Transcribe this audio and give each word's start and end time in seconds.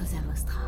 Cosa 0.00 0.16
Vostra. 0.26 0.60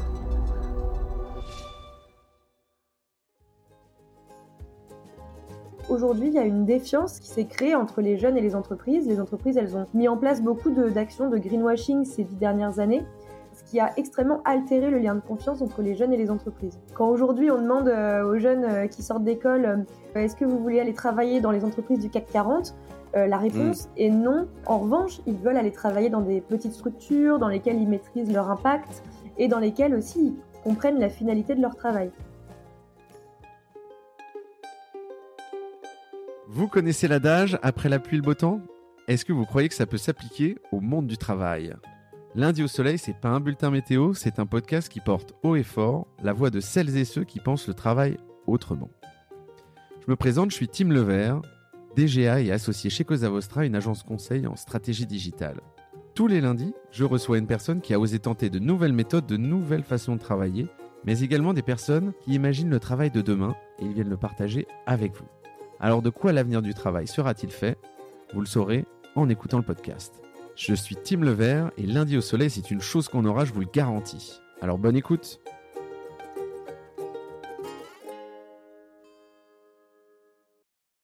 Aujourd'hui, 5.89 6.29
il 6.29 6.35
y 6.35 6.39
a 6.39 6.45
une 6.45 6.67
défiance 6.67 7.19
qui 7.19 7.29
s'est 7.29 7.47
créée 7.47 7.75
entre 7.75 8.03
les 8.03 8.19
jeunes 8.19 8.37
et 8.37 8.43
les 8.43 8.55
entreprises. 8.55 9.07
Les 9.07 9.21
entreprises, 9.21 9.57
elles 9.57 9.75
ont 9.75 9.87
mis 9.95 10.07
en 10.07 10.19
place 10.19 10.43
beaucoup 10.43 10.71
d'actions 10.71 11.31
de, 11.31 11.39
greenwashing 11.39 12.05
ces 12.05 12.25
dix 12.25 12.37
dernières 12.37 12.79
années, 12.79 13.05
ce 13.55 13.65
qui 13.65 13.81
a 13.81 13.93
extrêmement 13.97 14.43
altéré 14.45 14.91
le 14.91 14.99
lien 14.99 15.15
de 15.15 15.21
confiance 15.21 15.63
entre 15.63 15.81
les 15.81 15.95
jeunes 15.95 16.13
et 16.13 16.19
les 16.19 16.31
entreprises. 16.31 16.79
Quand 16.95 17.09
aujourd'hui 17.09 17.51
on 17.51 17.61
demande 17.61 17.89
euh, 17.89 18.25
aux 18.25 18.39
jeunes 18.39 18.65
euh, 18.65 18.87
qui 18.87 19.03
sortent 19.03 19.25
d'école, 19.25 19.87
euh, 20.15 20.21
est-ce 20.21 20.37
que 20.37 20.45
vous 20.45 20.59
voulez 20.59 20.79
aller 20.79 20.95
travailler 20.95 21.41
dans 21.41 21.53
les 21.53 21.65
entreprises 21.65 22.01
du 22.01 22.11
CAC 22.11 22.27
40 22.31 22.75
la 23.15 23.37
réponse 23.37 23.91
est 23.99 24.09
non. 24.09 24.49
En 24.65 24.79
revanche, 24.79 25.21
ils 25.27 25.37
veulent 25.37 25.59
aller 25.59 25.71
travailler 25.71 26.09
dans 26.09 26.23
des 26.23 26.41
petites 26.41 26.73
structures 26.73 27.39
dans 27.39 27.49
lesquelles 27.49 27.79
ils 27.79 27.87
maîtrisent 27.87 28.33
leur 28.33 28.51
impact 28.51 29.03
et 29.39 29.49
dans 29.49 29.59
lesquelles 29.59 29.95
aussi 29.95 30.35
comprennent 30.63 31.01
la 31.01 31.11
finalité 31.11 31.55
de 31.55 31.63
leur 31.63 31.77
travail. 31.77 32.11
Vous 36.49 36.69
connaissez 36.69 37.09
l'adage 37.09 37.59
après 37.63 37.89
la 37.89 37.99
pluie 37.99 38.19
le 38.19 38.23
beau 38.23 38.35
temps? 38.35 38.61
Est-ce 39.09 39.25
que 39.25 39.33
vous 39.33 39.47
croyez 39.47 39.69
que 39.69 39.75
ça 39.75 39.87
peut 39.87 39.97
s'appliquer 39.97 40.59
au 40.71 40.81
monde 40.81 41.07
du 41.07 41.17
travail? 41.17 41.75
Lundi 42.35 42.63
au 42.63 42.69
soleil, 42.69 42.99
c'est 42.99 43.19
pas 43.19 43.31
un 43.31 43.41
bulletin 43.41 43.71
météo, 43.71 44.15
c'est 44.15 44.39
un 44.39 44.47
podcast 44.47 44.89
qui 44.89 45.01
porte 45.01 45.35
haut 45.43 45.57
et 45.57 45.63
fort 45.63 46.07
la 46.23 46.33
voix 46.33 46.51
de 46.51 46.61
celles 46.61 46.97
et 46.97 47.05
ceux 47.05 47.25
qui 47.25 47.41
pensent 47.41 47.69
le 47.69 47.75
travail 47.75 48.17
autrement. 48.47 48.91
Je 50.05 50.11
me 50.11 50.17
présente, 50.17 50.51
je 50.51 50.57
suis 50.57 50.69
Tim 50.69 50.89
Levert, 50.89 51.43
DGA 51.97 52.41
et 52.41 52.51
associé 52.51 52.91
chez 52.91 53.05
Cosa 53.05 53.29
Vostra, 53.29 53.65
une 53.65 53.75
agence 53.75 54.03
conseil 54.03 54.47
en 54.47 54.57
stratégie 54.57 55.07
digitale. 55.07 55.61
Tous 56.15 56.27
les 56.27 56.43
lundis, 56.43 56.75
je 56.91 57.05
reçois 57.05 57.39
une 57.39 57.47
personne 57.47 57.81
qui 57.81 57.95
a 57.95 57.99
osé 57.99 58.19
tenter 58.19 58.51
de 58.51 58.59
nouvelles 58.59 58.93
méthodes, 58.93 59.25
de 59.25 59.39
nouvelles 59.39 59.83
façons 59.83 60.17
de 60.17 60.21
travailler, 60.21 60.67
mais 61.07 61.21
également 61.21 61.55
des 61.55 61.63
personnes 61.63 62.13
qui 62.21 62.35
imaginent 62.35 62.69
le 62.69 62.81
travail 62.81 63.11
de 63.11 63.23
demain 63.23 63.57
et 63.79 63.87
ils 63.87 63.95
viennent 63.95 64.11
le 64.11 64.19
partager 64.19 64.67
avec 64.85 65.17
vous. 65.17 65.25
Alors 65.81 66.03
de 66.03 66.11
quoi 66.11 66.33
l'avenir 66.33 66.61
du 66.61 66.75
travail 66.75 67.07
sera-t-il 67.07 67.51
fait? 67.51 67.79
Vous 68.35 68.41
le 68.41 68.47
saurez 68.47 68.85
en 69.17 69.31
écoutant 69.31 69.57
le 69.57 69.65
podcast. 69.65 70.23
Je 70.55 70.75
suis 70.75 70.97
Tim 70.97 71.21
Levert 71.21 71.71
et 71.79 71.87
lundi 71.87 72.19
au 72.19 72.21
soleil, 72.21 72.51
c'est 72.51 72.71
une 72.71 72.83
chose 72.83 73.09
qu'on 73.09 73.25
aura, 73.25 73.47
je 73.47 73.55
vous 73.55 73.61
le 73.61 73.71
garantis. 73.73 74.39
Alors 74.61 74.77
bonne 74.77 74.97
écoute 74.97 75.41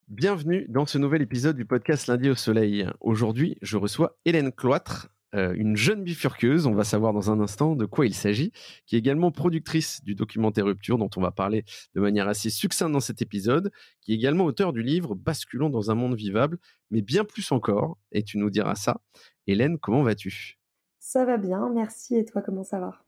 Bienvenue 0.09 0.65
dans 0.71 0.87
ce 0.87 0.97
nouvel 0.97 1.21
épisode 1.21 1.55
du 1.55 1.67
podcast 1.67 2.07
Lundi 2.07 2.31
au 2.31 2.35
Soleil. 2.35 2.89
Aujourd'hui, 3.01 3.59
je 3.61 3.77
reçois 3.77 4.17
Hélène 4.25 4.53
Cloître, 4.53 5.11
euh, 5.35 5.53
une 5.55 5.77
jeune 5.77 6.03
bifurqueuse, 6.03 6.67
on 6.67 6.73
va 6.73 6.85
savoir 6.85 7.13
dans 7.13 7.31
un 7.31 7.41
instant 7.41 7.77
de 7.77 7.85
quoi 7.85 8.07
il 8.07 8.15
s'agit, 8.15 8.51
qui 8.87 8.97
est 8.97 8.99
également 9.01 9.31
productrice 9.31 10.03
du 10.03 10.15
documentaire 10.15 10.65
Rupture, 10.65 10.97
dont 10.97 11.11
on 11.19 11.21
va 11.21 11.31
parler 11.31 11.67
de 11.95 12.01
manière 12.01 12.27
assez 12.27 12.49
succincte 12.49 12.91
dans 12.91 13.01
cet 13.01 13.21
épisode, 13.21 13.71
qui 14.01 14.13
est 14.13 14.15
également 14.15 14.47
auteur 14.47 14.73
du 14.73 14.83
livre 14.83 15.15
Basculons 15.15 15.69
dans 15.69 15.91
un 15.91 15.95
monde 15.95 16.17
vivable, 16.17 16.57
mais 16.91 17.03
bien 17.03 17.25
plus 17.25 17.53
encore, 17.53 17.99
et 18.11 18.23
tu 18.23 18.39
nous 18.39 18.49
diras 18.49 18.77
ça. 18.77 19.03
Hélène, 19.47 19.79
comment 19.79 20.03
vas-tu? 20.03 20.59
Ça 21.01 21.27
va 21.27 21.37
bien, 21.37 21.69
merci, 21.75 22.17
et 22.17 22.25
toi, 22.25 22.41
comment 22.41 22.65
ça 22.65 22.81
va? 22.81 23.05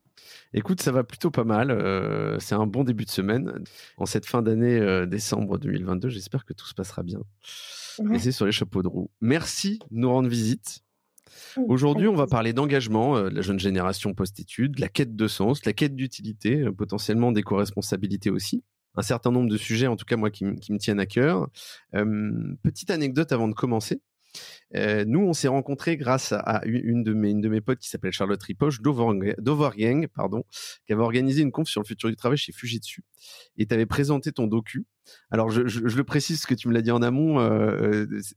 Écoute, 0.52 0.80
ça 0.82 0.92
va 0.92 1.04
plutôt 1.04 1.30
pas 1.30 1.44
mal. 1.44 1.70
Euh, 1.70 2.38
c'est 2.40 2.54
un 2.54 2.66
bon 2.66 2.84
début 2.84 3.04
de 3.04 3.10
semaine. 3.10 3.62
En 3.96 4.06
cette 4.06 4.26
fin 4.26 4.42
d'année 4.42 4.78
euh, 4.78 5.06
décembre 5.06 5.58
2022, 5.58 6.08
j'espère 6.08 6.44
que 6.44 6.52
tout 6.52 6.66
se 6.66 6.74
passera 6.74 7.02
bien. 7.02 7.20
Et 8.12 8.18
c'est 8.18 8.32
sur 8.32 8.46
les 8.46 8.52
chapeaux 8.52 8.82
de 8.82 8.88
roue. 8.88 9.10
Merci 9.20 9.78
de 9.90 10.00
nous 10.00 10.10
rendre 10.10 10.28
visite. 10.28 10.80
Aujourd'hui, 11.68 12.08
on 12.08 12.14
va 12.14 12.26
parler 12.26 12.52
d'engagement, 12.52 13.16
euh, 13.16 13.30
de 13.30 13.34
la 13.34 13.42
jeune 13.42 13.60
génération 13.60 14.14
post-études, 14.14 14.78
la 14.78 14.88
quête 14.88 15.14
de 15.14 15.28
sens, 15.28 15.64
la 15.64 15.72
quête 15.72 15.94
d'utilité, 15.94 16.64
potentiellement 16.76 17.32
d'éco-responsabilité 17.32 18.30
aussi. 18.30 18.64
Un 18.96 19.02
certain 19.02 19.30
nombre 19.30 19.48
de 19.48 19.56
sujets, 19.56 19.86
en 19.86 19.96
tout 19.96 20.04
cas 20.04 20.16
moi, 20.16 20.30
qui, 20.30 20.44
me 20.44 20.78
tiennent 20.78 20.98
à 20.98 21.06
cœur. 21.06 21.48
Petite 21.92 22.90
anecdote 22.90 23.30
avant 23.30 23.46
de 23.46 23.54
commencer. 23.54 24.00
Nous, 24.74 25.20
on 25.20 25.32
s'est 25.32 25.48
rencontrés 25.48 25.96
grâce 25.96 26.32
à 26.32 26.62
une 26.64 27.02
de 27.02 27.12
mes, 27.12 27.30
une 27.30 27.40
de 27.40 27.48
mes 27.48 27.60
potes 27.60 27.78
qui 27.78 27.88
s'appelle 27.88 28.12
Charlotte 28.12 28.42
Ripoche 28.42 28.80
d'Overgang, 28.80 30.06
pardon, 30.08 30.44
qui 30.86 30.92
avait 30.92 31.02
organisé 31.02 31.42
une 31.42 31.50
conf 31.50 31.68
sur 31.68 31.80
le 31.80 31.86
futur 31.86 32.08
du 32.08 32.16
travail 32.16 32.38
chez 32.38 32.52
Fujitsu. 32.52 33.02
Et 33.56 33.66
tu 33.66 33.74
avais 33.74 33.86
présenté 33.86 34.32
ton 34.32 34.46
docu. 34.46 34.86
Alors, 35.30 35.50
je, 35.50 35.80
le 35.80 36.04
précise, 36.04 36.42
ce 36.42 36.46
que 36.46 36.54
tu 36.54 36.68
me 36.68 36.72
l'as 36.72 36.82
dit 36.82 36.92
en 36.92 37.02
amont, 37.02 37.38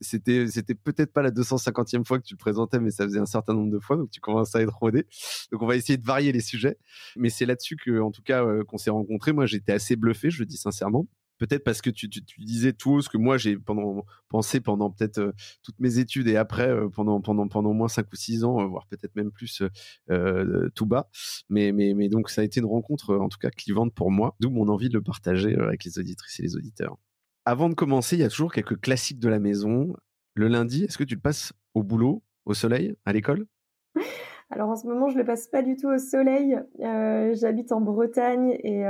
c'était, 0.01 0.45
peut-être 0.83 1.13
pas 1.13 1.21
la 1.21 1.31
250e 1.31 2.05
fois 2.05 2.19
que 2.19 2.25
tu 2.25 2.33
le 2.33 2.39
présentais, 2.39 2.79
mais 2.79 2.89
ça 2.89 3.03
faisait 3.03 3.19
un 3.19 3.27
certain 3.27 3.53
nombre 3.53 3.71
de 3.71 3.79
fois, 3.79 3.97
donc 3.97 4.09
tu 4.09 4.19
commences 4.19 4.55
à 4.55 4.61
être 4.61 4.75
rodé. 4.75 5.05
Donc, 5.51 5.61
on 5.61 5.67
va 5.67 5.75
essayer 5.75 5.97
de 5.97 6.05
varier 6.05 6.31
les 6.31 6.41
sujets. 6.41 6.77
Mais 7.15 7.29
c'est 7.29 7.45
là-dessus 7.45 7.75
que, 7.75 7.99
en 7.99 8.11
tout 8.11 8.23
cas, 8.23 8.43
qu'on 8.67 8.77
s'est 8.77 8.89
rencontrés. 8.89 9.33
Moi, 9.33 9.45
j'étais 9.45 9.73
assez 9.73 9.95
bluffé, 9.95 10.31
je 10.31 10.39
le 10.39 10.45
dis 10.45 10.57
sincèrement 10.57 11.07
peut-être 11.37 11.63
parce 11.63 11.81
que 11.81 11.89
tu, 11.89 12.07
disais 12.07 12.73
tout 12.73 13.01
ce 13.01 13.09
que 13.09 13.17
moi 13.17 13.37
j'ai 13.37 13.57
pensé 14.29 14.59
pendant 14.61 14.89
peut-être 14.91 15.19
euh, 15.19 15.31
toutes 15.63 15.79
mes 15.79 15.99
études 15.99 16.27
et 16.27 16.37
après 16.37 16.69
euh, 16.69 16.89
pendant 16.89 17.21
pendant 17.21 17.47
pendant 17.47 17.73
moins 17.73 17.87
cinq 17.87 18.11
ou 18.11 18.15
six 18.15 18.43
ans 18.43 18.61
euh, 18.61 18.65
voire 18.65 18.87
peut-être 18.87 19.15
même 19.15 19.31
plus 19.31 19.63
tout 20.75 20.85
bas. 20.85 21.09
Mais 21.49 21.71
mais 21.71 22.09
donc 22.09 22.29
ça 22.29 22.41
a 22.41 22.43
été 22.43 22.59
une 22.59 22.65
rencontre 22.65 23.15
en 23.15 23.29
tout 23.29 23.39
cas 23.39 23.49
clivante 23.49 23.93
pour 23.93 24.11
moi 24.11 24.35
d'où 24.39 24.49
mon 24.49 24.67
envie 24.69 24.89
de 24.89 24.93
le 24.93 25.01
partager 25.01 25.55
avec 25.55 25.83
les 25.83 25.99
auditrices 25.99 26.39
et 26.39 26.43
les 26.43 26.55
auditeurs. 26.55 26.97
Avant 27.45 27.69
de 27.69 27.73
commencer 27.73 28.15
il 28.15 28.19
y 28.19 28.23
a 28.23 28.29
toujours 28.29 28.51
quelques 28.51 28.79
classiques 28.79 29.19
de 29.19 29.29
la 29.29 29.39
maison. 29.39 29.95
Le 30.35 30.47
lundi 30.47 30.85
est-ce 30.85 30.97
que 30.97 31.03
tu 31.03 31.15
le 31.15 31.21
passes 31.21 31.53
au 31.73 31.83
boulot 31.83 32.23
au 32.45 32.53
soleil 32.53 32.95
à 33.05 33.13
l'école? 33.13 33.45
Alors 34.49 34.69
en 34.69 34.75
ce 34.75 34.85
moment, 34.85 35.09
je 35.09 35.17
le 35.17 35.25
passe 35.25 35.47
pas 35.47 35.63
du 35.63 35.75
tout 35.77 35.87
au 35.87 35.97
soleil. 35.97 36.59
J'habite 36.79 37.71
en 37.71 37.81
Bretagne 37.81 38.51
et 38.63 38.83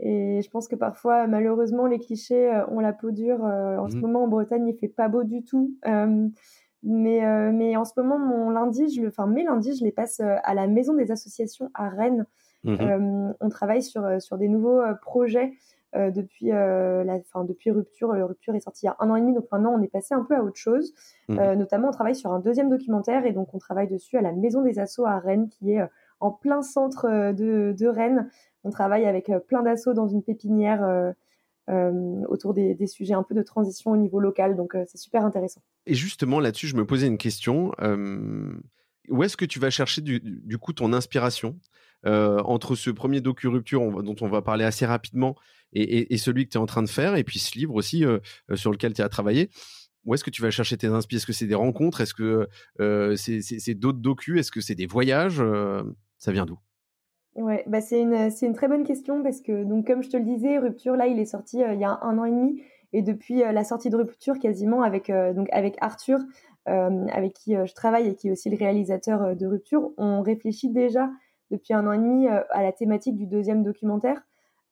Et 0.00 0.42
je 0.42 0.50
pense 0.50 0.68
que 0.68 0.76
parfois, 0.76 1.26
malheureusement, 1.26 1.86
les 1.86 1.98
clichés 1.98 2.50
euh, 2.50 2.66
ont 2.68 2.80
la 2.80 2.92
peau 2.92 3.10
dure. 3.10 3.44
Euh, 3.44 3.78
en 3.78 3.88
ce 3.88 3.96
mhm. 3.96 4.02
moment, 4.02 4.24
en 4.24 4.28
Bretagne, 4.28 4.66
il 4.66 4.76
fait 4.76 4.88
pas 4.88 5.08
beau 5.08 5.24
du 5.24 5.44
tout. 5.44 5.74
Euh, 5.86 6.28
mais, 6.86 7.50
mais 7.50 7.76
en 7.76 7.86
ce 7.86 7.92
moment, 7.96 8.18
mon 8.18 8.50
lundi, 8.50 8.94
je 8.94 9.00
le, 9.00 9.08
enfin 9.08 9.26
mes 9.26 9.42
lundis, 9.42 9.74
je 9.78 9.84
les 9.84 9.90
passe 9.90 10.20
à 10.20 10.52
la 10.52 10.66
Maison 10.66 10.92
des 10.92 11.10
associations 11.10 11.70
à 11.72 11.88
Rennes. 11.88 12.26
Mhm. 12.62 13.34
on 13.40 13.48
travaille 13.48 13.82
sur 13.82 14.20
sur 14.20 14.36
des 14.36 14.48
nouveaux 14.48 14.82
projets 15.00 15.54
depuis 15.94 16.48
la, 16.48 17.20
fin, 17.32 17.44
depuis 17.44 17.70
Rupture. 17.70 18.10
Rupture 18.10 18.54
est 18.54 18.60
sorti 18.60 18.84
il 18.84 18.86
y 18.86 18.88
a 18.90 18.96
un 19.00 19.08
an 19.08 19.16
et 19.16 19.22
demi, 19.22 19.32
donc 19.32 19.46
maintenant 19.50 19.74
on 19.74 19.80
est 19.80 19.88
passé 19.88 20.12
un 20.12 20.24
peu 20.24 20.36
à 20.36 20.42
autre 20.42 20.58
chose. 20.58 20.92
Mhm. 21.30 21.54
notamment, 21.54 21.88
on 21.88 21.92
travaille 21.92 22.14
sur 22.14 22.30
un 22.34 22.40
deuxième 22.40 22.68
documentaire 22.68 23.24
et 23.24 23.32
donc 23.32 23.54
on 23.54 23.58
travaille 23.58 23.88
dessus 23.88 24.18
à 24.18 24.20
la 24.20 24.32
Maison 24.32 24.60
des 24.60 24.78
Assos 24.78 25.06
à 25.06 25.18
Rennes, 25.18 25.48
qui 25.48 25.72
est 25.72 25.80
en 26.20 26.32
plein 26.32 26.60
centre 26.60 27.32
de, 27.32 27.74
de 27.78 27.86
Rennes. 27.86 28.28
On 28.64 28.70
travaille 28.70 29.04
avec 29.04 29.28
euh, 29.28 29.38
plein 29.38 29.62
d'assauts 29.62 29.94
dans 29.94 30.08
une 30.08 30.22
pépinière 30.22 30.82
euh, 30.82 31.12
euh, 31.70 32.22
autour 32.28 32.54
des, 32.54 32.76
sujets 32.86 33.14
un 33.14 33.22
peu 33.22 33.34
de 33.34 33.42
transition 33.42 33.92
au 33.92 33.96
niveau 33.96 34.20
local. 34.20 34.56
Donc 34.56 34.76
c'est 34.86 34.98
super 34.98 35.24
intéressant. 35.24 35.62
Et 35.86 35.94
justement 35.94 36.40
là-dessus, 36.40 36.66
je 36.66 36.76
me 36.76 36.86
posais 36.86 37.06
une 37.06 37.18
question. 37.18 37.72
où 39.08 39.22
est-ce 39.22 39.36
que 39.36 39.44
tu 39.44 39.58
vas 39.58 39.70
chercher 39.70 40.00
du, 40.02 40.58
coup 40.58 40.72
ton 40.72 40.92
inspiration 40.92 41.58
entre 42.04 42.74
ce 42.74 42.90
premier 42.90 43.22
docu 43.22 43.48
rupture 43.48 44.02
dont 44.02 44.16
on 44.20 44.28
va 44.28 44.42
parler 44.42 44.64
assez 44.64 44.84
rapidement 44.84 45.36
et, 45.72 46.18
celui 46.18 46.44
que 46.44 46.50
tu 46.50 46.58
es 46.58 46.60
en 46.60 46.66
train 46.66 46.82
de 46.82 46.90
faire 46.90 47.16
et 47.16 47.24
puis 47.24 47.38
ce 47.38 47.58
livre 47.58 47.74
aussi 47.74 48.04
sur 48.54 48.70
lequel 48.70 48.92
tu 48.92 49.00
as 49.00 49.08
travaillé? 49.08 49.48
Où 50.04 50.12
est-ce 50.12 50.22
que 50.22 50.30
tu 50.30 50.42
vas 50.42 50.50
chercher 50.50 50.76
tes 50.76 50.88
inspirations 50.88 51.16
Est-ce 51.16 51.26
que 51.26 51.32
c'est 51.32 51.46
des 51.46 51.54
rencontres? 51.54 52.02
Est-ce 52.02 52.12
que 52.12 52.46
c'est 53.16 53.74
d'autres 53.74 54.00
docus? 54.00 54.38
Est-ce 54.38 54.52
que 54.52 54.60
c'est 54.60 54.74
des 54.74 54.86
voyages? 54.86 55.42
Ça 56.18 56.30
vient 56.30 56.44
d'où? 56.44 56.58
Ouais, 57.36 57.64
bah 57.66 57.80
c'est 57.80 58.00
une 58.00 58.30
c'est 58.30 58.46
une 58.46 58.54
très 58.54 58.68
bonne 58.68 58.84
question 58.84 59.20
parce 59.22 59.40
que 59.40 59.64
donc 59.64 59.88
comme 59.88 60.04
je 60.04 60.10
te 60.10 60.16
le 60.16 60.22
disais, 60.22 60.56
Rupture 60.58 60.94
là, 60.94 61.08
il 61.08 61.18
est 61.18 61.24
sorti 61.24 61.64
euh, 61.64 61.74
il 61.74 61.80
y 61.80 61.84
a 61.84 61.98
un 62.00 62.16
an 62.18 62.24
et 62.24 62.30
demi 62.30 62.62
et 62.92 63.02
depuis 63.02 63.42
euh, 63.42 63.50
la 63.50 63.64
sortie 63.64 63.90
de 63.90 63.96
Rupture 63.96 64.38
quasiment 64.38 64.82
avec 64.82 65.10
euh, 65.10 65.32
donc 65.32 65.48
avec 65.52 65.76
Arthur 65.80 66.20
avec 66.66 67.34
qui 67.34 67.54
je 67.54 67.74
travaille 67.74 68.08
et 68.08 68.14
qui 68.14 68.28
est 68.28 68.30
aussi 68.30 68.48
le 68.48 68.56
réalisateur 68.56 69.36
de 69.36 69.46
Rupture, 69.46 69.90
on 69.98 70.22
réfléchit 70.22 70.70
déjà 70.70 71.10
depuis 71.50 71.74
un 71.74 71.86
an 71.86 71.92
et 71.92 71.98
demi 71.98 72.26
à 72.26 72.62
la 72.62 72.72
thématique 72.72 73.16
du 73.16 73.26
deuxième 73.26 73.62
documentaire. 73.62 74.22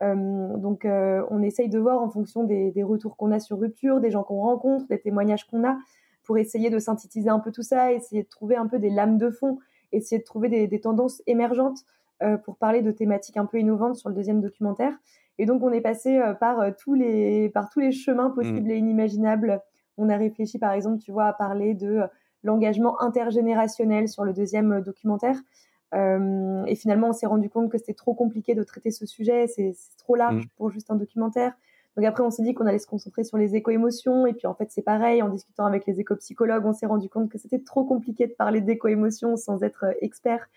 donc 0.00 0.86
on 0.86 1.42
essaye 1.42 1.68
de 1.68 1.78
voir 1.78 2.00
en 2.00 2.08
fonction 2.08 2.44
des, 2.44 2.70
des 2.70 2.82
retours 2.82 3.18
qu'on 3.18 3.30
a 3.30 3.38
sur 3.38 3.58
Rupture, 3.58 4.00
des 4.00 4.10
gens 4.10 4.22
qu'on 4.22 4.40
rencontre, 4.40 4.86
des 4.88 5.00
témoignages 5.00 5.46
qu'on 5.46 5.68
a, 5.68 5.76
pour 6.22 6.38
essayer 6.38 6.70
de 6.70 6.78
synthétiser 6.78 7.28
un 7.28 7.40
peu 7.40 7.52
tout 7.52 7.62
ça, 7.62 7.92
essayer 7.92 8.22
de 8.22 8.28
trouver 8.30 8.56
un 8.56 8.68
peu 8.68 8.78
des 8.78 8.88
lames 8.88 9.18
de 9.18 9.28
fond, 9.28 9.58
essayer 9.92 10.18
de 10.18 10.24
trouver 10.24 10.48
des, 10.48 10.68
des 10.68 10.80
tendances 10.80 11.20
émergentes. 11.26 11.84
Euh, 12.22 12.36
pour 12.36 12.56
parler 12.56 12.82
de 12.82 12.92
thématiques 12.92 13.36
un 13.36 13.46
peu 13.46 13.58
innovantes 13.58 13.96
sur 13.96 14.08
le 14.08 14.14
deuxième 14.14 14.40
documentaire. 14.40 14.92
Et 15.38 15.46
donc 15.46 15.62
on 15.62 15.72
est 15.72 15.80
passé 15.80 16.18
euh, 16.18 16.34
par 16.34 16.60
euh, 16.60 16.70
tous 16.78 16.94
les 16.94 17.48
par 17.48 17.68
tous 17.68 17.80
les 17.80 17.90
chemins 17.90 18.30
possibles 18.30 18.68
mm. 18.68 18.70
et 18.70 18.76
inimaginables. 18.76 19.60
On 19.98 20.08
a 20.08 20.16
réfléchi 20.16 20.58
par 20.58 20.72
exemple, 20.72 20.98
tu 20.98 21.10
vois, 21.10 21.24
à 21.26 21.32
parler 21.32 21.74
de 21.74 22.02
l'engagement 22.44 23.00
intergénérationnel 23.00 24.08
sur 24.08 24.24
le 24.24 24.32
deuxième 24.32 24.82
documentaire. 24.82 25.36
Euh, 25.94 26.64
et 26.66 26.74
finalement, 26.74 27.08
on 27.08 27.12
s'est 27.12 27.26
rendu 27.26 27.50
compte 27.50 27.70
que 27.70 27.78
c'était 27.78 27.94
trop 27.94 28.14
compliqué 28.14 28.54
de 28.54 28.62
traiter 28.62 28.90
ce 28.90 29.04
sujet, 29.04 29.46
c'est 29.46 29.74
trop 29.98 30.14
large 30.14 30.44
mm. 30.44 30.48
pour 30.56 30.70
juste 30.70 30.90
un 30.90 30.96
documentaire. 30.96 31.52
Donc 31.96 32.06
après, 32.06 32.22
on 32.22 32.30
s'est 32.30 32.42
dit 32.42 32.54
qu'on 32.54 32.66
allait 32.66 32.78
se 32.78 32.86
concentrer 32.86 33.24
sur 33.24 33.36
les 33.36 33.54
éco-émotions. 33.54 34.26
Et 34.26 34.32
puis 34.32 34.46
en 34.46 34.54
fait, 34.54 34.70
c'est 34.70 34.82
pareil, 34.82 35.22
en 35.22 35.28
discutant 35.28 35.66
avec 35.66 35.86
les 35.86 36.00
éco-psychologues, 36.00 36.64
on 36.64 36.72
s'est 36.72 36.86
rendu 36.86 37.08
compte 37.08 37.30
que 37.30 37.38
c'était 37.38 37.58
trop 37.58 37.84
compliqué 37.84 38.26
de 38.26 38.32
parler 38.32 38.60
d'éco-émotions 38.60 39.36
sans 39.36 39.62
être 39.62 39.84
expert. 40.00 40.48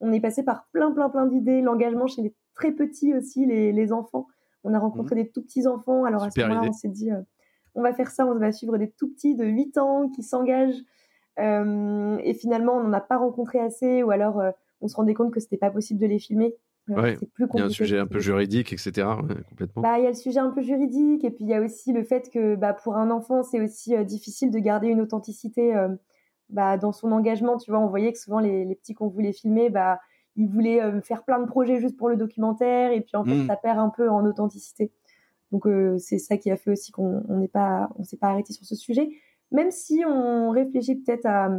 On 0.00 0.12
est 0.12 0.20
passé 0.20 0.42
par 0.42 0.68
plein, 0.72 0.92
plein, 0.92 1.08
plein 1.08 1.26
d'idées. 1.26 1.60
L'engagement 1.60 2.06
chez 2.06 2.22
les 2.22 2.34
très 2.54 2.72
petits 2.72 3.14
aussi, 3.14 3.46
les, 3.46 3.92
enfants. 3.92 4.26
On 4.64 4.74
a 4.74 4.78
rencontré 4.78 5.14
mmh. 5.14 5.22
des 5.22 5.30
tout 5.30 5.42
petits 5.42 5.66
enfants. 5.66 6.04
Alors 6.04 6.24
à 6.24 6.30
ce 6.30 6.40
moment-là, 6.40 6.68
on 6.68 6.72
s'est 6.72 6.88
dit, 6.88 7.10
on 7.74 7.82
va 7.82 7.92
faire 7.92 8.10
ça, 8.10 8.26
on 8.26 8.34
va 8.34 8.52
suivre 8.52 8.76
des 8.78 8.90
tout 8.90 9.08
petits 9.08 9.34
de 9.34 9.44
8 9.44 9.78
ans 9.78 10.08
qui 10.08 10.22
s'engagent. 10.22 10.82
et 11.38 12.34
finalement, 12.34 12.74
on 12.74 12.84
n'en 12.84 12.92
a 12.92 13.00
pas 13.00 13.18
rencontré 13.18 13.58
assez, 13.58 14.02
ou 14.02 14.10
alors 14.10 14.42
on 14.80 14.88
se 14.88 14.96
rendait 14.96 15.14
compte 15.14 15.32
que 15.32 15.40
c'était 15.40 15.56
pas 15.56 15.70
possible 15.70 16.00
de 16.00 16.06
les 16.06 16.18
filmer. 16.18 16.54
Euh, 16.90 17.16
plus 17.34 17.46
il 17.52 17.58
y 17.58 17.62
a 17.62 17.66
un 17.66 17.70
sujet 17.70 17.98
un 17.98 18.06
peu 18.06 18.18
juridique, 18.18 18.72
etc. 18.72 19.06
complètement. 19.48 19.82
Bah, 19.82 19.98
il 19.98 20.04
y 20.04 20.06
a 20.06 20.10
le 20.10 20.16
sujet 20.16 20.40
un 20.40 20.50
peu 20.50 20.62
juridique, 20.62 21.24
et 21.24 21.30
puis 21.30 21.44
il 21.44 21.50
y 21.50 21.54
a 21.54 21.60
aussi 21.60 21.92
le 21.92 22.02
fait 22.02 22.30
que 22.30 22.56
bah, 22.56 22.72
pour 22.72 22.96
un 22.96 23.10
enfant, 23.10 23.42
c'est 23.42 23.60
aussi 23.60 23.94
euh, 23.94 24.04
difficile 24.04 24.50
de 24.50 24.58
garder 24.58 24.88
une 24.88 25.00
authenticité 25.00 25.76
euh, 25.76 25.88
bah, 26.50 26.76
dans 26.76 26.92
son 26.92 27.12
engagement. 27.12 27.56
Tu 27.58 27.70
vois, 27.70 27.80
on 27.80 27.88
voyait 27.88 28.12
que 28.12 28.18
souvent 28.18 28.40
les, 28.40 28.64
les 28.64 28.74
petits 28.74 28.94
qu'on 28.94 29.08
voulait 29.08 29.32
filmer, 29.32 29.70
bah, 29.70 30.00
ils 30.36 30.48
voulaient 30.48 31.00
faire 31.02 31.24
plein 31.24 31.40
de 31.40 31.46
projets 31.46 31.80
juste 31.80 31.96
pour 31.96 32.08
le 32.08 32.16
documentaire, 32.16 32.92
et 32.92 33.00
puis 33.00 33.16
en 33.16 33.24
fait, 33.24 33.34
mmh. 33.34 33.46
ça 33.48 33.56
perd 33.56 33.78
un 33.78 33.88
peu 33.88 34.08
en 34.08 34.24
authenticité. 34.24 34.92
Donc 35.50 35.66
c'est 35.98 36.18
ça 36.18 36.36
qui 36.36 36.50
a 36.50 36.56
fait 36.56 36.70
aussi 36.70 36.92
qu'on 36.92 37.22
n'est 37.28 37.48
pas, 37.48 37.88
on 37.96 38.04
s'est 38.04 38.18
pas 38.18 38.28
arrêté 38.28 38.52
sur 38.52 38.64
ce 38.64 38.76
sujet, 38.76 39.08
même 39.50 39.72
si 39.72 40.04
on 40.06 40.50
réfléchit 40.50 40.96
peut-être 40.96 41.26
à, 41.26 41.50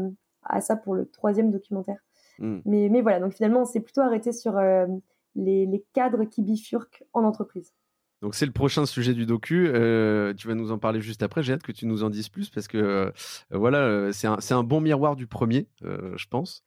à 0.44 0.62
ça 0.62 0.76
pour 0.76 0.96
le 0.96 1.06
troisième 1.06 1.52
documentaire. 1.52 2.00
Mmh. 2.40 2.60
Mais, 2.66 2.90
mais 2.90 3.02
voilà, 3.02 3.20
donc 3.20 3.34
finalement, 3.34 3.62
on 3.62 3.66
s'est 3.66 3.82
plutôt 3.82 4.02
arrêté 4.02 4.32
sur 4.32 4.58
euh, 4.58 4.88
les, 5.36 5.66
les, 5.66 5.86
cadres 5.94 6.24
qui 6.24 6.42
bifurquent 6.42 7.04
en 7.14 7.24
entreprise. 7.24 7.74
Donc 8.22 8.36
c'est 8.36 8.46
le 8.46 8.52
prochain 8.52 8.86
sujet 8.86 9.14
du 9.14 9.26
docu. 9.26 9.70
Euh, 9.74 10.34
tu 10.34 10.48
vas 10.48 10.56
nous 10.56 10.72
en 10.72 10.78
parler 10.78 11.00
juste 11.00 11.24
après. 11.24 11.42
J'ai 11.42 11.54
hâte 11.54 11.64
que 11.64 11.72
tu 11.72 11.86
nous 11.86 12.04
en 12.04 12.10
dises 12.10 12.28
plus 12.28 12.50
parce 12.50 12.68
que 12.68 12.78
euh, 12.78 13.12
voilà, 13.50 13.80
euh, 13.80 14.12
c'est 14.12 14.28
un, 14.28 14.38
un, 14.50 14.64
bon 14.64 14.82
miroir 14.82 15.16
du 15.16 15.26
premier, 15.26 15.68
je 15.82 16.26
pense. 16.28 16.64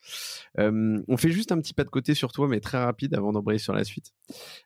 on 0.57 1.17
fait 1.17 1.31
juste 1.31 1.53
un 1.53 1.61
petit 1.61 1.75
pas 1.75 1.85
de 1.85 1.91
côté 1.91 2.15
sur 2.15 2.33
toi, 2.33 2.49
mais 2.49 2.61
très 2.61 2.83
rapide 2.83 3.15
avant 3.15 3.33
d'embrayer 3.33 3.59
sur 3.59 3.75
la 3.75 3.85
suite. 3.85 4.13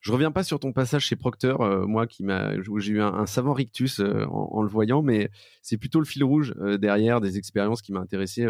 Je 0.00 0.12
reviens 0.12 0.30
pas 0.30 0.44
sur 0.44 0.60
ton 0.60 0.72
passage 0.72 1.04
chez 1.04 1.16
Procter, 1.16 1.56
moi 1.86 2.06
qui 2.06 2.22
m'a, 2.22 2.52
j'ai 2.78 2.92
eu 2.92 3.02
un, 3.02 3.26
savant 3.26 3.52
rictus 3.52 4.00
en, 4.00 4.62
le 4.62 4.68
voyant, 4.68 5.02
mais 5.02 5.30
c'est 5.62 5.78
plutôt 5.78 5.98
le 5.98 6.06
fil 6.06 6.22
rouge 6.22 6.54
derrière 6.78 7.20
des 7.20 7.36
expériences 7.36 7.82
qui 7.82 7.92
m'a 7.92 8.00
intéressé, 8.00 8.46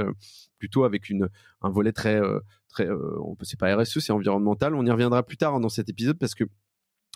plutôt 0.58 0.84
avec 0.84 1.08
une, 1.08 1.28
un 1.62 1.70
volet 1.70 1.92
très 1.92 2.20
très, 2.68 2.88
on 2.90 3.34
peut 3.34 3.46
c'est 3.46 3.58
pas 3.58 3.74
RSE, 3.74 4.00
c'est 4.00 4.12
environnemental. 4.12 4.74
On 4.74 4.84
y 4.84 4.90
reviendra 4.90 5.22
plus 5.22 5.38
tard 5.38 5.58
dans 5.58 5.70
cet 5.70 5.88
épisode 5.88 6.18
parce 6.18 6.34
que 6.34 6.44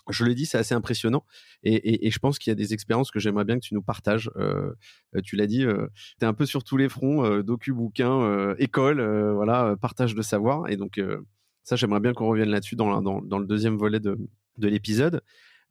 je 0.09 0.25
l'ai 0.25 0.35
dit, 0.35 0.45
c'est 0.45 0.57
assez 0.57 0.73
impressionnant. 0.73 1.25
Et, 1.63 2.09
je 2.09 2.19
pense 2.19 2.39
qu'il 2.39 2.51
y 2.51 2.53
a 2.53 2.55
des 2.55 2.73
expériences 2.73 3.11
que 3.11 3.19
j'aimerais 3.19 3.45
bien 3.45 3.55
que 3.55 3.65
tu 3.65 3.73
nous 3.73 3.81
partages. 3.81 4.31
Euh, 4.35 4.73
euh, 5.15 5.21
tu 5.23 5.35
l'as 5.35 5.47
dit, 5.47 5.63
euh, 5.63 5.87
tu 6.19 6.25
es 6.25 6.27
un 6.27 6.33
peu 6.33 6.45
sur 6.45 6.63
tous 6.63 6.77
les 6.77 6.89
fronts, 6.89 7.41
docu, 7.41 7.73
bouquin, 7.73 8.55
école, 8.57 9.01
voilà, 9.33 9.75
partage 9.79 10.15
de 10.15 10.21
savoir. 10.21 10.69
Et 10.69 10.77
donc, 10.77 10.99
ça, 11.63 11.75
j'aimerais 11.75 11.99
bien 11.99 12.13
qu'on 12.13 12.27
revienne 12.27 12.49
là-dessus 12.49 12.75
dans, 12.75 12.99
le 12.99 13.45
deuxième 13.45 13.77
volet 13.77 13.99
de, 13.99 14.17
l'épisode. 14.57 15.21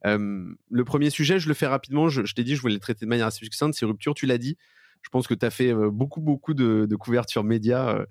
le 0.03 0.83
premier 0.83 1.09
sujet, 1.09 1.39
je 1.39 1.47
le 1.47 1.53
fais 1.53 1.67
rapidement. 1.67 2.09
Je, 2.09 2.33
t'ai 2.33 2.43
dit, 2.43 2.55
je 2.55 2.61
voulais 2.61 2.75
le 2.75 2.79
traiter 2.79 3.05
de 3.05 3.09
manière 3.09 3.27
assez 3.27 3.43
succincte. 3.45 3.75
C'est 3.75 3.85
rupture, 3.85 4.13
tu 4.13 4.25
l'as 4.25 4.37
dit. 4.37 4.57
Je 5.03 5.09
pense 5.09 5.25
que 5.25 5.33
tu 5.33 5.43
as 5.43 5.49
fait 5.49 5.73
beaucoup, 5.73 6.21
beaucoup 6.21 6.53
de, 6.53 6.85
de 6.87 6.95
couverture 6.95 7.43
média 7.43 8.05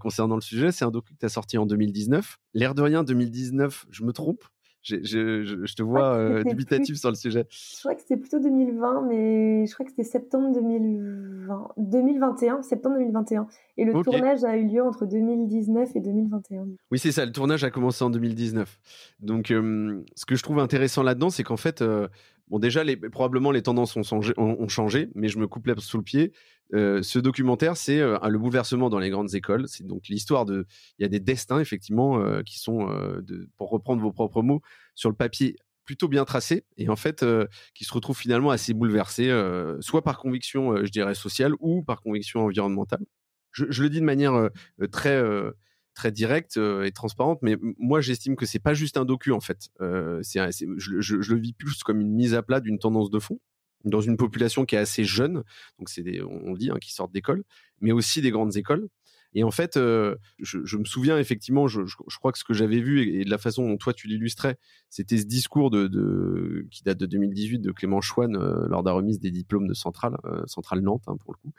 concernant 0.00 0.36
le 0.36 0.40
sujet. 0.40 0.72
C'est 0.72 0.84
un 0.84 0.90
docu 0.90 1.12
que 1.14 1.18
tu 1.18 1.26
as 1.26 1.30
sorti 1.30 1.58
en 1.58 1.66
2019. 1.66 2.38
L'air 2.54 2.74
de 2.74 2.82
rien, 2.82 3.02
2019, 3.02 3.86
je 3.90 4.04
me 4.04 4.12
trompe? 4.12 4.44
Je, 4.86 5.74
te 5.74 5.82
vois 5.82 6.14
euh, 6.14 6.42
dubitatif 6.44 6.96
sur 6.96 7.08
le 7.08 7.14
sujet. 7.14 7.46
Je 7.50 7.80
crois 7.80 7.94
que 7.94 8.00
c'était 8.00 8.16
plutôt 8.16 8.38
2020, 8.38 9.02
mais 9.08 9.66
je 9.66 9.74
crois 9.74 9.84
que 9.84 9.90
c'était 9.90 10.04
septembre 10.04 10.52
2020, 10.54 11.68
2021, 11.76 12.62
septembre 12.62 12.96
2021. 12.96 13.46
Et 13.78 13.84
le 13.84 13.92
tournage 14.02 14.44
a 14.44 14.56
eu 14.56 14.66
lieu 14.66 14.82
entre 14.82 15.06
2019 15.06 15.96
et 15.96 16.00
2021. 16.00 16.66
Oui, 16.90 16.98
c'est 16.98 17.12
ça. 17.12 17.26
Le 17.26 17.32
tournage 17.32 17.64
a 17.64 17.70
commencé 17.70 18.04
en 18.04 18.10
2019. 18.10 18.78
Donc, 19.20 19.48
ce 19.48 20.26
que 20.26 20.36
je 20.36 20.42
trouve 20.42 20.58
intéressant 20.58 21.02
là-dedans, 21.02 21.30
c'est 21.30 21.42
qu'en 21.42 21.56
fait, 21.56 21.82
euh, 21.82 22.08
bon, 22.48 22.58
déjà, 22.58 22.82
probablement 23.10 23.50
les 23.50 23.62
tendances 23.62 23.96
ont 23.96 24.68
changé, 24.68 25.08
mais 25.14 25.28
je 25.28 25.38
me 25.38 25.46
coupe 25.46 25.68
sous 25.80 25.96
le 25.98 26.02
pied. 26.02 26.32
Euh, 26.74 27.02
ce 27.02 27.18
documentaire, 27.18 27.76
c'est 27.76 28.00
euh, 28.00 28.18
le 28.28 28.38
bouleversement 28.38 28.90
dans 28.90 28.98
les 28.98 29.10
grandes 29.10 29.34
écoles. 29.34 29.68
C'est 29.68 29.86
donc 29.86 30.08
l'histoire 30.08 30.44
de. 30.44 30.66
Il 30.98 31.02
y 31.02 31.04
a 31.04 31.08
des 31.08 31.20
destins, 31.20 31.60
effectivement, 31.60 32.20
euh, 32.20 32.42
qui 32.42 32.58
sont, 32.58 32.88
pour 33.56 33.70
reprendre 33.70 34.02
vos 34.02 34.12
propres 34.12 34.42
mots, 34.42 34.62
sur 34.94 35.10
le 35.10 35.16
papier 35.16 35.56
plutôt 35.84 36.08
bien 36.08 36.24
tracés 36.24 36.64
et 36.78 36.88
en 36.88 36.96
fait 36.96 37.24
qui 37.72 37.84
se 37.84 37.94
retrouvent 37.94 38.18
finalement 38.18 38.50
assez 38.50 38.74
bouleversés, 38.74 39.30
soit 39.78 40.02
par 40.02 40.18
conviction, 40.18 40.84
je 40.84 40.90
dirais, 40.90 41.14
sociale 41.14 41.52
ou 41.60 41.84
par 41.84 42.02
conviction 42.02 42.40
environnementale. 42.40 43.04
Je 43.52 43.82
le 43.82 43.88
dis 43.88 44.00
de 44.00 44.04
manière 44.04 44.50
très 44.90 45.22
très 45.96 46.12
directe 46.12 46.56
et 46.56 46.92
transparente, 46.92 47.40
mais 47.42 47.56
moi 47.78 48.00
j'estime 48.00 48.36
que 48.36 48.46
c'est 48.46 48.60
pas 48.60 48.74
juste 48.74 48.96
un 48.96 49.04
docu 49.04 49.32
en 49.32 49.40
fait. 49.40 49.70
je, 49.80 51.00
je, 51.00 51.34
le 51.34 51.40
vis 51.40 51.54
plus 51.54 51.82
comme 51.82 52.00
une 52.00 52.12
mise 52.12 52.34
à 52.34 52.42
plat 52.42 52.60
d'une 52.60 52.78
tendance 52.78 53.10
de 53.10 53.18
fond 53.18 53.40
dans 53.86 54.00
une 54.00 54.16
population 54.16 54.64
qui 54.64 54.74
est 54.74 54.78
assez 54.78 55.04
jeune, 55.04 55.42
donc 55.78 55.88
c'est 55.88 56.02
des, 56.02 56.22
on 56.22 56.52
dit, 56.52 56.70
hein, 56.70 56.78
qui 56.80 56.92
sortent 56.92 57.12
d'école, 57.12 57.44
mais 57.80 57.92
aussi 57.92 58.20
des 58.20 58.30
grandes 58.30 58.56
écoles. 58.56 58.88
Et 59.36 59.44
en 59.44 59.50
fait, 59.50 59.76
euh, 59.76 60.16
je, 60.38 60.78
me 60.78 60.84
souviens 60.84 61.18
effectivement, 61.18 61.68
je, 61.68 61.82
crois 62.18 62.32
que 62.32 62.38
ce 62.38 62.44
que 62.44 62.54
j'avais 62.54 62.80
vu 62.80 63.20
et, 63.20 63.24
de 63.26 63.30
la 63.30 63.36
façon 63.36 63.68
dont 63.68 63.76
toi 63.76 63.92
tu 63.92 64.08
l'illustrais, 64.08 64.58
c'était 64.88 65.18
ce 65.18 65.26
discours 65.26 65.70
de, 65.70 66.66
qui 66.70 66.82
date 66.82 66.96
de 66.96 67.04
2018 67.04 67.58
de 67.58 67.70
Clément 67.70 68.00
Chouane 68.00 68.34
euh, 68.34 68.66
lors 68.66 68.82
de 68.82 68.88
la 68.88 68.94
remise 68.94 69.20
des 69.20 69.30
diplômes 69.30 69.68
de 69.68 69.74
Centrale, 69.74 70.16
euh, 70.24 70.42
Centrale 70.46 70.80
Nantes 70.80 71.04
hein, 71.06 71.18
pour 71.18 71.34
le 71.34 71.38
coup. 71.38 71.52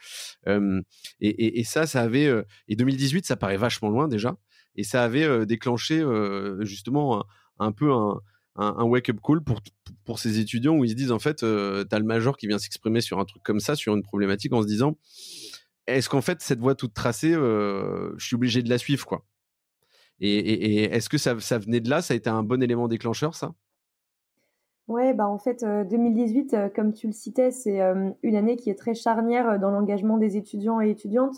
Et, 1.22 1.64
ça, 1.66 1.86
ça 1.86 2.02
avait 2.02 2.34
et 2.68 2.76
2018, 2.76 3.28
ça 3.28 3.36
paraît 3.36 3.58
vachement 3.58 3.90
loin 3.90 4.08
déjà, 4.08 4.38
et 4.76 4.84
ça 4.84 5.04
avait 5.04 5.46
déclenché 5.46 6.04
justement 6.62 7.24
un 7.60 7.72
peu 7.72 7.92
un 8.56 8.84
wake-up 8.84 9.18
call 9.24 9.42
pour, 9.44 9.62
pour 10.04 10.20
ces 10.20 10.40
étudiants 10.40 10.76
où 10.76 10.84
ils 10.84 10.90
se 10.90 10.96
disent 10.96 11.12
en 11.12 11.20
fait, 11.20 11.44
euh, 11.44 11.86
tu 11.88 11.96
as 11.96 12.00
le 12.00 12.06
major 12.06 12.38
qui 12.38 12.48
vient 12.48 12.58
s'exprimer 12.58 13.02
sur 13.02 13.20
un 13.20 13.26
truc 13.26 13.44
comme 13.44 13.60
ça, 13.60 13.76
sur 13.76 13.94
une 13.94 14.02
problématique, 14.02 14.54
en 14.54 14.62
se 14.62 14.68
disant 14.68 14.98
est-ce 15.88 16.10
qu'en 16.10 16.22
fait, 16.22 16.42
cette 16.42 16.60
voie 16.60 16.76
toute 16.76 16.94
tracée, 16.94 17.34
euh, 17.34 18.14
je 18.18 18.26
suis 18.26 18.36
obligé 18.36 18.62
de 18.62 18.70
la 18.70 18.78
suivre 18.78 19.06
quoi? 19.06 19.26
Et, 20.20 20.86
est-ce 20.86 21.10
que 21.10 21.18
ça, 21.18 21.34
venait 21.34 21.80
de 21.80 21.90
là? 21.90 22.02
Ça 22.02 22.14
a 22.14 22.18
été 22.18 22.30
un 22.30 22.42
bon 22.42 22.62
élément 22.62 22.88
déclencheur, 22.88 23.36
ça? 23.36 23.54
Ouais, 24.88 25.14
bah 25.14 25.28
en 25.28 25.38
fait, 25.38 25.64
2018, 25.64 26.54
euh, 26.54 26.70
comme 26.70 26.94
tu 26.94 27.08
le 27.08 27.14
citais, 27.14 27.52
c'est 27.52 27.80
une 28.24 28.36
année 28.36 28.56
qui 28.56 28.70
est 28.70 28.76
très 28.76 28.96
charnière 28.96 29.60
dans 29.60 29.70
l'engagement 29.70 30.18
des 30.18 30.38
étudiants 30.38 30.82
et 30.82 30.90
étudiantes. 30.90 31.36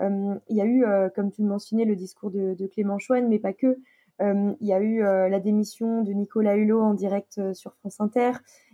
Il 0.00 0.56
y 0.56 0.60
a 0.60 0.66
eu, 0.66 0.84
comme 1.14 1.30
tu 1.30 1.42
le 1.42 1.48
mentionnais, 1.48 1.84
le 1.84 1.96
discours 1.96 2.30
de, 2.30 2.66
Clément 2.66 2.98
Chouane, 2.98 3.28
mais 3.28 3.38
pas 3.38 3.52
que. 3.52 3.78
Euh, 4.20 4.54
il 4.60 4.66
y 4.66 4.72
a 4.72 4.80
eu 4.80 5.02
euh, 5.04 5.28
la 5.28 5.38
démission 5.38 6.02
de 6.02 6.12
Nicolas 6.12 6.56
Hulot 6.56 6.80
en 6.80 6.94
direct 6.94 7.38
euh, 7.38 7.54
sur 7.54 7.74
France 7.74 8.00
Inter. 8.00 8.32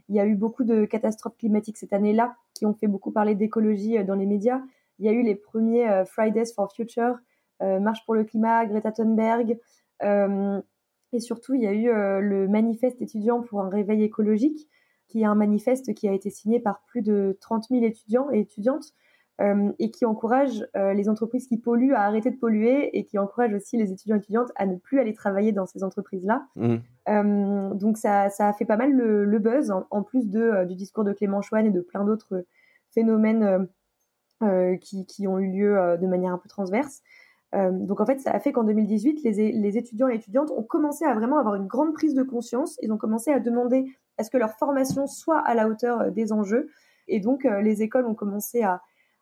Il 0.08 0.14
y 0.14 0.20
a 0.20 0.26
eu 0.26 0.34
beaucoup 0.34 0.64
de 0.64 0.84
catastrophes 0.84 1.36
climatiques 1.36 1.76
cette 1.76 1.92
année-là 1.92 2.36
qui 2.54 2.66
ont 2.66 2.74
fait 2.74 2.86
beaucoup 2.86 3.10
parler 3.10 3.34
d'écologie 3.34 4.02
dans 4.04 4.14
les 4.14 4.26
médias. 4.26 4.60
Il 5.04 5.06
y 5.06 5.10
a 5.10 5.12
eu 5.12 5.22
les 5.22 5.34
premiers 5.34 6.02
Fridays 6.06 6.52
for 6.54 6.72
Future, 6.72 7.18
Marche 7.60 8.04
pour 8.06 8.14
le 8.14 8.24
climat, 8.24 8.64
Greta 8.64 8.90
Thunberg. 8.90 9.58
et 10.00 11.20
surtout, 11.20 11.54
il 11.54 11.62
y 11.62 11.66
a 11.66 11.72
eu 11.72 11.90
le 12.22 12.48
manifeste 12.48 13.02
étudiant 13.02 13.42
pour 13.42 13.60
un 13.60 13.68
réveil 13.68 14.02
écologique, 14.02 14.68
qui 15.08 15.20
est 15.20 15.26
un 15.26 15.34
manifeste 15.34 15.94
qui 15.94 16.08
a 16.08 16.12
été 16.12 16.30
signé 16.30 16.58
par 16.58 16.82
plus 16.86 17.02
de 17.02 17.36
30 17.40 17.66
000 17.70 17.84
étudiants 17.84 18.30
et 18.32 18.40
étudiantes 18.40 18.94
euh, 19.40 19.72
et 19.80 19.90
qui 19.90 20.04
encourage 20.04 20.64
euh, 20.76 20.94
les 20.94 21.08
entreprises 21.08 21.48
qui 21.48 21.58
polluent 21.58 21.94
à 21.94 22.02
arrêter 22.02 22.30
de 22.30 22.36
polluer 22.36 22.96
et 22.96 23.04
qui 23.04 23.18
encourage 23.18 23.52
aussi 23.52 23.76
les 23.76 23.90
étudiants 23.90 24.14
et 24.14 24.20
étudiantes 24.20 24.52
à 24.54 24.64
ne 24.64 24.76
plus 24.76 25.00
aller 25.00 25.12
travailler 25.12 25.50
dans 25.50 25.66
ces 25.66 25.82
entreprises-là. 25.82 26.46
Mmh. 26.54 26.76
Euh, 27.08 27.74
donc 27.74 27.98
ça, 27.98 28.28
ça, 28.30 28.48
a 28.48 28.52
fait 28.52 28.64
pas 28.64 28.76
mal 28.76 28.92
le, 28.92 29.24
le 29.24 29.38
buzz, 29.40 29.72
en, 29.90 30.02
plus 30.04 30.30
de, 30.30 30.64
du 30.66 30.76
discours 30.76 31.02
de 31.02 31.12
Clément 31.12 31.42
Chouane 31.42 31.66
et 31.66 31.72
de 31.72 31.80
plein 31.80 32.04
d'autres 32.04 32.44
phénomènes 32.90 33.66
qui, 34.80 35.06
qui, 35.06 35.26
ont 35.26 35.38
eu 35.38 35.50
lieu 35.50 35.96
de 36.00 36.06
manière 36.06 36.32
un 36.32 36.38
peu 36.38 36.48
transverse. 36.48 37.02
donc 37.52 38.00
en 38.00 38.06
fait, 38.06 38.20
ça 38.20 38.30
a 38.30 38.40
fait 38.40 38.52
qu'en 38.52 38.64
2018, 38.64 39.22
les, 39.22 39.78
étudiants 39.78 40.08
et 40.08 40.14
étudiantes 40.14 40.50
ont 40.50 40.62
commencé 40.62 41.04
à 41.04 41.14
vraiment 41.14 41.38
avoir 41.38 41.54
une 41.54 41.66
grande 41.66 41.92
prise 41.92 42.14
de 42.14 42.22
conscience. 42.22 42.78
Ils 42.82 42.92
ont 42.92 42.98
commencé 42.98 43.30
à 43.30 43.40
demander 43.40 43.84
à 44.18 44.24
ce 44.24 44.30
que 44.30 44.36
leur 44.36 44.52
formation 44.52 45.06
soit 45.06 45.38
à 45.38 45.54
la 45.54 45.68
hauteur 45.68 46.10
des 46.10 46.32
enjeux. 46.32 46.68
Et 47.08 47.20
donc 47.20 47.44
les 47.44 47.82
écoles 47.82 48.06
ont 48.06 48.14
commencé 48.14 48.62
à, 48.62 48.80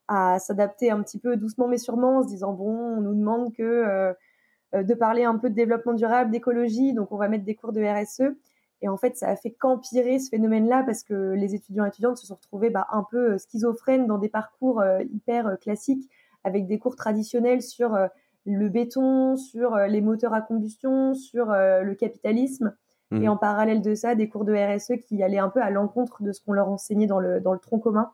à 0.09 0.39
s'adapter 0.39 0.91
un 0.91 1.03
petit 1.03 1.19
peu 1.19 1.37
doucement 1.37 1.69
mais 1.69 1.79
sûrement 1.79 2.19
en 2.19 2.23
se 2.23 2.29
disant 2.29 2.53
bon, 2.53 2.99
on 2.99 3.01
nous 3.01 3.15
demande 3.15 3.53
que 3.55 3.63
euh, 3.63 4.13
euh, 4.75 4.83
de 4.83 4.95
parler 4.95 5.25
un 5.25 5.39
peu 5.39 5.51
de 5.51 5.55
développement 5.55 5.95
durable, 5.95 6.31
d'écologie, 6.31 6.93
donc 6.93 7.13
on 7.13 7.17
va 7.17 7.29
mettre 7.29 7.45
des 7.45 7.55
cours 7.55 7.73
de 7.73 7.83
RSE. 7.83 8.35
Et 8.83 8.89
en 8.89 8.97
fait, 8.97 9.17
ça 9.17 9.29
a 9.29 9.37
fait 9.37 9.53
qu'empirer 9.53 10.19
ce 10.19 10.29
phénomène-là 10.29 10.83
parce 10.85 11.03
que 11.03 11.33
les 11.33 11.55
étudiants 11.55 11.85
et 11.85 11.89
étudiantes 11.89 12.19
se 12.19 12.27
sont 12.27 12.35
retrouvés 12.35 12.71
bah, 12.71 12.87
un 12.91 13.05
peu 13.11 13.33
euh, 13.33 13.39
schizophrènes 13.39 14.07
dans 14.07 14.19
des 14.19 14.29
parcours 14.29 14.83
hyper 15.13 15.59
classiques 15.61 16.11
avec 16.45 16.67
des 16.67 16.79
cours 16.79 16.97
traditionnels 16.97 17.63
sur 17.63 17.97
le 18.47 18.69
béton, 18.69 19.37
sur 19.37 19.77
les 19.77 20.01
moteurs 20.01 20.35
à 20.35 20.41
combustion, 20.41 21.15
sur 21.15 21.47
le 21.53 21.95
capitalisme. 21.95 22.75
Mmh. 23.13 23.23
Et 23.23 23.29
en 23.29 23.37
parallèle 23.37 23.81
de 23.81 23.95
ça, 23.95 24.17
des 24.17 24.29
cours 24.29 24.45
de 24.45 24.53
RSE 24.53 25.01
qui 25.07 25.23
allaient 25.23 25.39
un 25.39 25.51
peu 25.51 25.63
à 25.63 25.71
l'encontre 25.71 26.25
de 26.25 26.33
ce 26.33 26.41
qu'on 26.45 26.53
leur 26.53 26.69
enseignait 26.69 27.07
dans 27.07 27.21
le, 27.21 27.41
dans 27.41 27.53
le 27.53 27.61
tronc 27.61 27.79
commun 27.79 28.11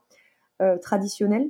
traditionnel. 0.82 1.48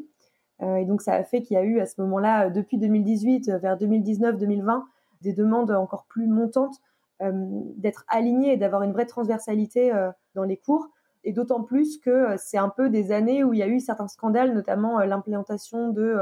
Euh, 0.63 0.77
et 0.77 0.85
donc 0.85 1.03
ça 1.03 1.15
a 1.15 1.25
fait 1.25 1.43
qu'il 1.43 1.55
y 1.55 1.59
a 1.59 1.63
eu 1.63 1.81
à 1.81 1.87
ce 1.87 2.01
moment-là, 2.01 2.47
euh, 2.47 2.51
depuis 2.51 2.79
2018 2.79 3.49
euh, 3.49 3.59
vers 3.59 3.77
2019-2020, 3.77 4.83
des 5.23 5.33
demandes 5.33 5.71
encore 5.71 6.07
plus 6.09 6.27
montantes, 6.27 6.77
d'être 7.21 8.05
aligné 8.09 8.53
et 8.53 8.57
d'avoir 8.57 8.83
une 8.83 8.93
vraie 8.93 9.07
transversalité 9.07 9.93
dans 10.35 10.45
les 10.45 10.57
cours. 10.57 10.89
Et 11.25 11.33
d'autant 11.33 11.63
plus 11.63 11.99
que 11.99 12.37
c'est 12.37 12.59
un 12.59 12.69
peu 12.69 12.89
des 12.89 13.11
années 13.11 13.43
où 13.43 13.53
il 13.53 13.59
y 13.59 13.63
a 13.63 13.67
eu 13.67 13.81
certains 13.81 14.09
scandales, 14.09 14.55
notamment 14.55 15.01
l'implémentation 15.01 15.91
de 15.91 16.17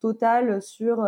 Total 0.00 0.60
sur 0.62 1.06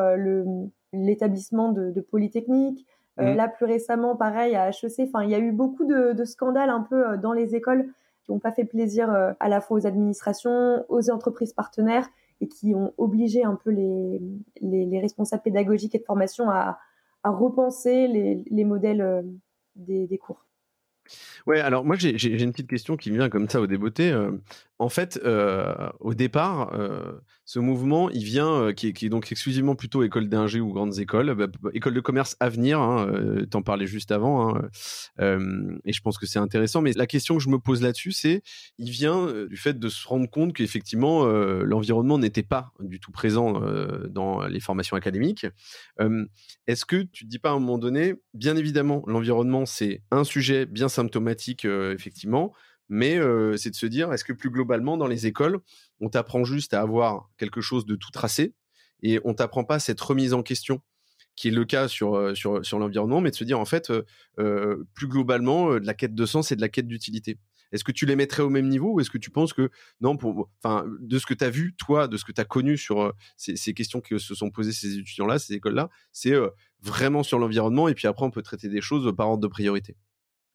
l'établissement 0.92 1.72
de, 1.72 1.90
de 1.90 2.00
Polytechnique. 2.00 2.86
Mmh. 3.18 3.34
Là, 3.34 3.48
plus 3.48 3.66
récemment, 3.66 4.16
pareil, 4.16 4.54
à 4.54 4.68
HEC, 4.68 5.08
enfin, 5.08 5.24
il 5.24 5.30
y 5.30 5.34
a 5.34 5.38
eu 5.38 5.52
beaucoup 5.52 5.84
de, 5.84 6.12
de 6.12 6.24
scandales 6.24 6.70
un 6.70 6.82
peu 6.82 7.16
dans 7.18 7.32
les 7.32 7.54
écoles 7.54 7.86
qui 8.24 8.32
n'ont 8.32 8.38
pas 8.38 8.52
fait 8.52 8.64
plaisir 8.64 9.10
à 9.10 9.48
la 9.48 9.60
fois 9.60 9.78
aux 9.78 9.86
administrations, 9.86 10.84
aux 10.88 11.10
entreprises 11.10 11.52
partenaires 11.52 12.08
et 12.42 12.48
qui 12.48 12.74
ont 12.74 12.92
obligé 12.98 13.44
un 13.44 13.54
peu 13.54 13.70
les, 13.70 14.20
les, 14.60 15.00
responsables 15.00 15.42
pédagogiques 15.42 15.94
et 15.94 15.98
de 15.98 16.04
formation 16.04 16.50
à, 16.50 16.78
à 17.22 17.30
repenser 17.30 18.08
les, 18.08 18.42
les 18.50 18.64
modèles 18.64 19.00
euh, 19.00 19.22
des, 19.76 20.06
des, 20.06 20.18
cours. 20.18 20.44
Ouais, 21.46 21.60
alors 21.60 21.84
moi 21.84 21.96
j'ai 21.96 22.42
une 22.42 22.52
petite 22.52 22.68
question 22.68 22.96
qui 22.96 23.10
me 23.10 23.16
vient 23.16 23.28
comme 23.28 23.48
ça 23.48 23.60
au 23.60 23.66
débeauté. 23.66 24.10
Euh, 24.10 24.32
en 24.82 24.88
fait, 24.88 25.20
euh, 25.24 25.72
au 26.00 26.12
départ, 26.12 26.74
euh, 26.74 27.12
ce 27.44 27.60
mouvement, 27.60 28.10
il 28.10 28.24
vient, 28.24 28.72
qui, 28.72 28.88
est 28.88 29.08
donc 29.08 29.30
exclusivement 29.30 29.76
plutôt 29.76 30.02
école 30.02 30.28
d'ingé 30.28 30.58
ou 30.60 30.72
grandes 30.72 30.98
écoles, 30.98 31.32
bah, 31.36 31.46
école 31.72 31.94
de 31.94 32.00
commerce 32.00 32.36
à 32.40 32.48
venir, 32.48 32.80
hein, 32.80 33.06
t'en 33.48 33.62
parlais 33.62 33.86
juste 33.86 34.10
avant, 34.10 34.56
hein, 34.56 34.68
et 35.84 35.92
je 35.92 36.00
pense 36.00 36.18
que 36.18 36.26
c'est 36.26 36.40
intéressant. 36.40 36.82
Mais 36.82 36.92
la 36.94 37.06
question 37.06 37.36
que 37.36 37.42
je 37.42 37.48
me 37.48 37.60
pose 37.60 37.80
là-dessus, 37.80 38.10
c'est, 38.10 38.42
il 38.78 38.90
vient 38.90 39.28
du 39.48 39.56
fait 39.56 39.78
de 39.78 39.88
se 39.88 40.06
rendre 40.08 40.28
compte 40.28 40.52
qu'effectivement, 40.52 41.26
l'environnement 41.26 42.18
n'était 42.18 42.42
pas 42.42 42.72
du 42.80 42.98
tout 42.98 43.12
présent 43.12 43.62
dans 44.08 44.44
les 44.46 44.60
formations 44.60 44.96
académiques. 44.96 45.46
Est-ce 46.66 46.84
que 46.84 47.02
tu 47.02 47.24
te 47.24 47.30
dis 47.30 47.38
pas 47.38 47.50
à 47.50 47.52
un 47.52 47.60
moment 47.60 47.78
donné, 47.78 48.14
bien 48.34 48.56
évidemment, 48.56 49.04
l'environnement, 49.06 49.64
c'est 49.64 50.02
un 50.10 50.24
sujet 50.24 50.66
bien 50.66 50.88
symptomatique, 50.88 51.64
effectivement, 51.66 52.52
mais 52.92 53.18
c'est 53.56 53.70
de 53.70 53.74
se 53.74 53.86
dire, 53.86 54.12
est-ce 54.12 54.22
que 54.22 54.34
plus 54.34 54.50
globalement, 54.50 54.98
dans 54.98 55.06
les 55.06 55.26
écoles, 55.26 55.60
on 56.00 56.10
t'apprend 56.10 56.44
juste 56.44 56.74
à 56.74 56.82
avoir 56.82 57.30
quelque 57.38 57.62
chose 57.62 57.86
de 57.86 57.96
tout 57.96 58.10
tracé 58.10 58.54
et 59.02 59.18
on 59.24 59.32
t'apprend 59.32 59.64
pas 59.64 59.78
cette 59.78 60.00
remise 60.00 60.34
en 60.34 60.42
question 60.42 60.82
qui 61.34 61.48
est 61.48 61.52
le 61.52 61.64
cas 61.64 61.88
sur, 61.88 62.36
sur 62.36 62.78
l'environnement, 62.78 63.22
mais 63.22 63.30
de 63.30 63.34
se 63.34 63.44
dire, 63.44 63.58
en 63.58 63.64
fait, 63.64 63.90
plus 64.36 65.08
globalement, 65.08 65.72
de 65.80 65.86
la 65.86 65.94
quête 65.94 66.14
de 66.14 66.26
sens 66.26 66.52
et 66.52 66.56
de 66.56 66.60
la 66.60 66.68
quête 66.68 66.86
d'utilité. 66.86 67.38
Est-ce 67.72 67.82
que 67.82 67.92
tu 67.92 68.04
les 68.04 68.14
mettrais 68.14 68.42
au 68.42 68.50
même 68.50 68.68
niveau 68.68 68.92
ou 68.92 69.00
est-ce 69.00 69.08
que 69.08 69.16
tu 69.16 69.30
penses 69.30 69.54
que, 69.54 69.70
non, 70.02 70.14
de 70.14 71.18
ce 71.18 71.24
que 71.24 71.32
tu 71.32 71.44
as 71.44 71.48
vu, 71.48 71.74
toi, 71.78 72.08
de 72.08 72.18
ce 72.18 72.26
que 72.26 72.32
tu 72.32 72.42
as 72.42 72.44
connu 72.44 72.76
sur 72.76 73.14
ces, 73.38 73.56
ces, 73.56 73.72
questions 73.72 74.02
que 74.02 74.18
se 74.18 74.34
sont 74.34 74.50
posées 74.50 74.72
ces 74.72 74.98
étudiants-là, 74.98 75.38
ces 75.38 75.54
écoles-là, 75.54 75.88
c'est 76.12 76.34
vraiment 76.82 77.22
sur 77.22 77.38
l'environnement 77.38 77.88
et 77.88 77.94
puis 77.94 78.06
après, 78.06 78.26
on 78.26 78.30
peut 78.30 78.42
traiter 78.42 78.68
des 78.68 78.82
choses 78.82 79.10
par 79.16 79.30
ordre 79.30 79.42
de 79.42 79.48
priorité 79.48 79.96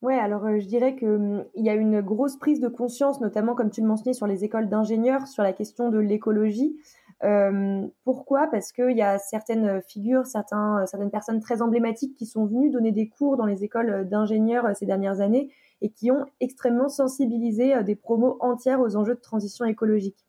Ouais, 0.04 0.16
alors 0.16 0.46
euh, 0.46 0.60
je 0.60 0.68
dirais 0.68 0.96
que 0.96 1.06
hum, 1.06 1.46
il 1.56 1.66
y 1.66 1.70
a 1.70 1.74
une 1.74 2.02
grosse 2.02 2.38
prise 2.38 2.60
de 2.60 2.68
conscience, 2.68 3.20
notamment 3.20 3.56
comme 3.56 3.72
tu 3.72 3.82
le 3.82 3.88
mentionnais 3.88 4.14
sur 4.14 4.28
les 4.28 4.44
écoles 4.44 4.70
d'ingénieurs, 4.70 5.28
sur 5.28 5.44
la 5.44 5.54
question 5.54 5.90
de 5.90 5.98
l'écologie. 5.98 6.78
Euh, 7.24 7.88
pourquoi? 8.04 8.48
Parce 8.48 8.72
qu'il 8.72 8.96
y 8.96 9.02
a 9.02 9.18
certaines 9.18 9.82
figures, 9.82 10.28
certains, 10.28 10.86
certaines 10.86 11.10
personnes 11.10 11.40
très 11.40 11.64
emblématiques 11.64 12.14
qui 12.16 12.28
sont 12.28 12.46
venues 12.46 12.70
donner 12.70 12.92
des 12.92 13.10
cours 13.10 13.38
dans 13.38 13.48
les 13.48 13.64
écoles 13.64 14.08
d'ingénieurs 14.08 14.66
euh, 14.68 14.74
ces 14.76 14.86
dernières 14.86 15.20
années 15.20 15.50
et 15.82 15.90
qui 15.90 16.12
ont 16.12 16.26
extrêmement 16.40 16.90
sensibilisé 16.90 17.76
euh, 17.76 17.82
des 17.84 17.96
promos 17.96 18.38
entières 18.40 18.80
aux 18.82 18.96
enjeux 18.96 19.16
de 19.16 19.20
transition 19.22 19.66
écologique. 19.66 20.28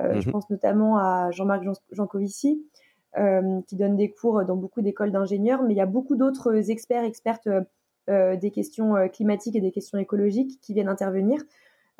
Euh, 0.00 0.20
Je 0.20 0.28
mmh 0.28 0.32
pense 0.32 0.50
notamment 0.50 0.98
à 0.98 1.30
Jean-Marc 1.32 1.64
Jancovici, 1.90 2.64
euh, 3.18 3.60
qui 3.66 3.74
donne 3.76 3.96
des 3.96 4.10
cours 4.10 4.44
dans 4.44 4.56
beaucoup 4.56 4.82
d'écoles 4.82 5.10
d'ingénieurs, 5.10 5.62
mais 5.64 5.74
il 5.74 5.76
y 5.76 5.80
a 5.80 5.86
beaucoup 5.86 6.14
d'autres 6.14 6.70
experts, 6.70 7.02
expertes 7.02 7.48
euh, 7.48 7.62
des 8.08 8.50
questions 8.50 8.96
euh, 8.96 9.08
climatiques 9.08 9.56
et 9.56 9.60
des 9.60 9.72
questions 9.72 9.98
écologiques 9.98 10.60
qui 10.60 10.74
viennent 10.74 10.88
intervenir. 10.88 11.40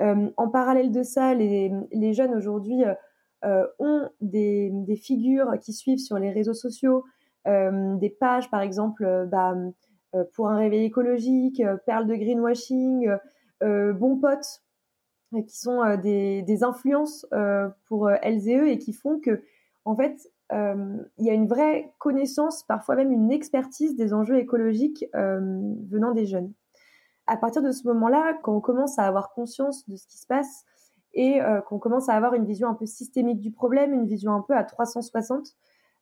Euh, 0.01 0.31
en 0.37 0.49
parallèle 0.49 0.91
de 0.91 1.03
ça, 1.03 1.35
les, 1.35 2.13
jeunes 2.13 2.35
aujourd'hui 2.35 2.83
ont 3.79 4.09
des, 4.21 5.01
figures 5.01 5.59
qui 5.61 5.73
suivent 5.73 5.99
sur 5.99 6.19
les 6.19 6.31
réseaux 6.31 6.55
sociaux, 6.55 7.05
des 7.47 8.17
pages 8.19 8.51
par 8.51 8.61
exemple 8.61 9.29
bah, 9.31 9.55
pour 10.35 10.49
un 10.49 10.57
réveil 10.57 10.85
écologique, 10.85 11.63
perles 11.85 12.07
de 12.07 12.15
greenwashing, 12.15 13.11
bons 13.61 14.17
potes, 14.17 14.63
qui 15.47 15.59
sont 15.59 15.97
des, 15.97 16.43
des 16.43 16.65
influences 16.65 17.27
pour 17.87 18.11
elles 18.11 18.49
et 18.49 18.57
eux 18.57 18.69
et 18.69 18.79
qui 18.79 18.95
font 18.95 19.21
que 19.21 19.43
en 19.85 19.95
fait 19.97 20.17
euh, 20.17 20.40
il 20.53 21.25
y 21.25 21.31
a 21.31 21.35
une 21.35 21.47
vraie 21.47 21.93
connaissance, 21.99 22.65
parfois 22.65 22.97
même 22.97 23.13
une 23.13 23.31
expertise 23.31 23.97
des 23.97 24.13
enjeux 24.13 24.39
écologiques 24.39 25.05
euh, 25.15 25.41
venant 25.89 26.13
des 26.13 26.27
jeunes. 26.27 26.53
À 27.27 27.37
partir 27.37 27.63
de 27.63 27.71
ce 27.71 27.87
moment-là, 27.89 28.39
quand 28.43 28.55
on 28.57 28.61
commence 28.61 28.99
à 28.99 29.05
avoir 29.05 29.33
conscience 29.33 29.89
de 29.89 29.97
ce 29.97 30.07
qui 30.07 30.19
se 30.19 30.27
passe 30.27 30.65
et 31.15 31.41
euh, 31.41 31.61
qu'on 31.61 31.79
commence 31.79 32.09
à 32.09 32.15
avoir 32.15 32.35
une 32.35 32.45
vision 32.45 32.69
un 32.69 32.75
peu 32.75 32.87
systémique 32.87 33.41
du 33.41 33.53
problème, 33.53 33.93
une 33.93 34.07
vision 34.07 34.33
un 34.33 34.41
peu 34.41 34.55
à 34.55 34.65
360, 34.65 35.55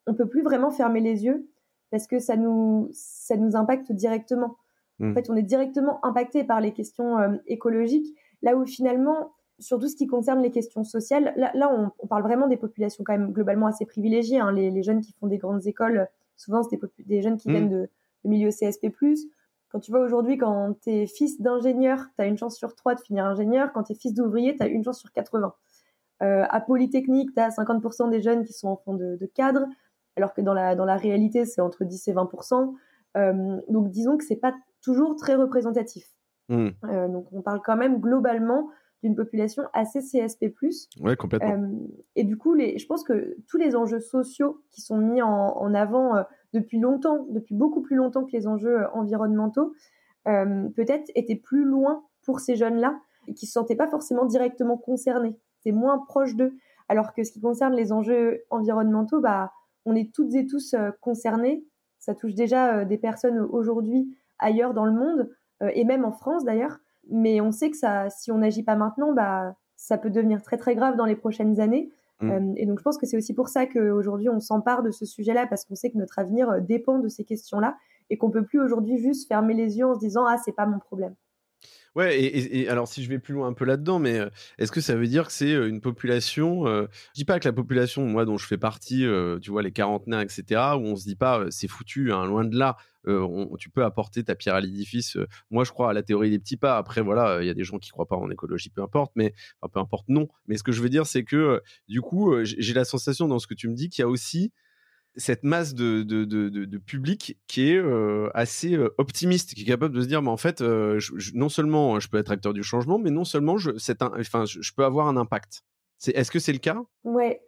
on 0.06 0.14
peut 0.14 0.28
plus 0.28 0.42
vraiment 0.42 0.70
fermer 0.70 1.00
les 1.00 1.24
yeux 1.24 1.48
parce 1.90 2.06
que 2.06 2.18
ça 2.18 2.36
nous, 2.36 2.88
ça 2.92 3.36
nous 3.36 3.56
impacte 3.56 3.92
directement. 3.92 4.56
En 5.00 5.06
mmh. 5.06 5.14
fait, 5.14 5.30
on 5.30 5.36
est 5.36 5.42
directement 5.42 6.04
impacté 6.04 6.44
par 6.44 6.60
les 6.60 6.72
questions 6.72 7.38
écologiques, 7.46 8.16
là 8.42 8.56
où 8.56 8.66
finalement, 8.66 9.32
sur 9.58 9.78
tout 9.78 9.88
ce 9.88 9.96
qui 9.96 10.06
concerne 10.06 10.42
les 10.42 10.50
questions 10.50 10.84
sociales, 10.84 11.32
là, 11.36 11.92
on, 12.00 12.06
parle 12.06 12.22
vraiment 12.22 12.46
des 12.46 12.56
populations 12.56 13.04
quand 13.04 13.12
même 13.12 13.32
globalement 13.32 13.66
assez 13.66 13.86
privilégiées. 13.86 14.38
Hein. 14.38 14.52
Les, 14.52 14.82
jeunes 14.82 15.00
qui 15.00 15.12
font 15.12 15.26
des 15.26 15.38
grandes 15.38 15.66
écoles, 15.66 16.08
souvent 16.36 16.62
c'est 16.62 16.78
des, 17.06 17.22
jeunes 17.22 17.36
qui 17.36 17.48
mmh. 17.48 17.52
viennent 17.52 17.68
de, 17.68 17.88
milieu 18.24 18.50
CSP+. 18.50 18.92
Quand 19.70 19.80
tu 19.80 19.90
vois 19.90 20.00
aujourd'hui, 20.00 20.38
quand 20.38 20.74
tu 20.80 20.90
es 20.90 21.06
fils 21.06 21.40
d'ingénieur, 21.40 22.06
tu 22.16 22.22
as 22.22 22.26
une 22.26 22.38
chance 22.38 22.56
sur 22.56 22.74
trois 22.74 22.94
de 22.94 23.00
finir 23.00 23.24
ingénieur. 23.24 23.72
Quand 23.72 23.84
tu 23.84 23.92
es 23.92 23.94
fils 23.94 24.14
d'ouvrier, 24.14 24.56
tu 24.56 24.62
as 24.62 24.66
une 24.66 24.82
chance 24.82 24.98
sur 24.98 25.12
80. 25.12 25.54
Euh, 26.22 26.44
à 26.48 26.60
Polytechnique, 26.60 27.34
tu 27.34 27.40
as 27.40 27.50
50% 27.50 28.10
des 28.10 28.20
jeunes 28.20 28.44
qui 28.44 28.52
sont 28.52 28.68
enfants 28.68 28.94
de, 28.94 29.16
de 29.16 29.26
cadre, 29.26 29.66
alors 30.16 30.34
que 30.34 30.40
dans 30.40 30.54
la, 30.54 30.74
dans 30.74 30.84
la 30.84 30.96
réalité, 30.96 31.44
c'est 31.44 31.60
entre 31.60 31.84
10 31.84 32.08
et 32.08 32.12
20%. 32.12 32.74
Euh, 33.16 33.60
donc 33.68 33.90
disons 33.90 34.16
que 34.16 34.24
c'est 34.24 34.36
pas 34.36 34.54
toujours 34.82 35.16
très 35.16 35.34
représentatif. 35.34 36.06
Mmh. 36.48 36.68
Euh, 36.84 37.08
donc 37.08 37.26
on 37.32 37.42
parle 37.42 37.60
quand 37.62 37.76
même 37.76 38.00
globalement 38.00 38.70
d'une 39.02 39.14
population 39.14 39.64
assez 39.72 40.00
CSP+. 40.00 40.52
Ouais, 41.00 41.16
complètement. 41.16 41.52
Euh, 41.52 41.68
et 42.16 42.24
du 42.24 42.36
coup, 42.36 42.54
les, 42.54 42.78
je 42.78 42.86
pense 42.86 43.04
que 43.04 43.36
tous 43.46 43.56
les 43.56 43.76
enjeux 43.76 44.00
sociaux 44.00 44.62
qui 44.70 44.80
sont 44.80 44.98
mis 44.98 45.22
en, 45.22 45.28
en 45.28 45.74
avant 45.74 46.16
euh, 46.16 46.22
depuis 46.52 46.78
longtemps, 46.78 47.26
depuis 47.30 47.54
beaucoup 47.54 47.80
plus 47.80 47.96
longtemps 47.96 48.24
que 48.24 48.32
les 48.32 48.46
enjeux 48.46 48.82
euh, 48.82 48.90
environnementaux, 48.92 49.72
peut-être 50.76 51.10
étaient 51.14 51.36
plus 51.36 51.64
loin 51.64 52.04
pour 52.22 52.40
ces 52.40 52.54
jeunes-là 52.54 53.00
et 53.28 53.32
qui 53.32 53.46
se 53.46 53.52
sentaient 53.52 53.76
pas 53.76 53.88
forcément 53.88 54.26
directement 54.26 54.76
concernés. 54.76 55.34
C'est 55.60 55.72
moins 55.72 55.96
proche 55.96 56.36
d'eux. 56.36 56.52
Alors 56.90 57.14
que 57.14 57.24
ce 57.24 57.32
qui 57.32 57.40
concerne 57.40 57.74
les 57.74 57.92
enjeux 57.92 58.42
environnementaux, 58.50 59.22
bah, 59.22 59.52
on 59.86 59.94
est 59.94 60.12
toutes 60.12 60.34
et 60.34 60.44
tous 60.44 60.74
concernés. 61.00 61.64
Ça 61.98 62.14
touche 62.14 62.34
déjà 62.34 62.84
des 62.84 62.98
personnes 62.98 63.38
aujourd'hui 63.38 64.14
ailleurs 64.38 64.74
dans 64.74 64.84
le 64.84 64.92
monde 64.92 65.30
et 65.62 65.84
même 65.84 66.04
en 66.04 66.12
France 66.12 66.44
d'ailleurs 66.44 66.78
mais 67.10 67.40
on 67.40 67.50
sait 67.50 67.70
que 67.70 67.76
ça, 67.76 68.10
si 68.10 68.30
on 68.30 68.38
n'agit 68.38 68.62
pas 68.62 68.76
maintenant, 68.76 69.12
bah, 69.12 69.54
ça 69.76 69.98
peut 69.98 70.10
devenir 70.10 70.42
très 70.42 70.58
très 70.58 70.74
grave 70.74 70.96
dans 70.96 71.06
les 71.06 71.16
prochaines 71.16 71.60
années. 71.60 71.90
Mm. 72.20 72.30
Euh, 72.30 72.52
et 72.56 72.66
donc 72.66 72.78
je 72.78 72.82
pense 72.84 72.98
que 72.98 73.06
c'est 73.06 73.16
aussi 73.16 73.34
pour 73.34 73.48
ça 73.48 73.66
qu'aujourd'hui 73.66 74.28
on 74.28 74.40
s'empare 74.40 74.82
de 74.82 74.90
ce 74.90 75.06
sujet-là 75.06 75.46
parce 75.46 75.64
qu'on 75.64 75.76
sait 75.76 75.90
que 75.90 75.98
notre 75.98 76.18
avenir 76.18 76.50
euh, 76.50 76.60
dépend 76.60 76.98
de 76.98 77.08
ces 77.08 77.24
questions-là 77.24 77.76
et 78.10 78.18
qu'on 78.18 78.30
peut 78.30 78.44
plus 78.44 78.60
aujourd'hui 78.60 78.98
juste 78.98 79.28
fermer 79.28 79.54
les 79.54 79.78
yeux 79.78 79.86
en 79.86 79.94
se 79.94 80.00
disant 80.00 80.24
ah 80.26 80.36
c'est 80.44 80.54
pas 80.54 80.66
mon 80.66 80.78
problème. 80.78 81.14
Ouais, 81.94 82.22
et, 82.22 82.68
alors 82.68 82.86
si 82.86 83.02
je 83.02 83.08
vais 83.08 83.18
plus 83.18 83.34
loin 83.34 83.48
un 83.48 83.52
peu 83.52 83.64
là-dedans, 83.64 83.98
mais 83.98 84.18
euh, 84.18 84.28
est-ce 84.58 84.70
que 84.70 84.80
ça 84.80 84.94
veut 84.94 85.06
dire 85.06 85.26
que 85.26 85.32
c'est 85.32 85.52
une 85.52 85.80
population, 85.80 86.64
je 86.66 86.86
dis 87.14 87.24
pas 87.24 87.40
que 87.40 87.48
la 87.48 87.52
population, 87.52 88.04
moi 88.06 88.24
dont 88.24 88.36
je 88.36 88.46
fais 88.46 88.58
partie, 88.58 89.04
tu 89.42 89.50
vois, 89.50 89.62
les 89.62 89.72
quarantenaires, 89.72 90.20
etc., 90.20 90.44
où 90.76 90.82
on 90.82 90.96
se 90.96 91.04
dit 91.04 91.16
pas 91.16 91.46
c'est 91.50 91.66
foutu, 91.66 92.12
hein, 92.12 92.24
loin 92.26 92.44
de 92.44 92.56
là, 92.56 92.76
tu 93.58 93.70
peux 93.70 93.84
apporter 93.84 94.24
ta 94.24 94.34
pierre 94.34 94.54
à 94.54 94.60
l'édifice. 94.60 95.16
moi, 95.50 95.64
je 95.64 95.70
crois 95.70 95.90
à 95.90 95.92
la 95.92 96.02
théorie 96.02 96.30
des 96.30 96.38
petits 96.38 96.56
pas. 96.56 96.76
Après, 96.76 97.00
voilà, 97.00 97.40
il 97.42 97.46
y 97.46 97.50
a 97.50 97.54
des 97.54 97.64
gens 97.64 97.78
qui 97.78 97.90
croient 97.90 98.06
pas 98.06 98.16
en 98.16 98.30
écologie, 98.30 98.70
peu 98.70 98.82
importe, 98.82 99.12
mais 99.16 99.34
peu 99.72 99.80
importe, 99.80 100.08
non. 100.08 100.28
Mais 100.46 100.56
ce 100.56 100.62
que 100.62 100.72
je 100.72 100.82
veux 100.82 100.88
dire, 100.88 101.06
c'est 101.06 101.24
que 101.24 101.62
du 101.88 102.00
coup, 102.00 102.34
j'ai 102.44 102.74
la 102.74 102.84
sensation 102.84 103.28
dans 103.28 103.38
ce 103.38 103.46
que 103.46 103.54
tu 103.54 103.68
me 103.68 103.74
dis 103.74 103.88
qu'il 103.88 104.02
y 104.02 104.04
a 104.04 104.08
aussi 104.08 104.52
cette 105.16 105.42
masse 105.42 105.74
de, 105.74 106.78
public 106.78 107.38
qui 107.46 107.70
est 107.70 107.82
assez 108.34 108.78
optimiste, 108.98 109.54
qui 109.54 109.62
est 109.62 109.66
capable 109.66 109.94
de 109.94 110.00
se 110.00 110.06
dire, 110.06 110.22
mais 110.22 110.30
en 110.30 110.36
fait, 110.36 110.62
non 111.34 111.48
seulement 111.48 112.00
je 112.00 112.08
peux 112.08 112.18
être 112.18 112.30
acteur 112.30 112.52
du 112.52 112.62
changement, 112.62 112.98
mais 112.98 113.10
non 113.10 113.24
seulement 113.24 113.58
je, 113.58 113.70
un, 113.70 114.20
enfin, 114.20 114.44
je, 114.46 114.72
peux 114.72 114.84
avoir 114.84 115.08
un 115.08 115.16
impact. 115.16 115.62
Est-ce 116.06 116.30
que 116.30 116.38
c'est 116.38 116.52
le 116.52 116.58
cas? 116.58 116.80
Ouais 117.04 117.40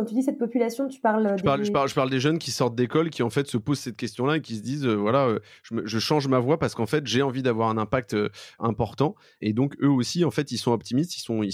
quand 0.00 0.06
tu 0.06 0.14
dis 0.14 0.22
cette 0.22 0.38
population, 0.38 0.88
tu 0.88 0.98
parles. 0.98 1.34
Je, 1.36 1.42
parle, 1.42 1.62
je, 1.62 1.70
parle, 1.70 1.88
je 1.88 1.94
parle 1.94 2.08
des 2.08 2.20
jeunes 2.20 2.38
qui 2.38 2.50
sortent 2.50 2.74
d'école, 2.74 3.10
qui 3.10 3.22
en 3.22 3.28
fait 3.28 3.46
se 3.46 3.58
posent 3.58 3.80
cette 3.80 3.98
question-là 3.98 4.38
et 4.38 4.40
qui 4.40 4.56
se 4.56 4.62
disent 4.62 4.86
euh, 4.86 4.94
voilà, 4.94 5.26
euh, 5.26 5.40
je, 5.62 5.98
change 5.98 6.26
ma 6.26 6.38
voix 6.38 6.58
parce 6.58 6.74
qu'en 6.74 6.86
fait 6.86 7.06
j'ai 7.06 7.20
envie 7.20 7.42
d'avoir 7.42 7.68
un 7.68 7.76
impact 7.76 8.14
euh, 8.14 8.30
important. 8.58 9.14
Et 9.42 9.52
donc 9.52 9.76
eux 9.82 9.90
aussi, 9.90 10.24
en 10.24 10.30
fait, 10.30 10.52
ils 10.52 10.56
sont 10.56 10.72
optimistes, 10.72 11.18
ils 11.18 11.20
sont, 11.20 11.42
ils, 11.42 11.52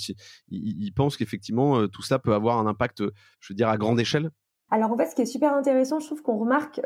ils, 0.48 0.92
pensent 0.92 1.16
qu'effectivement 1.16 1.88
tout 1.88 2.02
ça 2.02 2.20
peut 2.20 2.34
avoir 2.34 2.58
un 2.58 2.66
impact, 2.66 3.02
je 3.40 3.52
veux 3.52 3.56
dire, 3.56 3.68
à 3.68 3.76
grande 3.76 3.98
échelle. 3.98 4.30
alors 4.70 4.92
en 4.92 4.96
fait, 4.96 5.06
ce 5.06 5.16
qui 5.16 5.22
est 5.22 5.26
super 5.26 5.52
intéressant, 5.52 5.98
je 5.98 6.06
trouve 6.06 6.22
qu'on 6.22 6.38
remarque, 6.38 6.80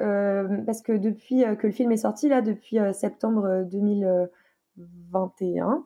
parce 0.64 0.80
que 0.80 0.96
depuis 0.96 1.44
que 1.58 1.66
le 1.66 1.72
film 1.72 1.92
est 1.92 1.98
sorti, 1.98 2.28
là, 2.30 2.40
depuis 2.40 2.78
septembre 2.94 3.66
2021, 4.80 5.84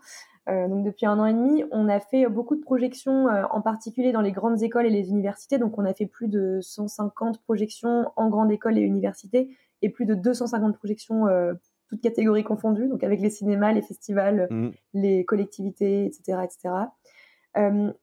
euh, 0.48 0.68
donc 0.68 0.84
depuis 0.84 1.06
un 1.06 1.18
an 1.18 1.26
et 1.26 1.32
demi, 1.32 1.64
on 1.70 1.88
a 1.88 2.00
fait 2.00 2.26
beaucoup 2.28 2.54
de 2.54 2.60
projections, 2.60 3.28
euh, 3.28 3.44
en 3.50 3.62
particulier 3.62 4.12
dans 4.12 4.20
les 4.20 4.32
grandes 4.32 4.62
écoles 4.62 4.86
et 4.86 4.90
les 4.90 5.08
universités. 5.08 5.58
Donc 5.58 5.78
on 5.78 5.84
a 5.84 5.94
fait 5.94 6.06
plus 6.06 6.28
de 6.28 6.58
150 6.60 7.42
projections 7.42 8.10
en 8.16 8.28
grande 8.28 8.52
école 8.52 8.78
et 8.78 8.82
universités 8.82 9.56
et 9.82 9.88
plus 9.88 10.04
de 10.04 10.14
250 10.14 10.76
projections 10.76 11.26
euh, 11.26 11.54
toutes 11.88 12.00
catégories 12.00 12.44
confondues, 12.44 12.88
donc 12.88 13.04
avec 13.04 13.20
les 13.20 13.30
cinémas, 13.30 13.72
les 13.72 13.82
festivals, 13.82 14.48
mmh. 14.50 14.70
les 14.94 15.24
collectivités, 15.24 16.06
etc., 16.06 16.38
etc. 16.42 16.74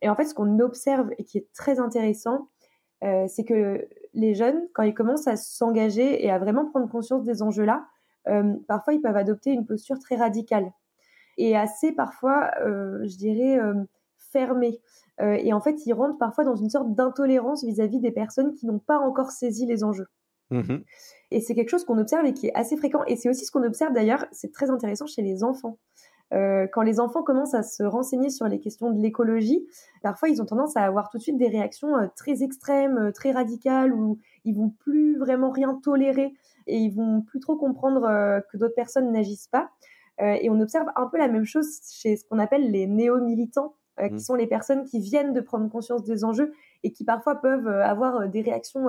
et 0.02 0.08
en 0.08 0.16
fait, 0.16 0.26
ce 0.26 0.34
qu'on 0.36 0.60
observe 0.60 1.10
et 1.18 1.24
qui 1.24 1.40
est 1.40 1.52
très 1.54 1.80
intéressant, 1.80 2.48
c'est 3.02 3.44
que 3.44 3.88
les 4.14 4.36
jeunes, 4.36 4.62
quand 4.74 4.84
ils 4.84 4.94
commencent 4.94 5.28
à 5.28 5.36
s'engager 5.36 6.24
et 6.24 6.30
à 6.30 6.38
vraiment 6.38 6.70
prendre 6.70 6.88
conscience 6.88 7.24
des 7.24 7.42
enjeux-là, 7.42 7.88
parfois 8.68 8.94
ils 8.94 9.02
peuvent 9.02 9.18
adopter 9.18 9.50
une 9.50 9.66
posture 9.66 9.98
très 9.98 10.16
radicale 10.16 10.72
et 11.38 11.56
assez 11.56 11.92
parfois, 11.92 12.52
euh, 12.62 13.00
je 13.08 13.18
dirais, 13.18 13.60
euh, 13.60 13.74
fermé. 14.18 14.80
Euh, 15.22 15.34
et 15.34 15.54
en 15.54 15.62
fait, 15.62 15.86
ils 15.86 15.94
rentrent 15.94 16.18
parfois 16.18 16.44
dans 16.44 16.56
une 16.56 16.70
sorte 16.70 16.94
d'intolérance 16.94 17.64
vis-à-vis 17.64 18.00
des 18.00 18.12
personnes 18.12 18.54
qui 18.54 18.66
n'ont 18.66 18.80
pas 18.80 19.00
encore 19.00 19.32
saisi 19.32 19.66
les 19.66 19.84
enjeux. 19.84 20.08
Mmh 20.50 20.80
et 21.34 21.40
c'est 21.40 21.56
quelque 21.56 21.70
chose 21.70 21.86
qu'on 21.86 21.98
observe 21.98 22.26
et 22.26 22.34
qui 22.34 22.48
est 22.48 22.56
assez 22.56 22.76
fréquent. 22.76 23.06
Et 23.08 23.16
c'est 23.16 23.30
aussi 23.30 23.46
ce 23.46 23.52
qu'on 23.52 23.64
observe 23.64 23.94
d'ailleurs, 23.94 24.26
c'est 24.34 24.52
très 24.52 24.70
intéressant 24.70 25.06
chez 25.06 25.22
les 25.22 25.46
enfants. 25.46 25.78
quand 26.30 26.82
les 26.82 27.00
enfants 27.00 27.24
commencent 27.24 27.54
à 27.54 27.64
se 27.64 27.84
renseigner 27.84 28.30
sur 28.30 28.50
les 28.50 28.60
questions 28.60 28.92
de 28.92 29.02
l'écologie, 29.02 29.66
parfois 30.04 30.28
ils 30.28 30.42
ont 30.42 30.46
tendance 30.46 30.76
à 30.76 30.82
avoir 30.82 31.10
tout 31.10 31.18
de 31.18 31.24
suite 31.24 31.38
des 31.38 31.48
réactions 31.48 31.94
très 32.18 32.44
extrêmes, 32.44 33.14
très 33.14 33.32
radicales, 33.32 33.94
où 33.94 34.20
ils 34.44 34.54
vont 34.54 34.72
plus 34.72 35.18
vraiment 35.18 35.52
rien 35.52 35.80
tolérer 35.82 36.34
et 36.68 36.80
ils 36.80 36.94
vont 36.94 37.22
plus 37.22 37.40
trop 37.40 37.56
comprendre 37.56 38.42
que 38.52 38.58
d'autres 38.58 38.76
personnes 38.76 39.10
n'agissent 39.14 39.48
pas. 39.48 39.70
Euh, 40.22 40.38
et 40.42 40.50
on 40.50 40.60
observe 40.60 40.88
un 40.96 41.08
peu 41.08 41.18
la 41.18 41.28
même 41.28 41.46
chose 41.46 41.68
chez 41.92 42.16
ce 42.16 42.26
qu'on 42.26 42.40
appelle 42.40 42.72
les 42.72 42.86
néo-militants, 42.86 43.76
euh, 44.00 44.08
qui 44.08 44.16
mmh. 44.16 44.20
sont 44.20 44.36
les 44.36 44.48
personnes 44.48 44.86
qui 44.86 45.00
viennent 45.00 45.34
de 45.34 45.42
prendre 45.42 45.70
conscience 45.70 46.04
des 46.04 46.24
enjeux 46.24 46.54
et 46.84 46.92
qui 46.92 47.04
parfois 47.04 47.36
peuvent 47.36 47.68
euh, 47.68 47.84
avoir 47.84 48.28
des 48.30 48.42
réactions 48.42 48.88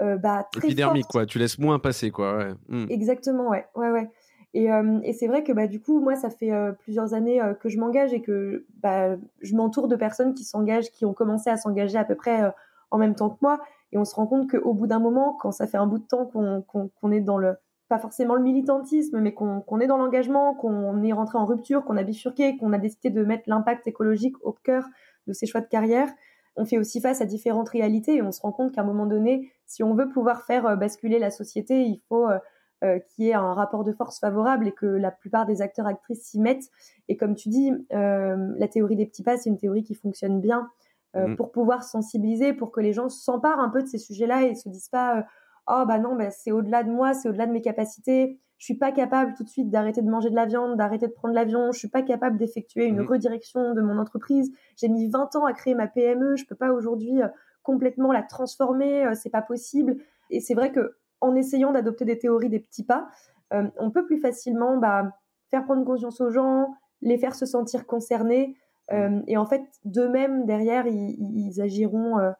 bah, 0.00 0.48
très 0.50 0.66
Épidermique, 0.66 1.06
quoi. 1.06 1.26
Tu 1.26 1.38
laisses 1.38 1.60
moins 1.60 1.78
passer, 1.78 2.10
quoi. 2.10 2.56
Mmh. 2.68 2.86
Exactement, 2.90 3.50
ouais, 3.50 3.66
ouais, 3.76 3.90
ouais. 3.90 4.10
Et, 4.52 4.66
et 5.04 5.12
c'est 5.12 5.28
vrai 5.28 5.44
que 5.44 5.52
bah, 5.52 5.68
du 5.68 5.80
coup, 5.80 6.00
moi, 6.00 6.16
ça 6.16 6.28
fait 6.28 6.50
plusieurs 6.80 7.14
années 7.14 7.40
que 7.60 7.68
je 7.68 7.78
m'engage 7.78 8.12
et 8.12 8.20
que 8.20 8.66
bah, 8.82 9.14
je 9.42 9.54
m'entoure 9.54 9.86
de 9.86 9.94
personnes 9.94 10.34
qui 10.34 10.42
s'engagent, 10.42 10.90
qui 10.90 11.04
ont 11.04 11.14
commencé 11.14 11.50
à 11.50 11.56
s'engager 11.56 11.98
à 11.98 12.04
peu 12.04 12.16
près 12.16 12.52
en 12.90 12.98
même 12.98 13.14
temps 13.14 13.30
que 13.30 13.38
moi. 13.42 13.60
Et 13.92 13.98
on 13.98 14.04
se 14.04 14.16
rend 14.16 14.26
compte 14.26 14.50
qu'au 14.50 14.74
bout 14.74 14.88
d'un 14.88 14.98
moment, 14.98 15.36
quand 15.40 15.52
ça 15.52 15.68
fait 15.68 15.78
un 15.78 15.86
bout 15.86 15.98
de 15.98 16.06
temps 16.06 16.26
qu'on 16.26 17.12
est 17.12 17.20
dans 17.20 17.38
le, 17.38 17.54
pas 17.92 17.98
forcément 17.98 18.34
le 18.34 18.42
militantisme, 18.42 19.20
mais 19.20 19.34
qu'on 19.34 19.80
est 19.80 19.86
dans 19.86 19.98
l'engagement, 19.98 20.54
qu'on 20.54 21.02
est 21.02 21.12
rentré 21.12 21.36
en 21.36 21.44
rupture, 21.44 21.84
qu'on 21.84 21.98
a 21.98 22.02
bifurqué, 22.02 22.56
qu'on 22.56 22.72
a 22.72 22.78
décidé 22.78 23.10
de 23.10 23.22
mettre 23.22 23.42
l'impact 23.48 23.86
écologique 23.86 24.34
au 24.40 24.52
cœur 24.52 24.86
de 25.26 25.34
ses 25.34 25.44
choix 25.44 25.60
de 25.60 25.66
carrière, 25.66 26.08
on 26.56 26.64
fait 26.64 26.78
aussi 26.78 27.02
face 27.02 27.20
à 27.20 27.26
différentes 27.26 27.68
réalités 27.68 28.16
et 28.16 28.22
on 28.22 28.32
se 28.32 28.40
rend 28.40 28.50
compte 28.50 28.72
qu'à 28.72 28.80
un 28.80 28.84
moment 28.84 29.04
donné, 29.04 29.52
si 29.66 29.82
on 29.82 29.94
veut 29.94 30.08
pouvoir 30.08 30.46
faire 30.46 30.64
euh, 30.64 30.76
basculer 30.76 31.18
la 31.18 31.30
société, 31.30 31.82
il 31.82 32.00
faut 32.08 32.30
euh, 32.30 32.38
euh, 32.82 32.98
qu'il 32.98 33.26
y 33.26 33.28
ait 33.28 33.34
un 33.34 33.52
rapport 33.52 33.84
de 33.84 33.92
force 33.92 34.18
favorable 34.18 34.68
et 34.68 34.72
que 34.72 34.86
la 34.86 35.10
plupart 35.10 35.44
des 35.44 35.60
acteurs 35.60 35.86
actrices 35.86 36.22
s'y 36.22 36.40
mettent. 36.40 36.70
Et 37.08 37.18
comme 37.18 37.34
tu 37.34 37.50
dis, 37.50 37.72
la 37.90 38.68
théorie 38.68 38.96
des 38.96 39.04
petits 39.04 39.22
pas, 39.22 39.36
c'est 39.36 39.50
une 39.50 39.58
théorie 39.58 39.84
qui 39.84 39.94
fonctionne 39.94 40.40
bien 40.40 40.70
mmh. 41.14 41.36
pour 41.36 41.52
pouvoir 41.52 41.84
sensibiliser, 41.84 42.54
pour 42.54 42.72
que 42.72 42.80
les 42.80 42.94
gens 42.94 43.10
s'emparent 43.10 43.60
un 43.60 43.68
peu 43.68 43.82
de 43.82 43.86
ces 43.86 43.98
sujets-là 43.98 44.44
et 44.44 44.54
se 44.54 44.70
disent 44.70 44.88
pas 44.88 45.26
oh 45.68 45.84
bah 45.86 45.98
non, 45.98 46.16
bah, 46.16 46.30
c'est 46.30 46.52
au-delà 46.52 46.82
de 46.82 46.90
moi, 46.90 47.14
c'est 47.14 47.28
au-delà 47.28 47.46
de 47.46 47.52
mes 47.52 47.62
capacités. 47.62 48.38
Je 48.58 48.66
suis 48.66 48.76
pas 48.76 48.92
capable 48.92 49.34
tout 49.34 49.42
de 49.42 49.48
suite 49.48 49.70
d'arrêter 49.70 50.02
de 50.02 50.08
manger 50.08 50.30
de 50.30 50.36
la 50.36 50.46
viande, 50.46 50.76
d'arrêter 50.76 51.08
de 51.08 51.12
prendre 51.12 51.34
l'avion. 51.34 51.72
Je 51.72 51.78
suis 51.80 51.88
pas 51.88 52.02
capable 52.02 52.38
d'effectuer 52.38 52.86
une 52.86 53.00
mmh. 53.00 53.08
redirection 53.08 53.74
de 53.74 53.80
mon 53.80 53.98
entreprise. 53.98 54.52
J'ai 54.76 54.88
mis 54.88 55.08
20 55.08 55.34
ans 55.34 55.46
à 55.46 55.52
créer 55.52 55.74
ma 55.74 55.88
PME. 55.88 56.36
Je 56.36 56.46
peux 56.46 56.54
pas 56.54 56.70
aujourd'hui 56.70 57.22
euh, 57.22 57.28
complètement 57.64 58.12
la 58.12 58.22
transformer. 58.22 59.04
Euh, 59.04 59.14
c'est 59.14 59.30
pas 59.30 59.42
possible. 59.42 59.96
Et 60.30 60.38
c'est 60.38 60.54
vrai 60.54 60.70
que 60.70 60.94
en 61.20 61.34
essayant 61.34 61.72
d'adopter 61.72 62.04
des 62.04 62.18
théories 62.18 62.50
des 62.50 62.60
petits 62.60 62.84
pas, 62.84 63.08
euh, 63.52 63.68
on 63.78 63.90
peut 63.90 64.06
plus 64.06 64.18
facilement 64.18 64.76
bah, 64.76 65.10
faire 65.50 65.64
prendre 65.64 65.84
conscience 65.84 66.20
aux 66.20 66.30
gens, 66.30 66.72
les 67.00 67.18
faire 67.18 67.34
se 67.34 67.46
sentir 67.46 67.84
concernés. 67.84 68.56
Mmh. 68.92 69.22
et 69.26 69.38
en 69.38 69.46
fait, 69.46 69.62
d'eux-mêmes, 69.84 70.44
derrière, 70.44 70.86
ils, 70.86 71.16
ils 71.18 71.62
agiront 71.62 72.18
euh, 72.18 72.30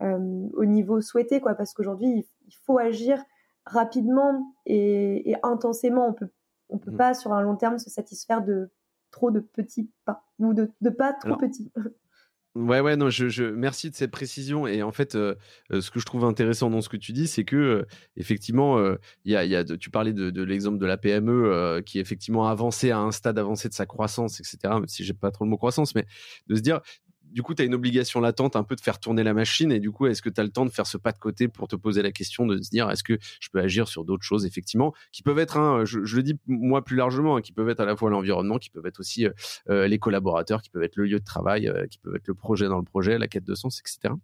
au 0.00 0.64
niveau 0.64 1.00
souhaité, 1.00 1.40
quoi, 1.40 1.54
parce 1.54 1.72
qu'aujourd'hui, 1.72 2.26
il, 2.46 2.54
faut 2.64 2.78
agir 2.78 3.22
rapidement 3.64 4.54
et, 4.66 5.34
intensément. 5.42 6.08
On 6.08 6.12
peut, 6.12 6.28
on 6.68 6.78
peut 6.78 6.90
mm. 6.90 6.96
pas 6.96 7.14
sur 7.14 7.32
un 7.32 7.40
long 7.40 7.56
terme 7.56 7.78
se 7.78 7.90
satisfaire 7.90 8.42
de 8.42 8.70
trop 9.10 9.30
de 9.30 9.40
petits 9.40 9.90
pas 10.04 10.24
ou 10.38 10.52
de, 10.52 10.70
pas 10.90 11.12
trop 11.12 11.36
petits. 11.36 11.72
Ouais, 12.54 12.80
ouais, 12.80 12.96
non, 12.96 13.10
je, 13.10 13.28
je, 13.28 13.44
merci 13.44 13.90
de 13.90 13.94
cette 13.94 14.10
précision. 14.10 14.66
Et 14.66 14.82
en 14.82 14.90
fait, 14.90 15.14
euh, 15.14 15.34
euh, 15.72 15.82
ce 15.82 15.90
que 15.90 16.00
je 16.00 16.06
trouve 16.06 16.24
intéressant 16.24 16.70
dans 16.70 16.80
ce 16.80 16.88
que 16.88 16.96
tu 16.96 17.12
dis, 17.12 17.26
c'est 17.26 17.44
que 17.44 17.86
effectivement, 18.16 18.82
il 19.26 19.32
y 19.32 19.36
a, 19.36 19.44
y 19.44 19.54
a 19.54 19.62
tu 19.62 19.90
parlais 19.90 20.14
de, 20.14 20.30
de 20.30 20.42
l'exemple 20.42 20.78
de 20.78 20.86
la 20.86 20.96
PME 20.96 21.82
qui 21.84 21.98
effectivement 21.98 22.48
a 22.48 22.52
avancé 22.52 22.92
à 22.92 22.98
un 22.98 23.12
stade 23.12 23.38
avancé 23.38 23.68
de 23.68 23.74
sa 23.74 23.84
croissance, 23.84 24.40
etc. 24.40 24.58
Même 24.64 24.88
si 24.88 25.04
j'ai 25.04 25.12
pas 25.12 25.30
trop 25.30 25.44
le 25.44 25.50
mot 25.50 25.58
croissance, 25.58 25.94
mais 25.94 26.06
de 26.46 26.54
se 26.54 26.62
dire, 26.62 26.80
du 27.36 27.42
coup, 27.42 27.54
tu 27.54 27.60
as 27.60 27.66
une 27.66 27.74
obligation 27.74 28.22
latente 28.22 28.56
un 28.56 28.64
peu 28.64 28.76
de 28.76 28.80
faire 28.80 28.98
tourner 28.98 29.22
la 29.22 29.34
machine. 29.34 29.70
Et 29.70 29.78
du 29.78 29.90
coup, 29.90 30.06
est-ce 30.06 30.22
que 30.22 30.30
tu 30.30 30.40
as 30.40 30.42
le 30.42 30.48
temps 30.48 30.64
de 30.64 30.70
faire 30.70 30.86
ce 30.86 30.96
pas 30.96 31.12
de 31.12 31.18
côté 31.18 31.48
pour 31.48 31.68
te 31.68 31.76
poser 31.76 32.00
la 32.00 32.10
question 32.10 32.46
de 32.46 32.56
se 32.62 32.70
dire, 32.70 32.90
est-ce 32.90 33.04
que 33.04 33.18
je 33.40 33.50
peux 33.50 33.60
agir 33.60 33.88
sur 33.88 34.06
d'autres 34.06 34.24
choses, 34.24 34.46
effectivement, 34.46 34.94
qui 35.12 35.22
peuvent 35.22 35.38
être, 35.38 35.58
hein, 35.58 35.84
je, 35.84 35.98
le 35.98 36.22
dis 36.22 36.40
moi 36.46 36.82
plus 36.82 36.96
largement, 36.96 37.36
hein, 37.36 37.42
qui 37.42 37.52
peuvent 37.52 37.68
être 37.68 37.80
à 37.80 37.84
la 37.84 37.94
fois 37.94 38.08
l'environnement, 38.08 38.56
qui 38.56 38.70
peuvent 38.70 38.86
être 38.86 39.00
aussi 39.00 39.26
euh, 39.26 39.32
euh, 39.68 39.86
les 39.86 39.98
collaborateurs, 39.98 40.62
qui 40.62 40.70
peuvent 40.70 40.82
être 40.82 40.96
le 40.96 41.04
lieu 41.04 41.18
de 41.18 41.24
travail, 41.26 41.68
euh, 41.68 41.86
qui 41.86 41.98
peuvent 41.98 42.16
être 42.16 42.26
le 42.26 42.34
projet 42.34 42.68
dans 42.68 42.78
le 42.78 42.84
projet, 42.84 43.18
la 43.18 43.28
quête 43.28 43.44
de 43.44 43.54
sens, 43.54 43.80
etc. 43.80 44.14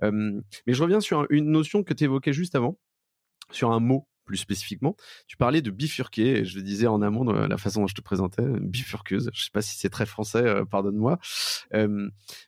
mais 0.00 0.72
je 0.74 0.80
reviens 0.80 1.00
sur 1.00 1.26
une 1.30 1.50
notion 1.50 1.82
que 1.82 1.92
tu 1.92 2.04
évoquais 2.04 2.32
juste 2.32 2.54
avant, 2.54 2.78
sur 3.50 3.72
un 3.72 3.80
mot 3.80 4.06
plus 4.24 4.36
spécifiquement. 4.36 4.96
Tu 5.26 5.36
parlais 5.36 5.62
de 5.62 5.70
bifurquer, 5.70 6.38
et 6.38 6.44
je 6.44 6.56
le 6.56 6.62
disais 6.62 6.86
en 6.86 7.02
amont 7.02 7.24
de 7.24 7.32
la 7.32 7.56
façon 7.56 7.82
dont 7.82 7.86
je 7.86 7.94
te 7.94 8.02
présentais, 8.02 8.44
bifurqueuse. 8.60 9.30
Je 9.32 9.44
sais 9.44 9.50
pas 9.52 9.62
si 9.62 9.76
c'est 9.76 9.90
très 9.90 10.06
français, 10.06 10.44
euh, 10.44 10.64
pardonne-moi. 10.64 11.18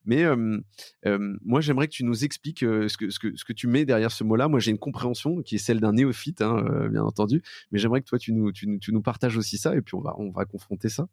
mais 0.05 0.25
moi, 1.43 1.61
j'aimerais 1.61 1.87
que 1.89 1.93
tu 1.93 2.05
nous 2.05 2.25
expliques 2.25 2.62
euh, 2.62 2.89
ce, 2.89 2.97
que, 2.97 3.11
ce, 3.11 3.19
que, 3.19 3.37
ce 3.37 3.45
que 3.45 3.53
tu 3.53 3.67
mets 3.67 3.85
derrière 3.85 4.12
ce 4.12 4.25
mot-là. 4.25 4.49
Moi, 4.49 4.61
j'ai 4.61 4.71
une 4.71 4.79
compréhension 4.79 5.43
qui 5.43 5.57
est 5.57 5.59
celle 5.59 5.81
d'un 5.81 5.93
néophyte, 5.93 6.43
hein, 6.43 6.65
euh, 6.69 6.89
bien 6.89 7.03
entendu, 7.03 7.43
mais 7.71 7.79
j'aimerais 7.79 8.01
que 8.01 8.07
toi, 8.07 8.19
tu 8.19 8.33
nous, 8.33 8.53
tu, 8.53 8.79
tu 8.79 8.93
nous 8.93 9.03
partages 9.03 9.37
aussi 9.37 9.59
ça, 9.59 9.75
et 9.75 9.81
puis 9.81 9.95
on 9.95 10.01
va, 10.01 10.15
on 10.19 10.31
va 10.31 10.45
confronter 10.45 10.89
ça. 10.89 11.09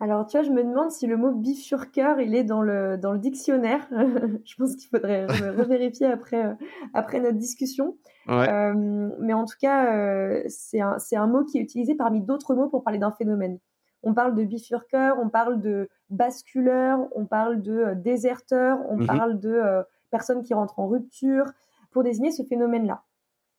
Alors, 0.00 0.26
tu 0.26 0.36
vois, 0.36 0.44
je 0.44 0.50
me 0.50 0.64
demande 0.64 0.90
si 0.90 1.06
le 1.06 1.16
mot 1.16 1.30
bifurqueur, 1.30 2.20
il 2.20 2.34
est 2.34 2.42
dans 2.42 2.62
le, 2.62 2.98
dans 2.98 3.12
le 3.12 3.18
dictionnaire. 3.18 3.86
je 4.44 4.54
pense 4.56 4.74
qu'il 4.74 4.88
faudrait 4.88 5.26
revérifier 5.56 6.06
après, 6.06 6.46
euh, 6.46 6.54
après 6.94 7.20
notre 7.20 7.38
discussion. 7.38 7.96
Euh, 8.28 9.10
mais 9.20 9.34
en 9.34 9.44
tout 9.44 9.56
cas, 9.60 9.94
euh, 9.94 10.42
c'est 10.48 10.80
un, 10.80 10.96
un, 11.12 11.26
mot 11.26 11.44
qui 11.44 11.58
est 11.58 11.60
utilisé 11.60 11.94
parmi 11.94 12.20
d'autres 12.20 12.54
mots 12.54 12.68
pour 12.68 12.82
parler 12.82 12.98
d'un 12.98 13.12
phénomène. 13.12 13.58
On 14.02 14.14
parle 14.14 14.34
de 14.34 14.44
bifurqueur, 14.44 15.16
on 15.22 15.28
parle 15.28 15.60
de 15.60 15.88
basculeur, 16.10 17.06
on 17.14 17.24
parle 17.24 17.62
de 17.62 17.94
déserteur, 17.94 18.80
on 18.90 18.98
mmh 18.98 19.06
parle 19.06 19.40
de 19.40 19.82
personnes 20.10 20.42
qui 20.42 20.52
rentrent 20.52 20.78
en 20.78 20.88
rupture 20.88 21.46
pour 21.90 22.02
désigner 22.02 22.30
ce 22.30 22.42
phénomène-là. 22.42 23.02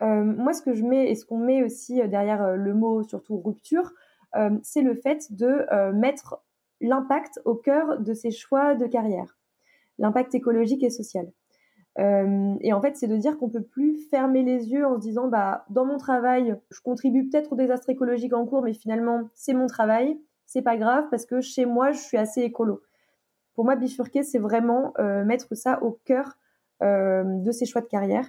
moi, 0.02 0.54
ce 0.54 0.62
que 0.62 0.74
je 0.74 0.84
mets 0.84 1.10
et 1.10 1.16
ce 1.16 1.26
qu'on 1.26 1.40
met 1.40 1.64
aussi 1.64 2.08
derrière 2.08 2.56
le 2.56 2.74
mot, 2.76 3.02
surtout 3.02 3.42
rupture, 3.44 3.92
c'est 4.64 4.82
le 4.82 4.96
fait 4.96 5.32
de 5.32 5.66
euh, 5.72 5.94
mettre 5.94 6.42
l'impact 6.82 7.40
au 7.46 7.56
cœur 7.56 8.00
de 8.00 8.14
ses 8.14 8.32
choix 8.32 8.76
de 8.76 8.86
carrière, 8.86 9.38
l'impact 9.98 10.36
écologique 10.36 10.84
et 10.84 10.90
social. 10.90 11.32
Euh, 11.98 12.56
et 12.60 12.74
en 12.74 12.82
fait, 12.82 12.98
c'est 12.98 13.08
de 13.08 13.16
dire 13.16 13.38
qu'on 13.38 13.50
peut 13.50 13.64
plus 13.64 13.98
fermer 14.10 14.44
les 14.44 14.70
yeux 14.70 14.86
en 14.86 14.96
se 14.96 15.00
disant, 15.00 15.30
bah, 15.30 15.66
dans 15.70 15.86
mon 15.86 15.98
travail, 15.98 16.60
je 16.70 16.82
contribue 16.82 17.30
peut-être 17.30 17.54
au 17.54 17.56
désastre 17.56 17.90
écologique 17.90 18.34
en 18.34 18.46
cours, 18.46 18.64
mais 18.64 18.74
finalement, 18.74 19.30
c'est 19.34 19.54
mon 19.54 19.68
travail, 19.68 20.20
c'est 20.46 20.62
pas 20.62 20.76
grave 20.76 21.06
parce 21.10 21.26
que 21.26 21.40
chez 21.40 21.66
moi, 21.66 21.94
je 21.94 22.00
suis 22.00 22.18
assez 22.18 22.42
écolo. 22.42 22.82
Pour 23.54 23.64
moi, 23.64 23.78
bifurquer, 23.78 24.24
c'est 24.24 24.40
vraiment 24.40 24.94
mettre 25.26 25.56
ça 25.56 25.82
au 25.82 25.98
cœur 26.04 26.38
de 26.82 27.52
ses 27.54 27.66
choix 27.66 27.80
de 27.80 27.88
carrière. 27.88 28.28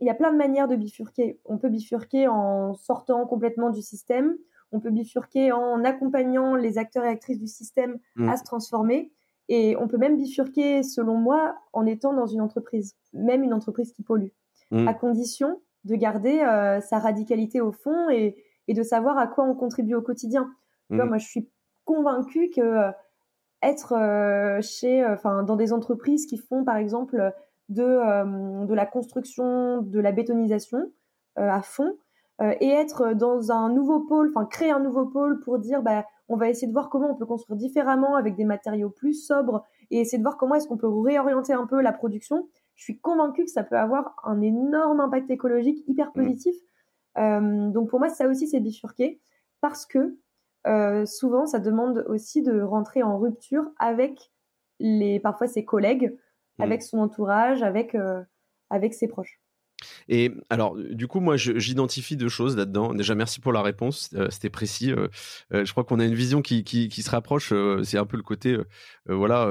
Il 0.00 0.06
y 0.06 0.10
a 0.10 0.14
plein 0.14 0.32
de 0.32 0.36
manières 0.36 0.66
de 0.66 0.76
bifurquer. 0.76 1.38
On 1.44 1.58
peut 1.58 1.68
bifurquer 1.68 2.26
en 2.26 2.74
sortant 2.74 3.24
complètement 3.26 3.70
du 3.70 3.82
système 3.82 4.36
on 4.74 4.80
peut 4.80 4.90
bifurquer 4.90 5.52
en 5.52 5.84
accompagnant 5.84 6.56
les 6.56 6.78
acteurs 6.78 7.04
et 7.04 7.08
actrices 7.08 7.38
du 7.38 7.46
système 7.46 7.98
mm. 8.16 8.28
à 8.28 8.36
se 8.36 8.42
transformer. 8.42 9.12
Et 9.48 9.76
on 9.78 9.88
peut 9.88 9.98
même 9.98 10.16
bifurquer, 10.16 10.82
selon 10.82 11.16
moi, 11.16 11.54
en 11.72 11.86
étant 11.86 12.12
dans 12.12 12.26
une 12.26 12.40
entreprise, 12.40 12.96
même 13.12 13.44
une 13.44 13.54
entreprise 13.54 13.92
qui 13.92 14.02
pollue, 14.02 14.30
mm. 14.72 14.88
à 14.88 14.94
condition 14.94 15.60
de 15.84 15.94
garder 15.94 16.40
euh, 16.40 16.80
sa 16.80 16.98
radicalité 16.98 17.60
au 17.60 17.70
fond 17.70 18.08
et, 18.10 18.36
de 18.66 18.82
savoir 18.82 19.18
à 19.18 19.26
quoi 19.26 19.44
on 19.44 19.54
contribue 19.54 19.94
au 19.94 20.02
quotidien. 20.02 20.50
Mm. 20.90 21.04
moi, 21.04 21.18
je 21.18 21.26
suis 21.26 21.48
convaincue 21.84 22.50
que 22.50 22.60
euh, 22.60 22.90
être 23.62 23.92
euh, 23.92 24.60
chez, 24.60 25.06
enfin, 25.06 25.44
dans 25.44 25.56
des 25.56 25.72
entreprises 25.72 26.26
qui 26.26 26.38
font, 26.38 26.64
par 26.64 26.76
exemple, 26.76 27.32
de, 27.68 28.64
de 28.66 28.74
la 28.74 28.86
construction, 28.86 29.82
de 29.82 30.00
la 30.00 30.12
bétonisation 30.12 30.90
à 31.36 31.62
fond, 31.62 31.96
et 32.40 32.68
être 32.68 33.14
dans 33.14 33.52
un 33.52 33.68
nouveau 33.68 34.00
pôle, 34.00 34.32
enfin 34.34 34.44
créer 34.44 34.72
un 34.72 34.80
nouveau 34.80 35.06
pôle 35.06 35.40
pour 35.40 35.58
dire 35.58 35.82
bah, 35.82 36.04
on 36.28 36.36
va 36.36 36.48
essayer 36.48 36.66
de 36.66 36.72
voir 36.72 36.88
comment 36.88 37.10
on 37.10 37.14
peut 37.14 37.26
construire 37.26 37.56
différemment 37.56 38.16
avec 38.16 38.34
des 38.34 38.44
matériaux 38.44 38.90
plus 38.90 39.14
sobres 39.14 39.64
et 39.90 40.00
essayer 40.00 40.18
de 40.18 40.22
voir 40.22 40.36
comment 40.36 40.54
est-ce 40.54 40.66
qu'on 40.66 40.76
peut 40.76 40.88
réorienter 40.88 41.52
un 41.52 41.66
peu 41.66 41.80
la 41.80 41.92
production. 41.92 42.48
Je 42.76 42.84
suis 42.84 42.98
convaincue 42.98 43.44
que 43.44 43.50
ça 43.50 43.62
peut 43.62 43.78
avoir 43.78 44.16
un 44.24 44.40
énorme 44.40 45.00
impact 45.00 45.30
écologique 45.30 45.84
hyper 45.86 46.08
mmh. 46.08 46.12
positif. 46.12 46.56
Euh, 47.18 47.68
donc 47.70 47.90
pour 47.90 47.98
moi, 47.98 48.08
ça 48.08 48.26
aussi, 48.26 48.48
c'est 48.48 48.60
bifurqué 48.60 49.20
parce 49.60 49.86
que 49.86 50.16
euh, 50.66 51.04
souvent, 51.04 51.46
ça 51.46 51.58
demande 51.58 52.04
aussi 52.08 52.42
de 52.42 52.60
rentrer 52.62 53.02
en 53.02 53.18
rupture 53.18 53.66
avec 53.78 54.32
les, 54.80 55.20
parfois 55.20 55.46
ses 55.46 55.64
collègues, 55.64 56.16
mmh. 56.58 56.62
avec 56.62 56.82
son 56.82 56.98
entourage, 56.98 57.62
avec, 57.62 57.94
euh, 57.94 58.22
avec 58.70 58.94
ses 58.94 59.08
proches. 59.08 59.40
Et 60.08 60.32
alors, 60.50 60.76
du 60.76 61.06
coup, 61.06 61.20
moi, 61.20 61.36
j'identifie 61.36 62.16
deux 62.16 62.28
choses 62.28 62.56
là-dedans. 62.56 62.94
Déjà, 62.94 63.14
merci 63.14 63.40
pour 63.40 63.52
la 63.52 63.62
réponse. 63.62 64.10
Euh, 64.14 64.28
c'était 64.30 64.50
précis. 64.50 64.92
Euh, 64.92 65.08
euh, 65.52 65.64
je 65.64 65.72
crois 65.72 65.84
qu'on 65.84 65.98
a 65.98 66.04
une 66.04 66.14
vision 66.14 66.42
qui, 66.42 66.62
se 66.90 67.10
rapproche. 67.10 67.52
c'est 67.82 67.98
un 67.98 68.06
peu 68.06 68.16
le 68.16 68.22
côté, 68.22 68.56
voilà, 69.06 69.46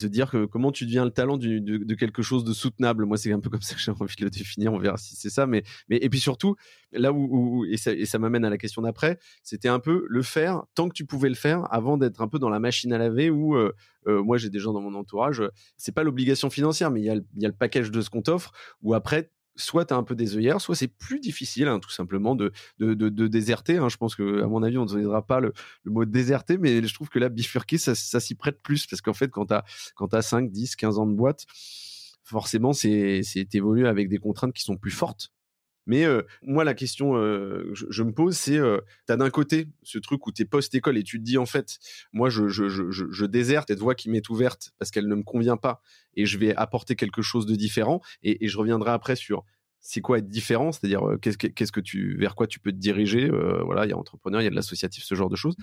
de 0.00 0.08
dire 0.08 0.32
comment 0.50 0.72
tu 0.72 0.84
deviens 0.86 1.04
le 1.04 1.10
talent 1.10 1.36
de, 1.36 1.94
quelque 1.94 2.22
chose 2.22 2.44
de 2.44 2.52
soutenable. 2.52 3.04
Moi, 3.04 3.16
c'est 3.16 3.32
un 3.32 3.40
peu 3.40 3.50
comme 3.50 3.62
ça 3.62 3.74
que 3.74 3.80
j'ai 3.80 3.90
envie 3.90 4.14
de 4.16 4.24
le 4.24 4.30
définir. 4.30 4.72
On 4.72 4.78
verra 4.78 4.96
si 4.96 5.16
c'est 5.16 5.30
ça. 5.30 5.46
Mais, 5.46 5.64
et 5.90 6.08
puis 6.08 6.20
surtout, 6.20 6.56
là 6.92 7.12
où, 7.12 7.64
et 7.64 7.76
ça, 7.76 8.18
m'amène 8.18 8.44
à 8.44 8.50
la 8.50 8.58
question 8.58 8.82
d'après, 8.82 9.18
c'était 9.42 9.68
un 9.68 9.80
peu 9.80 10.06
le 10.08 10.22
faire 10.22 10.62
tant 10.74 10.88
que 10.88 10.94
tu 10.94 11.04
pouvais 11.04 11.28
le 11.28 11.34
faire 11.34 11.66
avant 11.72 11.96
d'être 11.96 12.20
un 12.20 12.28
peu 12.28 12.38
dans 12.38 12.50
la 12.50 12.60
machine 12.60 12.92
à 12.92 12.98
laver 12.98 13.30
où 13.30 13.56
moi 14.06 14.36
j'ai 14.36 14.50
des 14.50 14.58
gens 14.58 14.72
dans 14.72 14.80
mon 14.80 14.94
entourage. 14.94 15.42
C'est 15.76 15.94
pas 15.94 16.02
l'obligation 16.02 16.50
financière, 16.50 16.90
mais 16.90 17.00
il 17.00 17.06
y, 17.06 17.10
a, 17.10 17.16
y 17.36 17.44
a 17.44 17.48
le 17.48 17.54
package 17.54 17.90
de 17.90 18.00
ce 18.00 18.10
qu'on 18.10 18.22
t'offre. 18.22 18.52
Où 18.82 18.94
après 18.94 19.30
soit 19.56 19.86
tu 19.86 19.94
as 19.94 19.96
un 19.96 20.02
peu 20.02 20.14
des 20.14 20.36
œillères, 20.36 20.60
soit 20.60 20.74
c'est 20.74 20.88
plus 20.88 21.20
difficile, 21.20 21.68
hein, 21.68 21.78
tout 21.80 21.90
simplement, 21.90 22.34
de, 22.34 22.52
de, 22.78 22.94
de, 22.94 23.26
déserter. 23.26 23.76
Hein. 23.76 23.88
Je 23.88 23.96
pense 23.96 24.14
que, 24.14 24.42
à 24.42 24.46
mon 24.46 24.62
avis, 24.62 24.78
on 24.78 24.84
ne 24.84 24.88
donnera 24.88 25.26
pas 25.26 25.40
le, 25.40 25.52
mot 25.84 26.04
déserter, 26.04 26.58
mais 26.58 26.82
je 26.82 26.94
trouve 26.94 27.08
que 27.08 27.18
là, 27.18 27.28
bifurquer, 27.28 27.78
ça, 27.78 27.94
ça 27.94 28.20
s'y 28.20 28.34
prête 28.34 28.62
plus, 28.62 28.86
parce 28.86 29.00
qu'en 29.00 29.12
fait, 29.12 29.30
quand 29.30 29.46
tu 29.46 29.54
as, 29.54 29.64
as 30.12 30.22
5, 30.22 30.50
10, 30.50 30.76
15 30.76 30.98
ans 30.98 31.06
de 31.06 31.14
boîte, 31.14 31.44
forcément, 32.22 32.72
c'est 32.72 33.22
évolué 33.52 33.86
avec 33.86 34.08
des 34.08 34.18
contraintes 34.18 34.54
qui 34.54 34.62
sont 34.62 34.76
plus 34.76 34.90
fortes. 34.90 35.33
Mais 35.86 36.06
moi, 36.42 36.64
la 36.64 36.74
question 36.74 37.16
euh, 37.16 37.70
je, 37.72 38.02
me 38.02 38.12
pose, 38.12 38.36
c'est, 38.36 38.58
euh, 38.58 38.78
tu 39.06 39.12
as 39.12 39.16
d'un 39.16 39.30
côté 39.30 39.68
ce 39.82 39.98
truc 39.98 40.26
où 40.26 40.32
tu 40.32 40.42
es 40.42 40.44
post-école 40.44 40.96
et 40.96 41.02
tu 41.02 41.18
te 41.18 41.24
dis, 41.24 41.38
en 41.38 41.46
fait, 41.46 41.78
moi, 42.12 42.30
je, 42.30 43.24
déserte 43.26 43.68
cette 43.68 43.80
voie 43.80 43.94
qui 43.94 44.10
m'est 44.10 44.28
ouverte 44.30 44.72
parce 44.78 44.90
qu'elle 44.90 45.08
ne 45.08 45.14
me 45.14 45.22
convient 45.22 45.56
pas 45.56 45.82
et 46.14 46.26
je 46.26 46.38
vais 46.38 46.54
apporter 46.54 46.96
quelque 46.96 47.22
chose 47.22 47.46
de 47.46 47.54
différent. 47.54 48.00
Et, 48.22 48.44
et 48.44 48.48
je 48.48 48.56
reviendrai 48.58 48.90
après 48.90 49.16
sur 49.16 49.44
c'est 49.86 50.00
quoi 50.00 50.16
être 50.16 50.28
différent, 50.28 50.72
c'est-à-dire 50.72 51.02
qu'est-ce 51.20 51.36
que, 51.36 51.46
qu'est-ce 51.46 51.72
que 51.72 51.80
tu, 51.80 52.16
vers 52.16 52.34
quoi 52.34 52.46
tu 52.46 52.58
peux 52.58 52.72
te 52.72 52.78
diriger. 52.78 53.28
voilà, 53.28 53.84
il 53.84 53.90
y 53.90 53.92
a 53.92 53.98
entrepreneur, 53.98 54.40
il 54.40 54.44
y 54.44 54.46
a 54.46 54.50
de 54.50 54.54
l'associatif, 54.54 55.04
ce 55.04 55.14
genre 55.14 55.28
de 55.28 55.36
choses. 55.36 55.56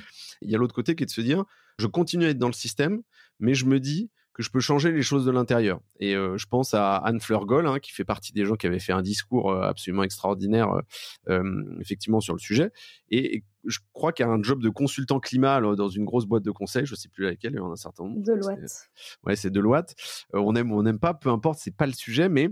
Il 0.44 0.52
y 0.52 0.56
a 0.56 0.60
l'autre 0.60 0.76
côté 0.76 0.96
qui 0.96 1.02
est 1.02 1.08
de 1.08 1.12
se 1.12 1.22
dire, 1.22 1.44
je 1.80 1.88
continue 1.88 2.26
à 2.26 2.30
être 2.30 2.38
dans 2.38 2.48
le 2.48 2.54
système, 2.54 3.02
mais 3.40 3.56
je 3.56 3.66
me 3.66 3.80
dis, 3.80 4.12
que 4.34 4.44
je 4.44 4.50
peux 4.50 4.60
changer 4.60 4.92
les 4.92 5.02
choses 5.02 5.26
de 5.26 5.32
l'intérieur. 5.32 5.82
Et 6.00 6.16
euh, 6.16 6.38
je 6.38 6.46
pense 6.46 6.74
à 6.74 6.96
Anne 6.98 7.20
Fleurgol, 7.20 7.68
hein, 7.68 7.80
qui 7.80 7.92
fait 7.92 8.06
partie 8.06 8.32
des 8.32 8.46
gens 8.46 8.56
qui 8.56 8.68
avaient 8.68 8.80
fait 8.80 8.94
un 8.94 9.02
discours 9.02 9.52
euh, 9.52 9.64
absolument 9.64 10.04
extraordinaire, 10.04 10.82
euh, 11.30 11.44
effectivement, 11.80 12.22
sur 12.22 12.34
le 12.34 12.40
sujet. 12.40 12.72
Et, 13.10 13.44
je 13.66 13.78
crois 13.94 14.12
qu'il 14.12 14.26
y 14.26 14.28
a 14.28 14.32
un 14.32 14.42
job 14.42 14.60
de 14.60 14.70
consultant 14.70 15.20
climat 15.20 15.62
dans 15.62 15.88
une 15.88 16.04
grosse 16.04 16.26
boîte 16.26 16.42
de 16.42 16.50
conseil, 16.50 16.88
je 16.88 16.96
sais 16.96 17.10
plus 17.10 17.26
laquelle, 17.26 17.52
il 17.54 17.58
y 17.58 17.60
en 17.60 17.70
a 17.70 17.74
un 17.74 17.76
certain 17.76 18.06
nombre. 18.06 18.24
Deloitte. 18.24 18.90
Ouais, 19.24 19.36
c'est 19.36 19.52
Deloitte. 19.52 19.94
on 20.34 20.56
aime 20.56 20.72
ou 20.72 20.80
on 20.80 20.82
n'aime 20.82 20.98
pas, 20.98 21.14
peu 21.14 21.30
importe, 21.30 21.60
c'est 21.60 21.78
pas 21.78 21.86
le 21.86 21.94
sujet, 21.94 22.28
mais 22.28 22.50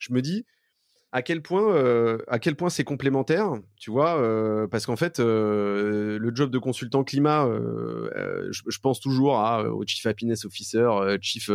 je 0.00 0.12
me 0.12 0.20
dis, 0.20 0.44
à 1.10 1.22
quel 1.22 1.42
point 1.42 1.74
euh, 1.74 2.18
à 2.28 2.38
quel 2.38 2.54
point 2.54 2.68
c'est 2.68 2.84
complémentaire 2.84 3.52
tu 3.76 3.90
vois 3.90 4.20
euh, 4.20 4.66
parce 4.66 4.84
qu'en 4.84 4.96
fait 4.96 5.20
euh, 5.20 6.18
le 6.18 6.34
job 6.34 6.50
de 6.50 6.58
consultant 6.58 7.02
climat 7.02 7.48
je, 8.50 8.78
pense 8.80 9.00
toujours 9.00 9.34
au 9.72 9.84
chief 9.86 10.04
happiness 10.06 10.44
officer 10.44 10.88
chief 11.20 11.50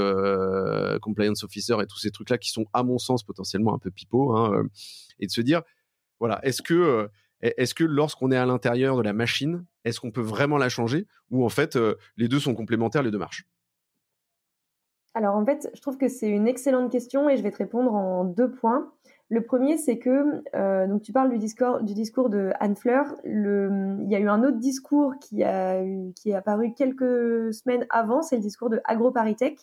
compliance 1.02 1.44
officer 1.44 1.76
et 1.82 1.86
tous 1.86 2.00
ces 2.00 2.12
trucs 2.12 2.30
là 2.30 2.38
qui 2.38 2.50
sont 2.50 2.66
à 2.74 2.84
mon 2.84 2.98
sens 2.98 3.24
potentiellement 3.24 3.76
un 3.76 3.80
peu 3.80 3.92
pipeau 3.92 4.36
hein, 4.36 4.64
et 5.20 5.28
de 5.28 5.32
se 5.32 5.42
dire 5.42 5.62
voilà 6.20 6.40
est-ce 6.44 6.62
que 6.62 7.08
est-ce 7.42 7.76
que 7.76 7.84
lorsqu'on 7.84 8.32
est 8.32 8.38
à 8.38 8.46
l'intérieur 8.46 8.98
de 8.98 9.04
la 9.04 9.14
machine 9.14 9.66
est-ce 9.86 10.00
qu'on 10.00 10.12
peut 10.12 10.22
vraiment 10.22 10.58
la 10.58 10.70
changer 10.70 11.06
ou 11.30 11.46
en 11.46 11.50
fait 11.50 11.78
les 12.18 12.28
deux 12.28 12.40
sont 12.40 12.56
complémentaires 12.56 13.04
les 13.04 13.12
deux 13.12 13.20
marchent? 13.20 13.46
Alors 15.16 15.36
en 15.36 15.46
fait, 15.46 15.70
je 15.76 15.82
trouve 15.82 15.98
que 15.98 16.08
c'est 16.08 16.28
une 16.28 16.48
excellente 16.48 16.92
question 16.92 17.30
et 17.30 17.38
je 17.38 17.44
vais 17.44 17.52
te 17.52 17.58
répondre 17.58 17.94
en 17.94 18.24
deux 18.24 18.50
points. 18.50 18.92
Le 19.30 19.42
premier, 19.42 19.78
c'est 19.78 19.98
que 19.98 20.44
euh, 20.54 20.88
donc 20.88 21.02
tu 21.02 21.12
parles 21.12 21.30
du 21.30 21.38
discours, 21.38 21.82
du 21.82 21.94
discours 21.94 22.30
de 22.30 22.52
Anne 22.60 22.76
Fleur. 22.76 23.16
Le, 23.24 23.98
il 24.02 24.12
y 24.12 24.16
a 24.16 24.20
eu 24.20 24.28
un 24.28 24.44
autre 24.44 24.58
discours 24.58 25.14
qui 25.20 25.44
a 25.44 25.82
qui 26.16 26.30
est 26.30 26.36
apparu 26.36 26.74
quelques 26.74 27.54
semaines 27.54 27.86
avant, 27.90 28.22
c'est 28.22 28.36
le 28.36 28.42
discours 28.42 28.70
de 28.70 28.82
AgroParisTech. 28.86 29.60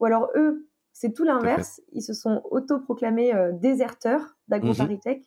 Ou 0.00 0.06
alors 0.06 0.30
eux, 0.34 0.66
c'est 0.92 1.12
tout 1.12 1.24
l'inverse. 1.24 1.80
Ils 1.92 2.02
se 2.02 2.14
sont 2.14 2.42
autoproclamés 2.50 3.34
euh, 3.34 3.52
déserteurs 3.52 4.36
d'AgroParisTech. 4.48 5.18
Mhm. 5.18 5.24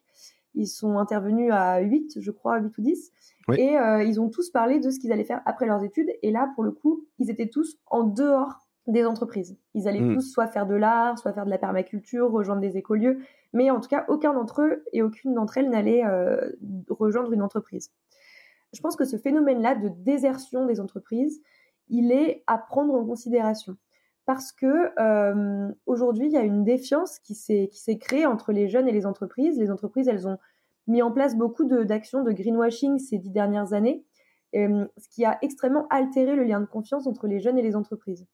Ils 0.56 0.68
sont 0.68 0.98
intervenus 0.98 1.52
à 1.52 1.80
8, 1.80 2.20
je 2.20 2.32
crois, 2.32 2.60
8 2.60 2.78
ou 2.78 2.82
10. 2.82 3.12
Et 3.58 3.78
euh, 3.78 4.04
ils 4.04 4.20
ont 4.20 4.30
tous 4.30 4.50
parlé 4.50 4.80
de 4.80 4.90
ce 4.90 5.00
qu'ils 5.00 5.12
allaient 5.12 5.26
faire 5.26 5.42
après 5.46 5.66
leurs 5.66 5.84
études. 5.84 6.10
Et 6.24 6.32
là, 6.32 6.52
pour 6.56 6.64
le 6.64 6.72
coup, 6.72 7.06
ils 7.20 7.30
étaient 7.30 7.50
tous 7.50 7.78
en 7.88 8.04
dehors 8.04 8.65
des 8.88 9.06
entreprises. 9.06 9.58
Ils 9.74 9.88
allaient 9.88 10.02
hmm. 10.02 10.16
tous 10.16 10.32
soit 10.32 10.48
faire 10.48 10.68
de 10.68 10.76
l'art, 10.76 11.18
soit 11.18 11.34
faire 11.34 11.46
de 11.46 11.50
la 11.50 11.58
permaculture, 11.58 12.32
rejoindre 12.32 12.62
des 12.62 12.78
écolieux, 12.78 13.20
mais 13.54 13.72
en 13.72 13.80
tout 13.80 13.90
cas, 13.90 14.06
aucun 14.10 14.34
d'entre 14.34 14.62
eux 14.62 14.84
et 14.94 15.02
aucune 15.02 15.34
d'entre 15.34 15.58
elles 15.58 15.70
n'allait 15.70 16.06
euh, 16.06 16.52
rejoindre 16.90 17.32
une 17.34 17.42
entreprise. 17.42 17.92
Je 18.74 18.82
pense 18.82 18.96
que 18.96 19.06
ce 19.06 19.18
phénomène-là 19.18 19.76
de 19.76 19.90
désertion 19.90 20.66
des 20.66 20.80
entreprises, 20.80 21.42
il 21.90 22.12
est 22.12 22.44
à 22.48 22.58
prendre 22.58 22.94
en 22.94 23.06
considération 23.06 23.78
parce 24.26 24.52
que 24.52 24.92
euh, 25.00 25.72
aujourd'hui, 25.86 26.28
il 26.28 26.34
y 26.34 26.38
a 26.38 26.44
une 26.44 26.64
défiance 26.64 27.20
qui 27.20 27.36
s'est 27.36 27.70
qui 27.72 27.80
s'est 27.80 27.98
créée 27.98 28.26
entre 28.26 28.52
les 28.52 28.68
jeunes 28.68 28.88
et 28.88 28.92
les 28.92 29.06
entreprises. 29.06 29.58
Les 29.60 29.72
entreprises, 29.72 30.08
elles 30.08 30.28
ont 30.28 30.38
mis 30.88 31.02
en 31.02 31.12
place 31.12 31.36
beaucoup 31.36 31.64
d'actions 31.64 32.24
de, 32.24 32.32
greenwashing 32.32 33.00
ces 33.00 33.18
dix 33.18 33.32
dernières 33.32 33.74
années, 33.74 34.04
euh, 34.56 34.86
ce 34.98 35.10
qui 35.10 35.26
a 35.26 35.38
extrêmement 35.42 35.88
altéré 35.90 36.36
le 36.36 36.44
lien 36.44 36.60
de 36.60 36.66
confiance 36.66 37.08
entre 37.08 37.28
les 37.28 37.40
jeunes 37.40 37.58
et 37.58 37.64
les 37.64 37.76
entreprises. 37.76 38.26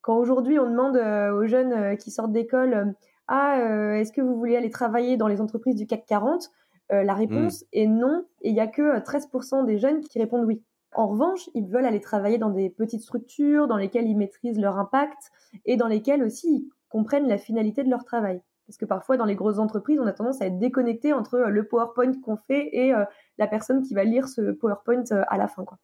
Quand 0.00 0.16
aujourd'hui 0.16 0.58
on 0.58 0.70
demande 0.70 0.96
euh, 0.96 1.32
aux 1.32 1.46
jeunes 1.46 1.72
euh, 1.72 1.96
qui 1.96 2.10
sortent 2.10 2.32
d'école, 2.32 2.74
euh, 2.74 2.84
ah, 3.26 3.58
est-ce 3.96 4.12
que 4.12 4.22
vous 4.22 4.36
voulez 4.36 4.56
aller 4.56 4.70
travailler 4.70 5.18
dans 5.18 5.28
les 5.28 5.42
entreprises 5.42 5.74
du 5.74 5.86
CAC 5.86 6.06
40 6.06 6.50
La 6.88 7.12
réponse 7.12 7.60
hmm. 7.60 7.66
est 7.72 7.86
non, 7.86 8.24
et 8.40 8.48
il 8.48 8.54
n'y 8.54 8.60
a 8.60 8.66
que 8.66 8.98
13% 9.00 9.66
des 9.66 9.76
jeunes 9.76 10.00
qui 10.00 10.18
répondent 10.18 10.46
oui. 10.46 10.62
En 10.94 11.08
revanche, 11.08 11.50
ils 11.52 11.66
veulent 11.66 11.84
aller 11.84 12.00
travailler 12.00 12.38
dans 12.38 12.48
des 12.48 12.70
petites 12.70 13.02
structures 13.02 13.68
dans 13.68 13.76
lesquelles 13.76 14.06
ils 14.06 14.16
maîtrisent 14.16 14.58
leur 14.58 14.78
impact 14.78 15.30
et 15.66 15.76
dans 15.76 15.88
lesquelles 15.88 16.22
aussi 16.22 16.48
ils 16.48 16.68
comprennent 16.88 17.28
la 17.28 17.36
finalité 17.36 17.84
de 17.84 17.90
leur 17.90 18.02
travail. 18.04 18.40
Parce 18.66 18.78
que 18.78 18.86
parfois, 18.86 19.18
dans 19.18 19.26
les 19.26 19.34
grosses 19.34 19.58
entreprises, 19.58 20.00
on 20.00 20.06
a 20.06 20.12
tendance 20.12 20.40
à 20.40 20.46
être 20.46 20.58
déconnecté 20.58 21.12
entre 21.12 21.38
le 21.38 21.68
PowerPoint 21.68 22.12
qu'on 22.22 22.38
fait 22.38 22.70
et 22.72 22.94
la 23.36 23.46
personne 23.46 23.82
qui 23.82 23.92
va 23.92 24.04
lire 24.04 24.26
ce 24.26 24.52
PowerPoint 24.52 25.04
à 25.10 25.36
la 25.36 25.48
fin. 25.48 25.66
Quoi. 25.66 25.78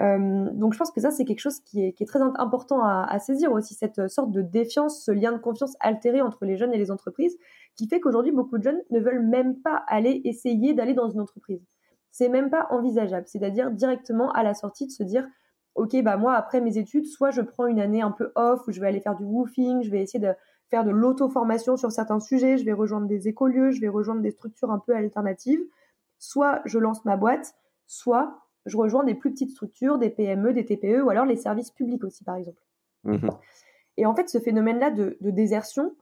Euh, 0.00 0.48
donc 0.52 0.72
je 0.72 0.78
pense 0.78 0.90
que 0.90 1.00
ça, 1.00 1.10
c'est 1.10 1.24
quelque 1.24 1.40
chose 1.40 1.60
qui 1.60 1.84
est, 1.84 2.06
très 2.06 2.20
important 2.22 2.82
à, 2.82 3.04
à, 3.08 3.18
saisir 3.18 3.52
aussi, 3.52 3.74
cette 3.74 4.08
sorte 4.08 4.30
de 4.30 4.40
défiance, 4.40 5.04
ce 5.04 5.10
lien 5.10 5.32
de 5.32 5.38
confiance 5.38 5.76
altéré 5.80 6.22
entre 6.22 6.44
les 6.44 6.56
jeunes 6.56 6.72
et 6.72 6.78
les 6.78 6.90
entreprises, 6.90 7.36
qui 7.76 7.86
fait 7.86 8.00
qu'aujourd'hui, 8.00 8.32
beaucoup 8.32 8.58
de 8.58 8.62
jeunes 8.62 8.80
ne 8.90 9.00
veulent 9.00 9.26
même 9.26 9.60
pas 9.60 9.84
aller 9.86 10.22
essayer 10.24 10.74
d'aller 10.74 10.94
dans 10.94 11.08
une 11.08 11.20
entreprise. 11.20 11.62
C'est 12.12 12.28
même 12.28 12.50
pas 12.50 12.66
envisageable, 12.70 13.26
c'est-à-dire 13.26 13.70
directement 13.70 14.32
à 14.32 14.42
la 14.42 14.54
sortie 14.54 14.86
de 14.86 14.92
se 14.92 15.02
dire, 15.02 15.26
ok, 15.74 16.02
bah 16.02 16.16
moi, 16.16 16.34
après 16.34 16.60
mes 16.60 16.78
études, 16.78 17.06
soit 17.06 17.30
je 17.30 17.42
prends 17.42 17.66
une 17.66 17.80
année 17.80 18.02
un 18.02 18.10
peu 18.10 18.32
off, 18.34 18.66
où 18.66 18.72
je 18.72 18.80
vais 18.80 18.88
aller 18.88 19.00
faire 19.00 19.16
du 19.16 19.24
woofing, 19.24 19.82
je 19.82 19.90
vais 19.90 20.02
essayer 20.02 20.18
de 20.18 20.32
faire 20.70 20.84
de 20.84 20.90
l'auto-formation 20.90 21.76
sur 21.76 21.92
certains 21.92 22.20
sujets, 22.20 22.56
je 22.56 22.64
vais 22.64 22.72
rejoindre 22.72 23.06
des 23.06 23.28
écolieux, 23.28 23.70
je 23.70 23.80
vais 23.80 23.88
rejoindre 23.88 24.22
des 24.22 24.30
structures 24.30 24.70
un 24.70 24.78
peu 24.78 24.94
alternatives, 24.94 25.60
soit 26.18 26.62
je 26.64 26.78
lance 26.78 27.04
ma 27.04 27.16
boîte, 27.16 27.54
soit 27.86 28.40
je 28.66 28.76
rejoins 28.76 29.04
des 29.04 29.14
plus 29.14 29.30
petites 29.30 29.50
structures, 29.50 29.98
des 29.98 30.10
PME, 30.10 30.52
des 30.52 30.64
TPE, 30.64 31.02
ou 31.02 31.10
alors 31.10 31.24
les 31.24 31.36
services 31.36 31.70
publics 31.70 32.04
aussi, 32.04 32.24
par 32.24 32.36
exemple. 32.36 32.62
Mhm. 33.04 33.30
Et 33.96 34.06
en 34.06 34.14
fait, 34.14 34.28
ce 34.28 34.38
phénomène-là 34.38 34.90
de, 34.90 35.16
désertion, 35.20 35.94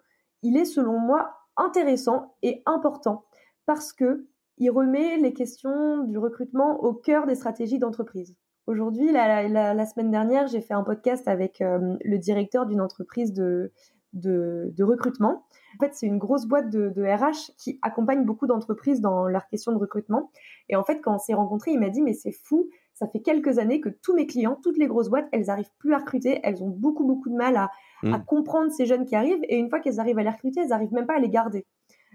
il 0.43 0.57
est 0.57 0.65
selon 0.65 0.99
moi 0.99 1.35
intéressant 1.57 2.35
et 2.43 2.63
important 2.67 3.25
parce 3.67 3.93
que 3.93 4.27
il 4.59 4.71
remet 4.71 5.19
les 5.19 5.33
questions 5.33 6.05
du 6.05 6.19
recrutement 6.19 6.81
au 6.83 6.93
cœur 6.93 7.27
des 7.27 7.37
stratégies 7.37 7.79
d'entreprise. 7.79 8.35
Aujourd'hui, 8.67 9.13
la, 9.13 9.87
semaine 9.87 10.11
dernière, 10.11 10.49
j'ai 10.49 10.61
fait 10.61 10.75
un 10.75 10.83
podcast 10.83 11.27
avec 11.29 11.61
euh, 11.61 11.97
le 12.05 12.19
directeur 12.19 12.67
d'une 12.67 12.81
entreprise 12.81 13.33
de, 13.33 13.73
de, 14.13 14.83
recrutement. 14.83 15.45
En 15.77 15.85
fait, 15.85 15.95
c'est 15.95 16.07
une 16.07 16.19
grosse 16.19 16.47
boîte 16.47 16.71
de, 16.71 17.03
RH 17.03 17.53
qui 17.59 17.79
accompagne 17.83 18.25
beaucoup 18.25 18.47
d'entreprises 18.47 19.01
dans 19.01 19.27
leur 19.27 19.47
question 19.47 19.73
de 19.73 19.79
recrutement. 19.79 20.31
Et 20.69 20.77
en 20.77 20.85
fait, 20.85 21.01
quand 21.01 21.15
on 21.15 21.19
s'est 21.19 21.35
rencontrés, 21.35 21.73
il 21.73 21.81
m'a 21.81 21.91
dit, 21.91 22.03
mais 22.03 22.15
c'est 22.15 22.33
fou, 22.33 22.69
ça 22.95 23.07
fait 23.07 23.21
quelques 23.21 23.59
années 23.59 23.81
que 23.81 23.89
tous 23.89 24.15
mes 24.15 24.27
clients, 24.27 24.59
toutes 24.63 24.79
les 24.79 24.89
grosses 24.89 25.09
boîtes, 25.09 25.29
elles 25.33 25.51
arrivent 25.51 25.71
plus 25.79 25.95
à 25.95 25.99
recruter, 25.99 26.41
elles 26.43 26.63
ont 26.63 26.71
beaucoup, 26.71 27.07
beaucoup 27.07 27.31
de 27.31 27.37
mal 27.37 27.57
à, 27.57 27.71
à 28.03 28.19
mmh. 28.19 28.25
comprendre 28.25 28.73
ces 28.73 28.87
jeunes 28.87 29.05
qui 29.05 29.15
arrivent. 29.15 29.43
Et 29.49 29.57
une 29.57 29.69
fois 29.69 29.81
qu'elles 29.81 30.01
arrivent 30.01 30.19
à 30.19 30.23
les 30.23 30.31
recruter, 30.31 30.61
elles 30.61 30.69
n'arrivent 30.69 30.93
même 30.93 31.07
pas 31.07 31.17
à 31.17 31.21
les 31.21 31.29
garder. 31.29 31.65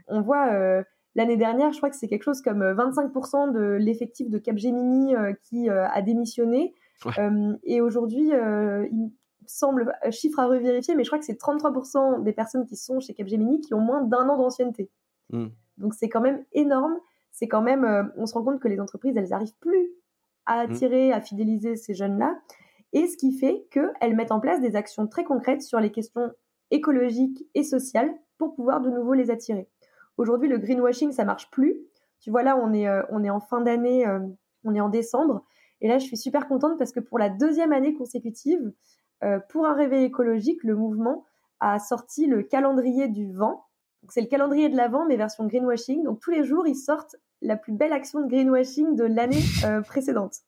On 0.08 0.22
voit 0.22 0.52
euh, 0.52 0.84
l'année 1.16 1.38
dernière, 1.38 1.72
je 1.72 1.78
crois 1.78 1.90
que 1.90 1.96
c'est 1.96 2.08
quelque 2.08 2.24
chose 2.24 2.42
comme 2.42 2.64
25% 2.64 3.52
de 3.52 3.78
l'effectif 3.80 4.30
de 4.30 4.38
Capgemini 4.38 5.16
euh, 5.16 5.34
qui 5.44 5.70
euh, 5.70 5.88
a 5.88 6.02
démissionné. 6.02 6.74
et 7.64 7.82
aujourd'hui, 7.82 8.32
il 8.32 9.12
semble, 9.48 9.94
chiffre 10.12 10.40
à 10.40 10.48
revérifier, 10.48 10.96
mais 10.96 11.04
je 11.04 11.10
crois 11.10 11.20
que 11.20 11.26
c'est 11.26 11.40
33% 11.40 12.24
des 12.24 12.34
personnes 12.34 12.66
qui 12.66 12.76
sont 12.76 13.00
chez 13.00 13.14
Capgemini 13.14 13.62
qui 13.62 13.74
ont 13.74 13.80
moins 13.80 14.02
d'un 14.02 14.30
an 14.30 14.38
d'ancienneté. 14.38 14.90
Mmh. 15.32 15.48
Donc 15.78 15.94
c'est 15.94 16.10
quand 16.10 16.22
même 16.22 16.44
énorme. 16.54 16.96
C'est 17.32 17.48
quand 17.48 17.62
même, 17.62 18.12
on 18.16 18.26
se 18.26 18.34
rend 18.36 18.44
compte 18.44 18.60
que 18.60 18.68
les 18.68 18.80
entreprises, 18.80 19.18
elles 19.18 19.30
n'arrivent 19.30 19.58
plus 19.60 19.90
à 20.46 20.58
mmh. 20.58 20.72
attirer, 20.72 21.14
à 21.14 21.22
fidéliser 21.22 21.76
ces 21.76 21.94
jeunes-là. 21.94 22.40
Et 22.94 23.08
ce 23.08 23.18
qui 23.18 23.34
fait 23.34 23.66
qu'elles 23.72 24.16
mettent 24.16 24.32
en 24.32 24.40
place 24.40 24.62
des 24.62 24.76
actions 24.76 25.08
très 25.08 25.24
concrètes 25.24 25.64
sur 25.64 25.80
les 25.80 25.92
questions 25.92 26.32
écologiques 26.70 27.48
et 27.56 27.64
sociales 27.64 28.14
pour 28.38 28.56
pouvoir 28.56 28.82
de 28.82 28.90
nouveau 28.90 29.14
les 29.14 29.32
attirer. 29.32 29.68
Aujourd'hui, 30.18 30.48
le 30.48 30.58
greenwashing, 30.58 31.12
ça 31.12 31.26
marche 31.26 31.50
plus. 31.50 31.80
Tu 32.20 32.30
vois, 32.30 32.44
là, 32.44 32.58
on 32.58 32.72
est, 32.72 32.88
euh, 32.88 33.04
on 33.10 33.24
est 33.24 33.30
en 33.30 33.40
fin 33.40 33.62
d'année, 33.62 34.08
euh, 34.08 34.20
on 34.64 34.76
est 34.76 34.80
en 34.80 34.90
décembre. 34.90 35.44
Et 35.82 35.88
là, 35.88 35.98
je 35.98 36.06
suis 36.06 36.18
super 36.18 36.48
contente 36.48 36.78
parce 36.78 36.92
que 36.92 37.00
pour 37.00 37.20
la 37.20 37.30
deuxième 37.30 37.74
année 37.74 37.94
consécutive, 37.94 38.62
euh, 38.62 38.72
pour 39.50 39.66
un 39.66 39.74
réveil 39.74 40.06
écologique, 40.06 40.64
le 40.64 40.76
mouvement 40.76 41.26
a 41.60 41.80
sorti 41.80 42.28
le 42.28 42.44
calendrier 42.44 43.08
du 43.08 43.32
vent. 43.32 43.66
C'est 44.10 44.22
le 44.22 44.28
calendrier 44.28 44.70
de 44.70 44.76
l'avant, 44.76 45.06
mais 45.06 45.16
version 45.16 45.46
greenwashing. 45.46 46.04
Donc 46.04 46.20
tous 46.20 46.32
les 46.32 46.44
jours, 46.44 46.68
ils 46.68 46.76
sortent 46.76 47.16
la 47.42 47.56
plus 47.56 47.72
belle 47.72 47.94
action 47.94 48.22
de 48.22 48.28
greenwashing 48.28 48.96
de 48.96 49.06
l'année 49.06 49.42
précédente. 49.86 50.40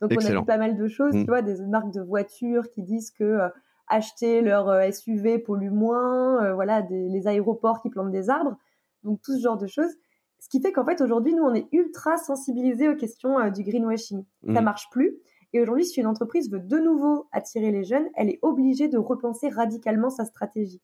Donc 0.00 0.12
on 0.16 0.24
a 0.24 0.30
vu 0.30 0.44
pas 0.44 0.56
mal 0.56 0.76
de 0.76 0.88
choses, 0.88 1.12
tu 1.12 1.20
mm. 1.20 1.26
vois, 1.26 1.42
des 1.42 1.60
marques 1.66 1.92
de 1.92 2.00
voitures 2.00 2.70
qui 2.70 2.82
disent 2.82 3.10
que 3.10 3.38
acheter 3.86 4.40
leur 4.40 4.92
SUV 4.92 5.38
pollue 5.38 5.70
moins, 5.70 6.52
voilà, 6.54 6.80
les 6.90 7.26
aéroports 7.28 7.82
qui 7.82 7.90
plantent 7.90 8.12
des 8.12 8.30
arbres 8.30 8.56
donc 9.04 9.20
tout 9.22 9.36
ce 9.36 9.42
genre 9.42 9.58
de 9.58 9.66
choses. 9.66 9.92
Ce 10.38 10.48
qui 10.48 10.60
fait 10.60 10.72
qu'en 10.72 10.84
fait 10.84 11.00
aujourd'hui 11.00 11.34
nous 11.34 11.42
on 11.42 11.54
est 11.54 11.68
ultra 11.72 12.16
sensibilisés 12.16 12.88
aux 12.88 12.96
questions 12.96 13.38
euh, 13.38 13.50
du 13.50 13.62
greenwashing. 13.62 14.24
Ça 14.46 14.54
Ça 14.54 14.60
mmh. 14.60 14.64
marche 14.64 14.88
plus. 14.90 15.16
Et 15.52 15.60
aujourd'hui, 15.60 15.84
si 15.84 16.00
une 16.00 16.06
entreprise 16.06 16.50
veut 16.50 16.60
de 16.60 16.78
nouveau 16.78 17.28
attirer 17.32 17.70
les 17.70 17.84
jeunes, 17.84 18.08
elle 18.14 18.28
est 18.28 18.38
obligée 18.42 18.88
de 18.88 18.98
repenser 18.98 19.48
radicalement 19.48 20.10
sa 20.10 20.24
stratégie. 20.24 20.80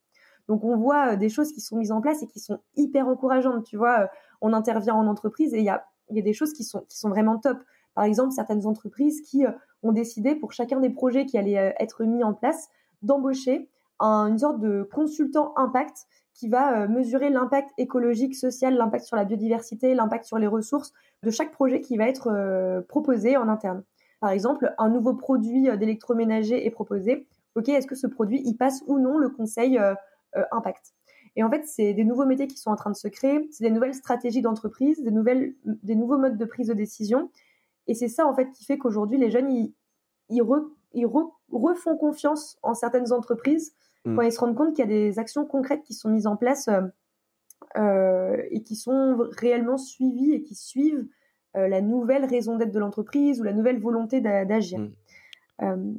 Donc 0.49 0.65
on 0.65 0.77
voit 0.77 1.13
euh, 1.13 1.17
des 1.17 1.29
choses 1.29 1.53
qui 1.53 1.61
sont 1.61 1.77
mises 1.77 1.93
en 1.93 2.01
place 2.01 2.23
et 2.23 2.27
qui 2.27 2.41
sont 2.41 2.59
hyper 2.77 3.09
encourageantes. 3.09 3.65
Tu 3.65 3.77
vois, 3.77 4.01
euh, 4.01 4.07
on 4.41 4.53
intervient 4.53 4.95
en 4.95 5.07
entreprise 5.07 5.55
et 5.55 5.59
il 5.59 5.65
y 5.65 5.71
a, 5.71 5.85
des 6.11 6.33
choses 6.33 6.53
qui 6.53 6.65
sont, 6.65 6.85
vraiment 7.05 7.39
top. 7.39 7.59
Par 7.95 8.05
exemple, 8.05 8.33
certaines 8.33 8.67
entreprises 8.67 9.23
qui 9.23 9.45
ont 9.83 9.93
décidé 9.93 10.35
pour 10.37 10.53
chacun 10.53 10.79
des 10.79 10.91
projets 10.91 11.27
qui 11.27 11.37
allaient 11.39 11.75
être 11.81 12.05
mis 12.05 12.23
en 12.23 12.33
place 12.33 12.69
d'embaucher 13.03 13.69
une 14.01 14.39
sorte 14.39 14.61
de 14.61 14.89
consultant 14.93 15.53
impact 15.57 16.07
qui 16.35 16.49
va 16.49 16.83
euh, 16.83 16.89
mesurer 16.89 17.31
l'impact 17.31 17.71
écologique, 17.79 18.35
social, 18.35 18.75
l'impact 18.75 19.05
sur 19.05 19.17
la 19.17 19.25
biodiversité, 19.25 19.95
l'impact 19.95 20.25
sur 20.25 20.39
les 20.39 20.47
ressources 20.47 20.93
de 21.23 21.31
chaque 21.31 21.51
projet 21.51 21.81
qui 21.81 21.97
va 21.97 22.09
être 22.09 22.29
euh, 22.29 22.83
proposé 22.83 23.37
en 23.37 23.49
interne. 23.49 23.83
Par 24.21 24.31
exemple, 24.31 24.75
un 24.79 24.89
nouveau 24.89 25.15
produit 25.15 25.69
euh, 25.69 25.77
d'électroménager 25.77 26.67
est 26.67 26.71
proposé. 26.71 27.27
Ok, 27.55 27.69
est-ce 27.69 27.87
que 27.87 27.95
ce 27.95 28.07
produit 28.07 28.43
il 28.45 28.57
passe 28.57 28.83
ou 28.87 28.99
non 28.99 29.19
le 29.19 29.31
conseil 29.31 29.81
impact? 30.53 30.93
Et 31.37 31.43
en 31.43 31.51
fait, 31.51 31.63
c'est 31.65 31.95
des 31.95 32.05
nouveaux 32.05 32.27
métiers 32.27 32.47
qui 32.47 32.59
sont 32.59 32.71
en 32.71 32.77
train 32.77 32.91
de 32.91 32.97
se 32.97 33.09
créer, 33.09 33.49
c'est 33.51 33.65
des 33.65 33.71
nouvelles 33.71 33.95
stratégies 33.95 34.43
d'entreprise, 34.43 35.03
des 35.03 35.11
nouvelles, 35.11 35.55
des 35.65 35.95
nouveaux 35.95 36.19
modes 36.19 36.37
de 36.37 36.45
prise 36.45 36.69
de 36.69 36.75
décision. 36.75 37.31
Et 37.87 37.95
c'est 37.95 38.09
ça 38.09 38.27
en 38.27 38.35
fait 38.35 38.51
qui 38.53 38.65
fait 38.65 38.77
qu'aujourd'hui 38.77 39.17
les 39.17 39.31
jeunes 39.31 39.51
ils, 39.51 39.73
ils, 40.29 40.43
refont 40.43 41.97
confiance 41.97 42.59
en 42.63 42.75
certaines 42.75 43.13
entreprises 43.13 43.75
quand 44.05 44.23
mm. 44.23 44.25
ils 44.25 44.33
se 44.33 44.41
rendent 44.41 44.57
compte 44.57 44.75
qu'il 44.75 44.85
y 44.85 44.89
a 44.89 44.91
des 44.91 45.19
actions 45.19 45.45
concrètes 45.45 45.83
qui 45.83 45.95
sont 45.95 46.09
mises 46.09 46.27
en 46.27 46.37
place 46.37 46.69
euh, 46.69 46.83
euh, 47.77 48.43
et 48.51 48.63
qui 48.63 48.77
sont 48.77 49.17
réellement 49.37 49.79
suivies 49.79 50.33
et 50.33 50.43
qui 50.43 50.55
suivent 50.55 50.99
euh, 51.01 51.11
la 51.57 51.81
nouvelle 51.81 52.25
raison 52.25 52.57
d'être 52.57 52.73
de 52.73 52.79
l'entreprise 52.79 53.41
ou 53.41 53.45
la 53.45 53.53
nouvelle 53.53 53.81
volonté 53.81 54.21
d'agir. 54.21 54.79
Mm. 54.79 54.91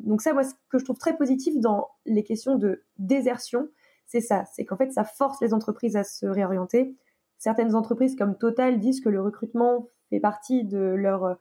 donc 0.05 0.21
ça, 0.21 0.33
moi, 0.33 0.43
ce 0.43 0.53
que 0.69 0.77
je 0.77 0.83
trouve 0.83 0.97
très 0.97 1.17
positif 1.17 1.57
dans 1.59 1.87
les 2.05 2.23
questions 2.23 2.55
de 2.55 2.83
désertion, 2.99 3.67
c'est 4.05 4.21
ça, 4.21 4.45
c'est 4.53 4.65
qu'en 4.65 4.77
fait, 4.77 4.91
ça 4.91 5.03
force 5.03 5.41
les 5.41 5.53
entreprises 5.53 5.95
à 5.95 6.03
se 6.03 6.25
réorienter. 6.25 6.95
Certaines 7.37 7.75
entreprises 7.75 8.15
comme 8.15 8.37
Total 8.37 8.79
disent 8.79 9.01
que 9.01 9.09
le 9.09 9.21
recrutement 9.21 9.87
fait 10.09 10.19
partie 10.19 10.63
de 10.63 10.77
leur 10.77 11.37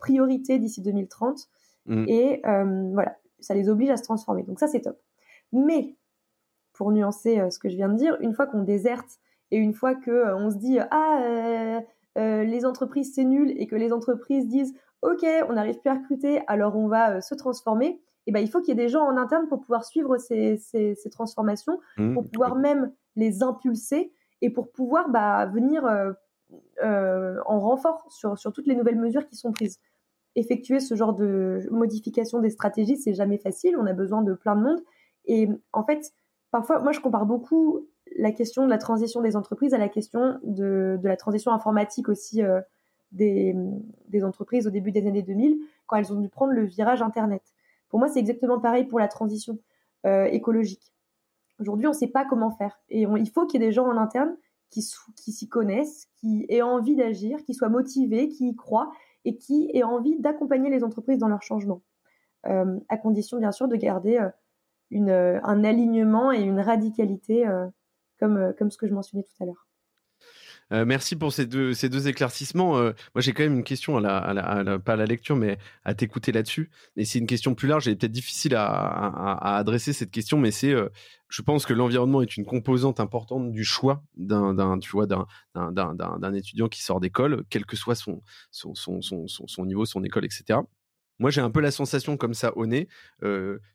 priorité 0.00 0.58
d'ici 0.58 0.82
2030. 0.82 1.48
Mm. 1.86 2.04
Et 2.08 2.42
voilà, 2.44 3.16
ça 3.40 3.54
les 3.54 3.68
oblige 3.68 3.90
à 3.90 3.96
se 3.96 4.02
transformer. 4.02 4.42
Donc 4.42 4.58
ça, 4.58 4.68
c'est 4.68 4.80
top. 4.80 4.98
Mais, 5.52 5.96
pour 6.72 6.92
nuancer 6.92 7.40
euh, 7.40 7.50
ce 7.50 7.58
que 7.58 7.68
je 7.68 7.76
viens 7.76 7.88
de 7.88 7.96
dire, 7.96 8.16
une 8.20 8.34
fois 8.34 8.46
qu'on 8.46 8.62
déserte 8.62 9.18
et 9.50 9.56
une 9.56 9.72
fois 9.72 9.94
que 9.94 10.10
euh, 10.10 10.36
on 10.36 10.50
se 10.50 10.56
dit 10.56 10.78
ah 10.90 11.80
euh, 12.16 12.44
les 12.44 12.64
entreprises 12.64 13.14
c'est 13.14 13.24
nul 13.24 13.52
et 13.56 13.66
que 13.66 13.76
les 13.76 13.92
entreprises 13.92 14.46
disent 14.46 14.74
ok 15.02 15.24
on 15.48 15.54
n'arrive 15.54 15.78
plus 15.78 15.90
à 15.90 15.94
recruter 15.94 16.40
alors 16.46 16.76
on 16.76 16.88
va 16.88 17.20
se 17.20 17.34
transformer, 17.34 17.86
et 17.86 18.00
eh 18.26 18.32
ben 18.32 18.40
il 18.40 18.50
faut 18.50 18.60
qu'il 18.60 18.68
y 18.68 18.72
ait 18.72 18.82
des 18.84 18.88
gens 18.88 19.04
en 19.04 19.16
interne 19.16 19.46
pour 19.48 19.60
pouvoir 19.60 19.84
suivre 19.84 20.18
ces, 20.18 20.58
transformations, 21.12 21.78
mmh. 21.96 22.14
pour 22.14 22.28
pouvoir 22.30 22.56
même 22.56 22.92
les 23.14 23.42
impulser 23.42 24.12
et 24.42 24.50
pour 24.50 24.72
pouvoir 24.72 25.08
bah, 25.10 25.46
venir 25.46 25.84
en 26.82 27.60
renfort 27.60 28.06
sur, 28.10 28.36
sur 28.36 28.52
toutes 28.52 28.66
les 28.66 28.74
nouvelles 28.74 28.98
mesures 28.98 29.26
qui 29.26 29.36
sont 29.36 29.52
prises 29.52 29.78
effectuer 30.36 30.80
ce 30.80 30.94
genre 30.94 31.14
de 31.14 31.66
modification 31.70 32.38
des 32.38 32.50
stratégies, 32.50 32.98
c'est 32.98 33.14
jamais 33.14 33.38
facile. 33.38 33.76
On 33.78 33.86
a 33.86 33.94
besoin 33.94 34.22
de 34.22 34.34
plein 34.34 34.54
de 34.54 34.62
monde. 34.62 34.80
Et 35.24 35.48
en 35.72 35.82
fait, 35.82 36.12
parfois, 36.50 36.78
moi, 36.80 36.92
je 36.92 37.00
compare 37.00 37.26
beaucoup 37.26 37.88
la 38.14 38.32
question 38.32 38.64
de 38.64 38.70
la 38.70 38.78
transition 38.78 39.20
des 39.20 39.36
entreprises 39.36 39.74
à 39.74 39.78
la 39.78 39.88
question 39.88 40.38
de, 40.44 40.98
la 41.02 41.16
transition 41.16 41.52
informatique 41.52 42.08
aussi 42.08 42.42
euh, 42.42 42.60
des, 43.12 43.54
entreprises 44.22 44.66
au 44.66 44.70
début 44.70 44.92
des 44.92 45.06
années 45.06 45.22
2000, 45.22 45.58
quand 45.86 45.96
elles 45.96 46.12
ont 46.12 46.20
dû 46.20 46.28
prendre 46.28 46.52
le 46.52 46.64
virage 46.64 47.02
Internet. 47.02 47.42
Pour 47.88 47.98
moi, 47.98 48.08
c'est 48.08 48.20
exactement 48.20 48.58
pareil 48.60 48.84
pour 48.84 48.98
la 48.98 49.08
transition 49.08 49.58
euh, 50.06 50.24
écologique. 50.26 50.92
Aujourd'hui, 51.58 51.86
on 51.86 51.90
ne 51.90 51.96
sait 51.96 52.08
pas 52.08 52.24
comment 52.24 52.50
faire. 52.50 52.80
Et 52.90 53.02
il 53.02 53.30
faut 53.30 53.46
qu'il 53.46 53.60
y 53.60 53.64
ait 53.64 53.68
des 53.68 53.72
gens 53.72 53.86
en 53.86 53.96
interne 53.96 54.36
qui, 54.70 54.82
s'y 54.82 55.48
connaissent, 55.48 56.08
qui 56.16 56.44
aient 56.48 56.62
envie 56.62 56.96
d'agir, 56.96 57.42
qui 57.44 57.54
soient 57.54 57.68
motivés, 57.68 58.28
qui 58.28 58.48
y 58.48 58.56
croient 58.56 58.90
et 59.24 59.36
qui 59.36 59.70
aient 59.72 59.82
envie 59.82 60.18
d'accompagner 60.18 60.68
les 60.68 60.84
entreprises 60.84 61.18
dans 61.18 61.28
leur 61.28 61.42
changement. 61.42 61.82
Euh, 62.46 62.78
à 62.88 62.98
condition, 62.98 63.38
bien 63.38 63.52
sûr, 63.52 63.68
de 63.68 63.76
garder 63.76 64.20
un 64.92 65.64
alignement 65.64 66.30
et 66.30 66.42
une 66.42 66.60
radicalité 66.60 67.46
comme, 68.18 68.36
euh, 68.36 68.52
comme 68.58 68.70
ce 68.70 68.78
que 68.78 68.86
je 68.86 68.94
mentionnais 68.94 69.24
tout 69.24 69.42
à 69.42 69.46
l'heure. 69.46 69.66
merci 70.84 71.14
pour 71.14 71.32
ces 71.32 71.46
deux, 71.46 71.74
ces 71.74 71.88
deux 71.88 72.08
éclaircissements. 72.08 72.72
moi, 72.72 72.92
j'ai 73.18 73.32
quand 73.32 73.44
même 73.44 73.54
une 73.54 73.64
question, 73.64 73.96
à 73.98 74.00
la, 74.34 74.78
pas 74.78 74.94
à 74.94 74.96
la 74.96 75.06
lecture, 75.06 75.36
mais 75.36 75.58
à 75.84 75.94
t'écouter 75.94 76.32
là-dessus. 76.32 76.70
Et 76.96 77.04
c'est 77.04 77.18
une 77.20 77.26
question 77.26 77.54
plus 77.54 77.68
large 77.68 77.86
et 77.86 77.94
peut-être 77.94 78.12
difficile 78.12 78.56
à, 78.56 78.66
à, 78.66 79.58
adresser 79.58 79.92
cette 79.92 80.10
question, 80.10 80.38
mais 80.38 80.50
c'est, 80.50 80.74
je 81.28 81.42
pense 81.42 81.66
que 81.66 81.72
l'environnement 81.72 82.20
est 82.20 82.36
une 82.36 82.44
composante 82.44 82.98
importante 82.98 83.52
du 83.52 83.64
choix 83.64 84.02
d'un, 84.16 84.74
étudiant 86.34 86.68
qui 86.68 86.82
sort 86.82 86.98
d'école, 86.98 87.44
quel 87.48 87.64
que 87.64 87.76
soit 87.76 87.94
son, 87.94 88.22
son, 88.50 88.74
son, 88.74 89.00
son, 89.00 89.26
son 89.28 89.64
niveau, 89.64 89.84
son 89.84 90.02
école, 90.02 90.24
etc 90.24 90.60
moi 91.18 91.30
j'ai 91.30 91.40
un 91.40 91.50
peu 91.50 91.60
la 91.60 91.70
sensation 91.70 92.16
comme 92.16 92.34
ça 92.34 92.56
au 92.56 92.66
nez 92.66 92.88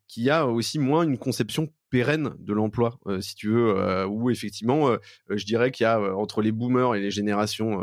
qu'il 0.07 0.23
y 0.23 0.29
a 0.29 0.45
aussi 0.45 0.77
moins 0.79 1.03
une 1.03 1.17
conception 1.17 1.71
pérenne 1.89 2.31
de 2.39 2.53
l'emploi, 2.53 2.99
si 3.19 3.35
tu 3.35 3.49
veux, 3.49 3.75
euh, 3.77 4.05
où 4.05 4.29
effectivement, 4.29 4.95
je 5.29 5.45
dirais 5.45 5.71
qu'il 5.71 5.83
y 5.83 5.87
a 5.87 5.99
entre 6.15 6.41
les 6.41 6.51
boomers 6.51 6.95
et 6.95 7.01
les 7.01 7.11
générations 7.11 7.81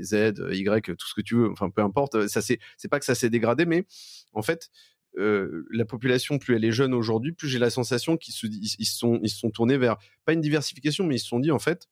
Z, 0.00 0.34
Y, 0.52 0.96
tout 0.96 1.06
ce 1.06 1.14
que 1.14 1.22
tu 1.22 1.36
veux, 1.36 1.50
enfin 1.50 1.70
peu 1.70 1.82
importe, 1.82 2.26
ça 2.28 2.40
c'est, 2.42 2.58
pas 2.90 2.98
que 2.98 3.04
ça 3.04 3.14
s'est 3.14 3.30
dégradé, 3.30 3.66
mais 3.66 3.84
en 4.32 4.42
fait, 4.42 4.70
la 5.16 5.84
population, 5.84 6.38
plus 6.38 6.56
elle 6.56 6.64
est 6.64 6.72
jeune 6.72 6.94
aujourd'hui, 6.94 7.32
plus 7.32 7.48
j'ai 7.48 7.58
la 7.58 7.70
sensation 7.70 8.16
qu'ils 8.16 8.34
se, 8.34 8.46
sont, 8.84 9.18
ils 9.22 9.30
se 9.30 9.38
sont 9.38 9.50
tournés 9.50 9.78
vers 9.78 9.96
pas 10.24 10.32
une 10.32 10.40
diversification, 10.40 11.04
mais 11.04 11.16
ils 11.16 11.20
se 11.20 11.28
sont 11.28 11.40
dit 11.40 11.50
en 11.50 11.58
fait, 11.58 11.88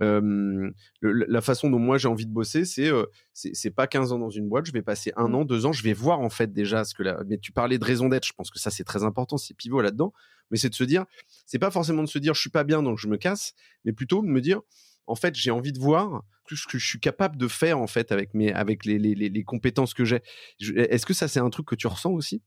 la 0.00 1.40
façon 1.40 1.70
dont 1.70 1.78
moi 1.78 1.98
j'ai 1.98 2.08
envie 2.08 2.26
de 2.26 2.32
bosser, 2.32 2.64
c'est 2.64 2.90
c'est 3.32 3.70
pas 3.70 3.86
15 3.86 4.12
ans 4.12 4.18
dans 4.18 4.30
une 4.30 4.48
boîte, 4.48 4.66
je 4.66 4.72
vais 4.72 4.82
passer 4.82 5.12
un 5.16 5.28
mmh. 5.28 5.34
an, 5.34 5.44
deux 5.44 5.66
ans, 5.66 5.72
je 5.72 5.82
vais 5.82 5.92
voir 5.92 6.20
en 6.20 6.30
fait 6.30 6.52
déjà 6.52 6.84
ce 6.84 6.94
que 6.94 7.02
la. 7.02 7.22
Mais 7.28 7.38
tu 7.38 7.52
parlais 7.52 7.78
de 7.78 7.84
raison 7.84 8.08
d'être, 8.08 8.26
je 8.26 8.32
pense 8.32 8.50
que 8.50 8.58
ça 8.58 8.70
c'est 8.70 8.84
très 8.84 9.04
important, 9.04 9.36
c'est 9.36 9.54
pivot 9.54 9.80
là-dedans. 9.80 10.12
Mais 10.50 10.58
c'est 10.58 10.68
de 10.68 10.74
se 10.74 10.84
dire, 10.84 11.04
c'est 11.46 11.58
pas 11.58 11.70
forcément 11.70 12.02
de 12.02 12.08
se 12.08 12.18
dire 12.18 12.34
je 12.34 12.40
suis 12.40 12.50
pas 12.50 12.64
bien 12.64 12.82
donc 12.82 12.98
je 12.98 13.08
me 13.08 13.16
casse, 13.16 13.54
mais 13.84 13.92
plutôt 13.92 14.22
de 14.22 14.28
me 14.28 14.40
dire 14.40 14.60
en 15.06 15.14
fait 15.14 15.34
j'ai 15.34 15.50
envie 15.50 15.72
de 15.72 15.78
voir 15.78 16.22
ce 16.50 16.66
que 16.66 16.78
je 16.78 16.86
suis 16.86 17.00
capable 17.00 17.36
de 17.36 17.48
faire 17.48 17.78
en 17.78 17.86
fait 17.86 18.12
avec 18.12 18.34
mes 18.34 18.52
avec 18.52 18.84
les, 18.84 18.98
les, 18.98 19.14
les 19.14 19.44
compétences 19.44 19.94
que 19.94 20.04
j'ai. 20.04 20.20
Est-ce 20.60 21.06
que 21.06 21.14
ça 21.14 21.28
c'est 21.28 21.40
un 21.40 21.50
truc 21.50 21.66
que 21.66 21.74
tu 21.74 21.86
ressens 21.86 22.12
aussi? 22.12 22.42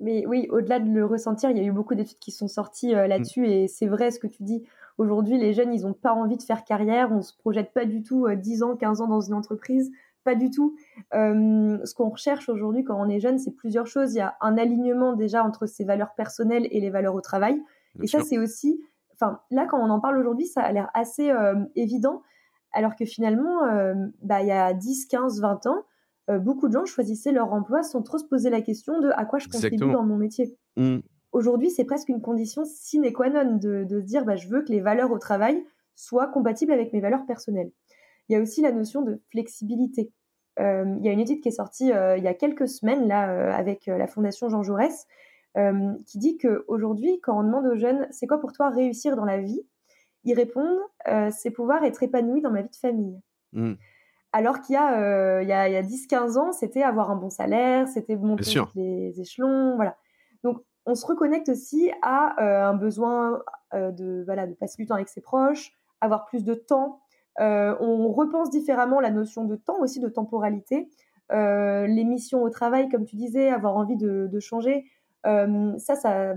Mais 0.00 0.24
oui, 0.26 0.48
au-delà 0.50 0.80
de 0.80 0.90
le 0.90 1.04
ressentir, 1.04 1.50
il 1.50 1.58
y 1.58 1.60
a 1.60 1.64
eu 1.64 1.72
beaucoup 1.72 1.94
d'études 1.94 2.18
qui 2.18 2.32
sont 2.32 2.48
sorties 2.48 2.94
euh, 2.94 3.06
là-dessus 3.06 3.46
et 3.46 3.68
c'est 3.68 3.86
vrai 3.86 4.10
ce 4.10 4.18
que 4.18 4.26
tu 4.26 4.42
dis. 4.42 4.62
Aujourd'hui, 4.98 5.38
les 5.38 5.52
jeunes, 5.52 5.72
ils 5.72 5.82
n'ont 5.82 5.92
pas 5.92 6.12
envie 6.12 6.36
de 6.36 6.42
faire 6.42 6.64
carrière, 6.64 7.10
on 7.12 7.22
se 7.22 7.36
projette 7.36 7.72
pas 7.72 7.84
du 7.84 8.02
tout 8.02 8.26
10 8.28 8.62
ans, 8.62 8.76
15 8.76 9.00
ans 9.00 9.08
dans 9.08 9.20
une 9.20 9.34
entreprise, 9.34 9.90
pas 10.24 10.34
du 10.34 10.50
tout. 10.50 10.76
ce 11.12 11.94
qu'on 11.94 12.10
recherche 12.10 12.48
aujourd'hui 12.48 12.84
quand 12.84 13.00
on 13.00 13.08
est 13.08 13.20
jeune, 13.20 13.38
c'est 13.38 13.52
plusieurs 13.52 13.86
choses. 13.86 14.14
Il 14.14 14.18
y 14.18 14.20
a 14.20 14.36
un 14.40 14.56
alignement 14.58 15.14
déjà 15.14 15.42
entre 15.44 15.66
ses 15.66 15.84
valeurs 15.84 16.14
personnelles 16.14 16.68
et 16.70 16.80
les 16.80 16.90
valeurs 16.90 17.14
au 17.14 17.20
travail. 17.20 17.60
et 18.00 18.06
ça, 18.06 18.20
c'est 18.20 18.38
aussi, 18.38 18.80
enfin, 19.14 19.40
là, 19.50 19.66
quand 19.66 19.78
on 19.78 19.90
en 19.90 20.00
parle 20.00 20.18
aujourd'hui, 20.18 20.46
ça 20.46 20.62
a 20.62 20.72
l'air 20.72 20.90
assez 20.94 21.32
évident, 21.74 22.22
alors 22.72 22.94
que 22.96 23.04
finalement, 23.04 23.60
bah, 24.22 24.42
il 24.42 24.48
y 24.48 24.52
a 24.52 24.72
10, 24.74 25.06
15, 25.06 25.40
20 25.40 25.66
ans, 25.66 25.84
euh, 26.30 26.38
beaucoup 26.38 26.68
de 26.68 26.72
gens 26.72 26.84
choisissaient 26.84 27.32
leur 27.32 27.52
emploi 27.52 27.82
sans 27.82 28.02
trop 28.02 28.18
se 28.18 28.24
poser 28.24 28.48
la 28.48 28.60
question 28.60 29.00
de 29.00 29.10
à 29.10 29.24
quoi 29.24 29.38
je 29.38 29.48
contribue 29.48 29.90
dans 29.90 30.04
mon 30.04 30.16
métier. 30.16 30.56
Mmh. 30.76 30.98
Aujourd'hui, 31.32 31.70
c'est 31.70 31.84
presque 31.84 32.08
une 32.08 32.20
condition 32.20 32.64
sine 32.64 33.10
qua 33.12 33.30
non 33.30 33.56
de, 33.56 33.86
se 33.88 34.04
dire 34.04 34.24
bah, 34.24 34.36
je 34.36 34.48
veux 34.48 34.62
que 34.62 34.70
les 34.70 34.80
valeurs 34.80 35.10
au 35.10 35.18
travail 35.18 35.64
soient 35.94 36.28
compatibles 36.28 36.72
avec 36.72 36.92
mes 36.92 37.00
valeurs 37.00 37.26
personnelles. 37.26 37.70
Il 38.28 38.34
y 38.34 38.36
a 38.36 38.40
aussi 38.40 38.62
la 38.62 38.72
notion 38.72 39.02
de 39.02 39.20
flexibilité. 39.30 40.12
Euh, 40.60 40.84
il 40.98 41.04
y 41.04 41.08
a 41.08 41.12
une 41.12 41.20
étude 41.20 41.40
qui 41.40 41.48
est 41.48 41.52
sortie 41.52 41.92
euh, 41.92 42.18
il 42.18 42.24
y 42.24 42.28
a 42.28 42.34
quelques 42.34 42.68
semaines 42.68 43.08
là 43.08 43.54
avec 43.54 43.86
la 43.86 44.06
Fondation 44.06 44.50
Jean 44.50 44.62
Jaurès 44.62 45.06
qui 46.06 46.18
dit 46.18 46.38
qu'aujourd'hui, 46.38 47.20
quand 47.22 47.38
on 47.38 47.42
demande 47.42 47.66
aux 47.66 47.76
jeunes 47.76 48.06
c'est 48.10 48.26
quoi 48.26 48.40
pour 48.40 48.52
toi 48.52 48.70
réussir 48.70 49.16
dans 49.16 49.24
la 49.24 49.38
vie, 49.38 49.62
ils 50.24 50.34
répondent 50.34 50.80
c'est 51.30 51.50
pouvoir 51.50 51.84
être 51.84 52.02
épanoui 52.02 52.40
dans 52.40 52.50
ma 52.50 52.62
vie 52.62 52.70
de 52.70 52.76
famille. 52.76 53.20
Mmh. 53.52 53.74
Alors 54.32 54.62
qu'il 54.62 54.74
y 54.74 54.76
a, 54.76 54.98
euh, 54.98 55.42
il 55.42 55.48
y 55.48 55.52
a, 55.52 55.82
10-15 55.82 56.38
ans, 56.38 56.52
c'était 56.52 56.82
avoir 56.82 57.10
un 57.10 57.16
bon 57.16 57.28
salaire, 57.28 57.86
c'était 57.86 58.16
monter 58.16 58.62
les 58.74 59.20
échelons, 59.20 59.76
voilà. 59.76 59.96
Donc, 60.42 60.62
on 60.86 60.94
se 60.94 61.06
reconnecte 61.06 61.48
aussi 61.48 61.90
à 62.02 62.42
euh, 62.42 62.70
un 62.70 62.74
besoin 62.74 63.42
euh, 63.74 63.90
de, 63.90 64.22
voilà, 64.24 64.46
de 64.46 64.54
passer 64.54 64.82
du 64.82 64.86
temps 64.86 64.94
avec 64.94 65.08
ses 65.08 65.20
proches, 65.20 65.72
avoir 66.00 66.24
plus 66.26 66.44
de 66.44 66.54
temps. 66.54 67.00
on 67.38 68.12
repense 68.12 68.50
différemment 68.50 69.00
la 69.00 69.10
notion 69.10 69.44
de 69.44 69.56
temps 69.56 69.80
aussi, 69.80 70.00
de 70.00 70.08
temporalité. 70.08 70.88
les 71.30 72.04
missions 72.04 72.42
au 72.42 72.50
travail, 72.50 72.88
comme 72.88 73.04
tu 73.04 73.16
disais, 73.16 73.48
avoir 73.48 73.76
envie 73.76 73.96
de, 73.96 74.28
de 74.30 74.40
changer. 74.40 74.84
ça, 75.24 75.96
ça, 75.96 76.34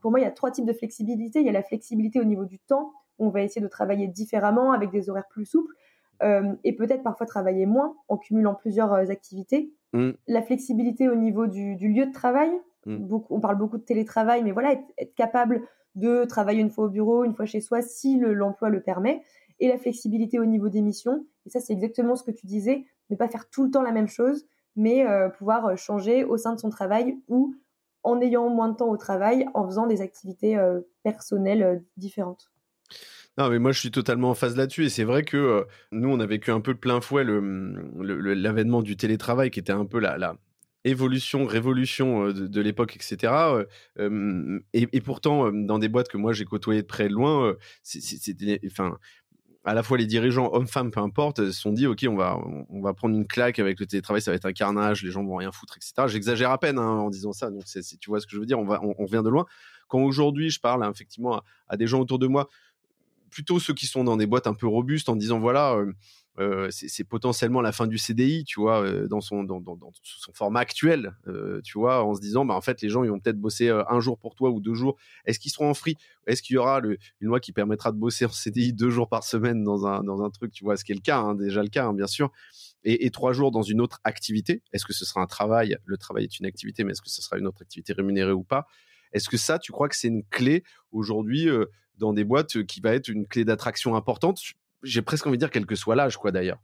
pour 0.00 0.10
moi, 0.10 0.20
il 0.20 0.22
y 0.22 0.26
a 0.26 0.30
trois 0.30 0.50
types 0.50 0.66
de 0.66 0.72
flexibilité. 0.72 1.40
Il 1.40 1.46
y 1.46 1.50
a 1.50 1.52
la 1.52 1.62
flexibilité 1.62 2.20
au 2.20 2.24
niveau 2.24 2.44
du 2.44 2.58
temps. 2.60 2.92
On 3.18 3.30
va 3.30 3.42
essayer 3.42 3.60
de 3.60 3.68
travailler 3.68 4.06
différemment 4.06 4.72
avec 4.72 4.90
des 4.90 5.10
horaires 5.10 5.28
plus 5.28 5.44
souples. 5.44 5.74
Euh, 6.22 6.54
et 6.64 6.74
peut-être 6.74 7.02
parfois 7.02 7.26
travailler 7.26 7.66
moins 7.66 7.96
en 8.08 8.16
cumulant 8.16 8.54
plusieurs 8.54 8.92
euh, 8.92 9.08
activités. 9.08 9.72
Mm. 9.92 10.10
La 10.26 10.42
flexibilité 10.42 11.08
au 11.08 11.14
niveau 11.14 11.46
du, 11.46 11.76
lieu 11.76 12.06
de 12.06 12.12
travail. 12.12 12.50
Mm. 12.88 13.06
Beaucoup, 13.06 13.34
on 13.34 13.40
parle 13.40 13.56
beaucoup 13.56 13.78
de 13.78 13.82
télétravail, 13.82 14.42
mais 14.42 14.52
voilà, 14.52 14.72
être, 14.72 15.14
capable 15.14 15.62
de 15.94 16.24
travailler 16.24 16.60
une 16.60 16.70
fois 16.70 16.84
au 16.84 16.88
bureau, 16.88 17.24
une 17.24 17.34
fois 17.34 17.46
chez 17.46 17.60
soi, 17.60 17.82
si 17.82 18.18
l'emploi 18.18 18.68
le, 18.68 18.80
permet. 18.80 19.22
Et 19.60 19.68
la 19.68 19.78
flexibilité 19.78 20.38
au 20.38 20.44
niveau 20.44 20.68
des 20.68 20.82
missions. 20.82 21.26
Et 21.44 21.50
ça, 21.50 21.60
c'est 21.60 21.72
exactement 21.72 22.14
ce 22.14 22.22
que 22.22 22.30
tu 22.30 22.46
disais, 22.46 22.84
ne 23.10 23.16
pas 23.16 23.28
faire 23.28 23.48
tout 23.48 23.64
le 23.64 23.70
temps 23.70 23.82
la 23.82 23.90
même 23.90 24.06
chose, 24.06 24.46
mais 24.76 25.04
euh, 25.04 25.28
pouvoir 25.28 25.76
changer 25.76 26.24
au 26.24 26.36
sein 26.36 26.54
de 26.54 26.60
son 26.60 26.70
travail 26.70 27.18
ou 27.26 27.56
en 28.04 28.20
ayant 28.20 28.48
moins 28.48 28.68
de 28.68 28.76
temps 28.76 28.88
au 28.88 28.96
travail, 28.96 29.46
en 29.54 29.66
faisant 29.66 29.88
des 29.88 30.00
activités 30.00 30.56
personnelles 31.02 31.82
différentes. 31.96 32.52
Non, 33.38 33.48
mais 33.50 33.60
moi, 33.60 33.70
je 33.70 33.78
suis 33.78 33.92
totalement 33.92 34.30
en 34.30 34.34
phase 34.34 34.56
là-dessus. 34.56 34.86
Et 34.86 34.88
c'est 34.88 35.04
vrai 35.04 35.22
que 35.22 35.36
euh, 35.36 35.64
nous, 35.92 36.08
on 36.08 36.18
a 36.18 36.26
vécu 36.26 36.50
un 36.50 36.60
peu 36.60 36.74
de 36.74 36.78
plein 36.78 37.00
fouet 37.00 37.24
l'avènement 37.24 38.82
du 38.82 38.96
télétravail, 38.96 39.50
qui 39.50 39.60
était 39.60 39.72
un 39.72 39.86
peu 39.86 40.00
la, 40.00 40.34
évolution, 40.88 41.46
révolution 41.46 42.26
euh, 42.26 42.32
de, 42.32 42.60
l'époque, 42.60 42.96
etc. 42.96 43.32
Euh, 43.98 44.60
et, 44.72 45.00
pourtant, 45.00 45.52
dans 45.52 45.78
des 45.78 45.88
boîtes 45.88 46.08
que 46.08 46.16
moi, 46.16 46.32
j'ai 46.32 46.44
côtoyées 46.44 46.82
de 46.82 46.86
près 46.86 47.08
loin, 47.08 47.54
c'était, 47.82 48.60
enfin, 48.66 48.98
à 49.64 49.74
la 49.74 49.82
fois 49.82 49.98
les 49.98 50.06
dirigeants, 50.06 50.50
hommes-femmes, 50.52 50.90
peu 50.90 51.00
importe, 51.00 51.44
se 51.44 51.52
sont 51.52 51.72
dit, 51.72 51.86
OK, 51.86 52.06
on 52.08 52.16
va, 52.16 52.38
on 52.70 52.80
va 52.80 52.94
prendre 52.94 53.14
une 53.14 53.26
claque 53.26 53.58
avec 53.58 53.78
le 53.80 53.86
télétravail, 53.86 54.22
ça 54.22 54.30
va 54.30 54.36
être 54.36 54.46
un 54.46 54.52
carnage, 54.52 55.02
les 55.02 55.10
gens 55.10 55.22
vont 55.22 55.36
rien 55.36 55.52
foutre, 55.52 55.76
etc. 55.76 55.92
J'exagère 56.06 56.50
à 56.50 56.58
peine 56.58 56.78
hein, 56.78 56.88
en 56.88 57.10
disant 57.10 57.32
ça. 57.32 57.50
Donc, 57.50 57.64
tu 57.64 58.10
vois 58.10 58.20
ce 58.20 58.26
que 58.26 58.32
je 58.32 58.38
veux 58.38 58.46
dire, 58.46 58.58
on, 58.58 58.64
va, 58.64 58.80
on, 58.82 59.04
vient 59.04 59.22
de 59.22 59.28
loin. 59.28 59.44
Quand 59.88 60.00
aujourd'hui, 60.00 60.48
je 60.48 60.58
parle 60.58 60.82
hein, 60.84 60.90
effectivement 60.90 61.42
à, 61.68 61.76
des 61.76 61.86
gens 61.86 62.00
autour 62.00 62.18
de 62.18 62.26
moi, 62.26 62.48
plutôt 63.30 63.60
ceux 63.60 63.74
qui 63.74 63.86
sont 63.86 64.04
dans 64.04 64.16
des 64.16 64.26
boîtes 64.26 64.46
un 64.46 64.54
peu 64.54 64.66
robustes 64.66 65.10
en 65.10 65.16
disant 65.16 65.38
voilà, 65.38 65.74
euh, 65.74 65.92
euh, 66.38 66.68
c'est 66.70 67.04
potentiellement 67.04 67.60
la 67.60 67.72
fin 67.72 67.86
du 67.86 67.98
CDI, 67.98 68.44
tu 68.44 68.60
vois, 68.60 68.82
euh, 68.82 69.08
dans 69.08 69.20
son 69.20 69.46
format 70.34 70.60
actuel, 70.60 71.14
tu 71.64 71.78
vois, 71.78 72.04
en 72.04 72.14
se 72.14 72.20
disant 72.20 72.44
bah 72.44 72.54
en 72.54 72.60
fait 72.60 72.80
les 72.82 72.88
gens 72.88 73.04
ils 73.04 73.10
vont 73.10 73.18
peut-être 73.18 73.40
bosser 73.40 73.68
un 73.70 74.00
jour 74.00 74.18
pour 74.18 74.34
toi 74.34 74.50
ou 74.50 74.60
deux 74.60 74.74
jours. 74.74 74.96
Est-ce 75.24 75.38
qu'ils 75.38 75.50
seront 75.50 75.70
en 75.70 75.74
free? 75.74 75.96
Est-ce 76.26 76.42
qu'il 76.42 76.54
y 76.54 76.58
aura 76.58 76.80
une 76.80 77.28
loi 77.28 77.40
qui 77.40 77.52
permettra 77.52 77.92
de 77.92 77.96
bosser 77.96 78.24
en 78.24 78.30
CDI 78.30 78.72
deux 78.72 78.90
jours 78.90 79.08
par 79.08 79.24
semaine 79.24 79.64
dans 79.64 79.86
un 79.86 80.02
dans 80.02 80.22
un 80.22 80.30
truc, 80.30 80.52
tu 80.52 80.64
vois, 80.64 80.76
ce 80.76 80.84
qui 80.84 80.92
est 80.92 80.96
le 80.96 81.00
cas, 81.00 81.18
hein, 81.18 81.34
déjà 81.34 81.62
le 81.62 81.68
cas, 81.68 81.86
hein, 81.86 81.94
bien 81.94 82.06
sûr. 82.06 82.30
Et, 82.84 83.10
trois 83.10 83.32
jours 83.32 83.50
dans 83.50 83.62
une 83.62 83.80
autre 83.80 84.00
activité. 84.04 84.62
Est-ce 84.72 84.84
que 84.84 84.92
ce 84.92 85.04
sera 85.04 85.20
un 85.20 85.26
travail? 85.26 85.76
Le 85.84 85.98
travail 85.98 86.24
est 86.24 86.38
une 86.38 86.46
activité, 86.46 86.84
mais 86.84 86.92
est-ce 86.92 87.02
que 87.02 87.10
ce 87.10 87.20
sera 87.20 87.36
une 87.36 87.46
autre 87.46 87.60
activité 87.60 87.92
rémunérée 87.92 88.32
ou 88.32 88.44
pas? 88.44 88.66
Est-ce 89.12 89.28
que 89.28 89.36
ça, 89.36 89.58
tu 89.58 89.72
crois 89.72 89.88
que 89.88 89.96
c'est 89.96 90.08
une 90.08 90.22
clé 90.24 90.62
aujourd'hui 90.92 91.48
dans 91.98 92.12
des 92.12 92.24
boîtes 92.24 92.56
euh, 92.56 92.62
qui 92.62 92.80
va 92.80 92.94
être 92.94 93.08
une 93.08 93.26
clé 93.26 93.44
d'attraction 93.44 93.96
importante? 93.96 94.40
J'ai 94.82 95.02
presque 95.02 95.26
envie 95.26 95.36
de 95.36 95.40
dire 95.40 95.50
quel 95.50 95.66
que 95.66 95.74
soit 95.74 95.96
l'âge, 95.96 96.16
quoi, 96.16 96.30
d'ailleurs. 96.32 96.58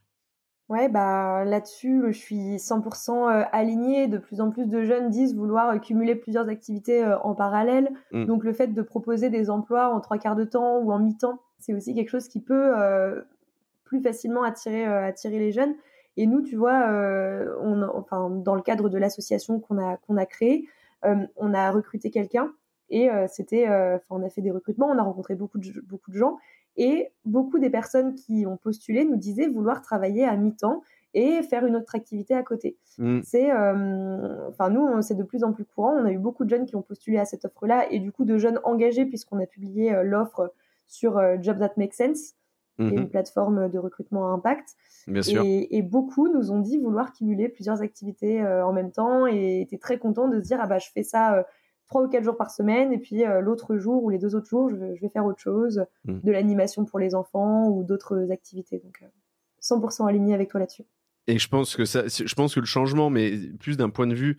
Ouais, 0.70 0.88
bah 0.88 1.44
là-dessus, 1.44 2.04
je 2.06 2.18
suis 2.18 2.56
100% 2.56 3.10
euh, 3.10 3.44
alignée. 3.52 4.08
De 4.08 4.16
plus 4.16 4.40
en 4.40 4.50
plus 4.50 4.66
de 4.66 4.82
jeunes 4.82 5.10
disent 5.10 5.34
vouloir 5.34 5.70
euh, 5.70 5.78
cumuler 5.78 6.14
plusieurs 6.14 6.48
activités 6.48 7.04
en 7.22 7.34
parallèle. 7.34 7.90
Mmh. 8.12 8.24
Donc 8.24 8.44
le 8.44 8.54
fait 8.54 8.68
de 8.68 8.82
proposer 8.82 9.28
des 9.28 9.50
emplois 9.50 9.94
en 9.94 10.00
trois 10.00 10.16
quarts 10.16 10.36
de 10.36 10.44
temps 10.44 10.78
ou 10.78 10.90
en 10.90 10.98
mi-temps, 10.98 11.38
c'est 11.58 11.74
aussi 11.74 11.94
quelque 11.94 12.08
chose 12.08 12.28
qui 12.28 12.40
peut 12.40 12.72
plus 13.84 14.00
facilement 14.00 14.42
attirer, 14.42 14.84
attirer 14.84 15.38
les 15.38 15.52
jeunes. 15.52 15.74
Et 16.16 16.26
nous, 16.26 16.40
tu 16.40 16.56
vois, 16.56 16.88
on, 17.60 17.82
enfin, 17.82 18.30
dans 18.30 18.54
le 18.54 18.62
cadre 18.62 18.88
de 18.88 18.96
l'association 18.96 19.60
qu'on 19.60 19.78
a, 19.78 19.98
qu'on 19.98 20.16
a 20.16 20.24
créée, 20.24 20.66
on 21.02 21.52
a 21.52 21.70
recruté 21.70 22.10
quelqu'un 22.10 22.52
et 22.90 23.10
euh, 23.10 23.26
c'était, 23.28 23.68
euh, 23.68 23.98
on 24.10 24.22
a 24.22 24.30
fait 24.30 24.42
des 24.42 24.50
recrutements, 24.50 24.86
on 24.86 24.98
a 24.98 25.02
rencontré 25.02 25.34
beaucoup 25.34 25.58
de, 25.58 25.80
beaucoup 25.80 26.10
de 26.10 26.16
gens. 26.16 26.38
Et 26.76 27.12
beaucoup 27.24 27.58
des 27.58 27.70
personnes 27.70 28.14
qui 28.14 28.46
ont 28.46 28.56
postulé 28.56 29.04
nous 29.04 29.16
disaient 29.16 29.46
vouloir 29.46 29.82
travailler 29.82 30.24
à 30.24 30.36
mi-temps 30.36 30.82
et 31.14 31.42
faire 31.42 31.64
une 31.64 31.76
autre 31.76 31.94
activité 31.94 32.34
à 32.34 32.42
côté. 32.42 32.76
Mmh. 32.98 33.20
C'est, 33.22 33.52
euh, 33.52 34.48
enfin 34.48 34.70
nous, 34.70 35.00
c'est 35.00 35.14
de 35.14 35.22
plus 35.22 35.44
en 35.44 35.52
plus 35.52 35.64
courant. 35.64 35.94
On 35.96 36.04
a 36.04 36.10
eu 36.10 36.18
beaucoup 36.18 36.44
de 36.44 36.50
jeunes 36.50 36.66
qui 36.66 36.74
ont 36.74 36.82
postulé 36.82 37.18
à 37.18 37.24
cette 37.24 37.44
offre-là 37.44 37.86
et 37.92 38.00
du 38.00 38.10
coup 38.10 38.24
de 38.24 38.36
jeunes 38.36 38.58
engagés 38.64 39.06
puisqu'on 39.06 39.40
a 39.40 39.46
publié 39.46 39.94
l'offre 40.02 40.52
sur 40.88 41.20
Jobs 41.40 41.58
That 41.60 41.74
Make 41.76 41.94
Sense, 41.94 42.34
qui 42.76 42.82
est 42.82 42.88
une 42.90 43.04
mmh 43.04 43.08
plateforme 43.08 43.68
de 43.70 43.78
recrutement 43.78 44.26
à 44.26 44.30
impact. 44.30 44.70
Bien 45.06 45.22
sûr. 45.22 45.42
Et, 45.44 45.82
beaucoup 45.82 46.28
nous 46.28 46.50
ont 46.50 46.58
dit 46.58 46.78
vouloir 46.78 47.12
cumuler 47.12 47.48
plusieurs 47.48 47.80
activités 47.80 48.44
en 48.44 48.72
même 48.72 48.90
temps 48.90 49.28
et 49.28 49.60
étaient 49.60 49.78
très 49.78 49.98
contents 49.98 50.26
de 50.26 50.40
se 50.40 50.46
dire 50.46 50.58
ah 50.60 50.66
bah 50.66 50.78
je 50.78 50.88
fais 50.92 51.04
ça 51.04 51.46
trois 51.86 52.02
ou 52.02 52.08
quatre 52.08 52.24
jours 52.24 52.36
par 52.36 52.50
semaine, 52.50 52.92
et 52.92 52.98
puis 52.98 53.24
euh, 53.24 53.40
l'autre 53.40 53.76
jour 53.76 54.02
ou 54.02 54.10
les 54.10 54.18
deux 54.18 54.34
autres 54.34 54.48
jours, 54.48 54.70
je, 54.70 54.76
vais 54.76 55.08
faire 55.08 55.24
autre 55.26 55.40
chose, 55.40 55.84
mm. 56.04 56.20
de 56.20 56.32
l'animation 56.32 56.84
pour 56.84 56.98
les 56.98 57.14
enfants 57.14 57.68
ou 57.68 57.84
d'autres 57.84 58.30
activités. 58.30 58.78
Donc, 58.78 59.04
100% 59.62 60.02
euh, 60.02 60.06
aligné 60.06 60.34
avec 60.34 60.50
toi 60.50 60.60
là-dessus. 60.60 60.84
Et 61.26 61.38
je 61.38 61.48
pense 61.48 61.76
que 61.76 61.84
ça, 61.84 62.06
je 62.06 62.34
pense 62.34 62.54
que 62.54 62.60
le 62.60 62.66
changement, 62.66 63.10
mais 63.10 63.38
plus 63.58 63.76
d'un 63.76 63.88
point 63.88 64.06
de 64.06 64.14
vue 64.14 64.38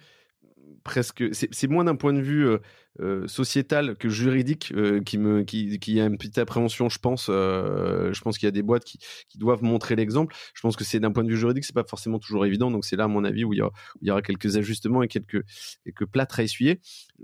presque. 0.86 1.26
C'est 1.34 1.68
moins 1.68 1.84
d'un 1.84 1.96
point 1.96 2.14
de 2.14 2.22
vue 2.22 2.48
euh, 2.48 2.60
euh, 3.02 3.28
sociétal 3.28 3.98
que 3.98 4.08
juridique 4.08 4.72
euh, 4.74 5.02
qui 5.02 5.18
me 5.18 5.44
qui, 5.44 5.80
qui 5.80 6.00
a 6.00 6.06
une 6.06 6.18
petite 6.18 6.38
appréhension, 6.38 6.88
je 6.88 7.00
pense. 7.00 7.26
je 7.26 8.22
pense 8.22 8.38
qu'il 8.38 8.46
y 8.46 8.48
a 8.48 8.52
des 8.52 8.62
boîtes 8.62 8.86
qui, 8.86 9.00
qui 9.28 9.38
doivent 9.38 9.64
montrer 9.64 9.98
l'exemple. 9.98 10.34
Je 10.54 10.62
pense 10.62 10.78
que 10.78 10.86
c'est 10.86 11.02
d'un 11.02 11.12
point 11.12 11.24
de 11.24 11.30
vue 11.30 11.38
juridique, 11.38 11.66
c'est 11.66 11.74
pas 11.74 11.84
forcément 11.84 12.20
toujours 12.20 12.46
évident. 12.46 12.72
Donc 12.72 12.86
c'est 12.86 12.96
là, 12.96 13.06
à 13.06 13.08
mon 13.08 13.26
avis, 13.26 13.44
où 13.44 13.54
il 13.54 13.58
y, 14.02 14.12
aura, 14.12 14.22
quelques 14.22 14.56
ajustements 14.56 15.02
et 15.02 15.08
quelques 15.08 15.44
quelques 15.84 16.06
plâtres 16.06 16.40
à 16.40 16.44
essuyer. 16.44 16.80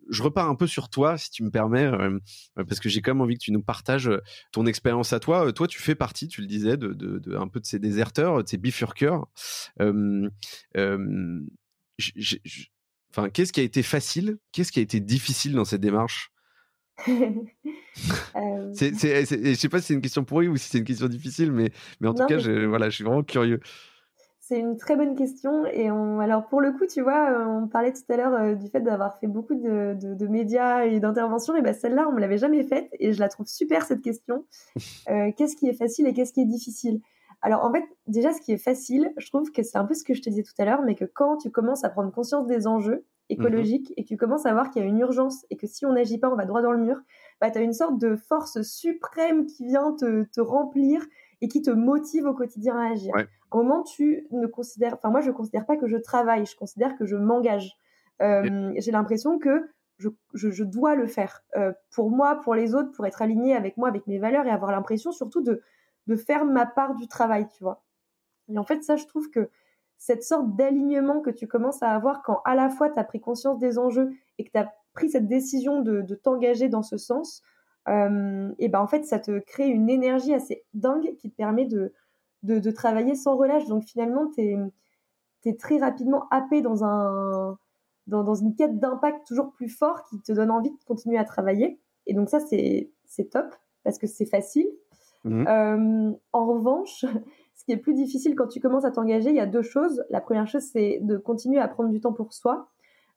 Je 0.10 0.24
repars 0.24 0.50
un 0.50 0.56
peu 0.56 0.67
sur 0.67 0.89
toi, 0.89 1.17
si 1.17 1.30
tu 1.30 1.43
me 1.43 1.52
permets, 1.52 1.89
parce 2.56 2.80
que 2.80 2.89
j'ai 2.89 3.02
quand 3.02 3.13
même 3.13 3.21
envie 3.21 3.36
que 3.36 3.43
tu 3.43 3.52
nous 3.52 3.63
partages 3.63 4.10
ton 4.52 4.65
expérience 4.65 5.13
à 5.13 5.19
toi. 5.19 5.54
Toi, 5.54 5.67
tu 5.67 5.80
fais 5.80 5.95
partie, 5.95 6.28
tu 6.28 6.41
le 6.41 6.47
disais, 6.47 6.78
de, 6.78 6.93
de, 6.93 7.36
un 7.36 7.47
peu 7.47 7.60
de 7.60 7.65
ces 7.65 7.78
déserteurs, 7.78 8.43
de 8.43 8.50
ces 8.50 8.58
bifurqueurs. 8.58 9.28
Euh, 9.80 10.30
Enfin, 13.12 13.30
qu'est-ce 13.30 13.52
qui 13.54 13.60
a 13.60 13.63
été 13.63 13.84
facile? 13.84 14.38
Qu'est-ce 14.52 14.71
qui 14.71 14.80
a 14.80 14.82
été 14.82 15.00
difficile 15.00 15.54
dans 15.54 15.65
cette 15.65 15.82
démarche? 15.82 16.32
Euh... 18.38 18.71
c'est, 18.74 18.93
je 18.95 19.54
sais 19.54 19.67
pas 19.67 19.81
si 19.81 19.88
c'est 19.88 19.94
une 19.94 20.02
question 20.02 20.23
pourrie 20.23 20.48
ou 20.48 20.56
si 20.56 20.69
c'est 20.69 20.77
une 20.77 20.86
question 20.86 21.10
difficile, 21.10 21.52
mais, 21.52 21.71
mais 22.00 22.08
en 22.08 22.13
tout 22.13 22.25
cas, 22.25 22.38
je, 22.38 22.65
voilà, 22.65 22.90
je 22.90 22.96
suis 22.96 23.04
vraiment 23.04 23.21
curieux. 23.21 23.60
C'est 24.52 24.60
une 24.60 24.75
très 24.75 24.98
bonne 24.98 25.15
question. 25.15 25.65
Et 25.65 25.92
on, 25.92 26.19
alors, 26.19 26.48
pour 26.48 26.60
le 26.60 26.73
coup, 26.73 26.86
tu 26.86 27.02
vois, 27.02 27.31
euh, 27.31 27.46
on 27.46 27.67
parlait 27.67 27.94
tout 27.94 28.02
à 28.10 28.17
l'heure 28.17 28.33
euh, 28.33 28.56
du 28.56 28.67
fait 28.67 28.81
d'avoir 28.81 29.17
fait 29.19 29.27
beaucoup 29.27 29.56
de, 29.56 29.96
de, 29.98 30.27
médias 30.27 30.83
et 30.83 31.00
d'interventions. 31.00 31.56
Et 31.56 31.62
ben 31.62 31.73
celle-là, 31.73 32.08
on 32.10 32.12
me 32.12 32.19
l'avait 32.19 32.38
jamais 32.38 32.63
faite. 32.63 32.90
Et 33.00 33.13
je 33.13 33.19
la 33.19 33.29
trouve 33.29 33.48
super, 33.48 33.86
cette 33.86 34.02
question. 34.02 34.46
Euh, 35.10 35.31
qu'est-ce 35.36 35.56
qui 35.56 35.67
est 35.67 35.73
facile 35.73 36.08
et 36.08 36.13
qu'est-ce 36.13 36.31
qui 36.31 36.42
est 36.42 36.46
difficile? 36.46 37.02
Alors 37.42 37.63
en 37.63 37.71
fait, 37.71 37.83
déjà 38.08 38.33
ce 38.33 38.42
qui 38.42 38.52
est 38.52 38.58
facile, 38.58 39.12
je 39.17 39.27
trouve 39.29 39.52
que 39.52 39.63
c'est 39.63 39.77
un 39.77 39.85
peu 39.85 39.94
ce 39.94 40.04
que 40.04 40.13
je 40.13 40.21
te 40.21 40.29
disais 40.29 40.44
tout 40.44 40.54
à 40.60 40.65
l'heure, 40.65 40.83
mais 40.83 40.96
que 40.96 41.06
quand 41.06 41.37
tu 41.37 41.50
commences 41.50 41.83
à 41.83 41.89
prendre 41.89 42.12
conscience 42.12 42.46
des 42.48 42.67
enjeux 42.67 43.06
écologique 43.29 43.94
et 43.98 44.04
que 44.04 44.10
tu 44.10 44.17
commences 44.17 44.46
à 44.46 44.54
voir 44.54 44.69
qu'il 44.69 44.81
y 44.81 44.85
a 44.85 44.87
une 44.87 45.00
urgence 45.00 45.46
et 45.50 45.58
que 45.58 45.65
si 45.65 45.85
on 45.85 45.94
n'agit 45.94 46.17
pas, 46.17 46.29
on 46.29 46.35
va 46.35 46.46
droit 46.46 46.62
dans 46.62 46.71
le 46.71 46.79
mur, 46.79 46.98
bah, 47.39 47.50
tu 47.50 47.58
as 47.58 47.62
une 47.62 47.73
sorte 47.73 47.98
de 47.98 48.15
force 48.15 48.62
suprême 48.62 49.46
qui 49.46 49.65
vient 49.65 49.94
te, 49.94 50.23
te, 50.25 50.42
remplir 50.42 51.06
et 51.39 51.48
qui 51.48 51.62
te 51.62 51.71
motive 51.71 52.25
au 52.25 52.33
quotidien 52.33 52.77
à 52.77 52.92
agir. 52.92 53.13
Au 53.52 53.58
moment, 53.58 53.83
tu 53.83 54.27
ne 54.31 54.48
considères, 54.48 54.96
enfin 54.96 55.10
moi, 55.10 55.21
je 55.21 55.31
considère 55.31 55.65
pas 55.65 55.77
que 55.77 55.87
je 55.87 55.98
travaille, 55.98 56.46
je 56.46 56.56
considère 56.56 56.98
que 56.98 57.06
je 57.06 57.15
m'engage. 57.15 57.77
Euh, 58.21 58.71
J'ai 58.77 58.92
l'impression 58.92 59.39
que 59.39 59.69
je, 59.98 60.10
je, 60.33 60.52
je, 60.52 60.63
dois 60.63 60.96
le 60.96 61.08
faire 61.08 61.42
euh, 61.58 61.73
pour 61.92 62.12
moi, 62.12 62.39
pour 62.42 62.54
les 62.54 62.75
autres, 62.75 62.92
pour 62.92 63.06
être 63.06 63.21
aligné 63.21 63.56
avec 63.56 63.77
moi, 63.77 63.87
avec 63.87 64.08
mes 64.08 64.19
valeurs 64.19 64.46
et 64.46 64.52
avoir 64.52 64.71
l'impression 64.71 65.12
surtout 65.12 65.42
de, 65.42 65.62
de 66.12 66.16
faire 66.18 66.46
ma 66.46 66.66
part 66.66 66.96
du 66.96 67.08
travail, 67.08 67.48
tu 67.48 67.64
vois. 67.64 67.84
Et 68.50 68.58
en 68.58 68.64
fait, 68.64 68.84
ça, 68.84 68.98
je 68.98 69.06
trouve 69.06 69.30
que 69.30 69.50
cette 69.98 70.24
sorte 70.24 70.56
d'alignement 70.56 71.22
que 71.22 71.30
tu 71.30 71.48
commences 71.48 71.82
à 71.84 71.92
avoir 71.92 72.22
quand 72.24 72.42
à 72.44 72.56
la 72.56 72.70
fois 72.70 72.90
tu 72.90 73.00
as 73.00 73.04
pris 73.04 73.22
conscience 73.22 73.60
des 73.60 73.78
enjeux 73.78 74.12
et 74.38 74.44
que 74.44 74.52
tu 74.52 74.58
as 74.58 74.74
pris 74.94 75.10
cette 75.10 75.28
décision 75.28 75.82
de, 75.82 76.02
t'engager 76.16 76.70
dans 76.70 76.82
ce 76.82 76.98
sens, 76.98 77.44
euh, 77.88 78.52
et 78.60 78.68
ben 78.68 78.80
en 78.80 78.88
fait 78.88 79.06
ça 79.06 79.20
te 79.20 79.40
crée 79.40 79.68
une 79.68 79.90
énergie 79.90 80.34
assez 80.34 80.64
dingue 80.74 81.16
qui 81.18 81.32
te 81.32 81.36
permet 81.36 81.66
de, 81.66 81.92
travailler 82.72 83.16
sans 83.16 83.38
relâche. 83.38 83.68
Donc 83.68 83.84
finalement 83.84 84.28
tu 84.36 84.42
es, 85.46 85.56
très 85.56 85.78
rapidement 85.78 86.28
happé 86.32 86.62
dans, 86.62 86.84
un, 86.84 87.58
dans 88.08 88.36
une 88.36 88.56
quête 88.56 88.80
d'impact 88.80 89.28
toujours 89.28 89.52
plus 89.54 89.70
fort 89.70 90.04
qui 90.10 90.20
te 90.20 90.32
donne 90.32 90.52
envie 90.52 90.72
de 90.72 90.84
continuer 90.86 91.18
à 91.18 91.24
travailler. 91.24 91.80
Et 92.08 92.14
donc 92.14 92.30
ça 92.30 92.40
c'est 92.40 93.30
top 93.32 93.56
parce 93.84 93.98
que 93.98 94.08
c'est 94.08 94.26
facile. 94.26 94.68
Mmh. 95.24 95.48
Euh, 95.48 96.12
en 96.34 96.46
revanche, 96.46 97.06
ce 97.56 97.65
qui 97.65 97.72
est 97.72 97.78
plus 97.78 97.94
difficile 97.94 98.36
quand 98.36 98.48
tu 98.48 98.60
commences 98.60 98.86
à 98.86 98.92
t'engager, 98.92 99.30
il 99.30 99.36
y 99.36 99.42
a 99.42 99.46
deux 99.46 99.62
choses. 99.62 100.04
La 100.10 100.22
première 100.22 100.48
chose, 100.48 100.63
c'est 100.63 101.00
de 101.02 101.17
continuer 101.17 101.60
à 101.60 101.67
prendre 101.67 101.90
du 101.90 102.00
temps 102.00 102.13
pour 102.13 102.34
soi. 102.34 102.69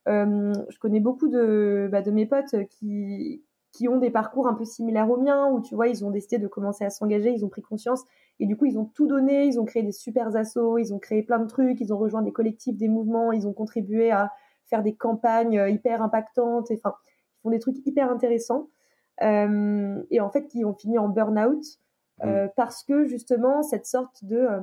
Euh, 0.07 0.53
je 0.69 0.79
connais 0.79 1.01
beaucoup 1.01 1.29
de, 1.29 1.89
bah, 1.91 2.03
de 2.03 2.11
mes 2.11 2.27
potes 2.27 2.55
qui, 2.69 3.43
qui 3.73 3.89
ont 3.89 3.97
des 3.99 4.11
parcours 4.11 4.47
un 4.47 4.55
peu 4.55 4.65
similaires 4.65 5.11
aux 5.11 5.17
miens, 5.17 5.51
où 5.51 5.61
tu 5.61 5.75
vois, 5.75 5.89
ils 5.89 6.05
ont 6.05 6.11
décidé 6.11 6.39
de 6.39 6.47
commencer 6.47 6.85
à 6.85 6.91
s'engager, 6.91 7.31
ils 7.31 7.45
ont 7.45 7.49
pris 7.49 7.63
conscience, 7.63 8.05
et 8.39 8.47
du 8.47 8.57
coup, 8.57 8.67
ils 8.67 8.79
ont 8.79 8.85
tout 8.85 9.07
donné, 9.07 9.47
ils 9.47 9.59
ont 9.59 9.65
créé 9.65 9.83
des 9.83 9.93
super 9.93 10.35
assos, 10.37 10.79
ils 10.79 10.93
ont 10.93 10.99
créé 10.99 11.23
plein 11.23 11.39
de 11.39 11.47
trucs, 11.47 11.81
ils 11.81 11.93
ont 11.93 11.99
rejoint 11.99 12.23
des 12.23 12.33
collectifs, 12.33 12.77
des 12.77 12.89
mouvements, 12.89 13.33
ils 13.33 13.49
ont 13.49 13.53
contribué 13.53 14.11
à 14.11 14.31
faire 14.67 14.83
des 14.83 14.95
campagnes 14.95 15.65
hyper 15.69 16.03
impactantes, 16.03 16.71
enfin, 16.71 16.95
ils 17.39 17.43
font 17.43 17.51
des 17.51 17.59
trucs 17.59 17.77
hyper 17.87 18.11
intéressants, 18.11 18.69
euh, 19.23 20.03
et 20.11 20.21
en 20.21 20.31
fait, 20.31 20.47
qui 20.47 20.65
ont 20.65 20.75
fini 20.75 20.99
en 20.99 21.09
burn-out, 21.09 21.65
euh, 22.23 22.47
mm. 22.47 22.51
parce 22.57 22.85
que 22.85 23.07
justement 23.07 23.63
cette 23.63 23.87
sorte 23.87 24.25
de 24.25 24.37
euh, 24.37 24.61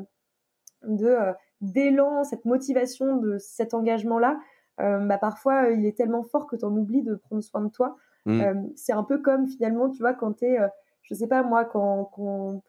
de 0.84 1.08
euh, 1.08 1.34
d'élan, 1.60 2.24
cette 2.24 2.46
motivation 2.46 3.18
de 3.18 3.38
cet 3.38 3.74
engagement-là, 3.74 4.40
bah 4.78 5.20
parfois 5.20 5.70
il 5.70 5.86
est 5.86 5.96
tellement 5.96 6.24
fort 6.24 6.48
que 6.48 6.56
tu 6.56 6.66
en 6.66 6.76
oublies 6.76 7.04
de 7.04 7.14
prendre 7.14 7.44
soin 7.44 7.62
de 7.62 7.70
toi. 7.70 7.98
Mm. 8.26 8.70
c'est 8.76 8.94
un 8.94 9.04
peu 9.04 9.20
comme 9.20 9.48
finalement, 9.48 9.90
tu 9.90 10.00
vois, 10.00 10.14
quand 10.14 10.34
tu 10.40 10.46
es, 10.46 10.58
je 11.04 11.14
sais 11.14 11.28
pas 11.28 11.44
moi, 11.44 11.66
quand, 11.66 12.06
quand 12.06 12.64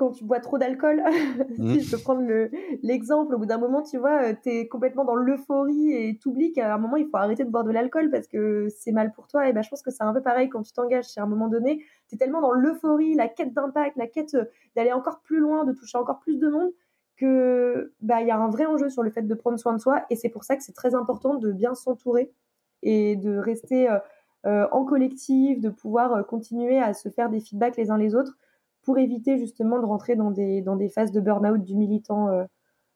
quand 0.00 0.12
tu 0.12 0.24
bois 0.24 0.40
trop 0.40 0.56
d'alcool, 0.56 1.02
si 1.56 1.60
mmh. 1.60 1.80
je 1.80 1.90
peux 1.90 2.02
prendre 2.02 2.22
l'exemple, 2.82 3.34
au 3.34 3.38
bout 3.38 3.44
d'un 3.44 3.58
moment, 3.58 3.82
tu 3.82 3.98
vois, 3.98 4.22
euh, 4.22 4.34
tu 4.42 4.48
es 4.48 4.66
complètement 4.66 5.04
dans 5.04 5.14
l'euphorie 5.14 5.92
et 5.92 6.16
tu 6.16 6.28
oublies 6.28 6.52
qu'à 6.52 6.74
un 6.74 6.78
moment, 6.78 6.96
il 6.96 7.06
faut 7.06 7.18
arrêter 7.18 7.44
de 7.44 7.50
boire 7.50 7.64
de 7.64 7.70
l'alcool 7.70 8.10
parce 8.10 8.26
que 8.26 8.68
c'est 8.70 8.92
mal 8.92 9.12
pour 9.12 9.28
toi. 9.28 9.46
Et 9.46 9.52
ben, 9.52 9.60
je 9.60 9.68
pense 9.68 9.82
que 9.82 9.90
c'est 9.90 10.02
un 10.02 10.14
peu 10.14 10.22
pareil 10.22 10.48
quand 10.48 10.62
tu 10.62 10.72
t'engages. 10.72 11.18
À 11.18 11.22
un 11.22 11.26
moment 11.26 11.48
donné, 11.48 11.84
tu 12.08 12.14
es 12.14 12.18
tellement 12.18 12.40
dans 12.40 12.52
l'euphorie, 12.52 13.14
la 13.14 13.28
quête 13.28 13.52
d'impact, 13.52 13.98
la 13.98 14.06
quête 14.06 14.34
euh, 14.34 14.46
d'aller 14.74 14.92
encore 14.92 15.20
plus 15.20 15.38
loin, 15.38 15.64
de 15.64 15.72
toucher 15.72 15.98
encore 15.98 16.20
plus 16.20 16.38
de 16.38 16.48
monde, 16.48 16.70
que 17.18 17.92
bah 18.00 18.22
il 18.22 18.28
y 18.28 18.30
a 18.30 18.38
un 18.38 18.48
vrai 18.48 18.64
enjeu 18.64 18.88
sur 18.88 19.02
le 19.02 19.10
fait 19.10 19.22
de 19.22 19.34
prendre 19.34 19.58
soin 19.58 19.74
de 19.74 19.80
soi. 19.80 20.06
Et 20.08 20.16
c'est 20.16 20.30
pour 20.30 20.44
ça 20.44 20.56
que 20.56 20.62
c'est 20.62 20.72
très 20.72 20.94
important 20.94 21.34
de 21.34 21.52
bien 21.52 21.74
s'entourer 21.74 22.32
et 22.82 23.16
de 23.16 23.36
rester 23.36 23.94
euh, 24.46 24.66
en 24.72 24.86
collectif, 24.86 25.60
de 25.60 25.68
pouvoir 25.68 26.26
continuer 26.26 26.80
à 26.80 26.94
se 26.94 27.10
faire 27.10 27.28
des 27.28 27.40
feedbacks 27.40 27.76
les 27.76 27.90
uns 27.90 27.98
les 27.98 28.14
autres 28.14 28.38
pour 28.82 28.98
éviter 28.98 29.38
justement 29.38 29.80
de 29.80 29.86
rentrer 29.86 30.16
dans 30.16 30.30
des, 30.30 30.62
dans 30.62 30.76
des 30.76 30.88
phases 30.88 31.12
de 31.12 31.20
burn-out 31.20 31.62
du 31.62 31.76
militant 31.76 32.28
euh, 32.28 32.44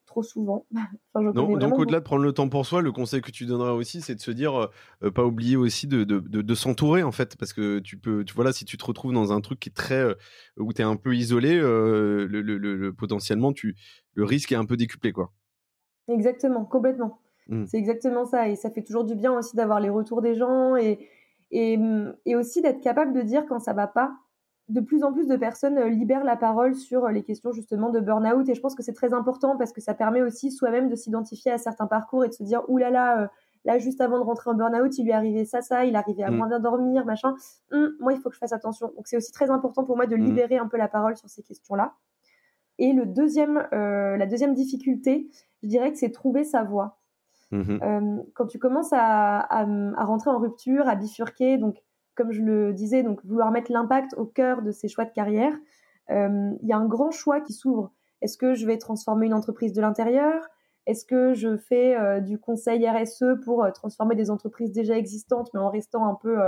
trop 0.06 0.22
souvent. 0.22 0.66
donc 1.14 1.78
au-delà 1.78 2.00
de 2.00 2.04
prendre 2.04 2.22
le 2.22 2.32
temps 2.32 2.48
pour 2.48 2.66
soi, 2.66 2.82
le 2.82 2.92
conseil 2.92 3.20
que 3.20 3.30
tu 3.30 3.46
donneras 3.46 3.72
aussi, 3.72 4.00
c'est 4.00 4.14
de 4.14 4.20
se 4.20 4.30
dire, 4.30 4.70
euh, 5.02 5.10
pas 5.10 5.24
oublier 5.24 5.56
aussi 5.56 5.86
de, 5.86 6.04
de, 6.04 6.20
de, 6.20 6.54
s'entourer 6.54 7.02
en 7.02 7.12
fait, 7.12 7.36
parce 7.36 7.52
que 7.52 7.78
tu 7.80 7.98
peux, 7.98 8.24
tu 8.24 8.34
vois 8.34 8.44
là, 8.44 8.52
si 8.52 8.64
tu 8.64 8.76
te 8.76 8.84
retrouves 8.84 9.12
dans 9.12 9.32
un 9.32 9.40
truc 9.40 9.60
qui 9.60 9.68
est 9.68 9.72
très, 9.72 10.00
euh, 10.00 10.14
où 10.58 10.72
tu 10.72 10.82
es 10.82 10.84
un 10.84 10.96
peu 10.96 11.14
isolé, 11.14 11.58
le, 11.58 12.26
le, 12.26 12.42
le, 12.42 12.92
potentiellement, 12.92 13.52
tu, 13.52 13.76
le 14.14 14.24
risque 14.24 14.52
est 14.52 14.56
un 14.56 14.66
peu 14.66 14.76
décuplé 14.76 15.12
quoi. 15.12 15.32
Exactement, 16.08 16.64
complètement. 16.64 17.20
Mmh. 17.48 17.64
C'est 17.66 17.76
exactement 17.76 18.24
ça, 18.24 18.48
et 18.48 18.56
ça 18.56 18.70
fait 18.70 18.82
toujours 18.82 19.04
du 19.04 19.14
bien 19.14 19.36
aussi 19.36 19.54
d'avoir 19.56 19.80
les 19.80 19.90
retours 19.90 20.22
des 20.22 20.34
gens 20.34 20.76
et, 20.76 21.08
et, 21.50 21.78
et 22.24 22.36
aussi 22.36 22.62
d'être 22.62 22.80
capable 22.80 23.12
de 23.12 23.20
dire 23.20 23.44
quand 23.46 23.58
ça 23.58 23.74
va 23.74 23.86
pas 23.86 24.12
de 24.68 24.80
plus 24.80 25.04
en 25.04 25.12
plus 25.12 25.26
de 25.26 25.36
personnes 25.36 25.76
euh, 25.76 25.88
libèrent 25.88 26.24
la 26.24 26.36
parole 26.36 26.74
sur 26.74 27.04
euh, 27.04 27.10
les 27.10 27.22
questions 27.22 27.52
justement 27.52 27.90
de 27.90 28.00
burn-out 28.00 28.48
et 28.48 28.54
je 28.54 28.60
pense 28.60 28.74
que 28.74 28.82
c'est 28.82 28.94
très 28.94 29.12
important 29.12 29.56
parce 29.58 29.72
que 29.72 29.80
ça 29.80 29.92
permet 29.92 30.22
aussi 30.22 30.50
soi-même 30.50 30.88
de 30.88 30.94
s'identifier 30.94 31.52
à 31.52 31.58
certains 31.58 31.86
parcours 31.86 32.24
et 32.24 32.28
de 32.28 32.32
se 32.32 32.42
dire 32.42 32.62
oulala 32.68 32.90
là, 32.90 33.16
là, 33.16 33.22
euh, 33.22 33.26
là 33.66 33.78
juste 33.78 34.00
avant 34.00 34.18
de 34.18 34.24
rentrer 34.24 34.50
en 34.50 34.54
burn-out 34.54 34.96
il 34.96 35.04
lui 35.04 35.12
arrivait 35.12 35.44
ça 35.44 35.60
ça 35.60 35.84
il 35.84 35.96
arrivait 35.96 36.22
à 36.22 36.30
mm. 36.30 36.36
moins 36.36 36.48
bien 36.48 36.60
dormir 36.60 37.04
machin 37.04 37.34
hum, 37.72 37.92
moi 38.00 38.14
il 38.14 38.20
faut 38.20 38.30
que 38.30 38.34
je 38.34 38.40
fasse 38.40 38.54
attention 38.54 38.90
donc 38.96 39.06
c'est 39.06 39.18
aussi 39.18 39.32
très 39.32 39.50
important 39.50 39.84
pour 39.84 39.96
moi 39.96 40.06
de 40.06 40.16
mm. 40.16 40.24
libérer 40.24 40.56
un 40.56 40.66
peu 40.66 40.78
la 40.78 40.88
parole 40.88 41.16
sur 41.16 41.28
ces 41.28 41.42
questions 41.42 41.74
là 41.74 41.92
et 42.78 42.94
le 42.94 43.04
deuxième 43.04 43.68
la 43.70 44.26
deuxième 44.26 44.54
difficulté 44.54 45.28
je 45.62 45.68
dirais 45.68 45.92
que 45.92 45.98
c'est 45.98 46.10
trouver 46.10 46.42
sa 46.42 46.64
voie 46.64 46.98
mm-hmm. 47.52 48.24
quand 48.34 48.46
tu 48.46 48.58
commences 48.58 48.92
à, 48.92 49.40
à 49.40 50.04
rentrer 50.04 50.30
en 50.30 50.38
rupture 50.38 50.88
à 50.88 50.96
bifurquer 50.96 51.56
donc 51.58 51.83
comme 52.14 52.32
je 52.32 52.42
le 52.42 52.72
disais, 52.72 53.02
donc 53.02 53.24
vouloir 53.24 53.50
mettre 53.50 53.72
l'impact 53.72 54.14
au 54.16 54.24
cœur 54.24 54.62
de 54.62 54.70
ces 54.70 54.88
choix 54.88 55.04
de 55.04 55.12
carrière, 55.12 55.54
euh, 56.10 56.50
il 56.62 56.68
y 56.68 56.72
a 56.72 56.76
un 56.76 56.86
grand 56.86 57.10
choix 57.10 57.40
qui 57.40 57.52
s'ouvre. 57.52 57.92
Est-ce 58.20 58.38
que 58.38 58.54
je 58.54 58.66
vais 58.66 58.78
transformer 58.78 59.26
une 59.26 59.34
entreprise 59.34 59.72
de 59.72 59.80
l'intérieur? 59.80 60.46
Est-ce 60.86 61.04
que 61.04 61.34
je 61.34 61.56
fais 61.56 61.96
euh, 61.96 62.20
du 62.20 62.38
conseil 62.38 62.86
RSE 62.88 63.40
pour 63.44 63.64
euh, 63.64 63.70
transformer 63.70 64.14
des 64.14 64.30
entreprises 64.30 64.72
déjà 64.72 64.96
existantes, 64.96 65.50
mais 65.54 65.60
en 65.60 65.70
restant 65.70 66.06
un 66.06 66.14
peu 66.14 66.38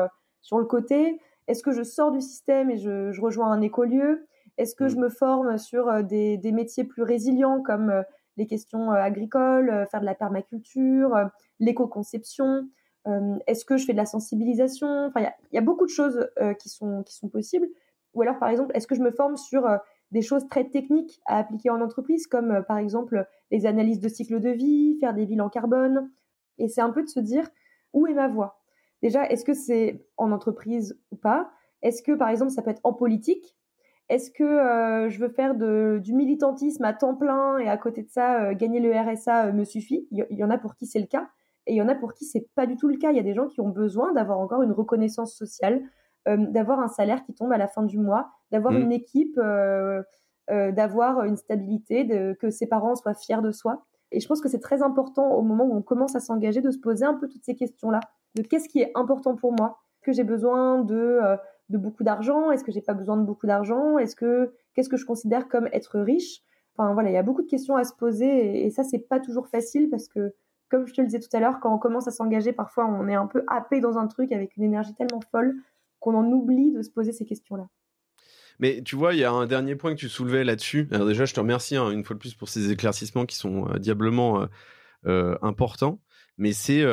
sur 0.43 0.59
le 0.59 0.67
côté? 0.67 1.21
Est-ce 1.49 1.63
que 1.63 1.73
je 1.73 1.83
sors 1.83 2.11
du 2.11 2.21
système 2.21 2.71
et 2.71 2.77
je, 2.77 3.21
rejoins 3.21 3.51
un 3.51 3.61
écolieu? 3.61 4.27
Est-ce 4.59 4.75
que 4.75 4.89
je 4.89 4.97
mmh. 4.97 5.01
me 5.01 5.09
forme 5.09 5.59
sur 5.59 6.03
des, 6.03 6.39
des 6.39 6.53
métiers 6.53 6.85
plus 6.85 7.03
résilients 7.03 7.61
comme 7.63 8.05
les 8.37 8.47
questions 8.47 8.91
agricoles, 8.91 9.87
faire 9.91 10.01
de 10.01 10.07
la 10.07 10.15
permaculture, 10.15 11.15
l'éco-conception? 11.61 12.69
Est-ce 13.47 13.65
que 13.65 13.77
je 13.77 13.85
fais 13.85 13.93
de 13.93 13.99
la 13.99 14.07
sensibilisation? 14.07 15.07
Enfin, 15.07 15.21
il 15.21 15.55
y, 15.55 15.59
a 15.59 15.63
beaucoup 15.63 15.85
de 15.85 15.91
choses 15.91 16.29
euh, 16.41 16.55
qui 16.55 16.69
sont 16.69 17.03
qui 17.05 17.15
sont 17.15 17.29
possibles. 17.29 17.69
Ou 18.15 18.23
alors, 18.23 18.39
par 18.39 18.49
exemple, 18.49 18.73
est-ce 18.75 18.87
que 18.87 18.95
je 18.95 19.03
me 19.03 19.11
forme 19.11 19.37
sur 19.37 19.67
euh, 19.67 19.77
des 20.11 20.23
choses 20.23 20.49
très 20.49 20.65
techniques 20.65 21.21
à 21.27 21.39
appliquer 21.39 21.71
en 21.71 21.81
entreprise, 21.81 22.27
comme 22.27 22.65
par 22.67 22.79
exemple 22.79 23.27
les 23.51 23.67
analyses 23.67 24.01
de 24.01 24.09
cycle 24.09 24.41
de 24.41 24.51
vie, 24.51 24.97
faire 24.99 25.15
des 25.15 25.27
bilans 25.27 25.49
carbone? 25.49 26.11
Et 26.59 26.69
c'est 26.69 26.81
un 26.81 26.91
peu 26.91 27.03
de 27.03 27.09
se 27.09 27.21
dire 27.21 27.49
où 27.93 28.07
est 28.07 28.15
ma 28.15 28.29
voie. 28.29 28.61
Déjà, 29.03 29.29
est-ce 29.29 29.45
que 29.45 29.55
c'est 29.55 30.05
en 30.17 30.33
entreprise 30.33 30.99
ou 31.11 31.17
pas? 31.17 31.51
Est-ce 31.83 32.03
que 32.03 32.13
par 32.13 32.29
exemple 32.29 32.51
ça 32.51 32.63
peut 32.63 32.71
être 32.71 32.81
en 32.85 32.93
politique? 32.93 33.57
Est-ce 34.09 34.31
que 34.31 35.09
je 35.11 35.19
veux 35.19 35.29
faire 35.29 35.55
du 35.55 36.15
militantisme 36.15 36.85
à 36.85 36.93
temps 36.93 37.15
plein 37.15 37.59
et 37.59 37.69
à 37.69 37.77
côté 37.77 38.03
de 38.03 38.09
ça 38.09 38.55
gagner 38.55 38.81
le 38.81 38.93
RSA 38.97 39.53
me 39.53 39.65
suffit? 39.65 40.09
Il 40.13 40.27
y, 40.31 40.45
en 40.45 40.51
a 40.51 40.59
pour 40.59 40.77
qui 40.77 40.87
c'est 40.87 41.01
le 41.01 41.07
cas. 41.07 41.29
Et 41.67 41.75
il 41.75 41.77
y 41.77 41.83
en 41.83 41.89
a 41.89 41.95
pour 41.95 42.15
qui 42.15 42.25
c'est 42.25 42.49
pas 42.55 42.67
du 42.67 42.77
tout 42.77 42.89
le 42.89 42.97
cas. 42.97 43.11
Il 43.11 43.17
y 43.17 43.21
a 43.21 43.25
des 43.25 43.35
gens 43.35 43.47
qui 43.47 43.61
ont 43.61 43.69
besoin 43.69 44.13
d'avoir 44.13 44.39
encore 44.39 44.63
une 44.63 44.73
reconnaissance 44.73 45.35
sociale, 45.35 45.83
euh, 46.29 46.37
d'avoir 46.37 46.81
un 46.81 46.89
salaire 46.89 47.25
qui 47.25 47.35
tombe 47.35 47.53
à 47.53 47.59
la 47.59 47.69
fin 47.69 47.83
du 47.83 47.99
mois, 47.99 48.31
d'avoir 48.53 48.73
mmh. 48.73 48.83
une 48.83 48.93
équipe, 48.93 49.39
euh, 49.39 50.03
euh, 50.51 50.73
d'avoir 50.73 51.25
une 51.25 51.37
stabilité, 51.37 52.05
de, 52.05 52.37
que 52.41 52.51
ses 52.51 52.67
parents 52.67 52.95
soient 52.95 53.15
fiers 53.15 53.43
de 53.43 53.51
soi. 53.51 53.85
Et 54.13 54.21
je 54.21 54.29
pense 54.29 54.41
que 54.41 54.49
c'est 54.49 54.61
très 54.61 54.83
important 54.83 55.33
au 55.33 55.43
moment 55.43 55.65
où 55.65 55.75
on 55.75 55.83
commence 55.83 56.15
à 56.15 56.21
s'engager 56.21 56.61
de 56.61 56.71
se 56.71 56.79
poser 56.79 57.05
un 57.05 57.15
peu 57.15 57.29
toutes 57.29 57.45
ces 57.45 57.57
questions-là. 57.57 58.01
De 58.37 58.43
qu'est-ce 58.43 58.69
qui 58.69 58.81
est 58.81 58.93
important 58.95 59.35
pour 59.35 59.53
moi? 59.53 59.79
Est-ce 59.97 60.03
que 60.03 60.13
j'ai 60.13 60.25
besoin 60.25 60.83
de, 60.83 61.21
de 61.71 61.79
beaucoup 61.79 62.05
d'argent? 62.05 62.53
Est-ce 62.53 62.63
que 62.63 62.71
j'ai 62.71 62.83
pas 62.83 62.95
besoin 62.95 63.17
de 63.17 63.25
beaucoup 63.25 63.49
d'argent? 63.49 63.99
Est-ce 63.99 64.15
que 64.15 64.53
qu'est-ce 64.75 64.89
que 64.89 64.97
je 64.97 65.07
considère 65.07 65.49
comme 65.49 65.69
être 65.73 65.99
riche? 65.99 66.43
Enfin 66.77 66.93
voilà, 66.95 67.11
il 67.11 67.15
y 67.15 67.19
a 67.19 67.23
beaucoup 67.25 67.43
de 67.43 67.49
questions 67.49 67.75
à 67.77 67.85
se 67.85 67.95
poser 67.95 68.27
et, 68.27 68.67
et 68.67 68.71
ça 68.71 68.85
c'est 68.85 68.99
pas 68.99 69.19
toujours 69.19 69.49
facile 69.49 69.91
parce 69.91 70.07
que 70.07 70.35
comme 70.69 70.87
je 70.87 70.95
te 70.95 71.01
le 71.01 71.07
disais 71.07 71.21
tout 71.21 71.35
à 71.35 71.41
l'heure, 71.41 71.61
quand 71.61 71.75
on 71.75 71.79
commence 71.79 72.09
à 72.09 72.11
s'engager, 72.11 72.53
parfois 72.53 72.87
on 72.87 73.09
est 73.09 73.15
un 73.15 73.27
peu 73.27 73.45
happé 73.47 73.81
dans 73.81 73.99
un 73.99 74.07
truc 74.07 74.33
avec 74.33 74.57
une 74.57 74.65
énergie 74.65 74.95
tellement 74.95 75.21
folle 75.31 75.55
qu'on 76.01 76.15
en 76.15 76.25
oublie 76.31 76.73
de 76.73 76.83
se 76.83 76.91
poser 76.91 77.13
ces 77.13 77.25
questions-là. 77.25 77.69
Mais 78.59 78.83
tu 78.83 78.97
vois, 78.97 79.15
il 79.15 79.21
y 79.21 79.25
a 79.25 79.31
un 79.31 79.47
dernier 79.47 79.77
point 79.77 79.95
que 79.95 80.01
tu 80.01 80.09
soulevais 80.09 80.45
là-dessus. 80.45 80.89
Alors 80.91 81.07
déjà, 81.07 81.25
je 81.25 81.35
te 81.35 81.41
remercie 81.41 81.77
hein, 81.77 81.91
une 81.91 82.05
fois 82.05 82.15
de 82.15 82.21
plus 82.21 82.35
pour 82.35 82.49
ces 82.49 82.71
éclaircissements 82.71 83.27
qui 83.27 83.37
sont 83.37 83.69
euh, 83.69 83.79
diablement 83.79 84.43
euh, 84.43 84.47
euh, 85.07 85.39
importants. 85.43 86.01
Mais 86.39 86.53
c'est, 86.53 86.85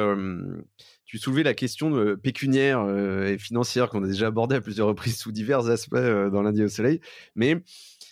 tu 1.04 1.18
soulevais 1.18 1.44
la 1.44 1.54
question 1.54 2.16
pécuniaire 2.16 2.88
et 3.28 3.38
financière 3.38 3.90
qu'on 3.90 4.02
a 4.02 4.08
déjà 4.08 4.28
abordée 4.28 4.56
à 4.56 4.62
plusieurs 4.62 4.88
reprises 4.88 5.18
sous 5.18 5.34
divers 5.34 5.68
aspects 5.68 5.98
dans 5.98 6.42
lundi 6.42 6.64
au 6.64 6.70
soleil. 6.70 7.02
Mais 7.36 7.62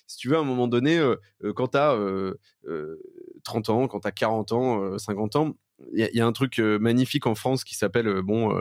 si 0.07 0.17
tu 0.17 0.27
veux, 0.27 0.35
à 0.35 0.41
un 0.41 0.43
moment 0.43 0.67
donné, 0.67 1.01
quand 1.55 1.69
tu 1.69 1.77
as 1.77 1.97
30 3.43 3.69
ans, 3.69 3.87
quand 3.87 4.01
tu 4.01 4.07
as 4.07 4.11
40 4.11 4.51
ans, 4.51 4.97
50 4.97 5.35
ans, 5.35 5.55
il 5.93 6.09
y, 6.13 6.21
a 6.21 6.27
un 6.27 6.31
truc 6.31 6.59
magnifique 6.59 7.25
en 7.25 7.33
France 7.33 7.63
qui 7.63 7.75
s'appelle 7.75 8.21
bon 8.21 8.53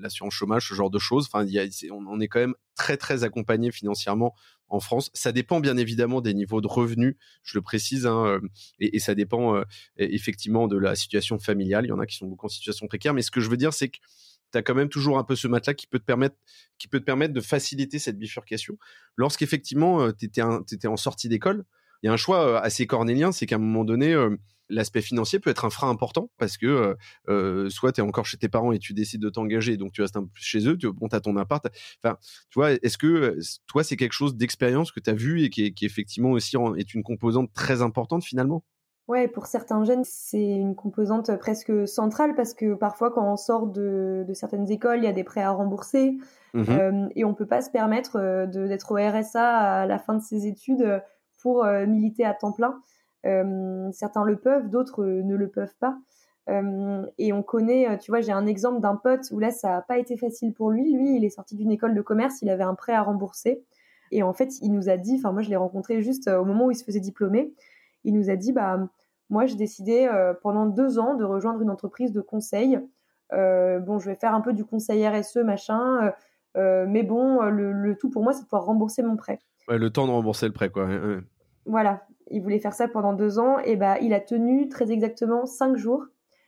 l'assurance 0.00 0.34
chômage, 0.34 0.68
ce 0.68 0.74
genre 0.74 0.90
de 0.90 0.98
choses. 1.00 1.26
Enfin, 1.26 1.46
on, 1.90 2.20
est 2.20 2.28
quand 2.28 2.38
même 2.38 2.54
très 2.76 2.96
très 2.96 3.24
accompagné 3.24 3.72
financièrement 3.72 4.34
en 4.68 4.80
France. 4.80 5.10
Ça 5.14 5.32
dépend 5.32 5.60
bien 5.60 5.76
évidemment 5.76 6.20
des 6.20 6.32
niveaux 6.32 6.60
de 6.60 6.68
revenus, 6.68 7.16
je 7.42 7.58
le 7.58 7.62
précise, 7.62 8.06
hein, 8.06 8.40
et, 8.78 8.98
ça 9.00 9.16
dépend 9.16 9.62
effectivement 9.96 10.68
de 10.68 10.76
la 10.76 10.94
situation 10.94 11.38
familiale. 11.38 11.86
Il 11.86 11.88
y 11.88 11.92
en 11.92 11.98
a 11.98 12.06
qui 12.06 12.16
sont 12.16 12.26
beaucoup 12.26 12.46
en 12.46 12.50
situation 12.50 12.86
précaire, 12.86 13.14
mais 13.14 13.22
ce 13.22 13.30
que 13.30 13.40
je 13.40 13.50
veux 13.50 13.56
dire, 13.56 13.74
c'est 13.74 13.88
que 13.88 13.98
tu 14.52 14.58
as 14.58 14.62
quand 14.62 14.74
même 14.74 14.88
toujours 14.88 15.18
un 15.18 15.24
peu 15.24 15.36
ce 15.36 15.48
matelas 15.48 15.74
qui 15.74 15.86
peut 15.86 15.98
te 15.98 16.04
permettre, 16.04 16.36
qui 16.78 16.88
peut 16.88 17.00
te 17.00 17.04
permettre 17.04 17.34
de 17.34 17.40
faciliter 17.40 17.98
cette 17.98 18.18
bifurcation. 18.18 18.78
Lorsqu'effectivement, 19.16 20.12
tu 20.12 20.26
étais, 20.26 20.42
en 20.42 20.96
sortie 20.96 21.28
d'école, 21.28 21.64
il 22.04 22.06
y 22.06 22.10
a 22.10 22.12
un 22.12 22.16
choix 22.16 22.60
assez 22.60 22.86
cornélien, 22.86 23.32
c'est 23.32 23.46
qu'à 23.46 23.56
un 23.56 23.58
moment 23.58 23.84
donné, 23.84 24.14
l'aspect 24.68 25.00
financier 25.00 25.40
peut 25.40 25.50
être 25.50 25.64
un 25.64 25.70
frein 25.70 25.88
important 25.88 26.30
parce 26.38 26.58
que 26.58 26.94
soit 27.70 27.92
tu 27.92 28.00
es 28.00 28.04
encore 28.04 28.26
chez 28.26 28.36
tes 28.36 28.48
parents 28.48 28.72
et 28.72 28.78
tu 28.78 28.92
décides 28.92 29.22
de 29.22 29.30
t'engager, 29.30 29.76
donc 29.76 29.92
tu 29.92 30.02
restes 30.02 30.16
un 30.16 30.24
peu 30.24 30.30
chez 30.34 30.68
eux, 30.68 30.76
tu 30.76 30.86
montes 31.00 31.14
à 31.14 31.20
ton 31.20 31.36
appart. 31.36 31.66
Enfin, 32.02 32.18
tu 32.50 32.58
vois, 32.58 32.72
est-ce 32.72 32.98
que 32.98 33.38
toi, 33.66 33.82
c'est 33.82 33.96
quelque 33.96 34.12
chose 34.12 34.36
d'expérience 34.36 34.92
que 34.92 35.00
tu 35.00 35.08
as 35.08 35.14
vu 35.14 35.42
et 35.42 35.50
qui, 35.50 35.72
qui 35.72 35.86
effectivement 35.86 36.32
aussi 36.32 36.56
est 36.76 36.92
une 36.92 37.02
composante 37.02 37.50
très 37.54 37.80
importante 37.80 38.22
finalement? 38.22 38.62
Ouais, 39.06 39.28
pour 39.28 39.44
certains 39.46 39.84
jeunes, 39.84 40.04
c'est 40.04 40.42
une 40.42 40.74
composante 40.74 41.36
presque 41.36 41.86
centrale 41.86 42.34
parce 42.34 42.54
que 42.54 42.74
parfois, 42.74 43.10
quand 43.10 43.30
on 43.30 43.36
sort 43.36 43.66
de, 43.66 44.24
certaines 44.32 44.70
écoles, 44.70 44.98
il 44.98 45.04
y 45.04 45.08
a 45.08 45.12
des 45.12 45.24
prêts 45.24 45.42
à 45.42 45.50
rembourser 45.50 46.16
mmh 46.54 46.62
euh, 46.70 47.08
et 47.16 47.24
on 47.24 47.34
peut 47.34 47.46
pas 47.46 47.60
se 47.60 47.70
permettre 47.70 48.16
euh, 48.16 48.46
d'être 48.46 48.92
au 48.92 48.94
RSA 48.94 49.44
à 49.44 49.86
la 49.86 49.98
fin 49.98 50.14
de 50.14 50.22
ses 50.22 50.46
études 50.46 51.02
pour 51.44 51.64
euh, 51.64 51.86
militer 51.86 52.24
à 52.24 52.34
temps 52.34 52.50
plein. 52.50 52.80
certains 53.92 54.24
le 54.24 54.36
peuvent, 54.36 54.68
d'autres 54.68 55.04
ne 55.04 55.36
le 55.36 55.48
peuvent 55.48 55.76
pas. 55.78 55.96
et 57.18 57.32
on 57.32 57.42
connaît, 57.42 57.96
tu 57.98 58.10
vois, 58.10 58.20
j'ai 58.20 58.32
un 58.32 58.46
exemple 58.46 58.80
d'un 58.80 58.96
pote 58.96 59.30
où 59.30 59.38
là, 59.38 59.52
ça 59.52 59.68
n'a 59.68 59.82
pas 59.82 59.98
été 59.98 60.16
facile 60.16 60.52
pour 60.52 60.72
lui. 60.72 60.92
Lui, 60.92 61.16
il 61.16 61.24
est 61.24 61.30
sorti 61.30 61.54
d'une 61.54 61.70
école 61.70 61.94
de 61.94 62.02
commerce, 62.02 62.42
il 62.42 62.50
avait 62.50 62.64
un 62.64 62.74
prêt 62.74 62.92
à 62.92 63.02
rembourser. 63.02 63.62
Et 64.10 64.22
en 64.22 64.32
fait, 64.32 64.58
il 64.60 64.72
nous 64.72 64.88
a 64.88 64.96
dit, 64.96 65.14
enfin 65.18 65.32
moi, 65.32 65.42
je 65.42 65.48
l'ai 65.50 65.56
rencontré 65.56 66.02
juste 66.02 66.28
au 66.28 66.44
moment 66.44 66.66
où 66.66 66.70
il 66.72 66.76
se 66.76 66.84
faisait 66.84 67.00
diplômer 67.00 67.54
il 68.04 68.14
nous 68.14 68.30
a 68.30 68.36
dit 68.36 68.52
bah 68.52 68.88
moi 69.30 69.46
j'ai 69.46 69.56
décidé 69.56 70.08
euh, 70.10 70.34
pendant 70.34 70.66
deux 70.66 70.98
ans 70.98 71.14
de 71.14 71.24
rejoindre 71.24 71.60
une 71.62 71.70
entreprise 71.70 72.12
de 72.12 72.20
conseil. 72.20 72.78
Euh, 73.32 73.80
bon, 73.80 73.98
je 73.98 74.10
vais 74.10 74.16
faire 74.16 74.34
un 74.34 74.42
peu 74.42 74.52
du 74.52 74.64
conseil 74.64 75.06
RSE 75.08 75.38
machin, 75.38 76.12
euh, 76.56 76.86
mais 76.88 77.02
bon, 77.02 77.40
le, 77.42 77.96
tout 77.96 78.10
pour 78.10 78.22
moi 78.22 78.32
c'est 78.32 78.42
de 78.42 78.46
pouvoir 78.46 78.66
rembourser 78.66 79.02
mon 79.02 79.16
prêt. 79.16 79.40
le 79.68 79.90
temps 79.90 80.06
de 80.06 80.12
rembourser 80.12 80.46
le 80.46 80.52
prêt 80.52 80.70
quoi. 80.70 80.86
Voilà, 81.66 82.06
il 82.30 82.42
voulait 82.42 82.58
faire 82.58 82.74
ça 82.74 82.88
pendant 82.88 83.12
deux 83.12 83.38
ans 83.38 83.58
et 83.58 83.76
bah 83.76 83.98
il 84.00 84.12
a 84.12 84.20
tenu 84.20 84.68
très 84.68 84.90
exactement 84.90 85.46
cinq 85.46 85.76
jours 85.76 86.06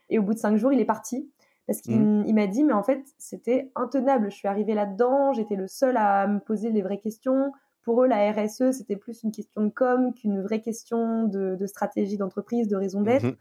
et 0.09 0.19
au 0.19 0.23
bout 0.23 0.33
de 0.33 0.39
cinq 0.39 0.57
jours 0.57 0.71
il 0.71 0.79
est 0.79 0.85
parti 0.85 1.31
parce 1.65 1.81
qu'il 1.81 1.99
mmh. 1.99 2.33
m'a 2.33 2.47
dit 2.47 2.63
mais 2.63 2.73
en 2.73 2.83
fait 2.83 3.03
c'était 3.17 3.71
intenable. 3.75 4.31
Je 4.31 4.35
suis 4.35 4.47
arrivée 4.47 4.73
là-dedans, 4.73 5.33
j'étais 5.33 5.55
le 5.55 5.67
seul 5.67 5.97
à 5.97 6.27
me 6.27 6.39
poser 6.39 6.71
les 6.71 6.81
vraies 6.81 6.99
questions 6.99 7.51
pour 7.87 8.03
eux, 8.03 8.07
la 8.07 8.33
RSE, 8.33 8.71
c'était 8.73 8.97
plus 8.97 9.23
une 9.23 9.31
question 9.31 9.63
de 9.63 9.69
com 9.69 10.13
qu'une 10.13 10.41
vraie 10.41 10.59
question 10.59 11.23
de, 11.23 11.65
stratégie 11.67 12.17
d'entreprise, 12.17 12.67
de 12.67 12.75
raison 12.75 13.01
d'être. 13.01 13.23
Mhm. 13.23 13.35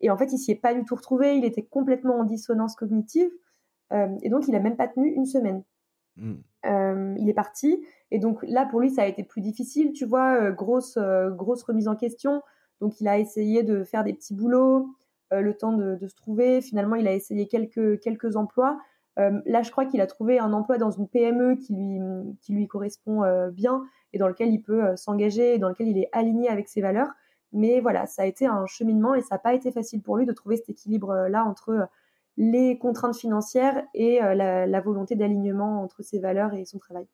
Et 0.00 0.10
en 0.10 0.16
fait, 0.16 0.32
il 0.32 0.38
s'y 0.38 0.50
est 0.50 0.60
pas 0.60 0.74
du 0.74 0.84
tout 0.84 0.96
retrouvé. 0.96 1.36
Il 1.36 1.44
était 1.44 1.62
complètement 1.62 2.18
en 2.18 2.24
dissonance 2.24 2.74
cognitive. 2.74 3.30
Euh, 3.92 4.08
et 4.22 4.30
donc, 4.30 4.48
il 4.48 4.56
a 4.56 4.58
même 4.58 4.76
pas 4.76 4.88
tenu 4.88 5.06
une 5.14 5.26
semaine. 5.26 5.62
Mhm. 6.18 6.42
Euh, 6.66 7.14
il 7.18 7.28
est 7.28 7.34
parti. 7.34 7.82
Et 8.10 8.18
donc, 8.18 8.42
là, 8.42 8.66
pour 8.66 8.80
lui, 8.80 8.90
ça 8.90 9.02
a 9.02 9.06
été 9.06 9.22
plus 9.22 9.40
difficile. 9.40 9.92
Tu 9.92 10.04
vois, 10.04 10.34
euh, 10.40 10.52
grosse, 10.52 10.98
grosse 11.30 11.62
remise 11.62 11.88
en 11.88 11.96
question. 11.96 12.42
Donc, 12.80 13.00
il 13.00 13.08
a 13.08 13.18
essayé 13.18 13.62
de 13.62 13.84
faire 13.84 14.04
des 14.04 14.12
petits 14.12 14.34
boulots, 14.34 14.88
le 15.30 15.52
temps 15.52 15.72
de, 15.72 15.98
se 16.06 16.14
trouver. 16.14 16.60
Finalement, 16.60 16.96
il 16.96 17.06
a 17.08 17.12
essayé 17.12 17.48
quelques, 17.48 18.00
quelques 18.00 18.36
emplois. 18.36 18.78
Euh, 19.18 19.40
là, 19.46 19.62
je 19.62 19.70
crois 19.70 19.84
qu'il 19.84 20.00
a 20.00 20.06
trouvé 20.06 20.38
un 20.38 20.52
emploi 20.52 20.78
dans 20.78 20.90
une 20.90 21.08
PME 21.08 21.56
qui 21.56 21.74
lui, 21.74 22.00
qui 22.40 22.52
lui 22.52 22.68
correspond 22.68 23.24
euh, 23.24 23.50
bien 23.50 23.82
et 24.12 24.18
dans 24.18 24.28
lequel 24.28 24.52
il 24.52 24.62
peut 24.62 24.84
euh, 24.84 24.96
s'engager 24.96 25.58
dans 25.58 25.68
lequel 25.68 25.88
il 25.88 25.98
est 25.98 26.08
aligné 26.12 26.48
avec 26.48 26.68
ses 26.68 26.80
valeurs. 26.80 27.10
Mais 27.52 27.80
voilà, 27.80 28.06
ça 28.06 28.22
a 28.22 28.26
été 28.26 28.46
un 28.46 28.66
cheminement 28.66 29.14
et 29.14 29.22
ça 29.22 29.34
n'a 29.34 29.38
pas 29.38 29.54
été 29.54 29.72
facile 29.72 30.02
pour 30.02 30.16
lui 30.16 30.26
de 30.26 30.32
trouver 30.32 30.56
cet 30.56 30.68
équilibre-là 30.68 31.44
entre 31.44 31.88
les 32.38 32.78
contraintes 32.78 33.16
financières 33.16 33.84
et 33.92 34.20
la 34.20 34.80
volonté 34.80 35.16
d'alignement 35.16 35.82
entre 35.82 36.02
ses 36.02 36.20
valeurs 36.20 36.54
et 36.54 36.64
son 36.64 36.78
travail. 36.78 37.06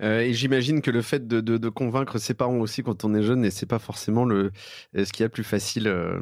Euh, 0.00 0.20
et 0.20 0.32
j'imagine 0.32 0.80
que 0.80 0.90
le 0.90 1.02
fait 1.02 1.26
de, 1.26 1.40
de, 1.40 1.56
de, 1.56 1.68
convaincre 1.68 2.18
ses 2.18 2.34
parents 2.34 2.58
aussi 2.58 2.82
quand 2.82 3.04
on 3.04 3.14
est 3.14 3.22
jeune, 3.22 3.44
et 3.44 3.50
c'est 3.50 3.66
pas 3.66 3.80
forcément 3.80 4.24
le 4.24 4.52
euh, 4.96 5.04
ce 5.04 5.12
qui 5.12 5.22
est 5.22 5.26
le 5.26 5.30
plus 5.30 5.44
facile. 5.44 5.88
Euh, 5.88 6.20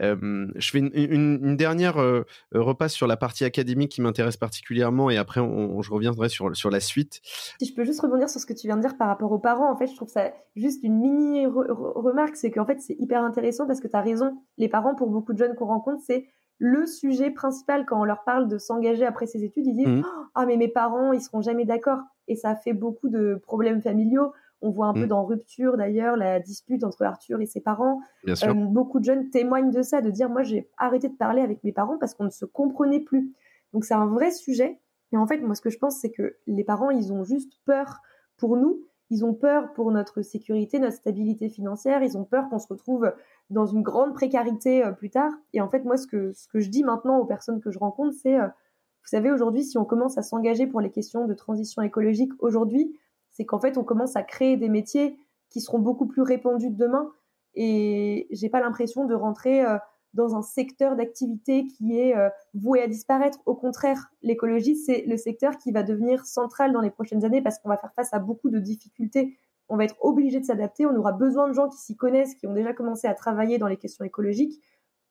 euh, 0.00 0.46
je 0.54 0.70
fais 0.70 0.78
une, 0.78 0.90
une, 0.94 1.38
une 1.42 1.56
dernière 1.56 2.00
euh, 2.00 2.24
repasse 2.54 2.94
sur 2.94 3.06
la 3.06 3.18
partie 3.18 3.44
académique 3.44 3.92
qui 3.92 4.00
m'intéresse 4.00 4.38
particulièrement, 4.38 5.10
et 5.10 5.18
après 5.18 5.40
on, 5.40 5.82
je 5.82 5.92
reviendrai 5.92 6.28
sur 6.30 6.56
sur 6.56 6.70
la 6.70 6.80
suite. 6.80 7.20
Si 7.60 7.68
je 7.68 7.74
peux 7.74 7.84
juste 7.84 8.00
rebondir 8.00 8.30
sur 8.30 8.40
ce 8.40 8.46
que 8.46 8.54
tu 8.54 8.66
viens 8.66 8.76
de 8.76 8.82
dire 8.82 8.96
par 8.96 9.08
rapport 9.08 9.30
aux 9.30 9.38
parents, 9.38 9.70
en 9.70 9.76
fait, 9.76 9.88
je 9.88 9.94
trouve 9.94 10.08
ça 10.08 10.32
juste 10.54 10.82
une 10.82 10.98
mini 10.98 11.46
remarque, 11.46 12.36
c'est 12.36 12.50
qu'en 12.50 12.64
fait 12.64 12.80
c'est 12.80 12.96
hyper 12.98 13.22
intéressant 13.22 13.66
parce 13.66 13.80
que 13.80 13.88
tu 13.88 13.96
as 13.96 14.02
raison. 14.02 14.38
Les 14.56 14.68
parents, 14.68 14.94
pour 14.94 15.10
beaucoup 15.10 15.34
de 15.34 15.38
jeunes 15.38 15.54
qu'on 15.54 15.66
rencontre, 15.66 16.02
c'est 16.06 16.28
le 16.58 16.86
sujet 16.86 17.30
principal 17.30 17.84
quand 17.84 18.00
on 18.00 18.04
leur 18.04 18.24
parle 18.24 18.48
de 18.48 18.58
s'engager 18.58 19.04
après 19.04 19.26
ses 19.26 19.44
études, 19.44 19.66
ils 19.66 19.74
disent 19.74 19.86
mmh. 19.86 20.06
ah 20.34 20.46
mais 20.46 20.56
mes 20.56 20.68
parents 20.68 21.12
ils 21.12 21.20
seront 21.20 21.42
jamais 21.42 21.64
d'accord 21.64 22.00
et 22.28 22.36
ça 22.36 22.56
fait 22.56 22.72
beaucoup 22.72 23.08
de 23.08 23.40
problèmes 23.42 23.82
familiaux. 23.82 24.32
On 24.62 24.70
voit 24.70 24.86
un 24.86 24.94
peu 24.94 25.04
mmh. 25.04 25.08
dans 25.08 25.24
Rupture 25.24 25.76
d'ailleurs 25.76 26.16
la 26.16 26.40
dispute 26.40 26.82
entre 26.82 27.02
Arthur 27.02 27.40
et 27.40 27.46
ses 27.46 27.60
parents. 27.60 28.00
Euh, 28.26 28.54
beaucoup 28.54 29.00
de 29.00 29.04
jeunes 29.04 29.28
témoignent 29.28 29.70
de 29.70 29.82
ça, 29.82 30.00
de 30.00 30.10
dire 30.10 30.30
moi 30.30 30.42
j'ai 30.42 30.70
arrêté 30.78 31.08
de 31.08 31.16
parler 31.16 31.42
avec 31.42 31.62
mes 31.62 31.72
parents 31.72 31.98
parce 31.98 32.14
qu'on 32.14 32.24
ne 32.24 32.30
se 32.30 32.46
comprenait 32.46 33.00
plus. 33.00 33.32
Donc 33.74 33.84
c'est 33.84 33.94
un 33.94 34.06
vrai 34.06 34.30
sujet. 34.30 34.80
Et 35.12 35.18
en 35.18 35.26
fait 35.26 35.38
moi 35.38 35.54
ce 35.54 35.60
que 35.60 35.70
je 35.70 35.78
pense 35.78 35.98
c'est 35.98 36.10
que 36.10 36.36
les 36.46 36.64
parents 36.64 36.90
ils 36.90 37.12
ont 37.12 37.22
juste 37.22 37.52
peur 37.66 37.98
pour 38.38 38.56
nous 38.56 38.82
ils 39.10 39.24
ont 39.24 39.34
peur 39.34 39.72
pour 39.72 39.92
notre 39.92 40.22
sécurité, 40.22 40.78
notre 40.78 40.96
stabilité 40.96 41.48
financière. 41.48 42.02
Ils 42.02 42.18
ont 42.18 42.24
peur 42.24 42.48
qu'on 42.48 42.58
se 42.58 42.66
retrouve 42.66 43.12
dans 43.50 43.66
une 43.66 43.82
grande 43.82 44.14
précarité 44.14 44.84
euh, 44.84 44.92
plus 44.92 45.10
tard. 45.10 45.32
Et 45.52 45.60
en 45.60 45.68
fait, 45.68 45.84
moi, 45.84 45.96
ce 45.96 46.06
que, 46.06 46.32
ce 46.32 46.48
que 46.48 46.60
je 46.60 46.68
dis 46.68 46.82
maintenant 46.82 47.18
aux 47.18 47.24
personnes 47.24 47.60
que 47.60 47.70
je 47.70 47.78
rencontre, 47.78 48.14
c'est, 48.20 48.38
euh, 48.38 48.46
vous 48.46 49.10
savez, 49.10 49.30
aujourd'hui, 49.30 49.64
si 49.64 49.78
on 49.78 49.84
commence 49.84 50.18
à 50.18 50.22
s'engager 50.22 50.66
pour 50.66 50.80
les 50.80 50.90
questions 50.90 51.26
de 51.26 51.34
transition 51.34 51.82
écologique 51.82 52.32
aujourd'hui, 52.40 52.98
c'est 53.30 53.44
qu'en 53.44 53.60
fait, 53.60 53.78
on 53.78 53.84
commence 53.84 54.16
à 54.16 54.22
créer 54.22 54.56
des 54.56 54.68
métiers 54.68 55.18
qui 55.50 55.60
seront 55.60 55.78
beaucoup 55.78 56.06
plus 56.06 56.22
répandus 56.22 56.70
demain. 56.70 57.12
Et 57.54 58.26
j'ai 58.30 58.48
pas 58.48 58.60
l'impression 58.60 59.06
de 59.06 59.14
rentrer 59.14 59.64
euh, 59.64 59.78
dans 60.16 60.34
un 60.34 60.42
secteur 60.42 60.96
d'activité 60.96 61.66
qui 61.66 61.98
est 61.98 62.16
euh, 62.16 62.28
voué 62.54 62.82
à 62.82 62.88
disparaître. 62.88 63.38
Au 63.46 63.54
contraire, 63.54 64.10
l'écologie, 64.22 64.74
c'est 64.74 65.04
le 65.06 65.16
secteur 65.16 65.58
qui 65.58 65.70
va 65.70 65.82
devenir 65.82 66.24
central 66.24 66.72
dans 66.72 66.80
les 66.80 66.90
prochaines 66.90 67.24
années 67.24 67.42
parce 67.42 67.58
qu'on 67.58 67.68
va 67.68 67.76
faire 67.76 67.92
face 67.94 68.12
à 68.12 68.18
beaucoup 68.18 68.50
de 68.50 68.58
difficultés. 68.58 69.38
On 69.68 69.76
va 69.76 69.84
être 69.84 69.96
obligé 70.00 70.40
de 70.40 70.44
s'adapter. 70.44 70.86
On 70.86 70.96
aura 70.96 71.12
besoin 71.12 71.48
de 71.48 71.52
gens 71.52 71.68
qui 71.68 71.78
s'y 71.78 71.96
connaissent, 71.96 72.34
qui 72.34 72.46
ont 72.46 72.54
déjà 72.54 72.72
commencé 72.72 73.06
à 73.06 73.14
travailler 73.14 73.58
dans 73.58 73.68
les 73.68 73.76
questions 73.76 74.04
écologiques. 74.04 74.60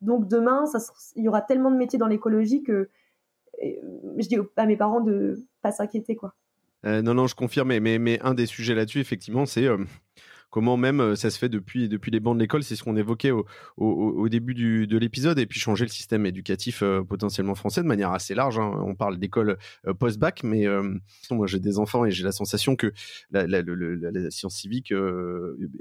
Donc 0.02 0.28
demain, 0.28 0.66
il 1.16 1.24
y 1.24 1.30
aura 1.30 1.42
tellement 1.42 1.72
de 1.72 1.78
métiers 1.78 2.00
dans 2.00 2.08
l'écologie 2.08 2.64
que 2.64 2.90
je 3.62 4.28
dis 4.28 4.38
à 4.58 4.66
mes 4.66 4.76
parents 4.76 5.02
de 5.02 5.40
pas 5.62 5.72
s'inquiéter. 5.72 6.18
Euh, 6.86 7.02
non, 7.02 7.14
non, 7.14 7.28
je 7.28 7.36
confirme, 7.36 7.78
mais, 7.80 8.20
un 8.22 8.34
des 8.34 8.46
sujets 8.46 8.76
là-dessus, 8.76 9.00
effectivement, 9.00 9.46
c'est 9.46 9.66
euh, 9.66 9.78
comment 10.56 10.78
même 10.78 11.02
euh, 11.02 11.16
ça 11.18 11.32
se 11.32 11.38
fait 11.38 11.50
depuis, 11.50 11.90
depuis 11.90 12.12
les 12.12 12.22
bancs 12.22 12.34
de 12.34 12.40
l'école, 12.40 12.64
c'est 12.64 12.78
ce 12.78 12.84
qu'on 12.86 12.96
évoquait 12.96 13.32
au, 13.76 14.30
début 14.30 14.54
du, 14.54 14.88
de 14.88 14.98
l'épisode, 14.98 15.38
et 15.38 15.46
puis 15.46 15.60
changer 15.60 15.84
le 15.84 15.90
système 15.90 16.26
éducatif 16.26 16.82
euh, 16.82 17.04
potentiellement 17.04 17.56
français 17.56 17.82
de 17.84 17.88
manière 17.88 18.14
assez 18.14 18.34
large. 18.36 18.58
Hein. 18.58 18.72
On 18.86 18.96
parle 18.96 19.18
d'école 19.20 19.58
euh, 19.86 19.94
post-bac, 19.94 20.44
mais 20.44 20.66
moi 21.30 21.46
j'ai 21.46 21.60
des 21.60 21.78
enfants 21.78 22.06
et 22.06 22.12
j'ai 22.12 22.24
la 22.24 22.32
sensation 22.32 22.78
que 22.78 22.94
la, 23.32 23.46
science 24.30 24.56
civique 24.56 24.94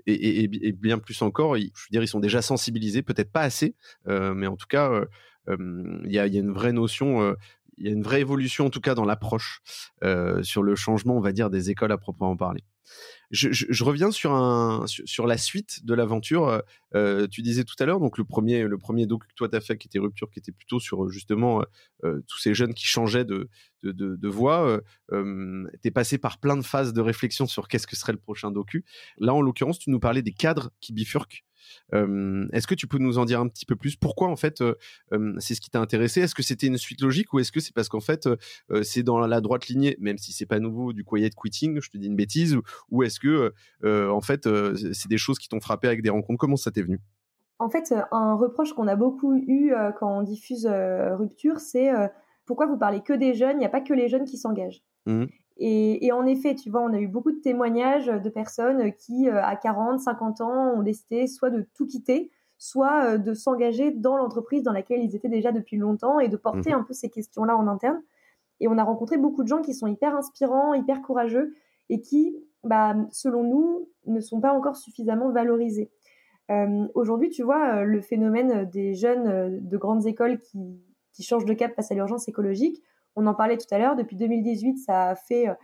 est, 0.07 0.73
bien 0.73 0.99
plus 0.99 1.23
encore. 1.23 1.57
je 1.57 1.63
veux 1.63 1.71
dire, 1.93 2.03
ils 2.03 2.09
sont 2.09 2.19
déjà 2.19 2.43
sensibilisés, 2.43 3.03
peut-être 3.03 3.31
pas 3.31 3.43
assez, 3.43 3.77
mais 4.09 4.49
en 4.49 4.57
tout 4.57 4.67
cas, 4.69 5.05
il 5.47 6.11
y, 6.11 6.19
a, 6.19 6.27
une 6.27 6.51
vraie 6.51 6.73
notion 6.73 7.37
il 7.79 7.87
y 7.87 7.89
a 7.89 7.93
une 7.93 8.03
vraie 8.03 8.21
évolution 8.21 8.67
en 8.67 8.71
tout 8.71 8.81
cas 8.81 8.95
dans 8.95 9.05
l'approche 9.05 9.61
sur 10.43 10.63
le 10.63 10.75
changement, 10.75 11.17
on 11.17 11.21
va 11.21 11.33
dire, 11.33 11.51
des 11.51 11.71
écoles 11.71 11.93
à 11.93 11.99
proprement 11.99 12.37
parler 12.37 12.65
je, 13.31 13.85
reviens 13.85 14.11
sur, 14.11 14.33
un, 14.33 14.85
sur, 14.87 15.27
la 15.27 15.37
suite 15.37 15.85
de 15.85 15.95
l'aventure. 15.95 16.49
Euh, 16.49 16.59
euh, 16.95 17.27
tu 17.27 17.43
disais 17.43 17.65
tout 17.65 17.75
à 17.79 17.87
l'heure, 17.87 18.01
donc 18.01 18.19
le 18.19 18.25
premier, 18.25 18.63
le 18.65 18.79
premier 18.79 19.07
doc 19.07 19.27
que 19.27 19.35
toi 19.35 19.49
tu 19.49 19.57
as 19.57 19.61
fait 19.61 19.77
qui 19.77 19.89
était 19.89 19.99
Rupture, 19.99 20.31
qui 20.31 20.39
était 20.39 20.53
plutôt 20.53 20.79
sur 20.79 21.09
justement 21.09 21.65
euh, 22.05 22.21
tous 22.29 22.39
ces 22.39 22.55
jeunes 22.55 22.75
qui 22.75 22.87
changeaient 22.87 23.25
de, 23.25 23.49
de, 23.83 23.93
de, 23.93 24.29
voie. 24.29 24.81
tu 25.11 25.69
es 25.85 25.91
passé 25.91 26.19
par 26.19 26.39
plein 26.39 26.57
de 26.57 26.63
phases 26.63 26.93
de 26.93 27.01
réflexion 27.01 27.47
sur 27.47 27.69
qu'est-ce 27.69 27.87
que 27.87 27.97
serait 27.97 28.13
le 28.13 28.19
prochain 28.19 28.51
docu. 28.51 28.85
Là, 29.19 29.35
en 29.35 29.41
l'occurrence, 29.41 29.79
tu 29.79 29.91
nous 29.91 30.01
parlais 30.01 30.23
des 30.23 30.33
cadres 30.33 30.71
qui 30.81 30.93
bifurquent. 30.93 31.45
Est-ce 31.93 32.67
que 32.67 32.75
tu 32.75 32.87
peux 32.87 32.99
nous 32.99 33.19
en 33.19 33.25
dire 33.25 33.41
un 33.41 33.49
petit 33.49 33.67
peu 33.67 33.77
plus? 33.77 33.97
Pourquoi 33.97 34.29
en 34.29 34.37
fait 34.37 34.63
c'est 35.39 35.55
ce 35.55 35.61
qui 35.61 35.71
t'a 35.71 35.81
intéressé? 35.81 36.21
Est-ce 36.21 36.35
que 36.35 36.43
c'était 36.43 36.67
une 36.67 36.79
suite 36.79 37.01
logique 37.01 37.33
ou 37.33 37.39
est-ce 37.39 37.53
que 37.53 37.61
c'est 37.61 37.75
parce 37.75 37.89
qu'en 37.89 38.01
fait 38.01 38.29
c'est 38.83 39.03
dans 39.03 39.19
la 39.19 39.41
droite 39.41 39.69
lignée, 39.69 39.97
même 40.01 40.19
si 40.19 40.33
c'est 40.33 40.47
pas 40.47 40.61
nouveau 40.61 40.93
du 40.93 41.05
quiet 41.05 41.31
quitting, 41.31 41.81
je 41.81 41.91
te 41.91 41.97
dis 41.97 42.07
une 42.07 42.17
bêtise, 42.17 42.57
ou, 42.91 43.03
est-ce 43.03 43.21
que 43.21 43.53
en 43.85 44.21
fait 44.21 44.49
c'est 44.93 45.09
des 45.09 45.19
choses 45.19 45.39
qui 45.39 45.49
t'ont 45.49 45.61
frappé 45.61 45.89
avec 45.89 46.03
des 46.03 46.11
rencontres? 46.11 46.39
Comment 46.39 46.57
ça 46.57 46.71
t'est 46.71 46.83
venu? 46.83 47.01
En 47.61 47.71
fait, 47.71 47.95
un 48.11 48.35
reproche 48.35 48.73
qu'on 48.73 48.89
a 48.89 48.97
beaucoup 48.97 49.35
eu 49.35 49.73
quand 49.99 50.19
on 50.19 50.23
diffuse 50.23 50.67
Rupture, 50.67 51.61
c'est 51.61 51.91
pourquoi 52.47 52.67
vous 52.67 52.77
parlez 52.77 53.01
que 53.01 53.13
des 53.13 53.33
jeunes? 53.33 53.57
Il 53.57 53.61
n'y 53.61 53.65
a 53.65 53.71
pas 53.71 53.81
que 53.81 53.95
les 53.95 54.09
jeunes 54.09 54.25
qui 54.25 54.37
s'engagent. 54.37 54.83
Mmh. 55.07 55.25
Et, 55.57 56.11
en 56.11 56.27
effet, 56.27 56.55
tu 56.55 56.69
vois, 56.69 56.83
on 56.83 56.93
a 56.93 56.99
eu 56.99 57.07
beaucoup 57.07 57.31
de 57.31 57.39
témoignages 57.39 58.07
de 58.07 58.29
personnes 58.29 58.93
qui, 58.93 59.29
à 59.29 59.55
40, 59.55 60.01
50 60.01 60.41
ans, 60.41 60.73
ont 60.75 60.83
décidé 60.83 61.29
soit 61.29 61.51
de 61.51 61.65
tout 61.75 61.87
quitter, 61.87 62.33
soit 62.59 63.19
de 63.19 63.35
s'engager 63.35 63.93
dans 63.93 64.17
l'entreprise 64.17 64.65
dans 64.65 64.73
laquelle 64.73 65.01
ils 65.03 65.15
étaient 65.15 65.29
déjà 65.29 65.53
depuis 65.53 65.77
longtemps 65.77 66.19
et 66.19 66.29
de 66.29 66.37
porter 66.37 66.71
mmh. 66.71 66.79
un 66.79 66.83
peu 66.83 66.93
ces 66.93 67.09
questions-là 67.09 67.57
en 67.57 67.69
interne. 67.69 68.03
Et 68.61 68.69
on 68.69 68.79
a 68.79 68.83
rencontré 68.85 69.17
beaucoup 69.17 69.43
de 69.43 69.49
gens 69.49 69.63
qui 69.63 69.75
sont 69.75 69.87
hyper 69.87 70.17
inspirants, 70.17 70.75
hyper 70.75 71.03
courageux 71.03 71.55
et 71.89 72.01
qui, 72.01 72.37
bah, 72.63 72.97
selon 73.13 73.45
nous, 73.45 73.89
ne 74.07 74.21
sont 74.21 74.41
pas 74.41 74.53
encore 74.53 74.77
suffisamment 74.77 75.31
valorisés. 75.31 75.91
Euh, 76.51 76.87
Aujourd'hui, 76.95 77.31
tu 77.31 77.43
vois, 77.43 77.77
euh, 77.77 77.85
le 77.85 78.01
phénomène 78.01 78.69
des 78.71 78.95
jeunes 78.95 79.29
euh, 79.29 79.49
de 79.61 79.77
grandes 79.77 80.07
écoles 80.07 80.41
qui, 80.41 80.59
qui 81.13 81.23
changent 81.23 81.47
de 81.47 81.55
cap 81.55 81.75
face 81.75 81.91
à 81.91 81.95
l'urgence 81.95 82.29
écologique, 82.29 82.83
on 83.17 83.27
en 83.27 83.35
parlait 83.35 83.59
tout 83.59 83.73
à 83.73 83.79
l'heure, 83.79 83.97
depuis 83.97 84.17
2018, 84.17 84.79
ça 84.79 85.09
a 85.09 85.15
fait 85.15 85.49
euh, 85.49 85.55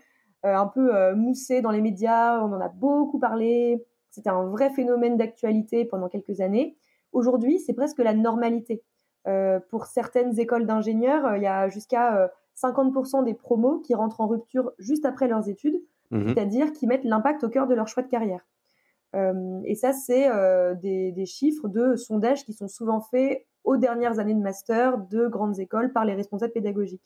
un 0.42 0.66
peu 0.66 1.14
mousser 1.14 1.60
dans 1.60 1.70
les 1.70 1.80
médias, 1.80 2.40
on 2.40 2.52
en 2.52 2.60
a 2.60 2.68
beaucoup 2.68 3.18
parlé, 3.18 3.84
c'était 4.10 4.30
un 4.30 4.44
vrai 4.46 4.70
phénomène 4.70 5.16
d'actualité 5.16 5.84
pendant 5.84 6.08
quelques 6.08 6.40
années. 6.40 6.76
Aujourd'hui, 7.12 7.58
c'est 7.58 7.74
presque 7.74 7.98
la 7.98 8.14
normalité. 8.14 8.82
pour 9.68 9.86
certaines 9.86 10.38
écoles 10.38 10.66
d'ingénieurs, 10.66 11.36
il 11.36 11.42
y 11.42 11.46
a 11.46 11.68
jusqu'à 11.68 12.30
50% 12.56 13.24
des 13.24 13.34
promos 13.34 13.80
qui 13.80 13.94
rentrent 13.94 14.20
en 14.20 14.26
rupture 14.26 14.72
juste 14.78 15.04
après 15.04 15.28
leurs 15.28 15.48
études, 15.48 15.80
mmh 16.10 16.28
c'est-à-dire 16.28 16.72
qui 16.72 16.86
mettent 16.86 17.04
l'impact 17.04 17.44
au 17.44 17.48
cœur 17.48 17.66
de 17.66 17.74
leur 17.74 17.88
choix 17.88 18.02
de 18.02 18.08
carrière. 18.08 18.44
Euh, 19.16 19.60
et 19.64 19.74
ça, 19.74 19.92
c'est 19.92 20.28
euh, 20.28 20.74
des, 20.74 21.12
des, 21.12 21.26
chiffres 21.26 21.68
de 21.68 21.96
sondages 21.96 22.44
qui 22.44 22.52
sont 22.52 22.68
souvent 22.68 23.00
faits 23.00 23.44
aux 23.64 23.76
dernières 23.76 24.18
années 24.18 24.34
de 24.34 24.40
master 24.40 24.98
de 24.98 25.26
grandes 25.26 25.58
écoles 25.58 25.92
par 25.92 26.04
les 26.04 26.14
responsables 26.14 26.52
pédagogiques. 26.52 27.02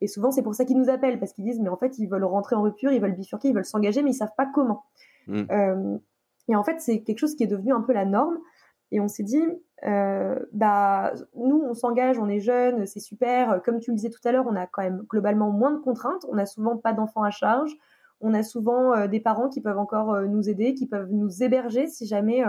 Et 0.00 0.06
souvent, 0.06 0.30
c'est 0.30 0.42
pour 0.42 0.54
ça 0.54 0.64
qu'ils 0.64 0.78
nous 0.78 0.90
appellent, 0.90 1.18
parce 1.18 1.32
qu'ils 1.32 1.44
disent, 1.44 1.60
mais 1.60 1.68
en 1.68 1.76
fait, 1.76 1.98
ils 1.98 2.06
veulent 2.06 2.24
rentrer 2.24 2.56
en 2.56 2.62
rupture, 2.62 2.92
ils 2.92 3.00
veulent 3.00 3.16
bifurquer, 3.16 3.48
ils 3.48 3.54
veulent 3.54 3.64
s'engager, 3.64 4.02
mais 4.02 4.10
ils 4.10 4.14
savent 4.14 4.34
pas 4.36 4.46
comment. 4.46 4.84
Mmh. 5.26 5.42
Euh, 5.50 5.98
et 6.48 6.56
en 6.56 6.64
fait, 6.64 6.80
c'est 6.80 7.00
quelque 7.00 7.18
chose 7.18 7.34
qui 7.34 7.42
est 7.42 7.48
devenu 7.48 7.72
un 7.72 7.80
peu 7.80 7.92
la 7.92 8.04
norme. 8.04 8.38
Et 8.90 9.00
on 9.00 9.08
s'est 9.08 9.22
dit, 9.22 9.44
euh, 9.86 10.38
bah, 10.52 11.12
nous, 11.36 11.62
on 11.62 11.74
s'engage, 11.74 12.18
on 12.18 12.28
est 12.28 12.40
jeunes, 12.40 12.86
c'est 12.86 13.00
super. 13.00 13.60
Comme 13.62 13.80
tu 13.80 13.90
le 13.90 13.96
disais 13.96 14.08
tout 14.08 14.20
à 14.24 14.32
l'heure, 14.32 14.46
on 14.48 14.56
a 14.56 14.66
quand 14.66 14.82
même 14.82 15.04
globalement 15.08 15.50
moins 15.50 15.72
de 15.72 15.78
contraintes. 15.78 16.24
On 16.30 16.36
n'a 16.36 16.46
souvent 16.46 16.76
pas 16.76 16.94
d'enfants 16.94 17.22
à 17.22 17.30
charge. 17.30 17.76
On 18.20 18.34
a 18.34 18.42
souvent 18.42 18.94
euh, 18.94 19.06
des 19.08 19.20
parents 19.20 19.48
qui 19.48 19.60
peuvent 19.60 19.78
encore 19.78 20.22
nous 20.22 20.48
aider, 20.48 20.74
qui 20.74 20.86
peuvent 20.86 21.12
nous 21.12 21.42
héberger 21.42 21.86
si 21.86 22.06
jamais 22.06 22.42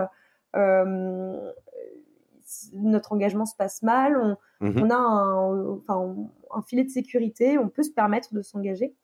notre 2.73 3.11
engagement 3.11 3.45
se 3.45 3.55
passe 3.55 3.81
mal. 3.83 4.17
On, 4.17 4.37
mmh 4.65 4.81
on 4.83 4.89
a 4.89 4.95
un, 4.95 5.77
enfin, 5.77 6.15
un 6.53 6.61
filet 6.61 6.83
de 6.83 6.89
sécurité. 6.89 7.57
On 7.57 7.69
peut 7.69 7.83
se 7.83 7.91
permettre 7.91 8.33
de 8.33 8.41
s'engager. 8.41 8.95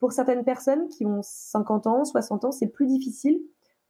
Pour 0.00 0.12
certaines 0.12 0.44
personnes 0.44 0.88
qui 0.88 1.06
ont 1.06 1.20
50 1.22 1.86
ans, 1.86 2.04
60 2.04 2.44
ans, 2.44 2.52
c'est 2.52 2.68
plus 2.68 2.86
difficile 2.86 3.40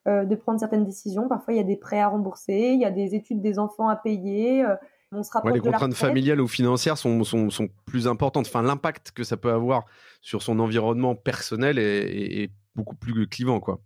euh, 0.06 0.24
de 0.24 0.34
prendre 0.34 0.60
certaines 0.60 0.84
décisions. 0.84 1.28
Parfois, 1.28 1.54
il 1.54 1.56
y 1.56 1.60
a 1.60 1.64
des 1.64 1.76
prêts 1.76 2.00
à 2.00 2.08
rembourser, 2.08 2.72
il 2.74 2.80
y 2.80 2.84
a 2.84 2.90
des 2.90 3.14
études 3.14 3.40
des 3.40 3.58
enfants 3.58 3.88
à 3.88 3.96
payer. 3.96 4.62
Euh, 4.62 4.76
on 5.12 5.22
se 5.22 5.30
les 5.52 5.60
contraintes 5.60 5.94
familiales 5.94 6.40
ou 6.40 6.48
financières 6.48 6.98
sont, 6.98 7.24
sont, 7.24 7.48
sont, 7.48 7.68
plus 7.86 8.06
importantes. 8.08 8.46
Enfin, 8.46 8.62
l'impact 8.62 9.12
que 9.12 9.24
ça 9.24 9.36
peut 9.36 9.50
avoir 9.50 9.84
sur 10.20 10.42
son 10.42 10.58
environnement 10.58 11.14
personnel 11.14 11.78
est, 11.78 12.50
beaucoup 12.74 12.96
plus 12.96 13.28
clivant, 13.28 13.60
quoi. 13.60 13.80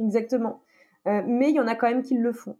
Exactement. 0.00 0.62
Euh, 1.08 1.22
mais 1.26 1.50
il 1.50 1.56
y 1.56 1.60
en 1.60 1.66
a 1.66 1.74
quand 1.74 1.88
même 1.88 2.02
qui 2.02 2.14
le 2.14 2.32
font. 2.32 2.56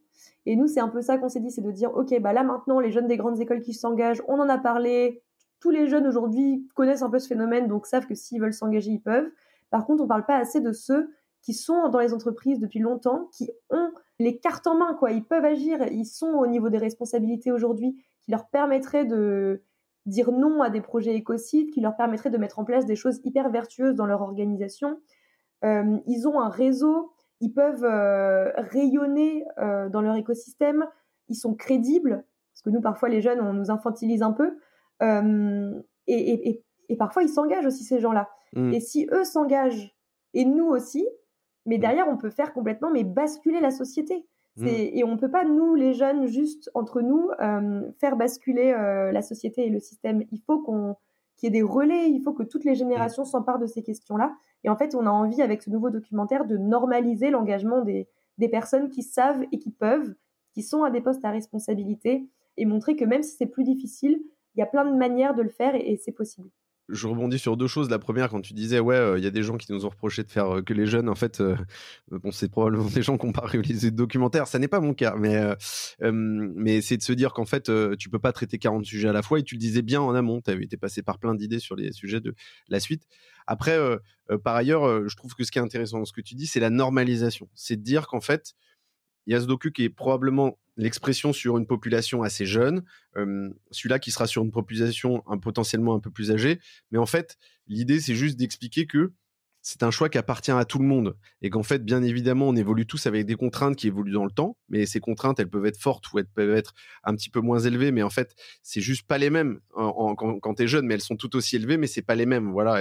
Et 0.46 0.56
nous, 0.56 0.66
c'est 0.66 0.80
un 0.80 0.88
peu 0.88 1.02
ça 1.02 1.18
qu'on 1.18 1.28
s'est 1.28 1.40
dit, 1.40 1.50
c'est 1.50 1.60
de 1.60 1.70
dire, 1.70 1.94
ok, 1.94 2.18
bah 2.20 2.32
là 2.32 2.42
maintenant, 2.42 2.80
les 2.80 2.90
jeunes 2.90 3.06
des 3.06 3.16
grandes 3.16 3.40
écoles 3.40 3.60
qui 3.60 3.74
s'engagent, 3.74 4.22
on 4.28 4.40
en 4.40 4.48
a 4.48 4.58
parlé. 4.58 5.22
Tous 5.60 5.70
les 5.70 5.88
jeunes 5.88 6.06
aujourd'hui 6.06 6.66
connaissent 6.74 7.02
un 7.02 7.10
peu 7.10 7.18
ce 7.18 7.28
phénomène, 7.28 7.68
donc 7.68 7.86
savent 7.86 8.06
que 8.06 8.14
s'ils 8.14 8.40
veulent 8.40 8.54
s'engager, 8.54 8.92
ils 8.92 9.02
peuvent. 9.02 9.30
Par 9.70 9.84
contre, 9.84 10.02
on 10.02 10.06
parle 10.06 10.24
pas 10.24 10.36
assez 10.36 10.60
de 10.60 10.72
ceux 10.72 11.10
qui 11.42 11.52
sont 11.52 11.88
dans 11.88 11.98
les 11.98 12.14
entreprises 12.14 12.60
depuis 12.60 12.78
longtemps, 12.78 13.28
qui 13.32 13.50
ont 13.70 13.90
les 14.18 14.38
cartes 14.38 14.66
en 14.66 14.76
main, 14.76 14.94
quoi. 14.94 15.12
Ils 15.12 15.24
peuvent 15.24 15.44
agir, 15.44 15.82
ils 15.90 16.06
sont 16.06 16.32
au 16.32 16.46
niveau 16.46 16.68
des 16.68 16.78
responsabilités 16.78 17.52
aujourd'hui, 17.52 18.02
qui 18.20 18.30
leur 18.30 18.48
permettraient 18.48 19.04
de 19.04 19.62
dire 20.06 20.32
non 20.32 20.62
à 20.62 20.70
des 20.70 20.80
projets 20.80 21.14
écocides, 21.14 21.70
qui 21.70 21.80
leur 21.80 21.96
permettraient 21.96 22.30
de 22.30 22.38
mettre 22.38 22.58
en 22.58 22.64
place 22.64 22.86
des 22.86 22.96
choses 22.96 23.20
hyper 23.24 23.50
vertueuses 23.50 23.94
dans 23.94 24.06
leur 24.06 24.22
organisation. 24.22 24.98
Euh, 25.64 25.98
ils 26.06 26.26
ont 26.26 26.40
un 26.40 26.48
réseau, 26.48 27.12
ils 27.40 27.52
peuvent 27.52 27.84
euh, 27.84 28.50
rayonner 28.56 29.44
euh, 29.58 29.88
dans 29.88 30.00
leur 30.00 30.16
écosystème, 30.16 30.86
ils 31.28 31.36
sont 31.36 31.54
crédibles, 31.54 32.24
parce 32.52 32.62
que 32.62 32.70
nous, 32.70 32.80
parfois, 32.80 33.08
les 33.08 33.20
jeunes, 33.20 33.40
on 33.40 33.52
nous 33.52 33.70
infantilise 33.70 34.22
un 34.22 34.32
peu, 34.32 34.58
et, 36.06 36.62
parfois, 36.98 37.22
ils 37.22 37.28
s'engagent 37.28 37.66
aussi, 37.66 37.84
ces 37.84 38.00
gens-là. 38.00 38.28
Mmh. 38.54 38.72
Et 38.72 38.80
si 38.80 39.06
eux 39.12 39.24
s'engagent, 39.24 39.94
et 40.34 40.44
nous 40.44 40.66
aussi, 40.66 41.06
mais 41.66 41.76
mmh. 41.76 41.80
derrière, 41.80 42.08
on 42.08 42.16
peut 42.16 42.30
faire 42.30 42.52
complètement, 42.52 42.90
mais 42.90 43.04
basculer 43.04 43.60
la 43.60 43.70
société. 43.70 44.26
Mmh. 44.56 44.66
Et 44.66 45.04
on 45.04 45.12
ne 45.12 45.16
peut 45.16 45.30
pas, 45.30 45.44
nous, 45.44 45.74
les 45.74 45.94
jeunes, 45.94 46.26
juste 46.26 46.70
entre 46.74 47.00
nous, 47.00 47.30
faire 48.00 48.16
basculer 48.16 48.72
euh, 48.72 49.12
la 49.12 49.22
société 49.22 49.66
et 49.66 49.70
le 49.70 49.78
système. 49.78 50.24
Il 50.32 50.40
faut 50.40 50.60
qu'on 50.60 50.96
qu'il 51.36 51.46
y 51.46 51.56
ait 51.56 51.60
des 51.60 51.62
relais, 51.62 52.10
il 52.10 52.20
faut 52.20 52.32
que 52.32 52.42
toutes 52.42 52.64
les 52.64 52.74
générations 52.74 53.24
s'emparent 53.24 53.60
de 53.60 53.66
ces 53.66 53.82
questions-là. 53.82 54.34
Et 54.64 54.68
en 54.68 54.76
fait, 54.76 54.94
on 54.94 55.06
a 55.06 55.10
envie, 55.10 55.42
avec 55.42 55.62
ce 55.62 55.70
nouveau 55.70 55.90
documentaire, 55.90 56.44
de 56.44 56.56
normaliser 56.56 57.30
l'engagement 57.30 57.82
des, 57.82 58.08
personnes 58.50 58.88
qui 58.88 59.02
savent 59.02 59.44
et 59.52 59.58
qui 59.58 59.70
peuvent, 59.70 60.14
qui 60.52 60.62
sont 60.62 60.82
à 60.82 60.90
des 60.90 61.00
postes 61.00 61.24
à 61.24 61.30
responsabilité, 61.30 62.28
et 62.56 62.66
montrer 62.66 62.96
que 62.96 63.04
même 63.04 63.22
si 63.22 63.36
c'est 63.36 63.46
plus 63.46 63.64
difficile, 63.64 64.20
il 64.54 64.58
y 64.58 64.62
a 64.62 64.66
plein 64.66 64.84
de 64.84 64.96
manières 64.96 65.34
de 65.34 65.42
le 65.42 65.50
faire 65.50 65.74
et 65.74 65.96
c'est 65.96 66.12
possible 66.12 66.50
je 66.88 67.06
rebondis 67.06 67.38
sur 67.38 67.56
deux 67.56 67.66
choses. 67.66 67.90
La 67.90 67.98
première, 67.98 68.30
quand 68.30 68.40
tu 68.40 68.54
disais, 68.54 68.80
ouais, 68.80 68.96
euh, 68.96 69.18
il 69.18 69.24
y 69.24 69.26
a 69.26 69.30
des 69.30 69.42
gens 69.42 69.56
qui 69.56 69.70
nous 69.72 69.84
ont 69.84 69.90
reproché 69.90 70.22
de 70.22 70.30
faire 70.30 70.56
euh, 70.56 70.62
que 70.62 70.72
les 70.72 70.86
jeunes, 70.86 71.08
en 71.08 71.14
fait, 71.14 71.40
euh, 71.40 71.56
bon, 72.10 72.30
c'est 72.32 72.48
probablement 72.48 72.84
des 72.94 73.02
gens 73.02 73.18
qui 73.18 73.26
n'ont 73.26 73.32
pas 73.32 73.46
réalisé 73.46 73.90
de 73.90 73.96
documentaire. 73.96 74.46
Ça 74.46 74.58
n'est 74.58 74.68
pas 74.68 74.80
mon 74.80 74.94
cas, 74.94 75.14
mais, 75.16 75.38
mais 76.00 76.80
c'est 76.80 76.96
de 76.96 77.02
se 77.02 77.12
dire 77.12 77.32
qu'en 77.32 77.44
fait, 77.44 77.70
tu 77.98 78.08
peux 78.08 78.18
pas 78.18 78.32
traiter 78.32 78.58
40 78.58 78.84
sujets 78.84 79.08
à 79.08 79.12
la 79.12 79.22
fois 79.22 79.38
et 79.38 79.42
tu 79.42 79.54
le 79.54 79.60
disais 79.60 79.82
bien 79.82 80.00
en 80.00 80.14
amont. 80.14 80.40
Tu 80.40 80.62
été 80.62 80.76
passé 80.76 81.02
par 81.02 81.18
plein 81.18 81.34
d'idées 81.34 81.58
sur 81.58 81.76
les 81.76 81.92
sujets 81.92 82.20
de 82.20 82.34
la 82.68 82.80
suite. 82.80 83.06
Après, 83.46 83.78
par 84.44 84.56
ailleurs, 84.56 85.08
je 85.08 85.16
trouve 85.16 85.34
que 85.34 85.44
ce 85.44 85.50
qui 85.50 85.58
est 85.58 85.62
intéressant 85.62 85.98
dans 85.98 86.04
ce 86.04 86.12
que 86.12 86.20
tu 86.20 86.34
dis, 86.34 86.46
c'est 86.46 86.60
la 86.60 86.70
normalisation. 86.70 87.48
C'est 87.54 87.76
de 87.76 87.82
dire 87.82 88.06
qu'en 88.06 88.20
fait, 88.20 88.54
il 89.28 89.32
y 89.32 89.34
a 89.34 89.40
ce 89.42 89.46
docu 89.46 89.72
qui 89.72 89.84
est 89.84 89.90
probablement 89.90 90.58
l'expression 90.78 91.34
sur 91.34 91.58
une 91.58 91.66
population 91.66 92.22
assez 92.22 92.46
jeune, 92.46 92.82
celui-là 93.70 93.98
qui 93.98 94.10
sera 94.10 94.26
sur 94.26 94.42
une 94.42 94.50
population 94.50 95.22
un, 95.28 95.36
potentiellement 95.36 95.94
un 95.94 96.00
peu 96.00 96.10
plus 96.10 96.30
âgée. 96.30 96.60
Mais 96.90 96.98
en 96.98 97.04
fait, 97.04 97.36
l'idée, 97.66 98.00
c'est 98.00 98.14
juste 98.14 98.38
d'expliquer 98.38 98.86
que 98.86 99.12
c'est 99.60 99.82
un 99.82 99.90
choix 99.90 100.08
qui 100.08 100.16
appartient 100.16 100.50
à 100.50 100.64
tout 100.64 100.78
le 100.78 100.86
monde 100.86 101.14
et 101.42 101.50
qu'en 101.50 101.62
fait, 101.62 101.84
bien 101.84 102.02
évidemment, 102.02 102.48
on 102.48 102.56
évolue 102.56 102.86
tous 102.86 103.06
avec 103.06 103.26
des 103.26 103.34
contraintes 103.34 103.76
qui 103.76 103.88
évoluent 103.88 104.12
dans 104.12 104.24
le 104.24 104.30
temps, 104.30 104.56
mais 104.70 104.86
ces 104.86 104.98
contraintes, 104.98 105.38
elles 105.40 105.50
peuvent 105.50 105.66
être 105.66 105.78
fortes 105.78 106.10
ou 106.10 106.18
elles 106.20 106.26
peuvent 106.26 106.56
être 106.56 106.72
un 107.04 107.14
petit 107.14 107.28
peu 107.28 107.40
moins 107.40 107.58
élevées, 107.58 107.92
mais 107.92 108.02
en 108.02 108.08
fait, 108.08 108.34
c'est 108.62 108.80
juste 108.80 109.06
pas 109.06 109.18
les 109.18 109.28
mêmes 109.28 109.60
quand, 109.74 110.16
quand 110.16 110.54
tu 110.54 110.62
es 110.62 110.68
jeune, 110.68 110.86
mais 110.86 110.94
elles 110.94 111.02
sont 111.02 111.16
tout 111.16 111.36
aussi 111.36 111.56
élevées, 111.56 111.76
mais 111.76 111.86
c'est 111.86 112.00
pas 112.00 112.14
les 112.14 112.24
mêmes. 112.24 112.50
Voilà, 112.50 112.80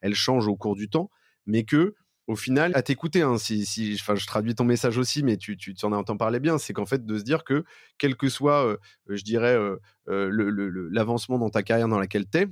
elles, 0.00 0.14
changent 0.14 0.48
au 0.48 0.56
cours 0.56 0.74
du 0.74 0.88
temps, 0.88 1.08
mais 1.46 1.62
que 1.62 1.94
au 2.28 2.36
final, 2.36 2.72
à 2.74 2.82
t'écouter, 2.82 3.22
hein, 3.22 3.36
si, 3.36 3.64
je 3.96 4.26
traduis 4.26 4.54
ton 4.54 4.64
message 4.64 4.96
aussi, 4.96 5.22
mais 5.22 5.36
tu, 5.36 5.56
tu, 5.56 5.74
en 5.82 5.92
entends 5.92 6.16
parler 6.16 6.40
bien, 6.40 6.58
c'est 6.58 6.72
qu'en 6.72 6.86
fait, 6.86 7.04
de 7.04 7.18
se 7.18 7.24
dire 7.24 7.44
que, 7.44 7.64
quel 7.98 8.16
que 8.16 8.28
soit, 8.28 8.78
je 9.08 9.22
dirais, 9.22 9.58
l'avancement 10.06 11.38
dans 11.38 11.50
ta 11.50 11.62
carrière 11.62 11.88
dans 11.88 11.98
laquelle 11.98 12.28
tu 12.28 12.38
es, 12.38 12.46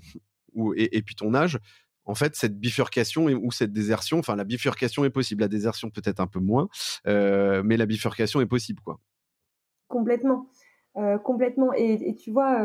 ou, 0.55 0.75
et, 0.77 1.03
puis 1.03 1.15
ton 1.15 1.35
âge, 1.35 1.59
en 2.05 2.15
fait, 2.15 2.35
cette 2.35 2.59
bifurcation 2.59 3.27
ou 3.27 3.53
cette 3.53 3.73
désertion, 3.73 4.19
enfin, 4.19 4.35
la 4.35 4.45
bifurcation 4.45 5.05
est 5.05 5.11
possible, 5.11 5.43
la 5.43 5.49
désertion 5.49 5.91
peut-être 5.91 6.21
un 6.21 6.27
peu 6.27 6.41
moins, 6.41 6.69
mais 7.07 7.77
la 7.77 7.87
bifurcation 7.87 8.41
est 8.41 8.47
possible, 8.47 8.81
quoi. 8.83 8.99
Complètement. 9.87 10.49
complètement. 11.25 11.73
Et 11.75 12.17
tu 12.17 12.33
vois, 12.33 12.61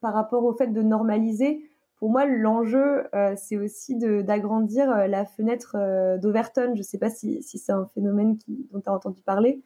par 0.00 0.14
rapport 0.14 0.44
au 0.44 0.54
fait 0.54 0.72
de 0.72 0.82
normaliser, 0.82 1.70
pour 2.00 2.10
moi, 2.10 2.24
l'enjeu, 2.24 3.04
euh, 3.14 3.34
c'est 3.36 3.58
aussi 3.58 3.94
d'agrandir 3.96 4.90
euh, 4.90 5.06
la 5.06 5.26
fenêtre 5.26 5.76
euh, 5.78 6.16
d'Overton. 6.16 6.72
Je 6.72 6.78
ne 6.78 6.82
sais 6.82 6.96
pas 6.96 7.10
si, 7.10 7.42
si 7.42 7.58
c'est 7.58 7.72
un 7.72 7.86
phénomène 7.94 8.38
qui, 8.38 8.66
dont 8.72 8.80
tu 8.80 8.88
as 8.88 8.94
entendu 8.94 9.22
parler. 9.22 9.62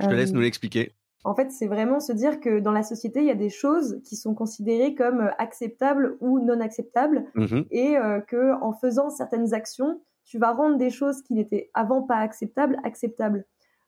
Je 0.00 0.06
te 0.06 0.14
laisse 0.14 0.32
nous 0.32 0.40
l'expliquer. 0.40 0.92
En 1.24 1.34
fait, 1.34 1.50
c'est 1.50 1.66
vraiment 1.66 1.98
se 1.98 2.12
dire 2.12 2.38
que 2.38 2.60
dans 2.60 2.70
la 2.70 2.84
société, 2.84 3.20
il 3.20 3.26
y 3.26 3.30
a 3.30 3.36
des 3.36 3.50
choses 3.50 4.00
qui 4.04 4.14
sont 4.14 4.34
considérées 4.34 4.94
comme 4.94 5.30
acceptables 5.38 6.16
ou 6.20 6.38
non 6.38 6.60
acceptables, 6.60 7.24
mmh 7.34 7.62
et 7.70 7.94
que 8.26 8.60
en 8.60 8.72
faisant 8.72 9.08
certaines 9.08 9.54
actions, 9.54 10.00
tu 10.24 10.38
vas 10.38 10.52
rendre 10.52 10.76
des 10.76 10.90
choses 10.90 11.22
qui 11.22 11.32
n'étaient 11.32 11.70
avant 11.72 12.02
pas 12.02 12.16
acceptables 12.16 12.76
acceptables. 12.84 13.46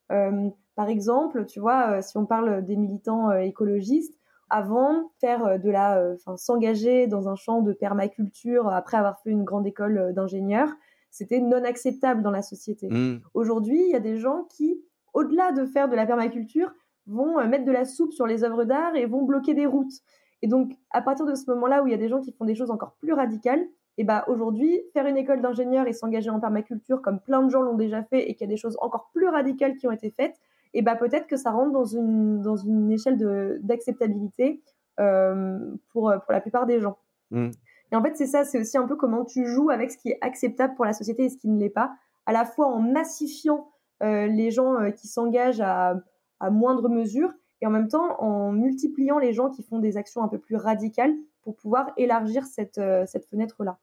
par 0.08 0.88
exemple, 0.88 1.44
tu 1.44 1.60
vois, 1.60 2.00
si 2.02 2.16
on 2.16 2.24
parle 2.24 2.64
des 2.64 2.76
militants 2.76 3.32
écologistes, 3.32 4.16
avant 4.50 5.10
faire 5.20 5.44
euh, 5.44 5.58
de 5.58 5.70
la, 5.70 5.98
euh, 5.98 6.14
enfin 6.14 6.36
s'engager 6.36 7.06
dans 7.06 7.28
un 7.28 7.34
champ 7.34 7.62
de 7.62 7.72
permaculture 7.72 8.68
après 8.68 8.96
avoir 8.96 9.20
fait 9.20 9.30
une 9.30 9.44
grande 9.44 9.66
école 9.66 9.98
euh, 9.98 10.12
d'ingénieur, 10.12 10.68
c'était 11.10 11.40
non 11.40 11.64
acceptable 11.64 12.22
dans 12.22 12.30
la 12.30 12.42
société. 12.42 12.88
Mmh. 12.88 13.20
Aujourd'hui, 13.34 13.80
il 13.80 13.90
y 13.90 13.96
a 13.96 14.00
des 14.00 14.16
gens 14.16 14.44
qui, 14.50 14.80
au-delà 15.14 15.52
de 15.52 15.64
faire 15.64 15.88
de 15.88 15.96
la 15.96 16.06
permaculture, 16.06 16.70
vont 17.06 17.42
mettre 17.46 17.64
de 17.64 17.72
la 17.72 17.84
soupe 17.84 18.12
sur 18.12 18.26
les 18.26 18.42
œuvres 18.42 18.64
d'art 18.64 18.96
et 18.96 19.06
vont 19.06 19.22
bloquer 19.22 19.54
des 19.54 19.64
routes. 19.64 19.94
Et 20.42 20.48
donc, 20.48 20.72
à 20.90 21.00
partir 21.00 21.24
de 21.24 21.34
ce 21.34 21.48
moment-là 21.52 21.82
où 21.82 21.86
il 21.86 21.92
y 21.92 21.94
a 21.94 21.98
des 21.98 22.08
gens 22.08 22.20
qui 22.20 22.32
font 22.32 22.44
des 22.44 22.56
choses 22.56 22.70
encore 22.70 22.96
plus 22.98 23.12
radicales, 23.12 23.64
et 23.98 24.04
bah 24.04 24.24
aujourd'hui, 24.28 24.82
faire 24.92 25.06
une 25.06 25.16
école 25.16 25.40
d'ingénieur 25.40 25.86
et 25.86 25.92
s'engager 25.92 26.28
en 26.28 26.40
permaculture, 26.40 27.00
comme 27.00 27.20
plein 27.20 27.42
de 27.42 27.48
gens 27.48 27.62
l'ont 27.62 27.76
déjà 27.76 28.02
fait, 28.02 28.28
et 28.28 28.34
qu'il 28.34 28.46
y 28.46 28.50
a 28.50 28.52
des 28.52 28.58
choses 28.58 28.76
encore 28.80 29.08
plus 29.14 29.28
radicales 29.28 29.76
qui 29.76 29.86
ont 29.86 29.92
été 29.92 30.10
faites, 30.10 30.36
et 30.74 30.82
bah 30.82 30.96
peut-être 30.96 31.26
que 31.26 31.36
ça 31.36 31.50
rentre 31.50 31.72
dans 31.72 31.84
une, 31.84 32.42
dans 32.42 32.56
une 32.56 32.90
échelle 32.90 33.16
d'acceptabilité 33.62 34.62
euh, 35.00 35.58
pour, 35.90 36.12
pour 36.24 36.32
la 36.32 36.40
plupart 36.40 36.66
des 36.66 36.80
gens. 36.80 36.98
Mmh. 37.30 37.50
Et 37.92 37.96
en 37.96 38.02
fait, 38.02 38.16
c'est 38.16 38.26
ça, 38.26 38.44
c'est 38.44 38.58
aussi 38.58 38.76
un 38.76 38.86
peu 38.86 38.96
comment 38.96 39.24
tu 39.24 39.46
joues 39.46 39.70
avec 39.70 39.90
ce 39.90 39.98
qui 39.98 40.10
est 40.10 40.18
acceptable 40.20 40.74
pour 40.74 40.84
la 40.84 40.92
société 40.92 41.24
et 41.24 41.28
ce 41.28 41.36
qui 41.36 41.48
ne 41.48 41.58
l'est 41.58 41.70
pas, 41.70 41.92
à 42.26 42.32
la 42.32 42.44
fois 42.44 42.66
en 42.66 42.80
massifiant 42.80 43.68
euh, 44.02 44.26
les 44.26 44.50
gens 44.50 44.74
euh, 44.74 44.90
qui 44.90 45.06
s'engagent 45.06 45.60
à, 45.60 45.94
à 46.40 46.50
moindre 46.50 46.88
mesure, 46.88 47.32
et 47.62 47.66
en 47.66 47.70
même 47.70 47.88
temps 47.88 48.20
en 48.20 48.52
multipliant 48.52 49.18
les 49.18 49.32
gens 49.32 49.50
qui 49.50 49.62
font 49.62 49.78
des 49.78 49.96
actions 49.96 50.22
un 50.22 50.28
peu 50.28 50.38
plus 50.38 50.56
radicales 50.56 51.14
pour 51.42 51.56
pouvoir 51.56 51.92
élargir 51.96 52.44
cette, 52.44 52.80
cette 53.06 53.24
fenêtre-là 53.26 53.78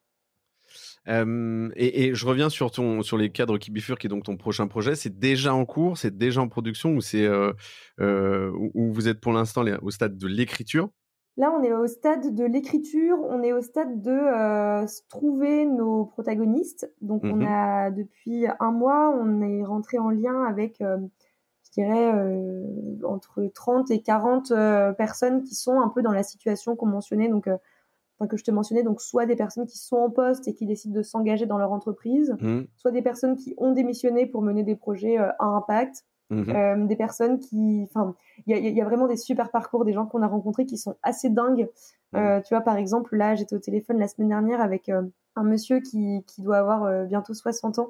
et, 1.08 2.12
je 2.14 2.26
reviens 2.26 2.49
sur 2.49 2.72
ton 2.72 3.01
sur 3.01 3.18
les 3.18 3.32
cadres 3.32 3.58
qui 3.58 3.72
bifurquent, 3.72 3.99
qui 3.99 4.08
est 4.08 4.10
donc 4.10 4.24
ton 4.24 4.38
prochain 4.38 4.68
projet. 4.68 4.95
C'est 4.95 5.18
déjà 5.18 5.54
en 5.54 5.66
cours, 5.66 5.97
c'est 5.97 6.18
déjà 6.18 6.41
en 6.41 6.47
production 6.47 6.91
ou 6.91 7.01
c'est 7.01 7.26
euh, 7.26 7.51
euh, 7.99 8.51
où 8.74 8.93
vous 8.93 9.08
êtes 9.08 9.20
pour 9.20 9.34
l'instant 9.34 9.64
au 9.82 9.91
stade 9.91 10.18
de 10.18 10.28
l'écriture? 10.28 10.89
Là, 11.36 11.51
on 11.51 11.64
est 11.64 11.74
au 11.74 11.88
stade 11.88 12.36
de 12.36 12.45
l'écriture, 12.45 13.18
on 13.28 13.41
est 13.41 13.54
au 13.54 13.62
stade 13.62 14.01
de 14.01 14.12
euh, 14.12 14.86
trouver 15.10 15.66
nos 15.66 16.06
protagonistes. 16.06 16.93
Donc, 17.01 17.24
on 17.24 17.38
mmh 17.38 17.47
a 17.47 17.91
depuis 17.91 18.45
un 18.60 18.72
mois, 18.72 19.10
on 19.10 19.41
est 19.41 19.64
rentré 19.64 19.97
en 19.97 20.12
lien 20.12 20.43
avec, 20.43 20.78
je 20.80 21.72
dirais, 21.72 22.14
entre 23.04 23.49
30 23.51 23.89
et 23.89 24.04
40 24.04 24.54
personnes 24.95 25.41
qui 25.41 25.56
sont 25.56 25.82
un 25.82 25.89
peu 25.89 26.04
dans 26.04 26.12
la 26.12 26.22
situation 26.22 26.76
qu'on 26.76 26.86
mentionnait. 26.86 27.30
Donc, 27.30 27.49
que 28.28 28.38
je 28.38 28.43
te 28.43 28.51
mentionnais, 28.51 28.84
donc 28.84 29.01
soit 29.01 29.26
des 29.26 29.36
personnes 29.36 29.65
qui 29.65 29.78
sont 29.78 29.97
en 29.97 30.09
poste 30.09 30.47
et 30.47 30.53
qui 30.53 30.65
décident 30.65 30.95
de 30.95 31.01
s'engager 31.01 31.45
dans 31.45 31.57
leur 31.57 31.71
entreprise, 31.71 32.36
mmh. 32.39 32.61
soit 32.78 32.91
des 32.91 33.01
personnes 33.01 33.36
qui 33.36 33.53
ont 33.57 33.71
démissionné 33.71 34.26
pour 34.26 34.41
mener 34.41 34.63
des 34.63 34.76
projets 34.76 35.19
euh, 35.19 35.30
à 35.39 35.45
impact, 35.45 36.05
mmh 36.30 36.49
euh, 36.49 36.86
des 36.86 36.95
personnes 36.95 37.39
qui, 37.39 37.88
enfin, 37.89 38.15
il 38.47 38.57
y 38.57 38.82
a, 38.82 38.86
vraiment 38.86 39.07
des 39.07 39.17
super 39.17 39.51
parcours, 39.51 39.86
des 39.86 39.93
gens 39.93 40.05
qu'on 40.05 40.21
a 40.21 40.28
rencontrés 40.28 40.65
qui 40.65 40.78
sont 40.78 40.95
assez 41.03 41.30
dingues. 41.30 41.69
Mmh. 42.11 42.17
Euh, 42.17 42.41
tu 42.41 42.53
vois, 42.53 42.61
par 42.61 42.78
exemple, 42.78 43.15
là, 43.15 43.36
j'étais 43.36 43.55
au 43.55 43.59
téléphone 43.59 43.99
la 43.99 44.07
semaine 44.07 44.30
dernière 44.30 44.61
avec 44.61 44.89
un 44.89 45.43
monsieur 45.43 45.80
qui, 45.80 46.24
qui 46.26 46.41
doit 46.41 46.57
avoir 46.57 47.05
bientôt 47.05 47.34
60 47.34 47.80
ans 47.80 47.89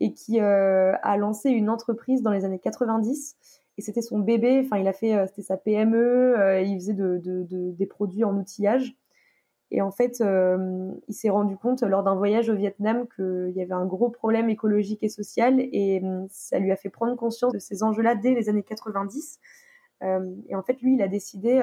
et 0.00 0.12
qui 0.12 0.38
a 0.40 1.16
lancé 1.16 1.50
une 1.50 1.68
entreprise 1.68 2.22
dans 2.22 2.30
les 2.30 2.44
années 2.44 2.58
90 2.58 3.36
et 3.78 3.82
c'était 3.82 4.02
son 4.02 4.18
bébé. 4.18 4.62
Enfin, 4.64 4.78
il 4.78 4.88
a 4.88 4.92
fait, 4.92 5.26
c'était 5.28 5.42
sa 5.42 5.56
PME. 5.56 6.62
il 6.64 6.74
faisait 6.76 6.94
de, 6.94 7.20
de, 7.22 7.70
des 7.72 7.86
produits 7.86 8.24
en 8.24 8.36
outillage. 8.36 8.96
Et 9.70 9.82
en 9.82 9.90
fait, 9.90 10.20
euh, 10.20 10.90
il 11.08 11.14
s'est 11.14 11.28
rendu 11.28 11.56
compte 11.56 11.82
lors 11.82 12.02
d'un 12.02 12.14
voyage 12.14 12.48
au 12.48 12.54
Vietnam 12.54 13.06
qu'il 13.14 13.52
y 13.54 13.60
avait 13.60 13.72
un 13.72 13.84
gros 13.84 14.08
problème 14.08 14.48
écologique 14.48 15.02
et 15.02 15.10
social, 15.10 15.60
et 15.60 16.00
euh, 16.02 16.24
ça 16.30 16.58
lui 16.58 16.72
a 16.72 16.76
fait 16.76 16.88
prendre 16.88 17.14
conscience 17.16 17.52
de 17.52 17.58
ces 17.58 17.82
enjeux-là 17.82 18.14
dès 18.14 18.34
les 18.34 18.48
années 18.48 18.62
90. 18.62 19.38
Euh, 20.02 20.34
et 20.48 20.56
en 20.56 20.62
fait, 20.62 20.80
lui, 20.80 20.94
il 20.94 21.02
a 21.02 21.08
décidé 21.08 21.62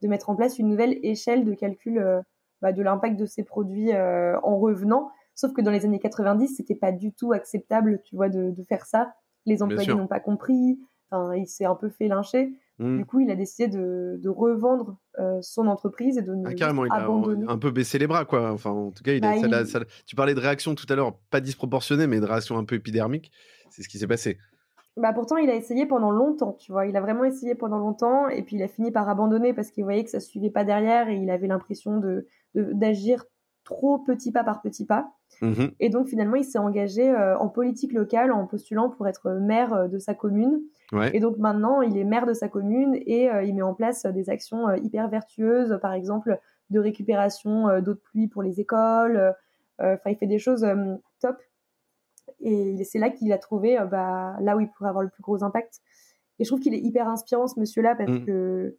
de 0.00 0.08
mettre 0.08 0.30
en 0.30 0.36
place 0.36 0.58
une 0.58 0.68
nouvelle 0.68 0.98
échelle 1.02 1.44
de 1.44 1.52
calcul 1.54 2.22
bah, 2.62 2.72
de 2.72 2.82
l'impact 2.82 3.18
de 3.18 3.26
ses 3.26 3.42
produits 3.42 3.92
en 3.94 4.58
revenant. 4.58 5.10
Sauf 5.34 5.52
que 5.52 5.60
dans 5.60 5.70
les 5.70 5.84
années 5.84 5.98
90, 5.98 6.56
c'était 6.56 6.74
pas 6.74 6.92
du 6.92 7.12
tout 7.12 7.32
acceptable, 7.32 8.00
tu 8.04 8.14
vois, 8.14 8.28
de, 8.28 8.50
de 8.50 8.62
faire 8.62 8.86
ça. 8.86 9.14
Les 9.46 9.62
employés 9.62 9.94
n'ont 9.94 10.06
pas 10.06 10.20
compris. 10.20 10.78
Enfin, 11.10 11.34
il 11.34 11.48
s'est 11.48 11.64
un 11.64 11.74
peu 11.74 11.88
fait 11.88 12.06
lyncher. 12.06 12.52
Mmh. 12.80 12.96
Du 12.96 13.04
coup, 13.04 13.20
il 13.20 13.30
a 13.30 13.36
décidé 13.36 13.68
de, 13.68 14.28
revendre 14.28 14.96
euh, 15.18 15.38
son 15.42 15.66
entreprise 15.66 16.16
et 16.16 16.22
de 16.22 16.32
ah, 16.46 16.54
carrément, 16.54 16.86
il 16.86 16.92
a 16.92 17.52
un 17.52 17.58
peu 17.58 17.70
baissé 17.70 17.98
les 17.98 18.06
bras, 18.06 18.24
quoi. 18.24 18.50
Enfin, 18.52 18.70
en 18.70 18.90
tout 18.90 19.02
cas, 19.02 19.12
il, 19.12 19.20
bah, 19.20 19.34
tu 20.06 20.16
parlais 20.16 20.34
de 20.34 20.40
réaction 20.40 20.74
tout 20.74 20.86
à 20.88 20.96
l'heure, 20.96 21.18
pas 21.30 21.42
disproportionnée, 21.42 22.06
mais 22.06 22.20
de 22.20 22.24
réaction 22.24 22.56
un 22.56 22.64
peu 22.64 22.76
épidermique. 22.76 23.32
C'est 23.68 23.82
ce 23.82 23.88
qui 23.88 23.98
s'est 23.98 24.06
passé. 24.06 24.38
Bah 24.96 25.12
pourtant, 25.12 25.36
il 25.36 25.50
a 25.50 25.54
essayé 25.54 25.84
pendant 25.84 26.10
longtemps, 26.10 26.56
tu 26.58 26.72
vois. 26.72 26.86
Il 26.86 26.96
a 26.96 27.02
vraiment 27.02 27.24
essayé 27.24 27.54
pendant 27.54 27.78
longtemps, 27.78 28.28
et 28.28 28.42
puis 28.42 28.56
il 28.56 28.62
a 28.62 28.68
fini 28.68 28.90
par 28.90 29.08
abandonner 29.10 29.52
parce 29.52 29.70
qu'il 29.70 29.84
voyait 29.84 30.02
que 30.02 30.10
ça 30.10 30.18
suivait 30.18 30.50
pas 30.50 30.64
derrière, 30.64 31.10
et 31.10 31.16
il 31.16 31.30
avait 31.30 31.48
l'impression 31.48 31.98
de 31.98 32.26
d'agir 32.54 33.24
trop 33.64 33.98
petit 33.98 34.32
pas 34.32 34.42
par 34.42 34.62
petit 34.62 34.86
pas. 34.86 35.12
Mmh 35.42 35.66
et 35.78 35.90
donc 35.90 36.08
finalement, 36.08 36.36
il 36.36 36.44
s'est 36.44 36.58
engagé 36.58 37.08
euh, 37.08 37.36
en 37.38 37.48
politique 37.48 37.92
locale 37.92 38.32
en 38.32 38.46
postulant 38.46 38.88
pour 38.88 39.06
être 39.06 39.30
maire 39.32 39.74
euh, 39.74 39.88
de 39.88 39.98
sa 39.98 40.14
commune. 40.14 40.60
Et 41.12 41.20
donc 41.20 41.38
maintenant, 41.38 41.82
il 41.82 41.96
est 41.96 42.04
maire 42.04 42.26
de 42.26 42.32
sa 42.32 42.48
commune 42.48 42.98
et 43.06 43.30
euh, 43.30 43.42
il 43.44 43.54
met 43.54 43.62
en 43.62 43.74
place 43.74 44.06
des 44.06 44.28
actions 44.30 44.74
hyper 44.74 45.08
vertueuses, 45.08 45.78
par 45.80 45.92
exemple 45.92 46.38
de 46.70 46.78
récupération 46.78 47.80
d'eau 47.80 47.94
de 47.94 48.00
pluie 48.00 48.28
pour 48.28 48.42
les 48.42 48.60
écoles. 48.60 49.34
Enfin, 49.80 50.10
il 50.10 50.16
fait 50.16 50.26
des 50.26 50.38
choses 50.38 50.64
top. 51.20 51.36
Et 52.38 52.84
c'est 52.84 53.00
là 53.00 53.10
qu'il 53.10 53.32
a 53.32 53.38
trouvé 53.38 53.76
bah, 53.90 54.36
là 54.40 54.56
où 54.56 54.60
il 54.60 54.68
pourrait 54.68 54.88
avoir 54.88 55.02
le 55.02 55.10
plus 55.10 55.22
gros 55.22 55.42
impact. 55.42 55.80
Et 56.38 56.44
je 56.44 56.48
trouve 56.48 56.60
qu'il 56.60 56.74
est 56.74 56.80
hyper 56.80 57.08
inspirant 57.08 57.48
ce 57.48 57.58
monsieur-là 57.58 57.96
parce 57.96 58.12
mmh. 58.12 58.24
que 58.24 58.76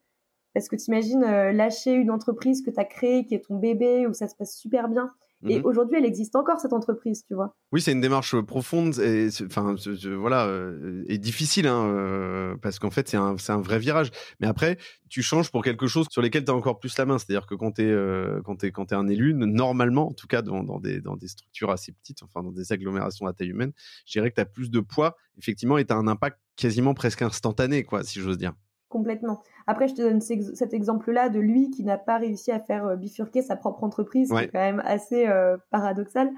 parce 0.54 0.70
que 0.70 0.78
t'imagines 0.78 1.22
lâcher 1.22 1.94
une 1.94 2.12
entreprise 2.12 2.62
que 2.62 2.72
tu 2.72 2.80
as 2.80 2.86
créée, 2.86 3.26
qui 3.26 3.36
est 3.36 3.46
ton 3.46 3.58
bébé, 3.58 4.08
où 4.08 4.14
ça 4.14 4.28
se 4.28 4.36
passe 4.36 4.56
super 4.56 4.88
bien, 4.88 5.10
et 5.48 5.60
mmh 5.60 5.66
aujourd'hui, 5.66 5.98
elle 5.98 6.06
existe 6.06 6.36
encore 6.36 6.60
cette 6.60 6.74
entreprise, 6.74 7.24
tu 7.28 7.34
vois. 7.34 7.56
Oui, 7.72 7.82
c'est 7.82 7.92
une 7.92 8.02
démarche 8.02 8.36
euh, 8.36 8.44
profonde 8.44 9.00
et 9.00 9.30
enfin 9.46 9.76
voilà 10.18 10.46
euh, 10.46 11.04
et 11.08 11.18
difficile 11.18 11.68
hein, 11.68 11.86
euh, 11.88 12.56
parce 12.62 12.80
qu'en 12.80 12.92
fait 12.92 13.08
c'est 13.08 13.18
un 13.18 13.38
c'est 13.38 13.52
un 13.52 13.62
vrai 13.62 13.80
virage. 13.80 14.12
Mais 14.40 14.48
après, 14.48 14.78
tu 15.10 15.22
changes 15.22 15.52
pour 15.52 15.64
quelque 15.64 15.88
chose 15.88 16.08
sur 16.12 16.22
lesquels 16.22 16.46
tu 16.46 16.52
as 16.52 16.56
encore 16.56 16.80
plus 16.80 16.96
la 16.98 17.06
main. 17.06 17.18
C'est-à-dire 17.18 17.48
que 17.48 17.56
quand 17.56 17.74
tu 17.74 17.84
es 17.84 18.42
quand 18.44 18.58
tu 18.58 18.72
quand 18.72 18.92
es 18.92 18.96
un 18.96 19.08
élu, 19.08 19.34
normalement, 19.34 20.10
en 20.10 20.14
tout 20.14 20.28
cas 20.28 20.42
dans, 20.42 20.64
dans 20.64 20.80
des 20.80 21.02
dans 21.02 21.16
des 21.16 21.28
structures 21.28 21.72
assez 21.72 21.92
petites, 21.92 22.22
enfin 22.24 22.44
dans 22.44 22.52
des 22.52 22.72
agglomérations 22.72 23.26
à 23.26 23.34
taille 23.34 23.50
humaine, 23.50 23.72
je 24.06 24.12
dirais 24.14 24.30
que 24.30 24.36
tu 24.36 24.42
as 24.42 24.46
plus 24.46 24.70
de 24.70 24.80
poids 24.80 25.16
effectivement 25.38 25.78
et 25.78 25.86
tu 25.86 25.94
as 25.94 25.98
un 25.98 26.08
impact 26.08 26.40
quasiment 26.56 26.94
presque 26.94 27.22
instantané 27.22 27.84
quoi, 27.84 28.04
si 28.04 28.20
j'ose 28.20 28.38
dire. 28.38 28.54
Complètement. 28.92 29.42
Après, 29.68 29.88
je 29.88 29.96
te 29.96 30.02
donne 30.02 30.20
cet 30.20 30.74
exemple-là 30.74 31.30
de 31.30 31.40
lui 31.40 31.72
qui 31.72 31.86
n'a 31.86 31.98
pas 31.98 32.18
réussi 32.18 32.52
à 32.52 32.60
faire 32.60 32.86
euh, 32.86 32.96
bifurquer 32.98 33.42
sa 33.42 33.56
propre 33.56 33.86
entreprise, 33.86 34.30
c'est 34.36 34.50
quand 34.50 34.60
même 34.60 34.82
assez 34.86 35.28
euh, 35.28 35.56
paradoxal. 35.70 36.30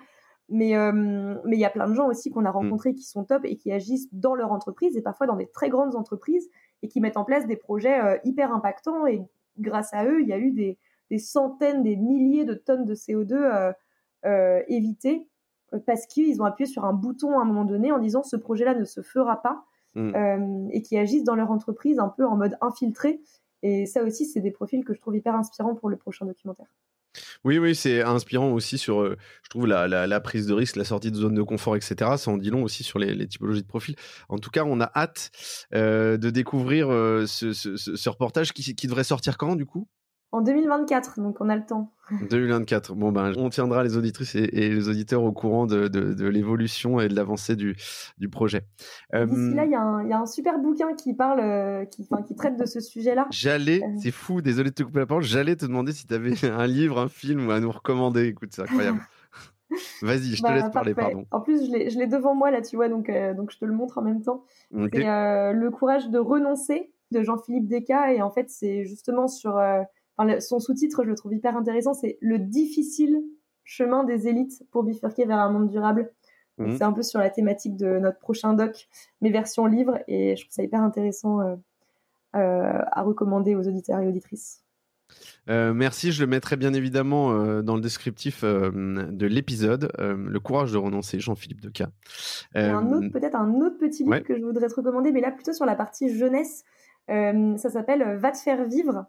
Mais 0.49 0.77
euh, 0.77 0.91
mais 1.45 1.55
il 1.55 1.59
y 1.59 1.65
a 1.65 1.71
plein 1.71 1.89
de 1.89 1.95
gens 1.95 2.07
aussi 2.07 2.29
qu'on 2.29 2.45
a 2.45 2.51
mm. 2.51 2.53
rencontrés 2.53 2.93
qui 2.93 3.05
sont 3.05 3.23
top 3.23 3.43
et 3.45 3.57
qui 3.57 3.71
agissent 3.71 4.13
dans 4.13 4.35
leur 4.35 4.51
entreprise 4.51 4.95
et 4.95 5.01
parfois 5.01 5.25
dans 5.25 5.35
des 5.35 5.47
très 5.47 5.69
grandes 5.69 5.95
entreprises 5.95 6.47
et 6.83 6.89
qui 6.89 7.01
mettent 7.01 7.17
en 7.17 7.23
place 7.23 7.47
des 7.47 7.55
projets 7.55 8.21
hyper 8.23 8.53
impactants. 8.53 9.07
Et 9.07 9.23
grâce 9.57 9.91
à 9.93 10.05
eux, 10.05 10.21
il 10.21 10.27
y 10.27 10.33
a 10.33 10.37
eu 10.37 10.51
des, 10.51 10.77
des 11.09 11.17
centaines, 11.17 11.81
des 11.81 11.95
milliers 11.95 12.45
de 12.45 12.53
tonnes 12.53 12.85
de 12.85 12.93
CO2 12.93 13.73
évitées 14.67 15.27
parce 15.87 16.05
qu'ils 16.05 16.39
ont 16.39 16.45
appuyé 16.45 16.69
sur 16.69 16.85
un 16.85 16.93
bouton 16.93 17.39
à 17.39 17.41
un 17.41 17.45
moment 17.45 17.65
donné 17.65 17.91
en 17.91 17.97
disant 17.97 18.21
ce 18.21 18.35
projet-là 18.35 18.75
ne 18.75 18.85
se 18.85 19.01
fera 19.01 19.41
pas 19.41 19.65
Mm. 19.95 20.15
Euh, 20.15 20.67
et 20.71 20.81
qui 20.81 20.97
agissent 20.97 21.23
dans 21.23 21.35
leur 21.35 21.51
entreprise 21.51 21.99
un 21.99 22.09
peu 22.09 22.25
en 22.25 22.35
mode 22.35 22.57
infiltré. 22.61 23.19
Et 23.61 23.85
ça 23.85 24.03
aussi, 24.03 24.25
c'est 24.25 24.41
des 24.41 24.51
profils 24.51 24.83
que 24.83 24.93
je 24.93 24.99
trouve 24.99 25.15
hyper 25.15 25.35
inspirants 25.35 25.75
pour 25.75 25.89
le 25.89 25.97
prochain 25.97 26.25
documentaire. 26.25 26.67
Oui, 27.43 27.59
oui, 27.59 27.75
c'est 27.75 28.01
inspirant 28.01 28.51
aussi 28.51 28.77
sur, 28.77 29.01
euh, 29.01 29.17
je 29.43 29.49
trouve, 29.49 29.67
la, 29.67 29.87
la, 29.87 30.19
prise 30.19 30.47
de 30.47 30.53
risque, 30.53 30.77
la 30.77 30.83
sortie 30.83 31.11
de 31.11 31.15
zone 31.15 31.35
de 31.35 31.43
confort, 31.43 31.75
etc. 31.75 32.17
Ça 32.17 32.31
en 32.31 32.37
dit 32.37 32.49
long 32.49 32.63
aussi 32.63 32.83
sur 32.83 32.97
les, 32.97 33.27
typologies 33.27 33.61
de 33.61 33.67
profils. 33.67 33.95
En 34.29 34.39
tout 34.39 34.49
cas, 34.49 34.63
on 34.65 34.81
a 34.81 34.91
hâte 34.95 35.29
euh, 35.75 36.17
de 36.17 36.31
découvrir 36.31 36.87
ce, 37.27 37.53
ce, 37.53 38.09
reportage 38.09 38.51
qui, 38.51 38.75
qui 38.75 38.87
devrait 38.87 39.03
sortir 39.03 39.37
quand, 39.37 39.55
du 39.55 39.65
coup? 39.65 39.87
En 40.33 40.41
2024, 40.41 41.21
donc 41.21 41.37
on 41.41 41.47
a 41.47 41.55
le 41.55 41.63
temps. 41.63 41.93
2024. 42.29 42.95
Bon, 42.95 43.11
ben, 43.11 43.33
on 43.37 43.49
tiendra 43.49 43.83
les 43.83 43.97
auditrices 43.97 44.33
et, 44.33 44.47
les 44.47 44.89
auditeurs 44.89 45.23
au 45.23 45.31
courant 45.31 45.67
de, 45.67 46.27
l'évolution 46.27 46.99
et 46.99 47.07
de 47.07 47.15
l'avancée 47.15 47.55
du, 47.55 47.75
projet. 48.31 48.65
D'ici 49.13 49.53
là, 49.53 49.65
il 49.65 49.71
y, 49.71 49.75
a 49.75 50.19
un 50.19 50.25
super 50.25 50.57
bouquin 50.57 50.95
qui 50.95 51.13
parle, 51.13 51.39
euh, 51.39 51.85
qui, 51.85 52.07
qui 52.25 52.35
traite 52.35 52.57
de 52.57 52.65
ce 52.65 52.79
sujet-là. 52.79 53.27
J'allais, 53.29 53.83
euh. 53.83 53.87
c'est 54.01 54.11
fou, 54.11 54.41
désolé 54.41 54.71
de 54.71 54.75
te 54.75 54.81
couper 54.81 54.99
la 54.99 55.05
parole, 55.05 55.21
j'allais 55.21 55.55
te 55.55 55.67
demander 55.67 55.91
si 55.91 56.07
tu 56.07 56.13
avais 56.15 56.33
un 56.51 56.65
livre, 56.65 56.99
un 56.99 57.09
film 57.09 57.51
à 57.51 57.59
nous 57.59 57.71
recommander. 57.71 58.25
Écoute, 58.25 58.49
c'est 58.53 58.63
incroyable. 58.63 59.01
Vas-y, 60.01 60.35
je 60.35 60.41
te 60.41 60.47
bah, 60.47 60.55
laisse 60.55 60.71
parler, 60.71 60.95
pardon. 60.95 61.25
En 61.29 61.41
plus, 61.41 61.69
je 61.69 61.97
l'ai 61.99 62.07
devant 62.07 62.33
moi, 62.33 62.49
là, 62.49 62.61
tu 62.61 62.75
vois, 62.75 62.89
donc, 62.89 63.07
euh, 63.09 63.35
donc 63.35 63.51
je 63.51 63.59
te 63.59 63.65
le 63.65 63.73
montre 63.73 63.99
en 63.99 64.01
même 64.01 64.23
temps. 64.23 64.45
C'est 64.71 65.03
Le 65.03 65.69
courage 65.69 66.09
de 66.09 66.17
renoncer 66.17 66.91
de 67.11 67.21
Jean-Philippe 67.21 67.67
Descas. 67.67 68.13
Et 68.13 68.23
en 68.23 68.31
fait, 68.31 68.49
c'est 68.49 68.83
justement 68.83 69.27
sur 69.27 69.59
son 70.39 70.59
sous-titre, 70.59 71.03
je 71.03 71.09
le 71.09 71.15
trouve 71.15 71.33
hyper 71.33 71.57
intéressant, 71.57 71.93
c'est 71.93 72.17
le 72.21 72.39
difficile 72.39 73.23
chemin 73.63 74.03
des 74.03 74.27
élites 74.27 74.63
pour 74.71 74.83
bifurquer 74.83 75.25
vers 75.25 75.39
un 75.39 75.49
monde 75.49 75.69
durable. 75.69 76.11
Mhm. 76.57 76.77
C'est 76.77 76.83
un 76.83 76.93
peu 76.93 77.01
sur 77.01 77.19
la 77.19 77.29
thématique 77.29 77.75
de 77.75 77.97
notre 77.99 78.19
prochain 78.19 78.53
doc, 78.53 78.87
mes 79.21 79.31
versions 79.31 79.65
livres, 79.65 79.99
et 80.07 80.35
je 80.35 80.41
trouve 80.43 80.53
ça 80.53 80.63
hyper 80.63 80.81
intéressant 80.81 81.41
euh, 81.41 81.55
euh, 82.35 82.79
à 82.91 83.01
recommander 83.01 83.55
aux 83.55 83.67
auditeurs 83.67 83.99
et 83.99 84.07
auditrices. 84.07 84.59
Euh, 85.49 85.73
merci, 85.73 86.11
je 86.11 86.21
le 86.21 86.27
mettrai 86.27 86.55
bien 86.55 86.73
évidemment 86.73 87.61
dans 87.61 87.75
le 87.75 87.81
descriptif 87.81 88.43
de 88.43 89.25
l'épisode. 89.25 89.91
le 89.99 90.39
courage 90.39 90.71
de 90.71 90.77
renoncer, 90.77 91.19
Jean-Philippe 91.19 91.61
Deca. 91.61 91.89
peut-être 93.11 93.35
un 93.35 93.53
autre 93.61 93.77
petit 93.77 94.03
livre 94.03 94.19
que 94.19 94.37
je 94.37 94.43
voudrais 94.43 94.67
te 94.67 94.75
recommander, 94.75 95.11
mais 95.11 95.21
là 95.21 95.31
plutôt 95.31 95.53
sur 95.53 95.65
la 95.65 95.75
partie 95.75 96.15
jeunesse. 96.15 96.63
ça 97.07 97.69
s'appelle 97.69 98.17
Va 98.17 98.31
te 98.31 98.37
faire 98.37 98.65
vivre 98.65 99.05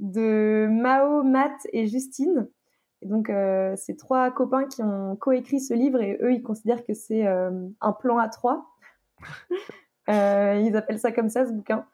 de 0.00 0.68
Mao, 0.70 1.22
Matt 1.22 1.66
et 1.72 1.86
Justine. 1.86 2.48
Et 3.02 3.06
donc, 3.06 3.30
c'est 3.76 3.96
trois 3.96 4.30
copains 4.30 4.66
qui 4.66 4.82
ont 4.82 5.16
coécrit 5.16 5.60
ce 5.60 5.72
livre 5.74 6.00
et 6.00 6.18
eux, 6.20 6.32
ils 6.32 6.42
considèrent 6.42 6.84
que 6.84 6.94
c'est 6.94 7.26
un 7.26 7.92
plan 7.92 8.18
à 8.18 8.28
trois. 8.28 8.66
ils 10.08 10.76
appellent 10.76 10.98
ça 10.98 11.12
comme 11.12 11.28
ça, 11.28 11.46
ce 11.46 11.52
bouquin. 11.52 11.86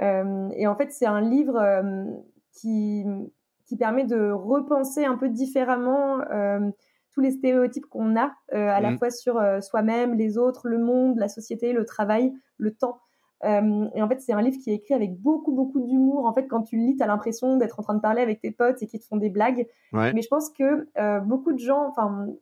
et 0.00 0.66
en 0.66 0.76
fait, 0.76 0.92
c'est 0.92 1.06
un 1.06 1.20
livre 1.20 1.60
qui, 2.52 3.04
qui 3.66 3.76
permet 3.76 4.04
de 4.04 4.30
repenser 4.30 5.04
un 5.04 5.16
peu 5.16 5.28
différemment 5.28 6.20
tous 7.10 7.20
les 7.20 7.32
stéréotypes 7.32 7.86
qu'on 7.86 8.16
a, 8.16 8.32
à 8.52 8.80
la 8.80 8.92
mmh. 8.92 8.98
fois 8.98 9.10
sur 9.10 9.42
soi-même, 9.60 10.14
les 10.14 10.38
autres, 10.38 10.68
le 10.68 10.78
monde, 10.78 11.18
la 11.18 11.28
société, 11.28 11.72
le 11.72 11.84
travail, 11.84 12.32
le 12.56 12.72
temps. 12.72 13.00
Euh, 13.44 13.88
et 13.94 14.02
en 14.02 14.08
fait, 14.08 14.20
c'est 14.20 14.32
un 14.32 14.40
livre 14.40 14.58
qui 14.62 14.70
est 14.70 14.74
écrit 14.74 14.94
avec 14.94 15.20
beaucoup, 15.20 15.52
beaucoup 15.52 15.80
d'humour. 15.80 16.26
En 16.26 16.32
fait, 16.32 16.46
quand 16.46 16.62
tu 16.62 16.76
le 16.76 16.84
lis, 16.84 16.96
tu 16.96 17.02
as 17.02 17.06
l'impression 17.06 17.56
d'être 17.56 17.80
en 17.80 17.82
train 17.82 17.94
de 17.94 18.00
parler 18.00 18.22
avec 18.22 18.40
tes 18.40 18.52
potes 18.52 18.82
et 18.82 18.86
qui 18.86 18.98
te 18.98 19.04
font 19.04 19.16
des 19.16 19.30
blagues. 19.30 19.66
Mais 19.92 20.22
je 20.22 20.28
pense 20.28 20.50
que 20.50 20.88
euh, 20.98 21.20
beaucoup 21.20 21.52
de 21.52 21.58
gens, 21.58 21.92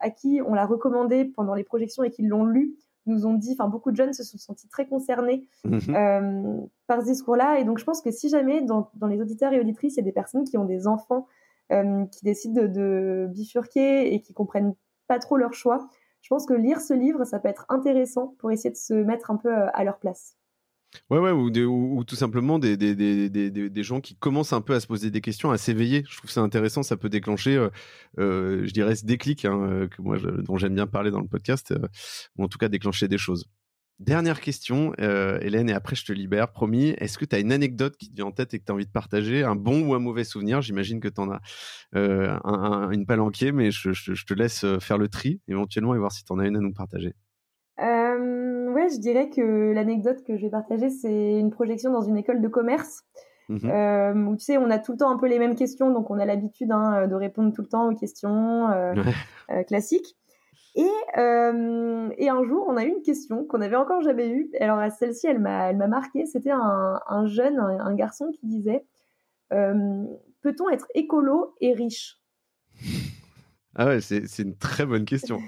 à 0.01 0.11
qui 0.11 0.40
on 0.46 0.55
l'a 0.55 0.66
recommandé 0.66 1.24
pendant 1.24 1.55
les 1.55 1.64
projections 1.64 2.03
et 2.03 2.11
qui 2.11 2.22
l'ont 2.22 2.44
lu, 2.44 2.74
nous 3.07 3.26
ont 3.26 3.34
dit, 3.34 3.57
enfin, 3.59 3.68
beaucoup 3.68 3.90
de 3.90 3.96
jeunes 3.96 4.12
se 4.12 4.22
sont 4.22 4.36
sentis 4.36 4.68
très 4.68 4.86
concernés 4.86 5.48
mhm. 5.64 5.80
euh, 5.94 6.61
par 6.86 7.01
ce 7.01 7.07
discours-là. 7.07 7.59
Et 7.59 7.64
donc, 7.64 7.78
je 7.78 7.84
pense 7.84 8.03
que 8.03 8.11
si 8.11 8.28
jamais 8.28 8.61
dans, 8.61 8.90
dans, 8.94 9.07
les 9.07 9.20
auditeurs 9.20 9.53
et 9.53 9.61
auditrices, 9.61 9.94
il 9.94 10.01
y 10.01 10.03
a 10.03 10.05
des 10.05 10.12
personnes 10.12 10.44
qui 10.44 10.59
ont 10.59 10.64
des 10.64 10.86
enfants 10.86 11.26
qui 12.11 12.24
décident 12.24 12.62
de, 12.62 12.66
de 12.66 13.28
bifurquer 13.30 14.12
et 14.12 14.20
qui 14.22 14.34
comprennent 14.34 14.74
pas 15.07 15.20
trop 15.20 15.36
leur 15.36 15.55
choix, 15.55 15.86
je 16.20 16.28
pense 16.28 16.44
que 16.44 16.53
lire 16.53 16.80
ce 16.80 16.94
livre, 16.94 17.24
ça 17.24 17.38
peut 17.38 17.48
être 17.48 17.64
intéressant 17.68 18.34
pour 18.38 18.51
essayer 18.51 18.70
de 18.70 18.76
se 18.76 18.92
mettre 18.92 19.30
un 19.30 19.36
peu 19.36 19.53
à 19.53 19.84
leur 19.84 20.01
place. 20.01 20.36
Ouais, 21.11 21.30
ou, 21.30 21.51
ou, 21.99 22.05
tout 22.05 22.16
simplement 22.16 22.59
des, 22.59 23.82
gens 23.82 24.01
qui 24.01 24.16
commencent 24.16 24.53
un 24.53 24.61
peu 24.61 24.74
à 24.74 24.80
se 24.80 24.86
poser 24.86 25.11
des 25.11 25.20
questions, 25.20 25.51
à 25.51 25.59
s'éveiller. 25.59 26.05
Je 26.09 26.16
trouve 26.16 26.30
ça 26.30 26.41
intéressant, 26.41 26.82
ça 26.82 26.97
peut 26.97 27.09
déclencher, 27.09 27.57
euh, 27.57 27.68
euh, 28.18 28.66
je 28.66 28.72
dirais, 28.72 28.97
ce 28.97 29.05
déclic 29.05 29.45
hein, 29.45 29.61
euh, 29.61 29.88
que 29.88 30.03
moi, 30.03 30.18
dont 30.18 30.57
j'aime 30.57 30.74
bien 30.74 30.86
parler 30.86 31.11
dans 31.11 31.20
le 31.20 31.28
podcast, 31.28 31.74
ou 32.36 32.45
en 32.45 32.49
tout 32.49 32.59
cas 32.59 32.68
déclencher 32.68 33.09
des 33.09 33.18
choses. 33.18 33.47
Dernière 34.01 34.41
question, 34.41 34.95
Hélène, 34.95 35.68
et 35.68 35.74
après 35.74 35.95
je 35.95 36.07
te 36.07 36.12
libère, 36.12 36.53
promis. 36.53 36.95
Est-ce 36.99 37.18
que 37.18 37.26
tu 37.26 37.36
as 37.36 37.38
une 37.38 37.53
anecdote 37.53 37.99
qui 37.99 38.09
te 38.09 38.16
vient 38.16 38.26
en 38.26 38.32
tête 38.32 38.55
et 38.55 38.59
que 38.59 38.64
tu 38.64 38.72
as 38.72 38.74
envie 38.74 38.86
de 38.86 38.91
partager? 38.91 39.45
Un 39.45 39.57
bon 39.57 39.82
ou 39.82 39.95
un 39.95 39.99
mauvais 39.99 40.24
souvenir? 40.24 40.62
J'imagine 40.62 41.01
que 41.01 41.09
tu 41.09 41.20
en 41.20 41.30
as 41.30 41.41
un, 41.93 42.91
une 42.93 43.05
palanquée, 43.05 43.53
mais 43.53 43.70
je, 43.70 43.93
je, 43.93 44.24
te 44.24 44.32
laisse 44.32 44.64
faire 44.80 44.97
le 44.97 45.09
tri 45.09 45.43
éventuellement 45.49 45.95
et 45.95 45.99
voir 45.99 46.12
si 46.12 46.24
tu 46.24 46.32
en 46.32 46.38
as 46.38 46.47
une 46.47 46.57
à 46.57 46.61
nous 46.61 46.72
partager. 46.72 47.14
Je 48.93 48.99
dirais 48.99 49.30
que 49.30 49.72
l'anecdote 49.72 50.22
que 50.24 50.36
je 50.36 50.43
vais 50.43 50.51
partager, 50.51 50.91
c'est 50.91 51.38
une 51.38 51.51
projection 51.51 51.91
dans 51.93 52.03
une 52.03 52.16
école 52.16 52.41
de 52.41 52.49
commerce. 52.49 53.05
Mhm. 53.49 53.61
Euh, 53.64 54.14
où 54.26 54.36
tu 54.36 54.45
sais, 54.45 54.59
on 54.59 54.70
a 54.70 54.78
tout 54.78 54.93
le 54.93 54.99
temps 54.99 55.11
un 55.11 55.18
peu 55.18 55.26
les 55.26 55.41
mêmes 55.41 55.57
questions, 55.57 55.91
donc 55.91 56.09
on 56.11 56.18
a 56.20 56.24
l'habitude 56.24 56.70
hein, 56.70 57.09
de 57.09 57.14
répondre 57.14 57.53
tout 57.53 57.62
le 57.62 57.68
temps 57.68 57.88
aux 57.91 57.97
questions 57.97 58.70
euh, 58.70 58.95
euh 59.51 59.62
classiques. 59.64 60.16
Et, 60.76 60.86
et 61.16 62.28
un 62.28 62.45
jour, 62.45 62.64
on 62.68 62.76
a 62.76 62.84
eu 62.84 62.91
une 62.91 63.03
question 63.03 63.45
qu'on 63.45 63.59
n'avait 63.59 63.74
encore 63.74 64.03
jamais 64.03 64.28
eue. 64.28 64.51
Alors 64.61 64.80
celle-ci, 64.93 65.26
elle 65.26 65.41
m'a, 65.41 65.68
elle 65.68 65.76
m'a 65.76 65.88
marqué. 65.88 66.26
C'était 66.26 66.53
un, 66.53 67.01
un 67.09 67.26
jeune, 67.26 67.59
un, 67.59 67.80
un, 67.80 67.95
garçon 67.97 68.30
qui 68.30 68.47
disait 68.47 68.84
Peut-on 69.51 70.70
être 70.70 70.86
écolo 70.95 71.57
et 71.61 71.74
riche? 71.74 72.20
Ah 73.74 73.86
ouais, 73.86 74.01
c'est, 74.01 74.26
c'est 74.26 74.43
une 74.43 74.57
très 74.57 74.86
bonne 74.86 75.05
question. 75.05 75.41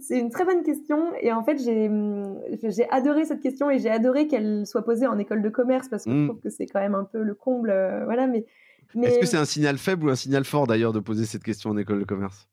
C'est 0.00 0.18
une 0.18 0.30
très 0.30 0.44
bonne 0.44 0.62
question. 0.62 1.12
Et 1.20 1.32
en 1.32 1.42
fait, 1.42 1.58
j'ai 1.58 2.90
adoré 2.90 3.24
cette 3.24 3.40
question 3.40 3.70
et 3.70 3.78
j'ai 3.78 3.90
adoré 3.90 4.26
qu'elle 4.26 4.66
soit 4.66 4.82
posée 4.82 5.06
en 5.06 5.18
école 5.18 5.42
de 5.42 5.48
commerce 5.48 5.88
parce 5.88 6.04
que 6.04 6.10
je 6.10 6.16
mm. 6.16 6.28
trouve 6.28 6.40
que 6.40 6.50
c'est 6.50 6.66
quand 6.66 6.80
même 6.80 6.94
un 6.94 7.04
peu 7.04 7.22
le 7.22 7.34
comble. 7.34 7.70
Euh, 7.70 8.04
voilà, 8.04 8.26
mais, 8.26 8.46
mais... 8.94 9.08
Est-ce 9.08 9.18
que 9.18 9.26
c'est 9.26 9.36
un 9.36 9.44
signal 9.44 9.78
faible 9.78 10.06
ou 10.06 10.10
un 10.10 10.16
signal 10.16 10.44
fort 10.44 10.66
d'ailleurs 10.66 10.92
de 10.92 11.00
poser 11.00 11.24
cette 11.24 11.42
question 11.42 11.70
en 11.70 11.76
école 11.76 12.00
de 12.00 12.04
commerce? 12.04 12.48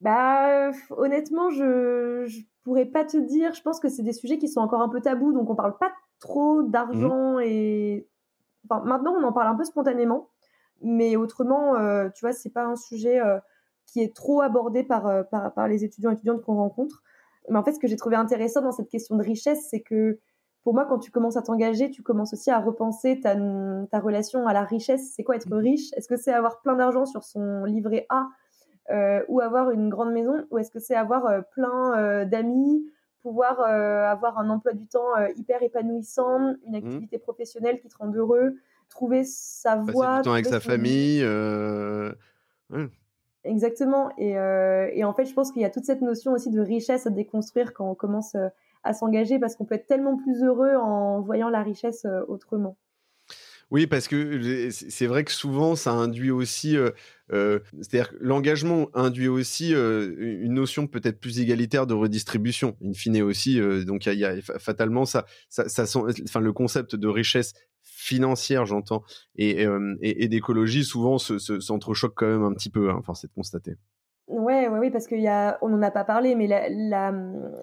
Bah, 0.00 0.70
honnêtement, 0.90 1.50
je, 1.50 2.24
je 2.26 2.40
pourrais 2.62 2.86
pas 2.86 3.04
te 3.04 3.16
dire. 3.16 3.54
Je 3.54 3.62
pense 3.62 3.80
que 3.80 3.88
c'est 3.88 4.02
des 4.02 4.12
sujets 4.12 4.38
qui 4.38 4.48
sont 4.48 4.60
encore 4.60 4.82
un 4.82 4.88
peu 4.88 5.00
tabous, 5.00 5.32
donc 5.32 5.50
on 5.50 5.56
parle 5.56 5.76
pas 5.78 5.92
trop 6.20 6.62
d'argent 6.62 7.38
mm. 7.38 7.42
et. 7.42 8.08
Enfin, 8.68 8.84
maintenant, 8.84 9.14
on 9.18 9.22
en 9.22 9.32
parle 9.32 9.48
un 9.48 9.54
peu 9.54 9.64
spontanément, 9.64 10.28
mais 10.82 11.16
autrement, 11.16 11.76
euh, 11.76 12.08
tu 12.10 12.20
vois, 12.20 12.32
c'est 12.32 12.50
pas 12.50 12.64
un 12.64 12.76
sujet. 12.76 13.20
Euh, 13.20 13.38
qui 13.88 14.00
est 14.00 14.14
trop 14.14 14.42
abordé 14.42 14.84
par, 14.84 15.06
euh, 15.06 15.22
par, 15.24 15.52
par 15.52 15.66
les 15.66 15.84
étudiants 15.84 16.10
et 16.10 16.14
étudiantes 16.14 16.42
qu'on 16.42 16.56
rencontre. 16.56 17.02
Mais 17.48 17.58
en 17.58 17.64
fait, 17.64 17.72
ce 17.72 17.80
que 17.80 17.88
j'ai 17.88 17.96
trouvé 17.96 18.14
intéressant 18.14 18.60
dans 18.60 18.72
cette 18.72 18.88
question 18.88 19.16
de 19.16 19.24
richesse, 19.24 19.66
c'est 19.70 19.80
que 19.80 20.20
pour 20.62 20.74
moi, 20.74 20.84
quand 20.84 20.98
tu 20.98 21.10
commences 21.10 21.38
à 21.38 21.42
t'engager, 21.42 21.90
tu 21.90 22.02
commences 22.02 22.34
aussi 22.34 22.50
à 22.50 22.60
repenser 22.60 23.20
ta, 23.20 23.34
ta 23.90 24.00
relation 24.00 24.46
à 24.46 24.52
la 24.52 24.64
richesse. 24.64 25.12
C'est 25.14 25.24
quoi 25.24 25.36
être 25.36 25.50
riche? 25.56 25.92
Est-ce 25.94 26.08
que 26.08 26.16
c'est 26.16 26.32
avoir 26.32 26.60
plein 26.60 26.76
d'argent 26.76 27.06
sur 27.06 27.24
son 27.24 27.64
livret 27.64 28.04
A 28.10 28.28
euh, 28.90 29.22
ou 29.28 29.40
avoir 29.40 29.70
une 29.70 29.88
grande 29.88 30.12
maison? 30.12 30.44
Ou 30.50 30.58
est-ce 30.58 30.70
que 30.70 30.78
c'est 30.78 30.94
avoir 30.94 31.24
euh, 31.26 31.40
plein 31.52 31.96
euh, 31.96 32.24
d'amis, 32.26 32.84
pouvoir 33.22 33.60
avoir 33.60 34.38
un 34.38 34.50
emploi 34.50 34.74
du 34.74 34.86
temps 34.86 35.16
hyper 35.36 35.62
épanouissant, 35.62 36.54
une 36.66 36.72
mmh. 36.72 36.74
activité 36.74 37.18
professionnelle 37.18 37.80
qui 37.80 37.88
te 37.88 37.96
rend 37.96 38.12
heureux, 38.12 38.56
trouver 38.90 39.24
sa 39.24 39.76
voie 39.76 40.06
Passer 40.06 40.18
du 40.18 40.24
temps 40.24 40.32
avec 40.32 40.46
sa 40.46 40.60
famille. 40.60 41.24
Exactement. 43.44 44.10
Euh, 44.18 44.88
et, 44.92 45.04
en 45.04 45.14
fait, 45.14 45.26
je 45.26 45.32
pense 45.32 45.52
qu'il 45.52 45.62
y 45.62 45.64
a 45.64 45.70
toute 45.70 45.84
cette 45.84 46.02
notion 46.02 46.32
aussi 46.32 46.50
de 46.50 46.60
richesse 46.60 47.06
à 47.06 47.10
déconstruire 47.10 47.72
quand 47.72 47.90
on 47.90 47.94
commence 47.94 48.34
euh, 48.34 48.48
à 48.82 48.92
s'engager 48.92 49.38
parce 49.38 49.54
qu'on 49.54 49.64
peut 49.64 49.76
être 49.76 49.86
tellement 49.86 50.16
plus 50.16 50.42
heureux 50.42 50.74
en 50.74 51.20
voyant 51.20 51.48
la 51.48 51.62
richesse 51.62 52.04
euh, 52.04 52.22
autrement. 52.28 52.76
Oui, 53.70 53.86
parce 53.86 54.08
que 54.08 54.70
c'est 54.70 55.06
vrai 55.06 55.24
que 55.24 55.30
souvent, 55.30 55.76
ça 55.76 55.92
induit 55.92 56.30
aussi, 56.30 56.74
c'est-à-dire 57.28 58.14
l'engagement 58.18 58.88
induit 58.94 59.28
aussi 59.28 59.72
une 59.72 60.54
notion 60.54 60.86
peut-être 60.86 61.20
plus 61.20 61.38
égalitaire 61.38 61.86
de 61.86 61.92
redistribution, 61.92 62.78
in 62.82 62.94
fine 62.94 63.20
aussi. 63.20 63.60
donc, 63.84 64.06
il 64.06 64.14
y, 64.14 64.24
a 64.24 64.40
fatalement 64.40 65.04
ça 65.04 65.26
enfin, 65.58 66.40
le 66.40 66.52
concept 66.54 66.96
de 66.96 67.08
richesse 67.08 67.52
financière, 68.08 68.64
j'entends, 68.64 69.02
et, 69.36 69.66
euh, 69.66 69.96
et, 70.00 70.28
d'écologie, 70.28 70.84
souvent 70.84 71.18
s'entrechoquent 71.18 72.14
quand 72.16 72.26
même 72.26 72.44
un 72.44 72.54
petit 72.54 72.70
peu, 72.70 72.90
hein, 72.90 73.00
force 73.04 73.24
est 73.24 73.28
de 73.28 73.32
constater. 73.32 73.76
Ouais, 74.26 74.68
ouais, 74.68 74.78
oui, 74.78 74.90
parce 74.90 75.06
qu'il 75.06 75.20
y 75.20 75.28
a, 75.28 75.58
on 75.62 75.68
n'en 75.68 75.82
a 75.82 75.90
pas 75.90 76.04
parlé, 76.04 76.34
mais 76.34 76.48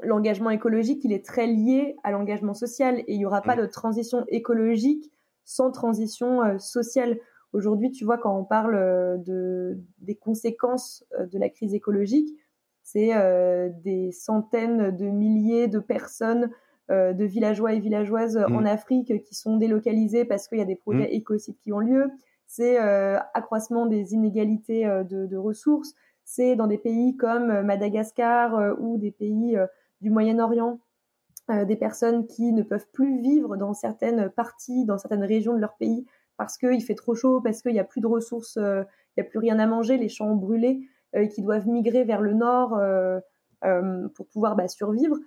l'engagement 0.03 0.49
écologique, 0.51 1.03
il 1.03 1.13
est 1.13 1.25
très 1.25 1.47
lié 1.47 1.95
à 2.03 2.11
l'engagement 2.11 2.53
social, 2.53 2.99
et 2.99 3.13
il 3.13 3.17
n'y 3.17 3.25
aura 3.25 3.41
pas 3.41 3.55
mmh. 3.55 3.61
de 3.61 3.65
transition 3.65 4.25
écologique 4.29 5.11
sans 5.43 5.71
transition 5.71 6.43
euh, 6.43 6.57
sociale. 6.57 7.19
Aujourd'hui, 7.53 7.91
tu 7.91 8.05
vois, 8.05 8.17
quand 8.17 8.37
on 8.37 8.45
parle 8.45 8.75
euh, 8.75 9.17
de, 9.17 9.79
des 9.99 10.15
conséquences 10.15 11.03
de 11.19 11.39
la 11.39 11.49
crise 11.49 11.73
écologique, 11.73 12.29
c'est 12.83 13.13
des 13.83 14.11
centaines 14.11 14.95
de 14.95 15.05
milliers 15.05 15.67
de 15.67 15.79
personnes 15.79 16.43
euh, 16.43 16.49
de 16.89 17.25
villageois 17.25 17.73
et 17.73 17.79
villageoises 17.79 18.38
en 18.38 18.61
mm. 18.61 18.65
Afrique 18.67 19.23
qui 19.23 19.36
sont 19.36 19.57
délocalisés 19.57 20.25
parce 20.25 20.47
qu'il 20.47 20.59
y 20.59 20.61
a 20.61 20.65
des 20.65 20.75
projets 20.75 21.07
mm. 21.07 21.13
écocides 21.13 21.57
qui 21.63 21.73
ont 21.73 21.79
lieu. 21.79 22.11
C'est 22.47 22.79
euh, 22.79 23.17
accroissement 23.33 23.86
des 23.86 24.13
inégalités 24.13 24.86
euh, 24.86 25.03
de, 25.03 25.36
ressources. 25.36 25.93
C'est 26.23 26.55
dans 26.55 26.67
des 26.67 26.77
pays 26.77 27.15
comme 27.17 27.61
Madagascar 27.61 28.75
ou 28.79 28.97
des 28.97 29.11
pays 29.11 29.55
du 30.01 30.09
Moyen-Orient, 30.09 30.79
des 31.49 31.75
personnes 31.75 32.25
qui 32.25 32.51
ne 32.51 32.63
peuvent 32.63 32.88
plus 32.93 33.21
vivre 33.21 33.57
dans 33.57 33.75
certaines 33.75 34.29
parties, 34.29 34.86
dans 34.86 34.97
certaines 34.97 35.23
régions 35.23 35.53
de 35.53 35.59
leur 35.59 35.75
pays 35.75 36.03
parce 36.38 36.57
qu'il 36.57 36.81
fait 36.81 36.95
trop 36.95 37.13
chaud, 37.13 37.41
parce 37.41 37.61
qu'il 37.61 37.73
n'y 37.73 37.79
a 37.79 37.83
plus 37.83 38.01
de 38.01 38.07
ressources, 38.07 38.55
il 38.55 38.86
n'y 39.17 39.21
a 39.21 39.23
plus 39.23 39.38
rien 39.38 39.59
à 39.59 39.67
manger, 39.67 39.97
les 39.97 40.09
champs 40.09 40.31
ont 40.31 40.36
brûlé, 40.36 40.89
qui 41.31 41.43
doivent 41.43 41.67
migrer 41.67 42.05
vers 42.05 42.21
le 42.21 42.33
nord 42.33 42.75
pour 44.15 44.25
pouvoir 44.25 44.55
bah, 44.55 44.67
survivre. 44.67 45.17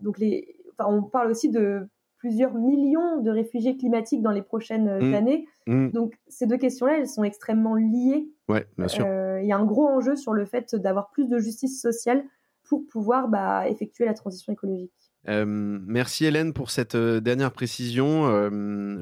donc 0.00 0.16
les, 0.18 0.59
on 0.88 1.02
parle 1.02 1.30
aussi 1.30 1.50
de 1.50 1.88
plusieurs 2.18 2.54
millions 2.54 3.20
de 3.22 3.30
réfugiés 3.30 3.76
climatiques 3.76 4.22
dans 4.22 4.30
les 4.30 4.42
prochaines 4.42 4.88
euh, 4.88 5.00
mmh. 5.00 5.14
années. 5.14 5.46
Mmh. 5.66 5.88
Donc 5.90 6.14
ces 6.28 6.46
deux 6.46 6.58
questions-là, 6.58 6.98
elles 6.98 7.08
sont 7.08 7.24
extrêmement 7.24 7.74
liées. 7.74 8.28
Ouais, 8.48 8.66
bien 8.76 8.88
sûr. 8.88 9.06
Euh, 9.06 9.40
il 9.42 9.48
y 9.48 9.52
a 9.52 9.56
un 9.56 9.64
gros 9.64 9.88
enjeu 9.88 10.16
sur 10.16 10.34
le 10.34 10.44
fait 10.44 10.74
d'avoir 10.74 11.10
plus 11.10 11.28
de 11.28 11.38
justice 11.38 11.80
sociale 11.80 12.22
pour 12.64 12.86
pouvoir 12.86 13.28
bah, 13.28 13.68
effectuer 13.68 14.04
la 14.04 14.14
transition 14.14 14.52
écologique. 14.52 15.09
Merci 15.26 16.24
Hélène 16.24 16.52
pour 16.52 16.70
cette 16.70 16.96
dernière 16.96 17.52
précision. 17.52 18.26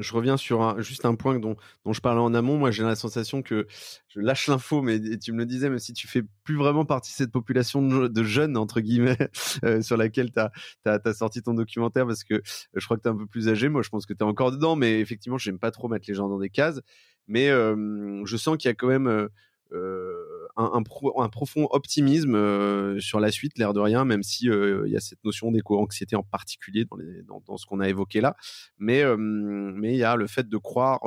Je 0.00 0.12
reviens 0.12 0.36
sur 0.36 0.80
juste 0.80 1.04
un 1.04 1.14
point 1.14 1.38
dont, 1.38 1.56
dont 1.84 1.92
je 1.92 2.00
parlais 2.00 2.20
en 2.20 2.34
amont. 2.34 2.58
Moi, 2.58 2.70
j'ai 2.70 2.82
la 2.82 2.96
sensation 2.96 3.42
que 3.42 3.66
je 4.08 4.20
lâche 4.20 4.48
l'info, 4.48 4.82
mais 4.82 4.98
tu 5.18 5.32
me 5.32 5.38
le 5.38 5.46
disais, 5.46 5.70
même 5.70 5.78
si 5.78 5.92
tu 5.92 6.08
fais 6.08 6.22
plus 6.44 6.56
vraiment 6.56 6.84
partie 6.84 7.12
de 7.12 7.16
cette 7.16 7.30
population 7.30 7.82
de, 7.82 8.22
jeunes, 8.24 8.56
entre 8.56 8.80
guillemets, 8.80 9.18
sur 9.82 9.96
laquelle 9.96 10.32
tu 10.32 10.40
as, 10.40 10.50
as, 10.84 11.14
sorti 11.14 11.42
ton 11.42 11.54
documentaire, 11.54 12.06
parce 12.06 12.24
que 12.24 12.42
je 12.74 12.84
crois 12.84 12.96
que 12.96 13.02
tu 13.02 13.08
es 13.08 13.12
un 13.12 13.16
peu 13.16 13.26
plus 13.26 13.48
âgé. 13.48 13.68
Moi, 13.68 13.82
je 13.82 13.88
pense 13.88 14.04
que 14.04 14.12
tu 14.12 14.20
es 14.20 14.26
encore 14.26 14.50
dedans, 14.50 14.74
mais 14.76 15.00
effectivement, 15.00 15.38
j'aime 15.38 15.58
pas 15.58 15.70
trop 15.70 15.88
mettre 15.88 16.06
les 16.08 16.14
gens 16.14 16.28
dans 16.28 16.38
des 16.38 16.50
cases. 16.50 16.80
Mais 17.28 17.48
je 17.48 18.36
sens 18.36 18.56
qu'il 18.56 18.68
y 18.68 18.72
a 18.72 18.74
quand 18.74 18.88
même 18.88 19.28
un, 19.72 20.82
profond 20.82 21.68
optimisme 21.70 22.98
sur 23.00 23.20
la 23.20 23.30
suite, 23.30 23.58
l'air 23.58 23.72
de 23.72 23.80
rien, 23.80 24.04
même 24.04 24.22
si 24.22 24.46
il 24.46 24.90
y 24.90 24.96
a 24.96 25.00
cette 25.00 25.22
notion 25.24 25.50
d'éco-anxiété 25.50 26.16
en 26.16 26.22
particulier 26.22 26.86
dans, 27.26 27.56
ce 27.56 27.66
qu'on 27.66 27.80
a 27.80 27.88
évoqué 27.88 28.20
là. 28.20 28.36
Mais 28.78 29.02
mais 29.16 29.92
il 29.94 29.98
y 29.98 30.04
a 30.04 30.16
le 30.16 30.26
fait 30.26 30.48
de 30.48 30.56
croire, 30.56 31.00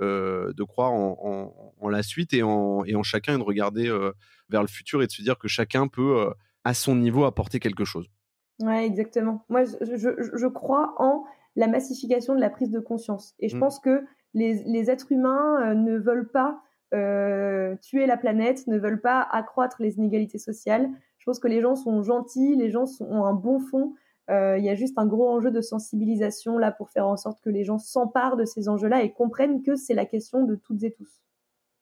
de 0.00 0.62
croire 0.64 0.92
en, 0.92 1.88
la 1.88 2.02
suite 2.02 2.32
et 2.32 2.42
en, 2.42 2.84
et 2.84 2.94
en 2.94 3.02
chacun 3.02 3.34
et 3.34 3.38
de 3.38 3.42
regarder 3.42 3.88
vers 4.48 4.62
le 4.62 4.68
futur 4.68 5.02
et 5.02 5.06
de 5.06 5.12
se 5.12 5.22
dire 5.22 5.38
que 5.38 5.48
chacun 5.48 5.88
peut 5.88 6.30
à 6.64 6.74
son 6.74 6.96
niveau 6.96 7.24
apporter 7.24 7.60
quelque 7.60 7.84
chose. 7.84 8.08
Ouais, 8.60 8.84
exactement. 8.84 9.44
Moi, 9.48 9.64
je, 9.64 10.46
crois 10.46 10.94
en 10.98 11.24
la 11.56 11.66
massification 11.66 12.34
de 12.34 12.40
la 12.40 12.50
prise 12.50 12.70
de 12.70 12.80
conscience. 12.80 13.34
Et 13.38 13.48
je 13.48 13.56
mmh. 13.56 13.60
pense 13.60 13.80
que 13.80 14.04
les, 14.34 14.90
êtres 14.90 15.10
humains 15.12 15.74
ne 15.74 15.98
veulent 15.98 16.30
pas 16.30 16.60
euh, 16.92 17.76
tuer 17.82 18.06
la 18.06 18.16
planète, 18.16 18.66
ne 18.66 18.78
veulent 18.78 19.00
pas 19.00 19.22
accroître 19.22 19.76
les 19.80 19.96
inégalités 19.96 20.38
sociales. 20.38 20.88
Je 21.18 21.24
pense 21.24 21.38
que 21.38 21.48
les 21.48 21.60
gens 21.60 21.76
sont 21.76 22.02
gentils, 22.02 22.56
les 22.56 22.70
gens 22.70 22.84
ont 23.00 23.24
un 23.24 23.34
bon 23.34 23.60
fond. 23.60 23.94
Euh, 24.30 24.58
il 24.58 24.64
y 24.64 24.68
a 24.68 24.74
juste 24.74 24.98
un 24.98 25.06
gros 25.06 25.28
enjeu 25.28 25.50
de 25.50 25.60
sensibilisation 25.60 26.56
là 26.58 26.70
pour 26.70 26.90
faire 26.90 27.06
en 27.06 27.16
sorte 27.16 27.40
que 27.42 27.50
les 27.50 27.64
gens 27.64 27.78
s'emparent 27.78 28.36
de 28.36 28.44
ces 28.44 28.68
enjeux-là 28.68 29.02
et 29.02 29.12
comprennent 29.12 29.62
que 29.62 29.74
c'est 29.76 29.94
la 29.94 30.06
question 30.06 30.44
de 30.44 30.54
toutes 30.54 30.82
et 30.84 30.92
tous. 30.92 31.20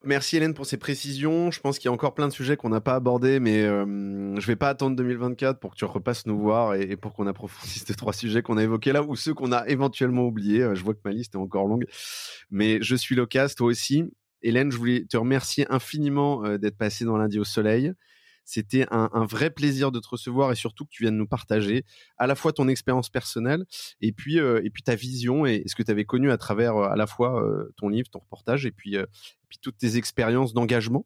Merci 0.04 0.36
Hélène 0.36 0.54
pour 0.54 0.64
ces 0.64 0.76
précisions. 0.76 1.50
Je 1.50 1.60
pense 1.60 1.78
qu'il 1.78 1.86
y 1.86 1.88
a 1.88 1.92
encore 1.92 2.14
plein 2.14 2.28
de 2.28 2.32
sujets 2.32 2.56
qu'on 2.56 2.68
n'a 2.68 2.80
pas 2.80 2.94
abordés, 2.94 3.40
mais 3.40 3.62
euh, 3.62 4.38
je 4.38 4.46
vais 4.46 4.56
pas 4.56 4.68
attendre 4.68 4.94
2024 4.96 5.58
pour 5.58 5.72
que 5.72 5.76
tu 5.76 5.84
repasses 5.84 6.24
nous 6.24 6.38
voir 6.38 6.74
et, 6.74 6.96
pour 6.96 7.14
qu'on 7.14 7.26
approfondisse 7.26 7.84
ces 7.84 7.94
trois 7.94 8.12
sujets 8.12 8.40
qu'on 8.40 8.56
a 8.56 8.62
évoqués 8.62 8.92
là 8.92 9.02
ou 9.02 9.16
ceux 9.16 9.34
qu'on 9.34 9.52
a 9.52 9.66
éventuellement 9.68 10.24
oubliés. 10.24 10.68
Je 10.74 10.84
vois 10.84 10.94
que 10.94 11.00
ma 11.04 11.10
liste 11.10 11.34
est 11.34 11.38
encore 11.38 11.66
longue, 11.66 11.86
mais 12.50 12.78
je 12.80 12.94
suis 12.94 13.16
loquace, 13.16 13.56
toi 13.56 13.66
aussi. 13.66 14.04
Hélène, 14.42 14.70
je 14.70 14.76
voulais 14.76 15.04
te 15.04 15.16
remercier 15.16 15.66
infiniment 15.70 16.44
euh, 16.44 16.58
d'être 16.58 16.76
passée 16.76 17.04
dans 17.04 17.16
lundi 17.16 17.38
au 17.38 17.44
soleil. 17.44 17.92
C'était 18.44 18.86
un, 18.90 19.26
vrai 19.26 19.50
plaisir 19.50 19.92
de 19.92 20.00
te 20.00 20.08
recevoir 20.08 20.52
et 20.52 20.54
surtout 20.54 20.86
que 20.86 20.90
tu 20.90 21.02
viennes 21.02 21.18
nous 21.18 21.26
partager 21.26 21.84
à 22.16 22.26
la 22.26 22.34
fois 22.34 22.54
ton 22.54 22.66
expérience 22.66 23.10
personnelle 23.10 23.66
et 24.00 24.10
puis, 24.10 24.40
euh, 24.40 24.62
et 24.64 24.70
puis 24.70 24.82
ta 24.82 24.94
vision 24.94 25.44
et, 25.44 25.64
ce 25.66 25.74
que 25.74 25.82
tu 25.82 25.90
avais 25.90 26.06
connu 26.06 26.30
à 26.30 26.38
travers 26.38 26.76
euh, 26.76 26.88
à 26.88 26.96
la 26.96 27.06
fois 27.06 27.44
ton 27.76 27.90
livre, 27.90 28.08
ton 28.08 28.20
reportage 28.20 28.64
et 28.64 28.70
puis, 28.70 28.96
puis 29.50 29.58
toutes 29.60 29.76
tes 29.76 29.98
expériences 29.98 30.54
d'engagement. 30.54 31.04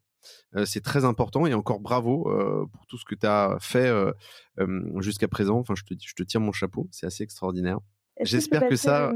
c'est 0.64 0.84
très 0.84 1.04
important 1.04 1.44
et 1.44 1.52
encore 1.52 1.80
bravo 1.80 2.30
pour 2.72 2.86
tout 2.86 2.96
ce 2.96 3.04
que 3.04 3.16
tu 3.16 3.26
as 3.26 3.56
fait 3.60 3.92
jusqu'à 5.00 5.26
présent. 5.26 5.58
Enfin, 5.58 5.74
je 5.74 5.82
te, 5.82 5.94
je 6.00 6.14
te 6.14 6.22
tire 6.22 6.40
mon 6.40 6.52
chapeau, 6.52 6.88
c'est 6.92 7.06
assez 7.06 7.24
extraordinaire. 7.24 7.80
J'espère 8.20 8.68
que, 8.68 8.76
ça. 8.76 9.12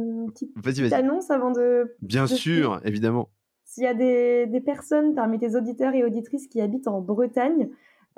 Vas-y, 0.57 0.81
vas-y. 0.81 0.95
annonce 0.95 1.31
avant 1.31 1.53
de. 1.53 1.95
Bien 2.01 2.27
sûr, 2.27 2.81
évidemment. 2.85 3.31
S'il 3.77 3.85
y 3.85 3.89
a 3.89 3.93
des, 3.93 4.61
personnes 4.63 5.15
parmi 5.15 5.39
tes 5.39 5.55
auditeurs 5.55 5.95
et 5.95 6.03
auditrices 6.03 6.47
qui 6.47 6.63
habitent 6.63 6.89
en 6.89 7.03
Bretagne, 7.03 7.69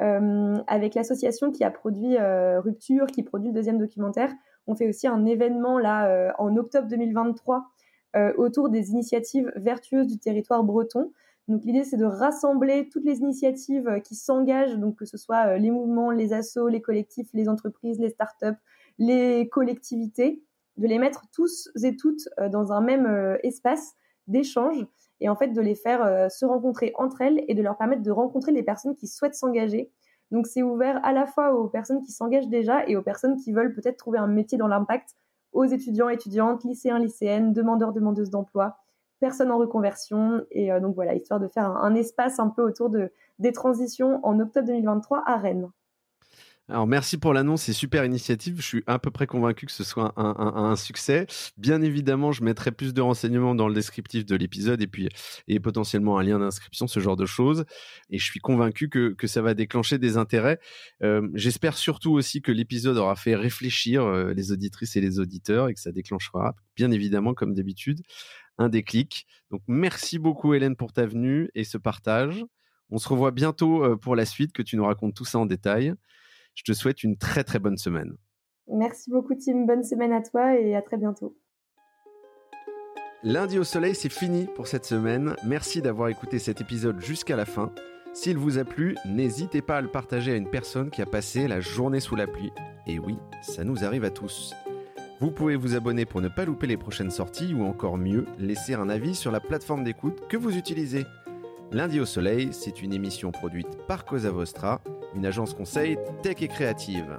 euh, 0.01 0.55
avec 0.69 0.95
l'association 0.95 1.51
qui 1.51 1.65
a 1.65 1.71
produit 1.73 2.17
euh, 2.17 2.61
Rupture, 2.61 3.07
qui 3.07 3.25
produit 3.25 3.49
le 3.49 3.55
deuxième 3.55 3.79
documentaire, 3.79 4.33
on 4.69 4.77
fait 4.77 4.89
aussi 4.89 5.09
un 5.09 5.27
événement 5.27 5.81
là 5.81 6.07
euh, 6.07 6.31
en 6.39 6.57
octobre 6.57 6.87
2023 6.87 7.65
autour 8.37 8.69
des 8.69 8.91
initiatives 8.91 9.53
vertueuses 9.57 10.07
du 10.07 10.19
territoire 10.19 10.63
breton. 10.63 11.13
Donc 11.49 11.65
l'idée 11.65 11.83
c'est 11.83 11.97
de 11.97 12.05
rassembler 12.05 12.89
toutes 12.89 13.05
les 13.05 13.19
initiatives 13.19 14.01
qui 14.05 14.15
s'engagent, 14.15 14.77
donc 14.77 14.97
que 14.97 15.05
ce 15.07 15.17
soit 15.17 15.59
les 15.59 15.71
mouvements, 15.73 16.13
les 16.13 16.33
assos, 16.33 16.69
les 16.69 16.81
collectifs, 16.81 17.29
les 17.35 17.49
entreprises, 17.49 17.99
les 17.99 18.11
startups, 18.11 18.59
les 18.99 19.49
collectivités, 19.49 20.41
de 20.77 20.87
les 20.87 20.99
mettre 20.99 21.25
tous 21.33 21.69
et 21.83 21.97
toutes 21.97 22.29
dans 22.51 22.73
un 22.73 22.81
même 22.81 23.39
espace 23.43 23.95
d'échange 24.27 24.87
et 25.21 25.29
en 25.29 25.37
fait 25.37 25.49
de 25.49 25.61
les 25.61 25.75
faire 25.75 26.03
euh, 26.03 26.29
se 26.29 26.45
rencontrer 26.47 26.93
entre 26.97 27.21
elles 27.21 27.45
et 27.49 27.55
de 27.55 27.63
leur 27.63 27.77
permettre 27.77 28.03
de 28.03 28.11
rencontrer 28.11 28.53
les 28.53 28.63
personnes 28.63 28.95
qui 28.95 29.07
souhaitent 29.07 29.35
s'engager. 29.35 29.91
Donc 30.31 30.47
c'est 30.47 30.63
ouvert 30.63 31.01
à 31.05 31.13
la 31.13 31.27
fois 31.27 31.55
aux 31.55 31.69
personnes 31.69 32.03
qui 32.03 32.13
s'engagent 32.13 32.49
déjà 32.49 32.87
et 32.87 32.97
aux 32.97 33.03
personnes 33.03 33.37
qui 33.37 33.53
veulent 33.53 33.75
peut-être 33.75 33.97
trouver 33.97 34.19
un 34.19 34.27
métier 34.27 34.59
dans 34.59 34.69
l'impact, 34.69 35.17
aux 35.53 35.65
étudiants, 35.65 36.09
étudiantes, 36.09 36.65
lycéens, 36.65 36.99
lycéennes, 36.99 37.53
demandeurs, 37.53 37.93
demandeuses 37.93 38.31
d'emploi, 38.31 38.77
personnes 39.21 39.51
en 39.51 39.59
reconversion. 39.59 40.45
Et 40.51 40.71
euh, 40.71 40.81
donc 40.81 40.95
voilà, 40.95 41.15
histoire 41.15 41.41
de 41.41 41.49
faire 41.49 41.65
un, 41.65 41.77
un, 41.83 41.95
espace 41.95 42.39
un 42.39 42.49
peu 42.49 42.63
autour 42.63 42.91
de, 42.91 43.11
des 43.39 43.53
transitions 43.53 44.21
en 44.23 44.39
octobre 44.39 44.67
2023 44.67 45.23
à 45.27 45.37
Rennes. 45.37 45.71
Alors 46.71 46.87
merci 46.87 47.17
pour 47.17 47.33
l'annonce, 47.33 47.63
c'est 47.63 47.73
super 47.73 48.05
initiative. 48.05 48.57
Je 48.59 48.67
suis 48.67 48.85
à 48.87 48.99
peu 48.99 49.11
près 49.11 49.27
convaincu 49.27 49.65
que 49.65 49.73
ce 49.73 49.85
soit 49.85 50.13
un, 50.17 50.77
succès. 50.77 51.27
Bien 51.57 51.81
évidemment, 51.81 52.31
je 52.31 52.45
mettrai 52.45 52.73
plus 52.73 52.93
de 52.93 53.01
renseignements 53.01 53.55
dans 53.55 53.69
le 53.69 53.75
descriptif 53.75 54.27
de 54.27 54.37
l'épisode 54.37 54.83
et 54.83 54.87
puis 54.87 55.09
et 55.49 55.61
potentiellement 55.61 56.19
un 56.19 56.23
lien 56.23 56.39
d'inscription, 56.39 56.87
ce 56.87 57.01
genre 57.01 57.17
de 57.17 57.25
choses. 57.25 57.65
Et 58.11 58.19
je 58.19 58.25
suis 58.25 58.41
convaincu 58.41 58.91
que, 58.91 59.27
ça 59.27 59.41
va 59.41 59.55
déclencher 59.55 59.97
des 59.97 60.19
intérêts. 60.19 60.61
Euh, 61.03 61.27
j'espère 61.33 61.79
surtout 61.79 62.13
aussi 62.13 62.43
que 62.43 62.53
l'épisode 62.53 62.99
aura 62.99 63.17
fait 63.17 63.35
réfléchir 63.35 64.05
euh, 64.05 64.35
les 64.35 64.53
auditrices 64.53 64.95
et 64.97 65.01
les 65.01 65.21
auditeurs 65.21 65.69
et 65.69 65.75
que 65.75 65.81
ça 65.81 65.93
déclenchera, 65.93 66.55
bien 66.77 66.91
évidemment, 66.91 67.33
comme 67.33 67.55
d'habitude, 67.55 68.03
un 68.59 68.69
déclic. 68.69 69.27
Donc 69.51 69.63
merci 69.69 70.19
beaucoup 70.19 70.53
Hélène 70.53 70.77
pour 70.77 70.93
ta 70.93 71.07
venue 71.07 71.49
et 71.55 71.65
ce 71.65 71.79
partage. 71.79 72.45
On 72.91 72.99
se 72.99 73.09
revoit 73.09 73.31
bientôt 73.31 73.85
euh, 73.85 73.97
pour 73.97 74.17
la 74.17 74.27
suite, 74.27 74.53
que 74.53 74.63
tu 74.63 74.77
nous 74.77 74.85
racontes 74.85 75.15
tout 75.15 75.25
ça 75.25 75.39
en 75.39 75.47
détail. 75.47 75.95
Je 76.59 76.65
te 76.65 76.73
souhaite 76.73 77.05
une 77.05 77.17
très 77.17 77.45
très 77.45 77.61
bonne 77.61 77.77
semaine. 77.77 78.17
Merci 78.67 79.11
beaucoup 79.11 79.35
Tim, 79.37 79.65
bonne 79.65 79.85
semaine 79.85 80.13
à 80.13 80.21
toi 80.21 80.59
et 80.59 80.75
à 80.75 80.83
très 80.83 80.97
bientôt. 80.97 81.37
Lundi 83.23 83.61
au 83.61 83.65
soleil, 83.65 83.95
c'est 83.95 84.13
fini 84.13 84.47
pour 84.57 84.67
cette 84.67 84.85
semaine. 84.85 85.37
Merci 85.47 85.83
d'avoir 85.83 86.09
écouté 86.09 86.41
cet 86.41 86.61
épisode 86.61 87.01
jusqu'à 87.01 87.37
la 87.37 87.45
fin. 87.45 87.73
S'il 88.13 88.39
vous 88.39 88.59
a 88.59 88.65
plu, 88.65 88.97
n'hésitez 89.07 89.63
pas 89.63 89.77
à 89.77 89.81
le 89.81 89.87
partager 89.87 90.33
à 90.33 90.37
une 90.37 90.51
personne 90.51 90.91
qui 90.91 91.01
a 91.01 91.07
passé 91.07 91.47
la 91.47 91.61
journée 91.61 92.01
sous 92.01 92.17
la 92.17 92.27
pluie. 92.27 92.51
Et 92.89 92.99
oui, 92.99 93.17
ça 93.41 93.63
nous 93.63 93.85
arrive 93.85 94.05
à 94.05 94.11
tous. 94.11 94.53
Vous 95.21 95.31
pouvez 95.31 95.55
vous 95.55 95.77
abonner 95.77 96.07
pour 96.07 96.21
ne 96.21 96.29
pas 96.29 96.45
louper 96.45 96.67
les 96.67 96.77
prochaines 96.77 97.13
sorties 97.13 97.55
ou 97.55 97.63
encore 97.63 97.99
mieux, 97.99 98.27
laisser 98.37 98.75
un 98.75 98.89
avis 98.89 99.15
sur 99.15 99.31
la 99.31 99.41
plateforme 99.41 99.85
d'écoute 99.85 100.27
que 100.29 100.37
vous 100.37 100.57
utilisez. 100.57 101.07
Lundi 101.71 102.01
au 102.01 102.07
Soleil, 102.07 102.49
c'est 102.51 102.83
une 102.83 102.93
émission 102.93 103.31
produite 103.31 103.79
par 103.87 104.05
Cosa 104.05 104.31
Vostra, 104.33 104.81
une 105.15 105.27
agence 105.27 105.55
conseil 105.55 105.99
tech 106.23 106.37
et 106.41 106.49
créative. 106.49 107.19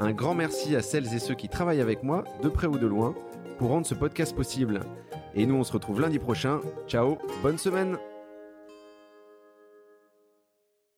Un 0.00 0.12
grand 0.12 0.34
merci 0.34 0.74
à 0.76 0.82
celles 0.82 1.14
et 1.14 1.18
ceux 1.18 1.34
qui 1.34 1.48
travaillent 1.48 1.80
avec 1.80 2.02
moi, 2.02 2.24
de 2.42 2.48
près 2.48 2.66
ou 2.66 2.78
de 2.78 2.86
loin, 2.86 3.14
pour 3.58 3.70
rendre 3.70 3.86
ce 3.86 3.94
podcast 3.94 4.34
possible. 4.34 4.80
Et 5.34 5.46
nous, 5.46 5.54
on 5.54 5.64
se 5.64 5.72
retrouve 5.72 6.00
lundi 6.00 6.18
prochain. 6.18 6.60
Ciao, 6.86 7.18
bonne 7.42 7.58
semaine 7.58 7.98